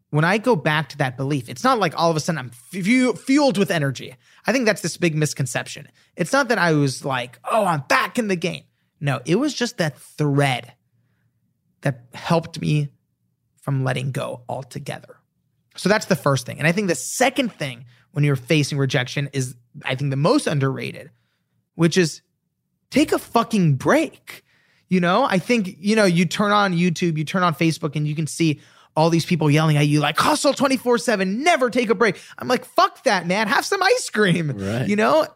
when 0.09 0.25
I 0.25 0.39
go 0.39 0.55
back 0.55 0.89
to 0.89 0.97
that 0.97 1.15
belief, 1.15 1.47
it's 1.49 1.63
not 1.63 1.79
like 1.79 1.93
all 1.97 2.09
of 2.09 2.17
a 2.17 2.19
sudden 2.19 2.39
I'm 2.39 2.49
fu- 2.49 3.13
fueled 3.13 3.57
with 3.57 3.69
energy. 3.69 4.15
I 4.47 4.51
think 4.51 4.65
that's 4.65 4.81
this 4.81 4.97
big 4.97 5.15
misconception. 5.15 5.87
It's 6.15 6.33
not 6.33 6.47
that 6.49 6.57
I 6.57 6.73
was 6.73 7.05
like, 7.05 7.39
oh, 7.49 7.65
I'm 7.65 7.83
back 7.87 8.17
in 8.17 8.27
the 8.27 8.35
game. 8.35 8.63
No, 8.99 9.21
it 9.25 9.35
was 9.35 9.53
just 9.53 9.77
that 9.77 9.97
thread 9.97 10.73
that 11.81 12.05
helped 12.13 12.59
me 12.59 12.89
from 13.61 13.83
letting 13.83 14.11
go 14.11 14.41
altogether. 14.49 15.17
So 15.75 15.89
that's 15.89 16.07
the 16.07 16.15
first 16.15 16.45
thing. 16.45 16.57
And 16.59 16.67
I 16.67 16.71
think 16.71 16.87
the 16.87 16.95
second 16.95 17.53
thing 17.53 17.85
when 18.11 18.23
you're 18.23 18.35
facing 18.35 18.77
rejection 18.77 19.29
is, 19.33 19.55
I 19.85 19.95
think, 19.95 20.09
the 20.09 20.17
most 20.17 20.47
underrated, 20.47 21.11
which 21.75 21.97
is 21.97 22.21
take 22.89 23.11
a 23.11 23.19
fucking 23.19 23.75
break. 23.75 24.43
You 24.87 24.99
know, 24.99 25.23
I 25.23 25.37
think, 25.37 25.75
you 25.79 25.95
know, 25.95 26.05
you 26.05 26.25
turn 26.25 26.51
on 26.51 26.73
YouTube, 26.73 27.17
you 27.17 27.23
turn 27.23 27.43
on 27.43 27.53
Facebook, 27.53 27.95
and 27.95 28.07
you 28.07 28.15
can 28.15 28.27
see 28.27 28.59
all 28.95 29.09
these 29.09 29.25
people 29.25 29.49
yelling 29.49 29.77
at 29.77 29.87
you 29.87 29.99
like 29.99 30.17
hustle 30.17 30.53
24 30.53 30.97
7, 30.97 31.43
never 31.43 31.69
take 31.69 31.89
a 31.89 31.95
break. 31.95 32.19
I'm 32.37 32.47
like, 32.47 32.65
fuck 32.65 33.03
that, 33.03 33.27
man. 33.27 33.47
Have 33.47 33.65
some 33.65 33.81
ice 33.81 34.09
cream. 34.09 34.49
Right. 34.49 34.87
You 34.87 34.95
know? 34.95 35.27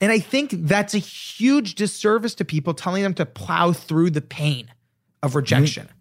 And 0.00 0.12
I 0.12 0.18
think 0.18 0.50
that's 0.52 0.94
a 0.94 0.98
huge 0.98 1.74
disservice 1.74 2.34
to 2.36 2.44
people 2.44 2.74
telling 2.74 3.02
them 3.02 3.14
to 3.14 3.26
plow 3.26 3.72
through 3.72 4.10
the 4.10 4.20
pain 4.20 4.70
of 5.22 5.34
rejection. 5.34 5.86
Mm-hmm. 5.86 5.97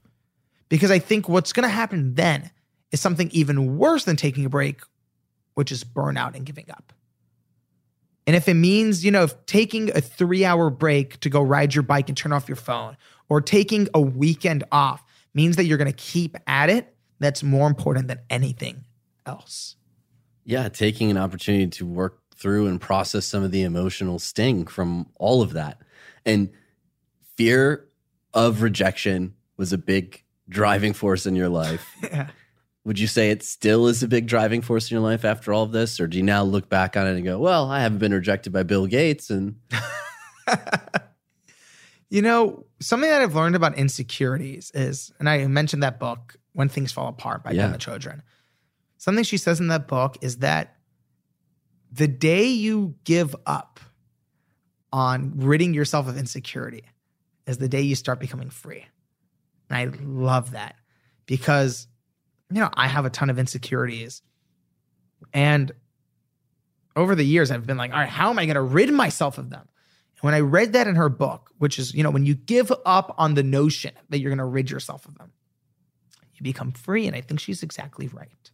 Because 0.69 0.91
I 0.91 0.99
think 0.99 1.29
what's 1.29 1.53
going 1.53 1.63
to 1.63 1.73
happen 1.73 2.15
then 2.15 2.51
is 2.91 3.01
something 3.01 3.29
even 3.31 3.77
worse 3.77 4.03
than 4.03 4.15
taking 4.15 4.45
a 4.45 4.49
break, 4.49 4.81
which 5.53 5.71
is 5.71 5.83
burnout 5.83 6.35
and 6.35 6.45
giving 6.45 6.69
up. 6.69 6.93
And 8.25 8.35
if 8.35 8.49
it 8.49 8.55
means, 8.55 9.05
you 9.05 9.11
know, 9.11 9.23
if 9.23 9.45
taking 9.45 9.89
a 9.95 10.01
three 10.01 10.43
hour 10.43 10.69
break 10.69 11.19
to 11.21 11.29
go 11.29 11.41
ride 11.41 11.73
your 11.73 11.83
bike 11.83 12.09
and 12.09 12.17
turn 12.17 12.33
off 12.33 12.49
your 12.49 12.57
phone, 12.57 12.97
or 13.29 13.41
taking 13.41 13.87
a 13.93 14.01
weekend 14.01 14.63
off 14.71 15.03
means 15.33 15.55
that 15.55 15.65
you're 15.65 15.77
going 15.77 15.91
to 15.91 15.97
keep 15.97 16.35
at 16.45 16.69
it, 16.69 16.93
that's 17.19 17.41
more 17.41 17.67
important 17.67 18.07
than 18.07 18.19
anything 18.29 18.83
else. 19.25 19.75
Yeah, 20.43 20.69
taking 20.69 21.09
an 21.09 21.17
opportunity 21.17 21.67
to 21.67 21.85
work 21.85 22.19
through 22.35 22.67
and 22.67 22.79
process 22.79 23.25
some 23.25 23.43
of 23.43 23.51
the 23.51 23.63
emotional 23.63 24.19
sting 24.19 24.65
from 24.67 25.07
all 25.15 25.41
of 25.41 25.53
that. 25.53 25.81
And 26.25 26.49
fear 27.35 27.87
of 28.33 28.61
rejection 28.61 29.33
was 29.57 29.73
a 29.73 29.77
big 29.77 30.23
driving 30.49 30.93
force 30.93 31.25
in 31.25 31.35
your 31.35 31.49
life. 31.49 31.85
Yeah. 32.03 32.29
Would 32.85 32.99
you 32.99 33.07
say 33.07 33.31
it 33.31 33.43
still 33.43 33.87
is 33.87 34.01
a 34.01 34.07
big 34.07 34.27
driving 34.27 34.61
force 34.61 34.89
in 34.89 34.95
your 34.95 35.03
life 35.03 35.25
after 35.25 35.51
all 35.51 35.63
of 35.63 35.73
this? 35.73 35.99
Or 35.99 36.07
do 36.07 36.15
you 36.15 36.23
now 36.23 36.43
look 36.43 36.69
back 36.69 36.95
on 36.95 37.05
it 37.05 37.15
and 37.17 37.25
go, 37.25 37.37
well, 37.37 37.69
I 37.69 37.81
haven't 37.81 37.97
been 37.97 38.13
rejected 38.13 38.53
by 38.53 38.63
Bill 38.63 38.85
Gates 38.87 39.29
and 39.29 39.57
You 42.09 42.21
know, 42.21 42.65
something 42.79 43.09
that 43.09 43.21
I've 43.21 43.35
learned 43.35 43.57
about 43.57 43.77
insecurities 43.77 44.71
is, 44.73 45.11
and 45.19 45.29
I 45.29 45.45
mentioned 45.47 45.83
that 45.83 45.99
book, 45.99 46.37
When 46.53 46.69
Things 46.69 46.93
Fall 46.93 47.09
Apart 47.09 47.43
by 47.43 47.51
Yeah. 47.51 47.67
Pema 47.67 47.77
Chodron. 47.77 48.21
Something 48.97 49.25
she 49.25 49.37
says 49.37 49.59
in 49.59 49.67
that 49.67 49.87
book 49.89 50.17
is 50.21 50.37
that 50.37 50.77
the 51.91 52.07
day 52.07 52.45
you 52.45 52.95
give 53.03 53.35
up 53.45 53.81
on 54.93 55.33
ridding 55.35 55.73
yourself 55.73 56.07
of 56.07 56.17
insecurity 56.17 56.85
is 57.45 57.57
the 57.57 57.67
day 57.67 57.81
you 57.81 57.95
start 57.95 58.19
becoming 58.21 58.49
free. 58.49 58.85
And 59.69 59.77
I 59.77 59.97
love 60.03 60.51
that 60.51 60.75
because, 61.25 61.87
you 62.51 62.59
know, 62.59 62.69
I 62.73 62.87
have 62.87 63.05
a 63.05 63.09
ton 63.09 63.29
of 63.29 63.39
insecurities. 63.39 64.21
And 65.33 65.71
over 66.95 67.15
the 67.15 67.25
years, 67.25 67.51
I've 67.51 67.67
been 67.67 67.77
like, 67.77 67.91
all 67.91 67.99
right, 67.99 68.09
how 68.09 68.29
am 68.29 68.39
I 68.39 68.45
going 68.45 68.55
to 68.55 68.61
rid 68.61 68.91
myself 68.91 69.37
of 69.37 69.49
them? 69.49 69.67
And 70.17 70.21
when 70.21 70.33
I 70.33 70.39
read 70.39 70.73
that 70.73 70.87
in 70.87 70.95
her 70.95 71.09
book, 71.09 71.51
which 71.57 71.77
is, 71.77 71.93
you 71.93 72.03
know, 72.03 72.09
when 72.09 72.25
you 72.25 72.33
give 72.33 72.71
up 72.85 73.13
on 73.17 73.35
the 73.35 73.43
notion 73.43 73.91
that 74.09 74.19
you're 74.19 74.31
going 74.31 74.37
to 74.39 74.45
rid 74.45 74.71
yourself 74.71 75.05
of 75.05 75.17
them, 75.17 75.31
you 76.33 76.43
become 76.43 76.71
free. 76.71 77.07
And 77.07 77.15
I 77.15 77.21
think 77.21 77.39
she's 77.39 77.63
exactly 77.63 78.07
right. 78.07 78.51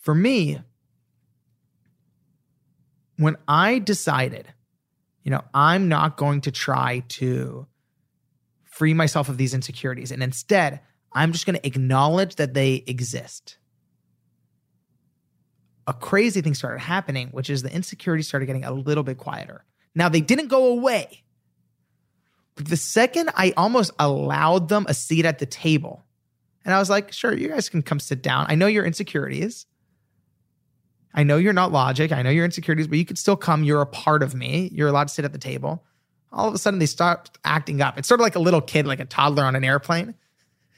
For 0.00 0.14
me, 0.14 0.60
when 3.16 3.36
I 3.48 3.78
decided, 3.80 4.46
you 5.24 5.30
know, 5.30 5.42
I'm 5.52 5.88
not 5.88 6.16
going 6.16 6.42
to 6.42 6.52
try 6.52 7.02
to 7.08 7.66
free 8.78 8.94
myself 8.94 9.28
of 9.28 9.36
these 9.36 9.54
insecurities, 9.54 10.12
and 10.12 10.22
instead, 10.22 10.80
I'm 11.12 11.32
just 11.32 11.46
going 11.46 11.58
to 11.58 11.66
acknowledge 11.66 12.36
that 12.36 12.54
they 12.54 12.84
exist. 12.86 13.58
A 15.88 15.92
crazy 15.92 16.42
thing 16.42 16.54
started 16.54 16.78
happening, 16.78 17.28
which 17.30 17.50
is 17.50 17.62
the 17.62 17.74
insecurities 17.74 18.28
started 18.28 18.46
getting 18.46 18.64
a 18.64 18.72
little 18.72 19.02
bit 19.02 19.18
quieter. 19.18 19.64
Now, 19.96 20.08
they 20.08 20.20
didn't 20.20 20.46
go 20.46 20.66
away. 20.66 21.24
But 22.54 22.68
the 22.68 22.76
second 22.76 23.30
I 23.34 23.52
almost 23.56 23.90
allowed 23.98 24.68
them 24.68 24.86
a 24.88 24.94
seat 24.94 25.24
at 25.24 25.40
the 25.40 25.46
table, 25.46 26.04
and 26.64 26.72
I 26.72 26.78
was 26.78 26.88
like, 26.88 27.12
sure, 27.12 27.34
you 27.34 27.48
guys 27.48 27.68
can 27.68 27.82
come 27.82 27.98
sit 27.98 28.22
down. 28.22 28.46
I 28.48 28.54
know 28.54 28.66
your 28.68 28.84
insecurities. 28.84 29.66
I 31.14 31.24
know 31.24 31.36
you're 31.36 31.52
not 31.52 31.72
logic. 31.72 32.12
I 32.12 32.22
know 32.22 32.30
your 32.30 32.44
insecurities, 32.44 32.86
but 32.86 32.98
you 32.98 33.04
could 33.04 33.18
still 33.18 33.36
come. 33.36 33.64
You're 33.64 33.80
a 33.80 33.86
part 33.86 34.22
of 34.22 34.36
me. 34.36 34.70
You're 34.72 34.88
allowed 34.88 35.08
to 35.08 35.14
sit 35.14 35.24
at 35.24 35.32
the 35.32 35.38
table. 35.38 35.84
All 36.32 36.48
of 36.48 36.54
a 36.54 36.58
sudden, 36.58 36.78
they 36.78 36.86
start 36.86 37.30
acting 37.44 37.80
up. 37.80 37.98
It's 37.98 38.08
sort 38.08 38.20
of 38.20 38.24
like 38.24 38.34
a 38.34 38.40
little 38.40 38.60
kid, 38.60 38.86
like 38.86 39.00
a 39.00 39.04
toddler 39.04 39.44
on 39.44 39.56
an 39.56 39.64
airplane, 39.64 40.14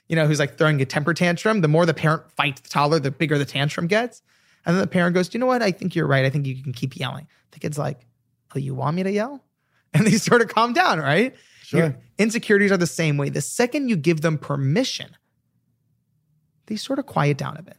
you 0.09 0.17
know, 0.17 0.27
who's 0.27 0.39
like 0.39 0.57
throwing 0.57 0.81
a 0.81 0.85
temper 0.85 1.15
tantrum. 1.15 1.61
The 1.61 1.69
more 1.69 1.87
the 1.87 1.95
parent 1.95 2.31
fights 2.33 2.61
the 2.61 2.69
toddler, 2.69 3.01
the 3.01 3.11
bigger 3.11 3.39
the 3.39 3.45
tantrum 3.45 3.87
gets. 3.87 4.23
And 4.65 4.77
then 4.77 4.81
the 4.81 4.87
parent 4.87 5.15
goes, 5.15 5.29
Do 5.29 5.37
you 5.37 5.41
know 5.41 5.47
what? 5.47 5.63
I 5.63 5.73
think 5.73 5.95
you're 5.95 6.07
right. 6.07 6.25
I 6.25 6.31
think 6.31 6.47
you 6.47 6.63
can 6.63 6.73
keep 6.73 6.97
yelling. 6.97 7.27
The 7.51 7.59
kid's 7.59 7.79
like, 7.79 8.01
Oh, 8.55 8.59
you 8.59 8.75
want 8.75 8.97
me 8.97 9.03
to 9.03 9.11
yell? 9.11 9.45
And 9.93 10.07
they 10.07 10.19
sort 10.19 10.41
of 10.41 10.47
calm 10.47 10.73
down, 10.73 11.01
right? 11.01 11.35
Sure. 11.65 11.81
Your 11.81 11.97
insecurities 12.17 12.71
are 12.71 12.77
the 12.77 12.87
same 12.87 13.17
way. 13.17 13.29
The 13.29 13.41
second 13.41 13.89
you 13.89 13.97
give 13.97 14.21
them 14.21 14.39
permission, 14.39 15.17
they 16.67 16.77
sort 16.77 17.01
of 17.01 17.07
quiet 17.07 17.39
down 17.39 17.57
a 17.57 17.63
bit. 17.63 17.77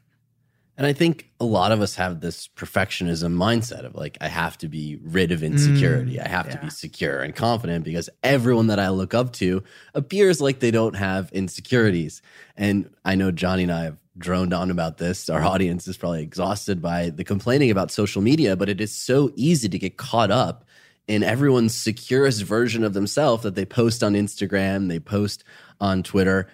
And 0.82 0.88
I 0.88 0.94
think 0.94 1.30
a 1.40 1.46
lot 1.46 1.72
of 1.72 1.80
us 1.80 1.94
have 1.98 2.22
this 2.22 2.48
perfectionism 2.48 3.36
mindset 3.36 3.86
of 3.86 3.94
like, 3.94 4.18
I 4.20 4.28
have 4.28 4.58
to 4.58 4.68
be 4.68 4.98
rid 5.04 5.32
of 5.32 5.44
insecurity. 5.44 6.16
Mm, 6.16 6.26
I 6.26 6.28
have 6.28 6.50
to 6.50 6.58
be 6.58 6.72
secure 6.72 7.20
and 7.20 7.36
confident 7.36 7.86
because 7.86 8.10
everyone 8.24 8.66
that 8.66 8.80
I 8.80 8.90
look 8.90 9.14
up 9.14 9.32
to 9.34 9.62
appears 9.94 10.42
like 10.42 10.60
they 10.60 10.72
don't 10.72 10.96
have 10.96 11.32
insecurities. 11.34 12.24
And 12.58 12.90
I 13.06 13.14
know 13.14 13.30
Johnny 13.30 13.62
and 13.62 13.72
I 13.72 13.84
have 13.84 13.98
droned 14.18 14.56
on 14.56 14.72
about 14.72 14.98
this. 14.98 15.30
Our 15.30 15.44
audience 15.44 15.88
is 15.88 15.98
probably 15.98 16.24
exhausted 16.24 16.82
by 16.82 17.12
the 17.12 17.24
complaining 17.24 17.70
about 17.70 17.92
social 17.92 18.24
media, 18.24 18.56
but 18.56 18.68
it 18.68 18.82
is 18.82 18.92
so 18.92 19.32
easy 19.36 19.70
to 19.70 19.78
get 19.78 19.98
caught 19.98 20.32
up 20.32 20.66
in 21.08 21.22
everyone's 21.22 21.76
securest 21.76 22.42
version 22.42 22.84
of 22.84 22.96
themselves 22.96 23.44
that 23.44 23.54
they 23.54 23.66
post 23.66 24.02
on 24.02 24.14
Instagram, 24.14 24.88
they 24.88 25.00
post 25.00 25.44
on 25.80 26.02
Twitter. 26.02 26.50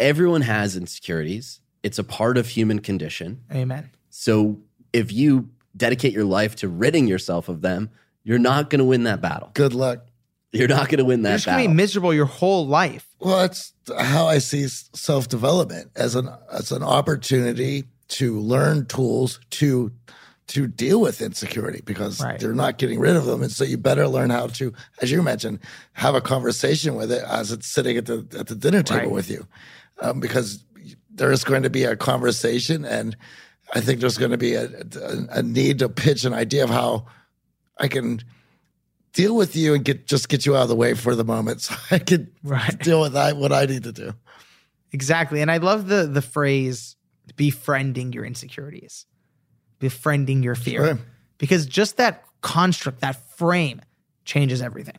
Everyone 0.00 0.42
has 0.42 0.76
insecurities. 0.76 1.60
It's 1.82 1.98
a 1.98 2.04
part 2.04 2.38
of 2.38 2.48
human 2.48 2.80
condition. 2.80 3.42
Amen. 3.52 3.90
So 4.10 4.58
if 4.92 5.12
you 5.12 5.50
dedicate 5.76 6.12
your 6.12 6.24
life 6.24 6.56
to 6.56 6.68
ridding 6.68 7.06
yourself 7.06 7.48
of 7.48 7.60
them, 7.60 7.90
you're 8.24 8.38
not 8.38 8.68
going 8.70 8.80
to 8.80 8.84
win 8.84 9.04
that 9.04 9.20
battle. 9.20 9.50
Good 9.54 9.74
luck. 9.74 10.06
You're 10.52 10.68
not 10.68 10.88
going 10.88 10.98
to 10.98 11.04
win 11.04 11.22
that. 11.22 11.28
You're 11.28 11.32
that 11.32 11.44
just 11.44 11.46
gonna 11.46 11.68
be 11.68 11.74
miserable 11.74 12.14
your 12.14 12.24
whole 12.26 12.66
life. 12.66 13.06
Well, 13.20 13.38
that's 13.38 13.72
how 13.98 14.26
I 14.26 14.38
see 14.38 14.66
self 14.68 15.28
development 15.28 15.90
as 15.94 16.14
an 16.14 16.30
as 16.50 16.72
an 16.72 16.82
opportunity 16.82 17.84
to 18.08 18.38
learn 18.40 18.86
tools 18.86 19.40
to 19.50 19.92
to 20.48 20.66
deal 20.66 21.02
with 21.02 21.20
insecurity 21.20 21.82
because 21.84 22.22
Right. 22.22 22.40
they're 22.40 22.54
not 22.54 22.78
getting 22.78 22.98
rid 22.98 23.16
of 23.16 23.26
them, 23.26 23.42
and 23.42 23.52
so 23.52 23.64
you 23.64 23.76
better 23.76 24.08
learn 24.08 24.30
how 24.30 24.46
to, 24.46 24.72
as 25.02 25.10
you 25.10 25.22
mentioned, 25.22 25.58
have 25.92 26.14
a 26.14 26.22
conversation 26.22 26.94
with 26.94 27.12
it 27.12 27.22
as 27.28 27.52
it's 27.52 27.66
sitting 27.66 27.98
at 27.98 28.06
the 28.06 28.26
at 28.38 28.46
the 28.46 28.54
dinner 28.54 28.82
table 28.82 29.00
Right. 29.02 29.10
with 29.10 29.28
you, 29.30 29.46
um, 30.00 30.18
because 30.20 30.64
there 31.18 31.30
is 31.32 31.44
going 31.44 31.62
to 31.64 31.70
be 31.70 31.84
a 31.84 31.96
conversation, 31.96 32.84
and 32.84 33.16
I 33.74 33.80
think 33.80 34.00
there's 34.00 34.18
going 34.18 34.30
to 34.30 34.38
be 34.38 34.54
a, 34.54 34.64
a, 34.66 35.26
a 35.38 35.42
need 35.42 35.80
to 35.80 35.88
pitch 35.88 36.24
an 36.24 36.32
idea 36.32 36.64
of 36.64 36.70
how 36.70 37.06
I 37.76 37.88
can 37.88 38.22
deal 39.12 39.36
with 39.36 39.56
you 39.56 39.74
and 39.74 39.84
get 39.84 40.06
just 40.06 40.28
get 40.28 40.46
you 40.46 40.56
out 40.56 40.62
of 40.62 40.68
the 40.68 40.76
way 40.76 40.94
for 40.94 41.14
the 41.14 41.24
moment 41.24 41.60
so 41.62 41.74
I 41.90 41.98
can 41.98 42.30
Right. 42.42 42.78
deal 42.80 43.00
with 43.00 43.16
I, 43.16 43.32
what 43.32 43.52
I 43.52 43.66
need 43.66 43.84
to 43.84 43.92
do. 43.92 44.14
Exactly. 44.92 45.42
And 45.42 45.50
I 45.50 45.58
love 45.58 45.88
the 45.88 46.06
the 46.06 46.22
phrase 46.22 46.96
befriending 47.36 48.12
your 48.12 48.24
insecurities, 48.24 49.04
befriending 49.80 50.42
your 50.42 50.54
fear. 50.54 50.86
Sure. 50.86 50.98
Because 51.36 51.66
just 51.66 51.98
that 51.98 52.24
construct, 52.40 53.00
that 53.00 53.16
frame 53.36 53.80
changes 54.24 54.62
everything. 54.62 54.98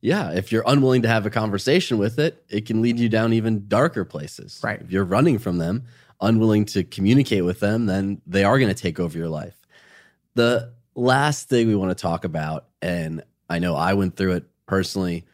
Yeah, 0.00 0.30
if 0.30 0.52
you're 0.52 0.64
unwilling 0.66 1.02
to 1.02 1.08
have 1.08 1.26
a 1.26 1.30
conversation 1.30 1.98
with 1.98 2.18
it, 2.18 2.44
it 2.48 2.66
can 2.66 2.82
lead 2.82 2.98
you 2.98 3.08
down 3.08 3.32
even 3.32 3.66
darker 3.66 4.04
places. 4.04 4.60
Right. 4.62 4.80
If 4.80 4.92
you're 4.92 5.04
running 5.04 5.38
from 5.38 5.58
them, 5.58 5.84
unwilling 6.20 6.64
to 6.66 6.84
communicate 6.84 7.44
with 7.44 7.60
them, 7.60 7.86
then 7.86 8.20
they 8.26 8.44
are 8.44 8.58
going 8.58 8.72
to 8.72 8.80
take 8.80 9.00
over 9.00 9.18
your 9.18 9.28
life. 9.28 9.56
The 10.34 10.72
last 10.94 11.48
thing 11.48 11.66
we 11.66 11.74
want 11.74 11.90
to 11.90 12.00
talk 12.00 12.24
about, 12.24 12.66
and 12.80 13.22
I 13.50 13.58
know 13.58 13.74
I 13.74 13.94
went 13.94 14.16
through 14.16 14.34
it 14.34 14.44
personally, 14.66 15.24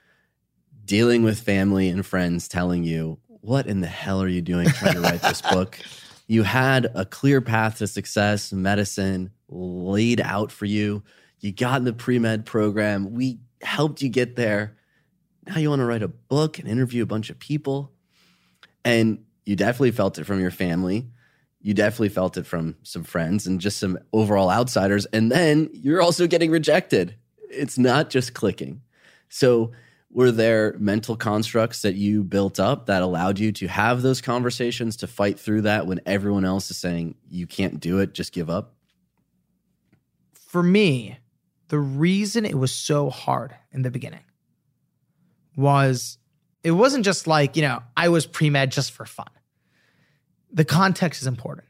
dealing 0.85 1.23
with 1.23 1.41
family 1.41 1.89
and 1.89 2.05
friends 2.05 2.49
telling 2.49 2.85
you, 2.85 3.19
what 3.27 3.67
in 3.67 3.81
the 3.81 3.87
hell 3.87 4.23
are 4.23 4.29
you 4.29 4.41
doing 4.41 4.69
trying 4.69 4.95
to 4.95 5.01
write 5.01 5.23
this 5.23 5.43
book? 5.43 5.79
You 6.27 6.43
had 6.43 6.91
a 6.95 7.05
clear 7.05 7.43
path 7.43 7.77
to 7.79 7.87
success, 7.87 8.51
medicine 8.51 9.31
laid 9.49 10.23
out 10.23 10.51
for 10.51 10.65
you. 10.65 11.03
You 11.41 11.53
got 11.53 11.77
in 11.77 11.85
the 11.85 11.93
pre 11.93 12.19
med 12.19 12.47
program. 12.47 13.13
We 13.13 13.41
helped 13.65 14.03
you 14.03 14.09
get 14.09 14.37
there. 14.37 14.77
Now 15.47 15.59
you 15.59 15.69
want 15.69 15.81
to 15.81 15.87
write 15.87 16.03
a 16.03 16.09
book 16.09 16.59
and 16.59 16.69
interview 16.69 17.03
a 17.03 17.07
bunch 17.07 17.31
of 17.31 17.39
people. 17.39 17.93
And 18.85 19.25
you 19.45 19.57
definitely 19.57 19.93
felt 19.93 20.19
it 20.19 20.25
from 20.25 20.41
your 20.41 20.51
family. 20.51 21.07
You 21.61 21.75
definitely 21.75 22.11
felt 22.11 22.37
it 22.37 22.47
from 22.47 22.77
some 22.83 23.05
friends 23.05 23.47
and 23.47 23.61
just 23.61 23.79
some 23.79 23.99
overall 24.13 24.51
outsiders. 24.51 25.07
And 25.07 25.31
then 25.31 25.71
you're 25.73 26.03
also 26.03 26.27
getting 26.27 26.51
rejected. 26.51 27.15
It's 27.51 27.79
not 27.79 28.11
just 28.11 28.35
clicking. 28.35 28.83
So, 29.29 29.73
were 30.11 30.31
there 30.31 30.77
mental 30.79 31.17
constructs 31.17 31.83
that 31.83 31.97
you 31.97 32.23
built 32.23 32.61
up 32.61 32.87
that 32.87 33.03
allowed 33.03 33.41
you 33.41 33.51
to 33.51 33.67
have 33.67 34.01
those 34.01 34.21
conversations 34.21 34.97
to 34.99 35.09
fight 35.09 35.41
through 35.41 35.63
that 35.63 35.89
when 35.89 36.01
everyone 36.07 36.45
else 36.45 36.71
is 36.71 36.77
saying 36.77 37.17
you 37.29 37.49
can't 37.49 37.81
do 37.81 37.99
it, 37.99 38.15
just 38.15 38.33
give 38.33 38.49
up? 38.49 38.75
For 40.35 40.63
me, 40.63 41.19
the 41.69 41.79
reason 41.79 42.45
it 42.45 42.59
was 42.59 42.73
so 42.73 43.11
hard 43.11 43.55
in 43.73 43.83
the 43.83 43.91
beginning 43.91 44.25
was 45.57 46.19
it 46.63 46.73
wasn't 46.73 47.05
just 47.05 47.27
like, 47.27 47.57
you 47.57 47.63
know, 47.63 47.83
I 47.97 48.09
was 48.09 48.27
pre 48.27 48.51
med 48.51 48.73
just 48.73 48.93
for 48.93 49.05
fun. 49.05 49.29
The 50.53 50.65
context 50.65 51.23
is 51.23 51.27
important. 51.27 51.69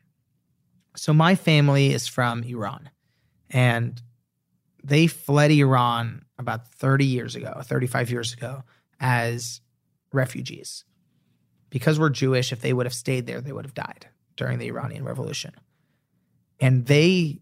So, 0.97 1.13
my 1.13 1.35
family 1.35 1.93
is 1.93 2.07
from 2.07 2.43
Iran 2.45 2.91
and 3.51 4.01
they 4.83 5.07
fled 5.07 5.51
Iran 5.51 6.25
about 6.39 6.69
30 6.75 7.07
years 7.07 7.35
ago, 7.35 7.63
35 7.65 8.11
years 8.11 8.33
ago, 8.33 8.63
as 9.01 9.61
refugees. 10.13 10.85
Because 11.71 11.99
we're 11.99 12.11
Jewish, 12.11 12.53
if 12.53 12.61
they 12.61 12.73
would 12.73 12.87
have 12.87 12.95
stayed 12.95 13.27
there, 13.27 13.41
they 13.41 13.53
would 13.53 13.65
have 13.65 13.75
died 13.75 14.07
during 14.37 14.59
the 14.59 14.69
Iranian 14.69 15.05
Revolution. 15.05 15.55
And 16.61 16.87
they 16.87 17.41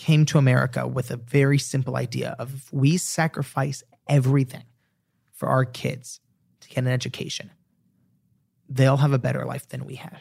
came 0.00 0.24
to 0.24 0.38
America 0.38 0.88
with 0.88 1.10
a 1.10 1.16
very 1.16 1.58
simple 1.58 1.94
idea 1.94 2.34
of 2.38 2.54
if 2.54 2.72
we 2.72 2.96
sacrifice 2.96 3.82
everything 4.08 4.64
for 5.34 5.46
our 5.46 5.66
kids 5.66 6.20
to 6.60 6.70
get 6.70 6.78
an 6.78 6.88
education, 6.88 7.50
they'll 8.66 8.96
have 8.96 9.12
a 9.12 9.18
better 9.18 9.44
life 9.44 9.68
than 9.68 9.84
we 9.84 9.96
had. 9.96 10.20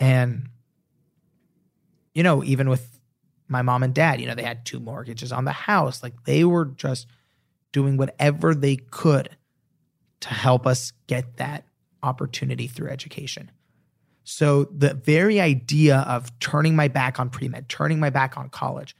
And, 0.00 0.48
you 2.14 2.24
know, 2.24 2.42
even 2.42 2.68
with 2.68 2.98
my 3.46 3.62
mom 3.62 3.84
and 3.84 3.94
dad, 3.94 4.20
you 4.20 4.26
know, 4.26 4.34
they 4.34 4.42
had 4.42 4.64
two 4.64 4.80
mortgages 4.80 5.30
on 5.30 5.44
the 5.44 5.52
house. 5.52 6.02
Like 6.02 6.24
they 6.24 6.42
were 6.42 6.64
just 6.64 7.06
doing 7.70 7.96
whatever 7.96 8.56
they 8.56 8.74
could 8.74 9.36
to 10.18 10.30
help 10.30 10.66
us 10.66 10.92
get 11.06 11.36
that 11.36 11.64
opportunity 12.02 12.66
through 12.66 12.88
education. 12.88 13.52
So 14.24 14.64
the 14.64 14.94
very 14.94 15.40
idea 15.40 15.98
of 15.98 16.36
turning 16.40 16.74
my 16.74 16.88
back 16.88 17.20
on 17.20 17.30
pre 17.30 17.48
med, 17.48 17.68
turning 17.68 18.00
my 18.00 18.10
back 18.10 18.36
on 18.36 18.48
college, 18.48 18.96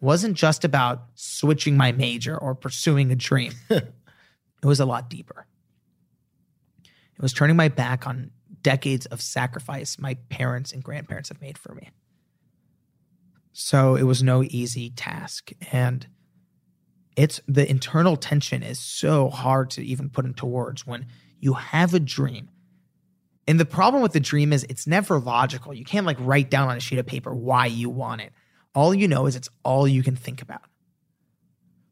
wasn't 0.00 0.36
just 0.36 0.64
about 0.64 1.06
switching 1.14 1.76
my 1.76 1.92
major 1.92 2.38
or 2.38 2.54
pursuing 2.54 3.10
a 3.10 3.16
dream. 3.16 3.52
it 3.70 3.92
was 4.62 4.80
a 4.80 4.86
lot 4.86 5.10
deeper. 5.10 5.46
It 6.84 7.22
was 7.22 7.32
turning 7.32 7.56
my 7.56 7.68
back 7.68 8.06
on 8.06 8.30
decades 8.62 9.06
of 9.06 9.20
sacrifice 9.20 9.98
my 9.98 10.14
parents 10.28 10.72
and 10.72 10.82
grandparents 10.82 11.28
have 11.28 11.40
made 11.40 11.58
for 11.58 11.74
me. 11.74 11.90
So 13.52 13.96
it 13.96 14.04
was 14.04 14.22
no 14.22 14.44
easy 14.44 14.90
task. 14.90 15.50
And 15.72 16.06
it's 17.16 17.40
the 17.48 17.68
internal 17.68 18.16
tension 18.16 18.62
is 18.62 18.78
so 18.78 19.28
hard 19.30 19.70
to 19.70 19.82
even 19.82 20.10
put 20.10 20.24
into 20.24 20.46
words 20.46 20.86
when 20.86 21.06
you 21.40 21.54
have 21.54 21.92
a 21.92 21.98
dream. 21.98 22.50
And 23.48 23.58
the 23.58 23.64
problem 23.64 24.02
with 24.02 24.12
the 24.12 24.20
dream 24.20 24.52
is 24.52 24.66
it's 24.68 24.86
never 24.86 25.18
logical. 25.18 25.72
You 25.72 25.84
can't 25.84 26.04
like 26.04 26.18
write 26.20 26.50
down 26.50 26.68
on 26.68 26.76
a 26.76 26.80
sheet 26.80 26.98
of 26.98 27.06
paper 27.06 27.34
why 27.34 27.64
you 27.64 27.88
want 27.88 28.20
it. 28.20 28.30
All 28.74 28.94
you 28.94 29.08
know 29.08 29.24
is 29.24 29.36
it's 29.36 29.48
all 29.64 29.88
you 29.88 30.02
can 30.02 30.14
think 30.14 30.42
about. 30.42 30.60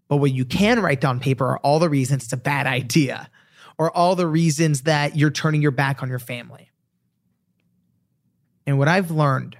But 0.06 0.18
what 0.18 0.32
you 0.32 0.44
can 0.44 0.80
write 0.80 1.00
down 1.00 1.18
paper 1.18 1.46
are 1.46 1.58
all 1.60 1.78
the 1.78 1.88
reasons 1.88 2.24
it's 2.24 2.32
a 2.34 2.36
bad 2.36 2.66
idea 2.66 3.30
or 3.78 3.90
all 3.90 4.16
the 4.16 4.26
reasons 4.26 4.82
that 4.82 5.16
you're 5.16 5.30
turning 5.30 5.62
your 5.62 5.70
back 5.70 6.02
on 6.02 6.10
your 6.10 6.18
family. 6.18 6.70
And 8.66 8.78
what 8.78 8.88
I've 8.88 9.10
learned 9.10 9.56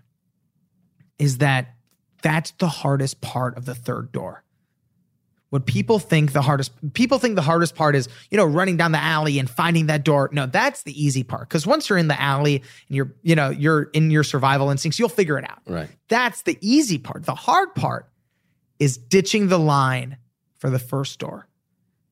is 1.18 1.38
that 1.38 1.76
that's 2.20 2.50
the 2.52 2.68
hardest 2.68 3.22
part 3.22 3.56
of 3.56 3.64
the 3.64 3.74
third 3.74 4.12
door. 4.12 4.44
What 5.56 5.64
people 5.64 5.98
think 5.98 6.32
the 6.32 6.42
hardest 6.42 6.70
people 6.92 7.18
think 7.18 7.34
the 7.34 7.40
hardest 7.40 7.74
part 7.74 7.96
is, 7.96 8.10
you 8.30 8.36
know, 8.36 8.44
running 8.44 8.76
down 8.76 8.92
the 8.92 9.02
alley 9.02 9.38
and 9.38 9.48
finding 9.48 9.86
that 9.86 10.04
door. 10.04 10.28
No, 10.30 10.44
that's 10.44 10.82
the 10.82 10.92
easy 11.02 11.22
part. 11.22 11.48
Cause 11.48 11.66
once 11.66 11.88
you're 11.88 11.96
in 11.96 12.08
the 12.08 12.20
alley 12.20 12.56
and 12.56 12.94
you're, 12.94 13.14
you 13.22 13.34
know, 13.34 13.48
you're 13.48 13.84
in 13.94 14.10
your 14.10 14.22
survival 14.22 14.68
instincts, 14.68 14.98
you'll 14.98 15.08
figure 15.08 15.38
it 15.38 15.48
out. 15.48 15.62
Right. 15.66 15.88
That's 16.08 16.42
the 16.42 16.58
easy 16.60 16.98
part. 16.98 17.24
The 17.24 17.34
hard 17.34 17.74
part 17.74 18.06
is 18.78 18.98
ditching 18.98 19.48
the 19.48 19.58
line 19.58 20.18
for 20.58 20.68
the 20.68 20.78
first 20.78 21.18
door, 21.20 21.48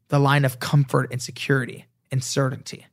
the 0.08 0.18
line 0.18 0.46
of 0.46 0.58
comfort 0.58 1.12
and 1.12 1.20
security 1.20 1.84
and 2.10 2.24
certainty. 2.24 2.86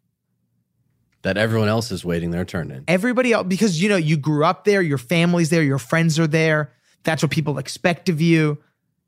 That 1.21 1.37
everyone 1.37 1.69
else 1.69 1.93
is 1.93 2.03
waiting 2.03 2.31
their 2.31 2.43
turn 2.43 2.71
in. 2.71 2.83
Everybody 2.89 3.31
else, 3.31 3.47
because 3.47 3.81
you 3.81 3.87
know, 3.87 3.95
you 3.95 4.17
grew 4.17 4.43
up 4.43 4.65
there, 4.65 4.81
your 4.81 4.97
family's 4.97 5.49
there, 5.49 5.63
your 5.63 5.79
friends 5.79 6.19
are 6.19 6.27
there. 6.27 6.73
That's 7.03 7.23
what 7.23 7.31
people 7.31 7.57
expect 7.57 8.09
of 8.09 8.19
you. 8.19 8.61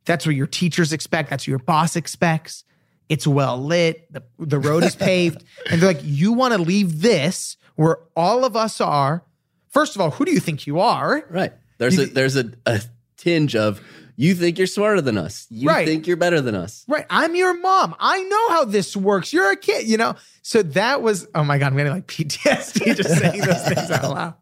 That's 0.06 0.26
what 0.26 0.36
your 0.36 0.48
teachers 0.48 0.92
expect. 0.94 1.30
That's 1.30 1.44
what 1.44 1.48
your 1.50 1.60
boss 1.60 1.96
expects. 1.96 2.64
It's 3.10 3.28
well 3.28 3.62
lit. 3.64 4.12
The, 4.12 4.24
the 4.40 4.60
road 4.60 4.84
is 4.84 4.96
paved. 4.96 5.44
And 5.70 5.82
they're 5.82 5.94
like, 5.94 6.02
you 6.04 6.34
want 6.34 6.54
to 6.54 6.60
leave 6.62 7.02
this 7.02 7.58
where 7.76 7.98
all 8.16 8.46
of 8.46 8.56
us 8.56 8.82
are. 8.82 9.24
First 9.70 9.96
of 9.96 10.02
all, 10.02 10.12
who 10.12 10.26
do 10.26 10.32
you 10.32 10.40
think 10.40 10.68
you 10.68 10.80
are? 10.80 11.26
Right. 11.30 11.54
There's 11.78 11.98
You- 11.98 12.04
a 12.04 12.06
there's 12.08 12.36
a, 12.36 12.52
a 12.66 12.82
tinge 13.18 13.56
of 13.56 13.82
you 14.16 14.36
think 14.36 14.60
you're 14.60 14.68
smarter 14.68 15.02
than 15.02 15.18
us. 15.18 15.48
You 15.50 15.68
Right. 15.70 15.88
think 15.88 16.06
you're 16.06 16.18
better 16.18 16.40
than 16.40 16.54
us. 16.54 16.86
Right. 16.88 17.06
I'm 17.10 17.36
your 17.36 17.60
mom. 17.60 17.96
I 18.00 18.22
know 18.24 18.50
how 18.50 18.66
this 18.66 18.96
works. 18.96 19.34
You're 19.34 19.52
a 19.52 19.56
kid, 19.56 19.88
you 19.88 19.98
know? 19.98 20.16
So 20.44 20.62
that 20.62 21.02
was, 21.02 21.28
oh 21.34 21.44
my 21.44 21.58
God, 21.58 21.68
I'm 21.72 21.78
getting 21.78 21.94
like 21.94 22.06
PTSD 22.08 22.96
just 22.96 23.18
saying 23.18 23.42
those 23.42 23.68
things 23.68 23.90
out 23.90 24.04
loud. 24.12 24.34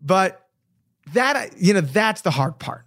But 0.00 0.42
that, 1.12 1.52
you 1.60 1.74
know, 1.74 1.82
that's 1.82 2.22
the 2.22 2.30
hard 2.30 2.58
part. 2.58 2.86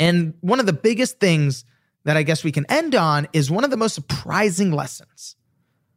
And 0.00 0.34
one 0.40 0.58
of 0.58 0.66
the 0.66 0.72
biggest 0.72 1.20
things 1.20 1.64
that 2.04 2.16
I 2.16 2.24
guess 2.24 2.42
we 2.42 2.50
can 2.50 2.66
end 2.68 2.96
on 2.96 3.28
is 3.32 3.50
one 3.50 3.62
of 3.62 3.70
the 3.70 3.76
most 3.76 3.94
surprising 3.94 4.72
lessons 4.72 5.36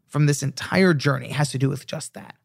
from 0.05 0.27
this 0.27 0.43
entire 0.43 0.93
journey 0.93 1.29
has 1.29 1.49
to 1.51 1.57
do 1.57 1.69
with 1.69 1.87
just 1.87 2.13
that. 2.13 2.35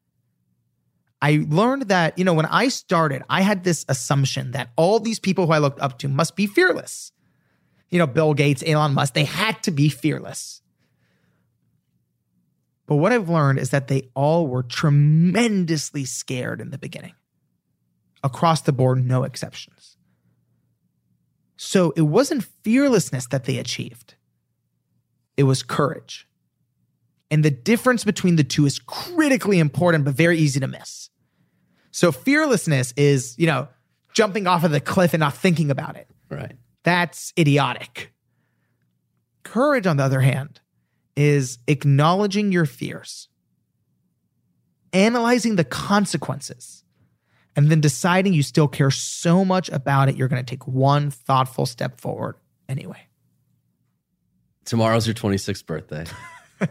I 1.21 1.45
learned 1.47 1.89
that, 1.89 2.17
you 2.17 2.25
know, 2.25 2.33
when 2.33 2.47
I 2.47 2.69
started, 2.69 3.23
I 3.29 3.43
had 3.43 3.65
this 3.65 3.85
assumption 3.89 4.53
that 4.53 4.71
all 4.77 5.01
these 5.01 5.19
people 5.19 5.47
who 5.47 5.53
I 5.53 5.59
looked 5.59 5.81
up 5.81 5.99
to 5.99 6.09
must 6.09 6.35
be 6.35 6.47
fearless 6.47 7.13
you 7.91 7.99
know, 7.99 8.07
Bill 8.07 8.35
Gates, 8.35 8.63
Elon 8.67 8.95
Musk, 8.95 9.15
they 9.15 9.25
had 9.25 9.63
to 9.63 9.71
be 9.71 9.89
fearless. 9.89 10.63
But 12.87 12.97
what 12.97 13.13
I've 13.13 13.29
learned 13.29 13.59
is 13.59 13.71
that 13.71 13.89
they 13.89 14.11
all 14.15 14.47
were 14.47 14.63
tremendously 14.63 16.05
scared 16.05 16.61
in 16.61 16.71
the 16.71 16.79
beginning 16.79 17.15
across 18.23 18.63
the 18.63 18.73
board, 18.73 19.05
no 19.05 19.25
exceptions. 19.25 19.98
So 21.59 21.93
it 21.97 22.03
wasn't 22.03 22.45
fearlessness 22.63 23.27
that 23.27 23.45
they 23.45 23.59
achieved, 23.59 24.15
it 25.37 25.43
was 25.43 25.63
courage. 25.63 26.27
And 27.31 27.45
the 27.45 27.51
difference 27.51 28.05
between 28.05 28.37
the 28.37 28.45
two 28.45 28.65
is 28.65 28.79
critically 28.79 29.59
important, 29.59 30.07
but 30.07 30.15
very 30.15 30.39
easy 30.39 30.61
to 30.61 30.67
miss. 30.67 31.11
So 31.91 32.11
fearlessness 32.11 32.95
is, 32.97 33.35
you 33.39 33.47
know, 33.47 33.69
jumping 34.15 34.47
off 34.47 34.65
of 34.65 34.71
the 34.71 34.81
cliff 34.81 35.13
and 35.13 35.21
not 35.21 35.35
thinking 35.35 35.71
about 35.71 35.97
it. 35.97 36.09
Right. 36.31 36.57
That's 36.85 37.35
idiotic. 37.39 38.15
Courage, 39.43 39.87
on 39.87 39.99
the 39.99 40.05
other 40.05 40.21
hand, 40.21 40.61
is 41.17 41.59
acknowledging 41.67 42.51
your 42.51 42.65
fears, 42.65 43.29
analyzing 44.95 45.57
the 45.57 45.65
consequences, 45.65 46.85
and 47.59 47.71
then 47.71 47.81
deciding 47.81 48.35
you 48.35 48.45
still 48.45 48.69
care 48.69 48.93
so 48.93 49.45
much 49.45 49.69
about 49.71 50.09
it, 50.09 50.15
you're 50.15 50.29
going 50.29 50.41
to 50.41 50.49
take 50.49 50.69
one 50.69 51.11
thoughtful 51.11 51.67
step 51.67 52.01
forward 52.01 52.37
anyway. 52.69 53.09
Tomorrow's 54.65 55.09
your 55.09 55.15
26th 55.15 55.67
birthday. 55.67 56.05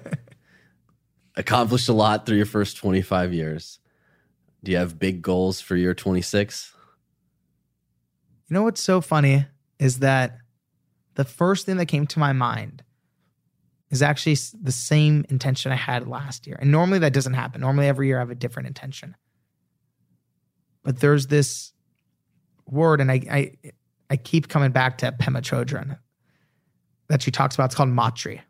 Accomplished 1.36 1.90
a 1.90 1.94
lot 1.94 2.26
through 2.26 2.38
your 2.38 2.46
first 2.46 2.78
25 2.78 3.34
years. 3.34 3.80
Do 4.64 4.72
you 4.72 4.78
have 4.78 4.98
big 4.98 5.22
goals 5.22 5.60
for 5.60 5.76
your 5.76 5.94
26? 5.94 6.74
You 8.48 8.54
know 8.54 8.64
what's 8.64 8.82
so 8.82 9.02
funny 9.02 9.46
is 9.80 10.00
that 10.00 10.38
the 11.16 11.26
first 11.26 11.66
thing 11.66 11.76
that 11.76 11.88
came 11.88 12.08
to 12.08 12.20
my 12.20 12.32
mind 12.32 12.82
is 13.90 14.02
actually 14.02 14.38
the 14.64 14.72
same 14.72 15.26
intention 15.28 15.74
I 15.74 15.76
had 15.76 16.08
last 16.08 16.48
year. 16.48 16.58
And 16.62 16.72
normally 16.72 17.00
that 17.00 17.12
doesn't 17.12 17.34
happen. 17.34 17.60
Normally 17.60 17.88
every 17.88 18.08
year 18.08 18.20
I 18.20 18.22
have 18.22 18.32
a 18.32 18.36
different 18.36 18.68
intention. 18.68 19.18
But 20.88 21.02
there's 21.02 21.28
this 21.28 21.74
word, 22.66 23.02
and 23.02 23.12
I 23.12 23.22
I, 23.30 23.52
I 24.10 24.16
keep 24.16 24.48
coming 24.48 24.72
back 24.72 25.00
to 25.00 25.12
Pema 25.12 25.42
Chodron 25.42 26.00
that 27.10 27.22
she 27.22 27.30
talks 27.30 27.56
about. 27.56 27.66
It's 27.66 27.76
called 27.76 27.90
maitri. 27.90 28.42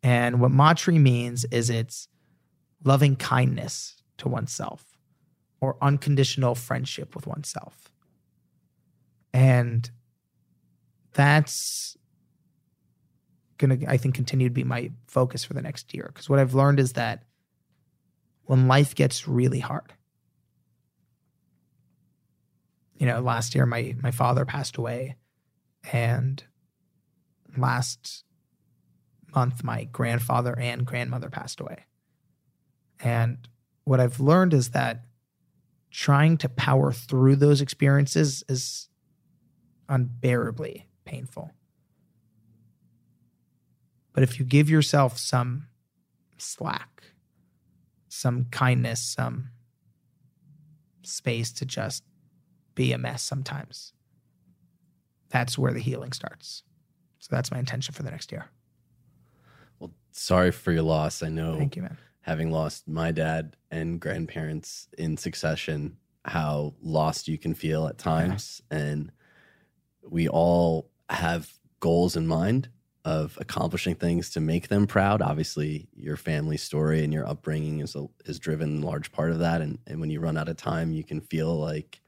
And 0.00 0.38
what 0.38 0.52
maitri 0.52 1.00
means 1.00 1.44
is 1.46 1.70
it's 1.70 2.06
loving 2.84 3.16
kindness 3.16 3.96
to 4.18 4.28
oneself 4.28 4.84
or 5.60 5.76
unconditional 5.82 6.54
friendship 6.54 7.16
with 7.16 7.26
oneself. 7.26 7.90
And 9.32 9.90
that's 11.12 11.96
going 13.58 13.80
to, 13.80 13.90
I 13.90 13.96
think, 13.96 14.14
continue 14.14 14.48
to 14.48 14.54
be 14.54 14.62
my 14.62 14.92
focus 15.08 15.42
for 15.42 15.54
the 15.54 15.62
next 15.62 15.92
year. 15.92 16.04
Because 16.06 16.28
what 16.28 16.38
I've 16.38 16.54
learned 16.54 16.78
is 16.78 16.92
that 16.92 17.24
when 18.44 18.68
life 18.68 18.94
gets 18.94 19.26
really 19.26 19.58
hard, 19.58 19.92
you 22.96 23.06
know, 23.06 23.20
last 23.20 23.54
year 23.54 23.66
my 23.66 23.94
my 24.02 24.10
father 24.10 24.44
passed 24.44 24.76
away, 24.76 25.16
and 25.92 26.42
last 27.56 28.24
month 29.34 29.64
my 29.64 29.84
grandfather 29.84 30.58
and 30.58 30.86
grandmother 30.86 31.30
passed 31.30 31.60
away. 31.60 31.84
And 33.00 33.48
what 33.84 34.00
I've 34.00 34.20
learned 34.20 34.54
is 34.54 34.70
that 34.70 35.04
trying 35.90 36.36
to 36.38 36.48
power 36.48 36.92
through 36.92 37.36
those 37.36 37.60
experiences 37.60 38.42
is 38.48 38.88
unbearably 39.88 40.88
painful. 41.04 41.50
But 44.12 44.22
if 44.22 44.38
you 44.38 44.44
give 44.44 44.70
yourself 44.70 45.18
some 45.18 45.66
slack, 46.38 47.02
some 48.08 48.46
kindness, 48.50 49.00
some 49.00 49.50
space 51.02 51.52
to 51.52 51.66
just 51.66 52.04
be 52.74 52.92
a 52.92 52.98
mess 52.98 53.22
sometimes, 53.22 53.92
that's 55.30 55.58
where 55.58 55.72
the 55.72 55.80
healing 55.80 56.12
starts. 56.12 56.62
So 57.18 57.28
that's 57.30 57.50
my 57.50 57.58
intention 57.58 57.94
for 57.94 58.02
the 58.02 58.10
next 58.10 58.30
year. 58.30 58.46
Well, 59.78 59.92
sorry 60.12 60.50
for 60.50 60.72
your 60.72 60.82
loss. 60.82 61.22
I 61.22 61.28
know 61.28 61.56
Thank 61.56 61.76
you, 61.76 61.82
man. 61.82 61.96
having 62.20 62.50
lost 62.50 62.86
my 62.86 63.10
dad 63.12 63.56
and 63.70 64.00
grandparents 64.00 64.88
in 64.98 65.16
succession, 65.16 65.96
how 66.24 66.74
lost 66.82 67.28
you 67.28 67.38
can 67.38 67.54
feel 67.54 67.86
at 67.86 67.98
times. 67.98 68.62
And 68.70 69.10
we 70.08 70.28
all 70.28 70.90
have 71.08 71.52
goals 71.80 72.16
in 72.16 72.26
mind 72.26 72.68
of 73.04 73.36
accomplishing 73.40 73.94
things 73.94 74.30
to 74.30 74.40
make 74.40 74.68
them 74.68 74.86
proud. 74.86 75.20
Obviously, 75.20 75.88
your 75.94 76.16
family 76.16 76.56
story 76.56 77.04
and 77.04 77.12
your 77.12 77.26
upbringing 77.26 77.80
is 77.80 77.94
a, 77.94 78.06
is 78.24 78.38
driven 78.38 78.80
large 78.80 79.12
part 79.12 79.30
of 79.30 79.38
that. 79.40 79.60
And, 79.60 79.78
and 79.86 80.00
when 80.00 80.10
you 80.10 80.20
run 80.20 80.38
out 80.38 80.48
of 80.48 80.56
time, 80.56 80.92
you 80.92 81.04
can 81.04 81.20
feel 81.20 81.54
like 81.58 82.00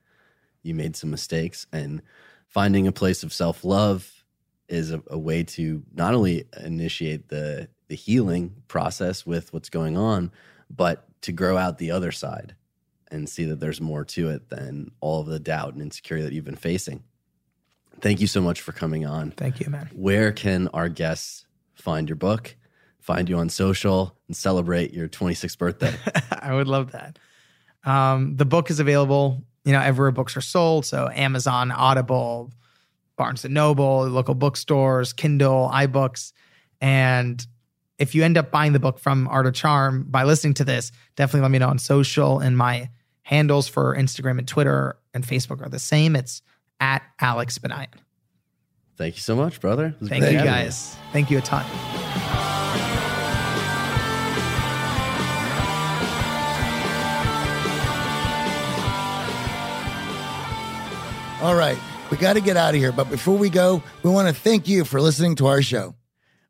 you 0.66 0.74
made 0.74 0.96
some 0.96 1.10
mistakes. 1.10 1.66
And 1.72 2.02
finding 2.48 2.86
a 2.86 2.92
place 2.92 3.22
of 3.22 3.32
self 3.32 3.64
love 3.64 4.24
is 4.68 4.90
a, 4.90 5.02
a 5.08 5.18
way 5.18 5.44
to 5.44 5.82
not 5.94 6.14
only 6.14 6.44
initiate 6.62 7.28
the 7.28 7.68
the 7.88 7.94
healing 7.94 8.52
process 8.68 9.24
with 9.24 9.52
what's 9.52 9.68
going 9.68 9.96
on, 9.96 10.32
but 10.68 11.06
to 11.22 11.32
grow 11.32 11.56
out 11.56 11.78
the 11.78 11.90
other 11.90 12.10
side 12.12 12.54
and 13.10 13.28
see 13.28 13.44
that 13.44 13.60
there's 13.60 13.80
more 13.80 14.04
to 14.04 14.28
it 14.30 14.48
than 14.48 14.90
all 15.00 15.20
of 15.20 15.26
the 15.26 15.38
doubt 15.38 15.74
and 15.74 15.82
insecurity 15.82 16.24
that 16.24 16.34
you've 16.34 16.44
been 16.44 16.56
facing. 16.56 17.04
Thank 18.00 18.20
you 18.20 18.26
so 18.26 18.40
much 18.40 18.60
for 18.60 18.72
coming 18.72 19.06
on. 19.06 19.30
Thank 19.30 19.60
you, 19.60 19.70
man. 19.70 19.88
Where 19.94 20.32
can 20.32 20.68
our 20.68 20.88
guests 20.88 21.46
find 21.74 22.08
your 22.08 22.16
book, 22.16 22.56
find 23.00 23.28
you 23.28 23.38
on 23.38 23.48
social, 23.48 24.16
and 24.26 24.36
celebrate 24.36 24.92
your 24.92 25.08
26th 25.08 25.56
birthday? 25.56 25.94
I 26.40 26.54
would 26.54 26.66
love 26.66 26.92
that. 26.92 27.18
Um, 27.84 28.36
the 28.36 28.44
book 28.44 28.70
is 28.70 28.80
available, 28.80 29.44
you 29.66 29.72
know, 29.72 29.80
everywhere 29.80 30.12
books 30.12 30.36
are 30.36 30.40
sold. 30.40 30.86
So 30.86 31.10
Amazon, 31.12 31.72
Audible, 31.72 32.52
Barnes 33.16 33.44
and 33.44 33.52
Noble, 33.52 34.06
local 34.06 34.34
bookstores, 34.34 35.12
Kindle, 35.12 35.68
iBooks. 35.74 36.32
And 36.80 37.44
if 37.98 38.14
you 38.14 38.22
end 38.22 38.38
up 38.38 38.52
buying 38.52 38.72
the 38.72 38.78
book 38.78 39.00
from 39.00 39.26
Art 39.26 39.46
of 39.46 39.54
Charm 39.54 40.04
by 40.08 40.22
listening 40.22 40.54
to 40.54 40.64
this, 40.64 40.92
definitely 41.16 41.40
let 41.40 41.50
me 41.50 41.58
know 41.58 41.68
on 41.68 41.80
social. 41.80 42.38
And 42.38 42.56
my 42.56 42.90
handles 43.22 43.66
for 43.66 43.96
Instagram 43.96 44.38
and 44.38 44.46
Twitter 44.46 44.96
and 45.12 45.26
Facebook 45.26 45.60
are 45.66 45.68
the 45.68 45.80
same. 45.80 46.14
It's 46.14 46.42
at 46.78 47.02
Alex 47.20 47.58
Banayan. 47.58 47.88
Thank 48.96 49.16
you 49.16 49.20
so 49.20 49.34
much, 49.34 49.60
brother. 49.60 49.96
Thank 50.00 50.24
you 50.24 50.38
guys. 50.38 50.96
Thank 51.12 51.30
you 51.30 51.38
a 51.38 51.42
ton. 51.42 52.05
All 61.46 61.54
right, 61.54 61.78
we 62.10 62.16
got 62.16 62.32
to 62.32 62.40
get 62.40 62.56
out 62.56 62.74
of 62.74 62.80
here. 62.80 62.90
But 62.90 63.08
before 63.08 63.38
we 63.38 63.50
go, 63.50 63.80
we 64.02 64.10
want 64.10 64.26
to 64.26 64.34
thank 64.34 64.66
you 64.66 64.84
for 64.84 65.00
listening 65.00 65.36
to 65.36 65.46
our 65.46 65.62
show. 65.62 65.94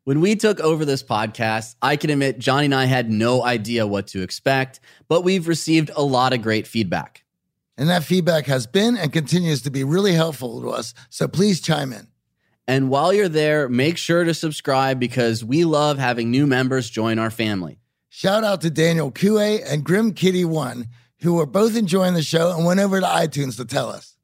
When 0.05 0.21
we 0.21 0.35
took 0.35 0.59
over 0.59 0.85
this 0.85 1.03
podcast, 1.03 1.75
I 1.83 1.97
can 1.97 2.09
admit 2.09 2.39
Johnny 2.39 2.65
and 2.65 2.73
I 2.73 2.85
had 2.85 3.11
no 3.11 3.43
idea 3.43 3.85
what 3.85 4.07
to 4.07 4.23
expect, 4.23 4.79
but 5.07 5.23
we've 5.23 5.47
received 5.47 5.91
a 5.95 6.01
lot 6.01 6.33
of 6.33 6.41
great 6.41 6.65
feedback. 6.65 7.25
And 7.77 7.89
that 7.89 8.05
feedback 8.05 8.47
has 8.47 8.65
been 8.65 8.97
and 8.97 9.13
continues 9.13 9.61
to 9.61 9.69
be 9.69 9.83
really 9.83 10.13
helpful 10.13 10.61
to 10.61 10.71
us. 10.71 10.95
So 11.11 11.27
please 11.27 11.61
chime 11.61 11.93
in. 11.93 12.07
And 12.67 12.89
while 12.89 13.13
you're 13.13 13.29
there, 13.29 13.69
make 13.69 13.99
sure 13.99 14.23
to 14.23 14.33
subscribe 14.33 14.99
because 14.99 15.45
we 15.45 15.63
love 15.63 15.99
having 15.99 16.31
new 16.31 16.47
members 16.47 16.89
join 16.89 17.19
our 17.19 17.29
family. 17.29 17.77
Shout 18.09 18.43
out 18.43 18.61
to 18.61 18.71
Daniel 18.71 19.11
Kue 19.11 19.61
and 19.63 19.83
Grim 19.83 20.15
Kitty 20.15 20.43
One, 20.43 20.87
who 21.21 21.39
are 21.39 21.45
both 21.45 21.77
enjoying 21.77 22.15
the 22.15 22.23
show 22.23 22.51
and 22.57 22.65
went 22.65 22.79
over 22.79 22.99
to 22.99 23.05
iTunes 23.05 23.57
to 23.57 23.65
tell 23.65 23.89
us. 23.89 24.16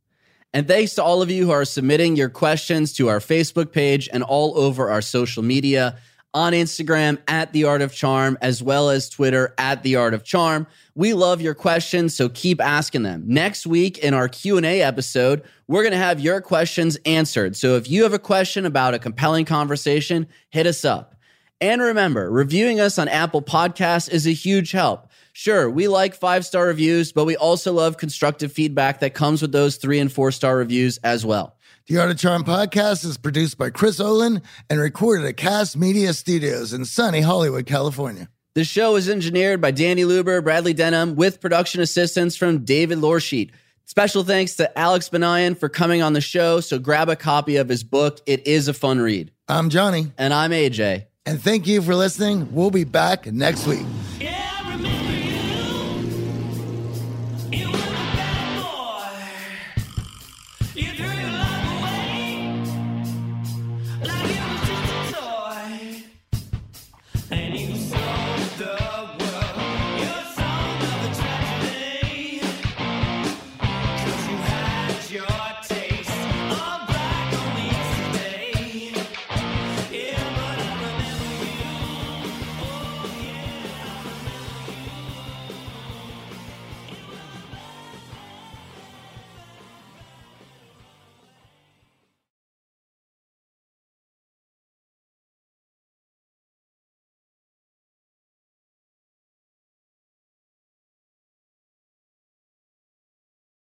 And 0.54 0.68
thanks 0.68 0.94
to 0.96 1.04
all 1.04 1.22
of 1.24 1.32
you 1.32 1.46
who 1.46 1.52
are 1.52 1.66
submitting 1.66 2.16
your 2.16 2.30
questions 2.30 2.94
to 2.94 3.10
our 3.10 3.20
Facebook 3.20 3.72
page 3.72 4.08
and 4.14 4.22
all 4.22 4.58
over 4.58 4.92
our 4.92 5.02
social 5.02 5.42
media 5.42 5.98
on 6.34 6.54
Instagram 6.54 7.20
at 7.28 7.54
The 7.54 7.66
Art 7.66 7.82
of 7.82 7.94
Charm, 7.94 8.38
as 8.42 8.62
well 8.62 8.90
as 8.90 9.10
Twitter 9.10 9.54
at 9.58 9.84
The 9.84 9.96
Art 9.96 10.14
of 10.14 10.24
Charm. 10.24 10.68
We 10.96 11.14
love 11.14 11.42
your 11.42 11.54
questions, 11.54 12.16
so 12.16 12.30
keep 12.30 12.62
asking 12.62 13.04
them. 13.04 13.24
Next 13.26 13.68
week 13.68 14.00
in 14.00 14.14
our 14.14 14.28
Q&A 14.28 14.82
episode, 14.82 15.44
we're 15.68 15.84
going 15.84 15.92
to 15.92 15.98
have 15.98 16.20
your 16.20 16.42
questions 16.42 16.98
answered. 17.06 17.56
So 17.56 17.76
if 17.76 17.90
you 17.90 18.04
have 18.04 18.14
a 18.14 18.20
question 18.20 18.66
about 18.66 18.94
a 18.94 19.00
compelling 19.00 19.46
conversation, 19.46 20.28
hit 20.50 20.68
us 20.68 20.86
up. 20.86 21.16
And 21.62 21.82
remember, 21.82 22.30
reviewing 22.30 22.80
us 22.80 23.00
on 23.00 23.08
Apple 23.08 23.42
Podcasts 23.42 24.10
is 24.10 24.28
a 24.28 24.34
huge 24.34 24.72
help. 24.72 25.08
Sure, 25.36 25.68
we 25.70 25.88
like 25.88 26.14
five 26.14 26.46
star 26.46 26.68
reviews, 26.68 27.12
but 27.12 27.26
we 27.26 27.36
also 27.36 27.74
love 27.74 27.98
constructive 27.98 28.52
feedback 28.52 29.00
that 29.00 29.16
comes 29.16 29.42
with 29.42 29.52
those 29.52 29.78
three 29.78 30.00
and 30.00 30.12
four 30.12 30.32
star 30.32 30.56
reviews 30.56 30.98
as 31.04 31.26
well. 31.26 31.58
The 31.88 31.98
Art 31.98 32.12
of 32.12 32.18
Charm 32.20 32.44
podcast 32.44 33.04
is 33.04 33.18
produced 33.18 33.58
by 33.58 33.72
Chris 33.72 34.00
Olin 34.00 34.42
and 34.70 34.80
recorded 34.80 35.26
at 35.26 35.36
Cast 35.36 35.76
Media 35.76 36.14
Studios 36.14 36.72
in 36.72 36.86
sunny 36.86 37.22
Hollywood, 37.22 37.66
California. 37.66 38.30
The 38.54 38.64
show 38.64 38.96
is 38.96 39.10
engineered 39.10 39.60
by 39.60 39.72
Danny 39.72 40.04
Luber, 40.04 40.42
Bradley 40.44 40.74
Denham, 40.74 41.16
with 41.16 41.42
production 41.42 41.82
assistance 41.82 42.36
from 42.38 42.64
David 42.64 43.00
Lorsheet. 43.00 43.50
Special 43.86 44.24
thanks 44.24 44.56
to 44.58 44.80
Alex 44.80 45.10
Banayan 45.10 45.58
for 45.58 45.68
coming 45.68 46.04
on 46.04 46.14
the 46.14 46.22
show. 46.22 46.60
So 46.60 46.78
grab 46.78 47.10
a 47.10 47.16
copy 47.16 47.56
of 47.58 47.68
his 47.68 47.84
book. 47.84 48.22
It 48.28 48.48
is 48.48 48.68
a 48.68 48.74
fun 48.74 49.00
read. 49.00 49.32
I'm 49.50 49.70
Johnny, 49.70 50.12
And 50.18 50.32
I'm 50.34 50.52
AJ. 50.52 51.06
and 51.26 51.42
thank 51.42 51.66
you 51.68 51.82
for 51.82 51.96
listening. 51.96 52.54
We'll 52.54 52.72
be 52.72 52.84
back 52.86 53.26
next 53.26 53.66
week. 53.68 53.86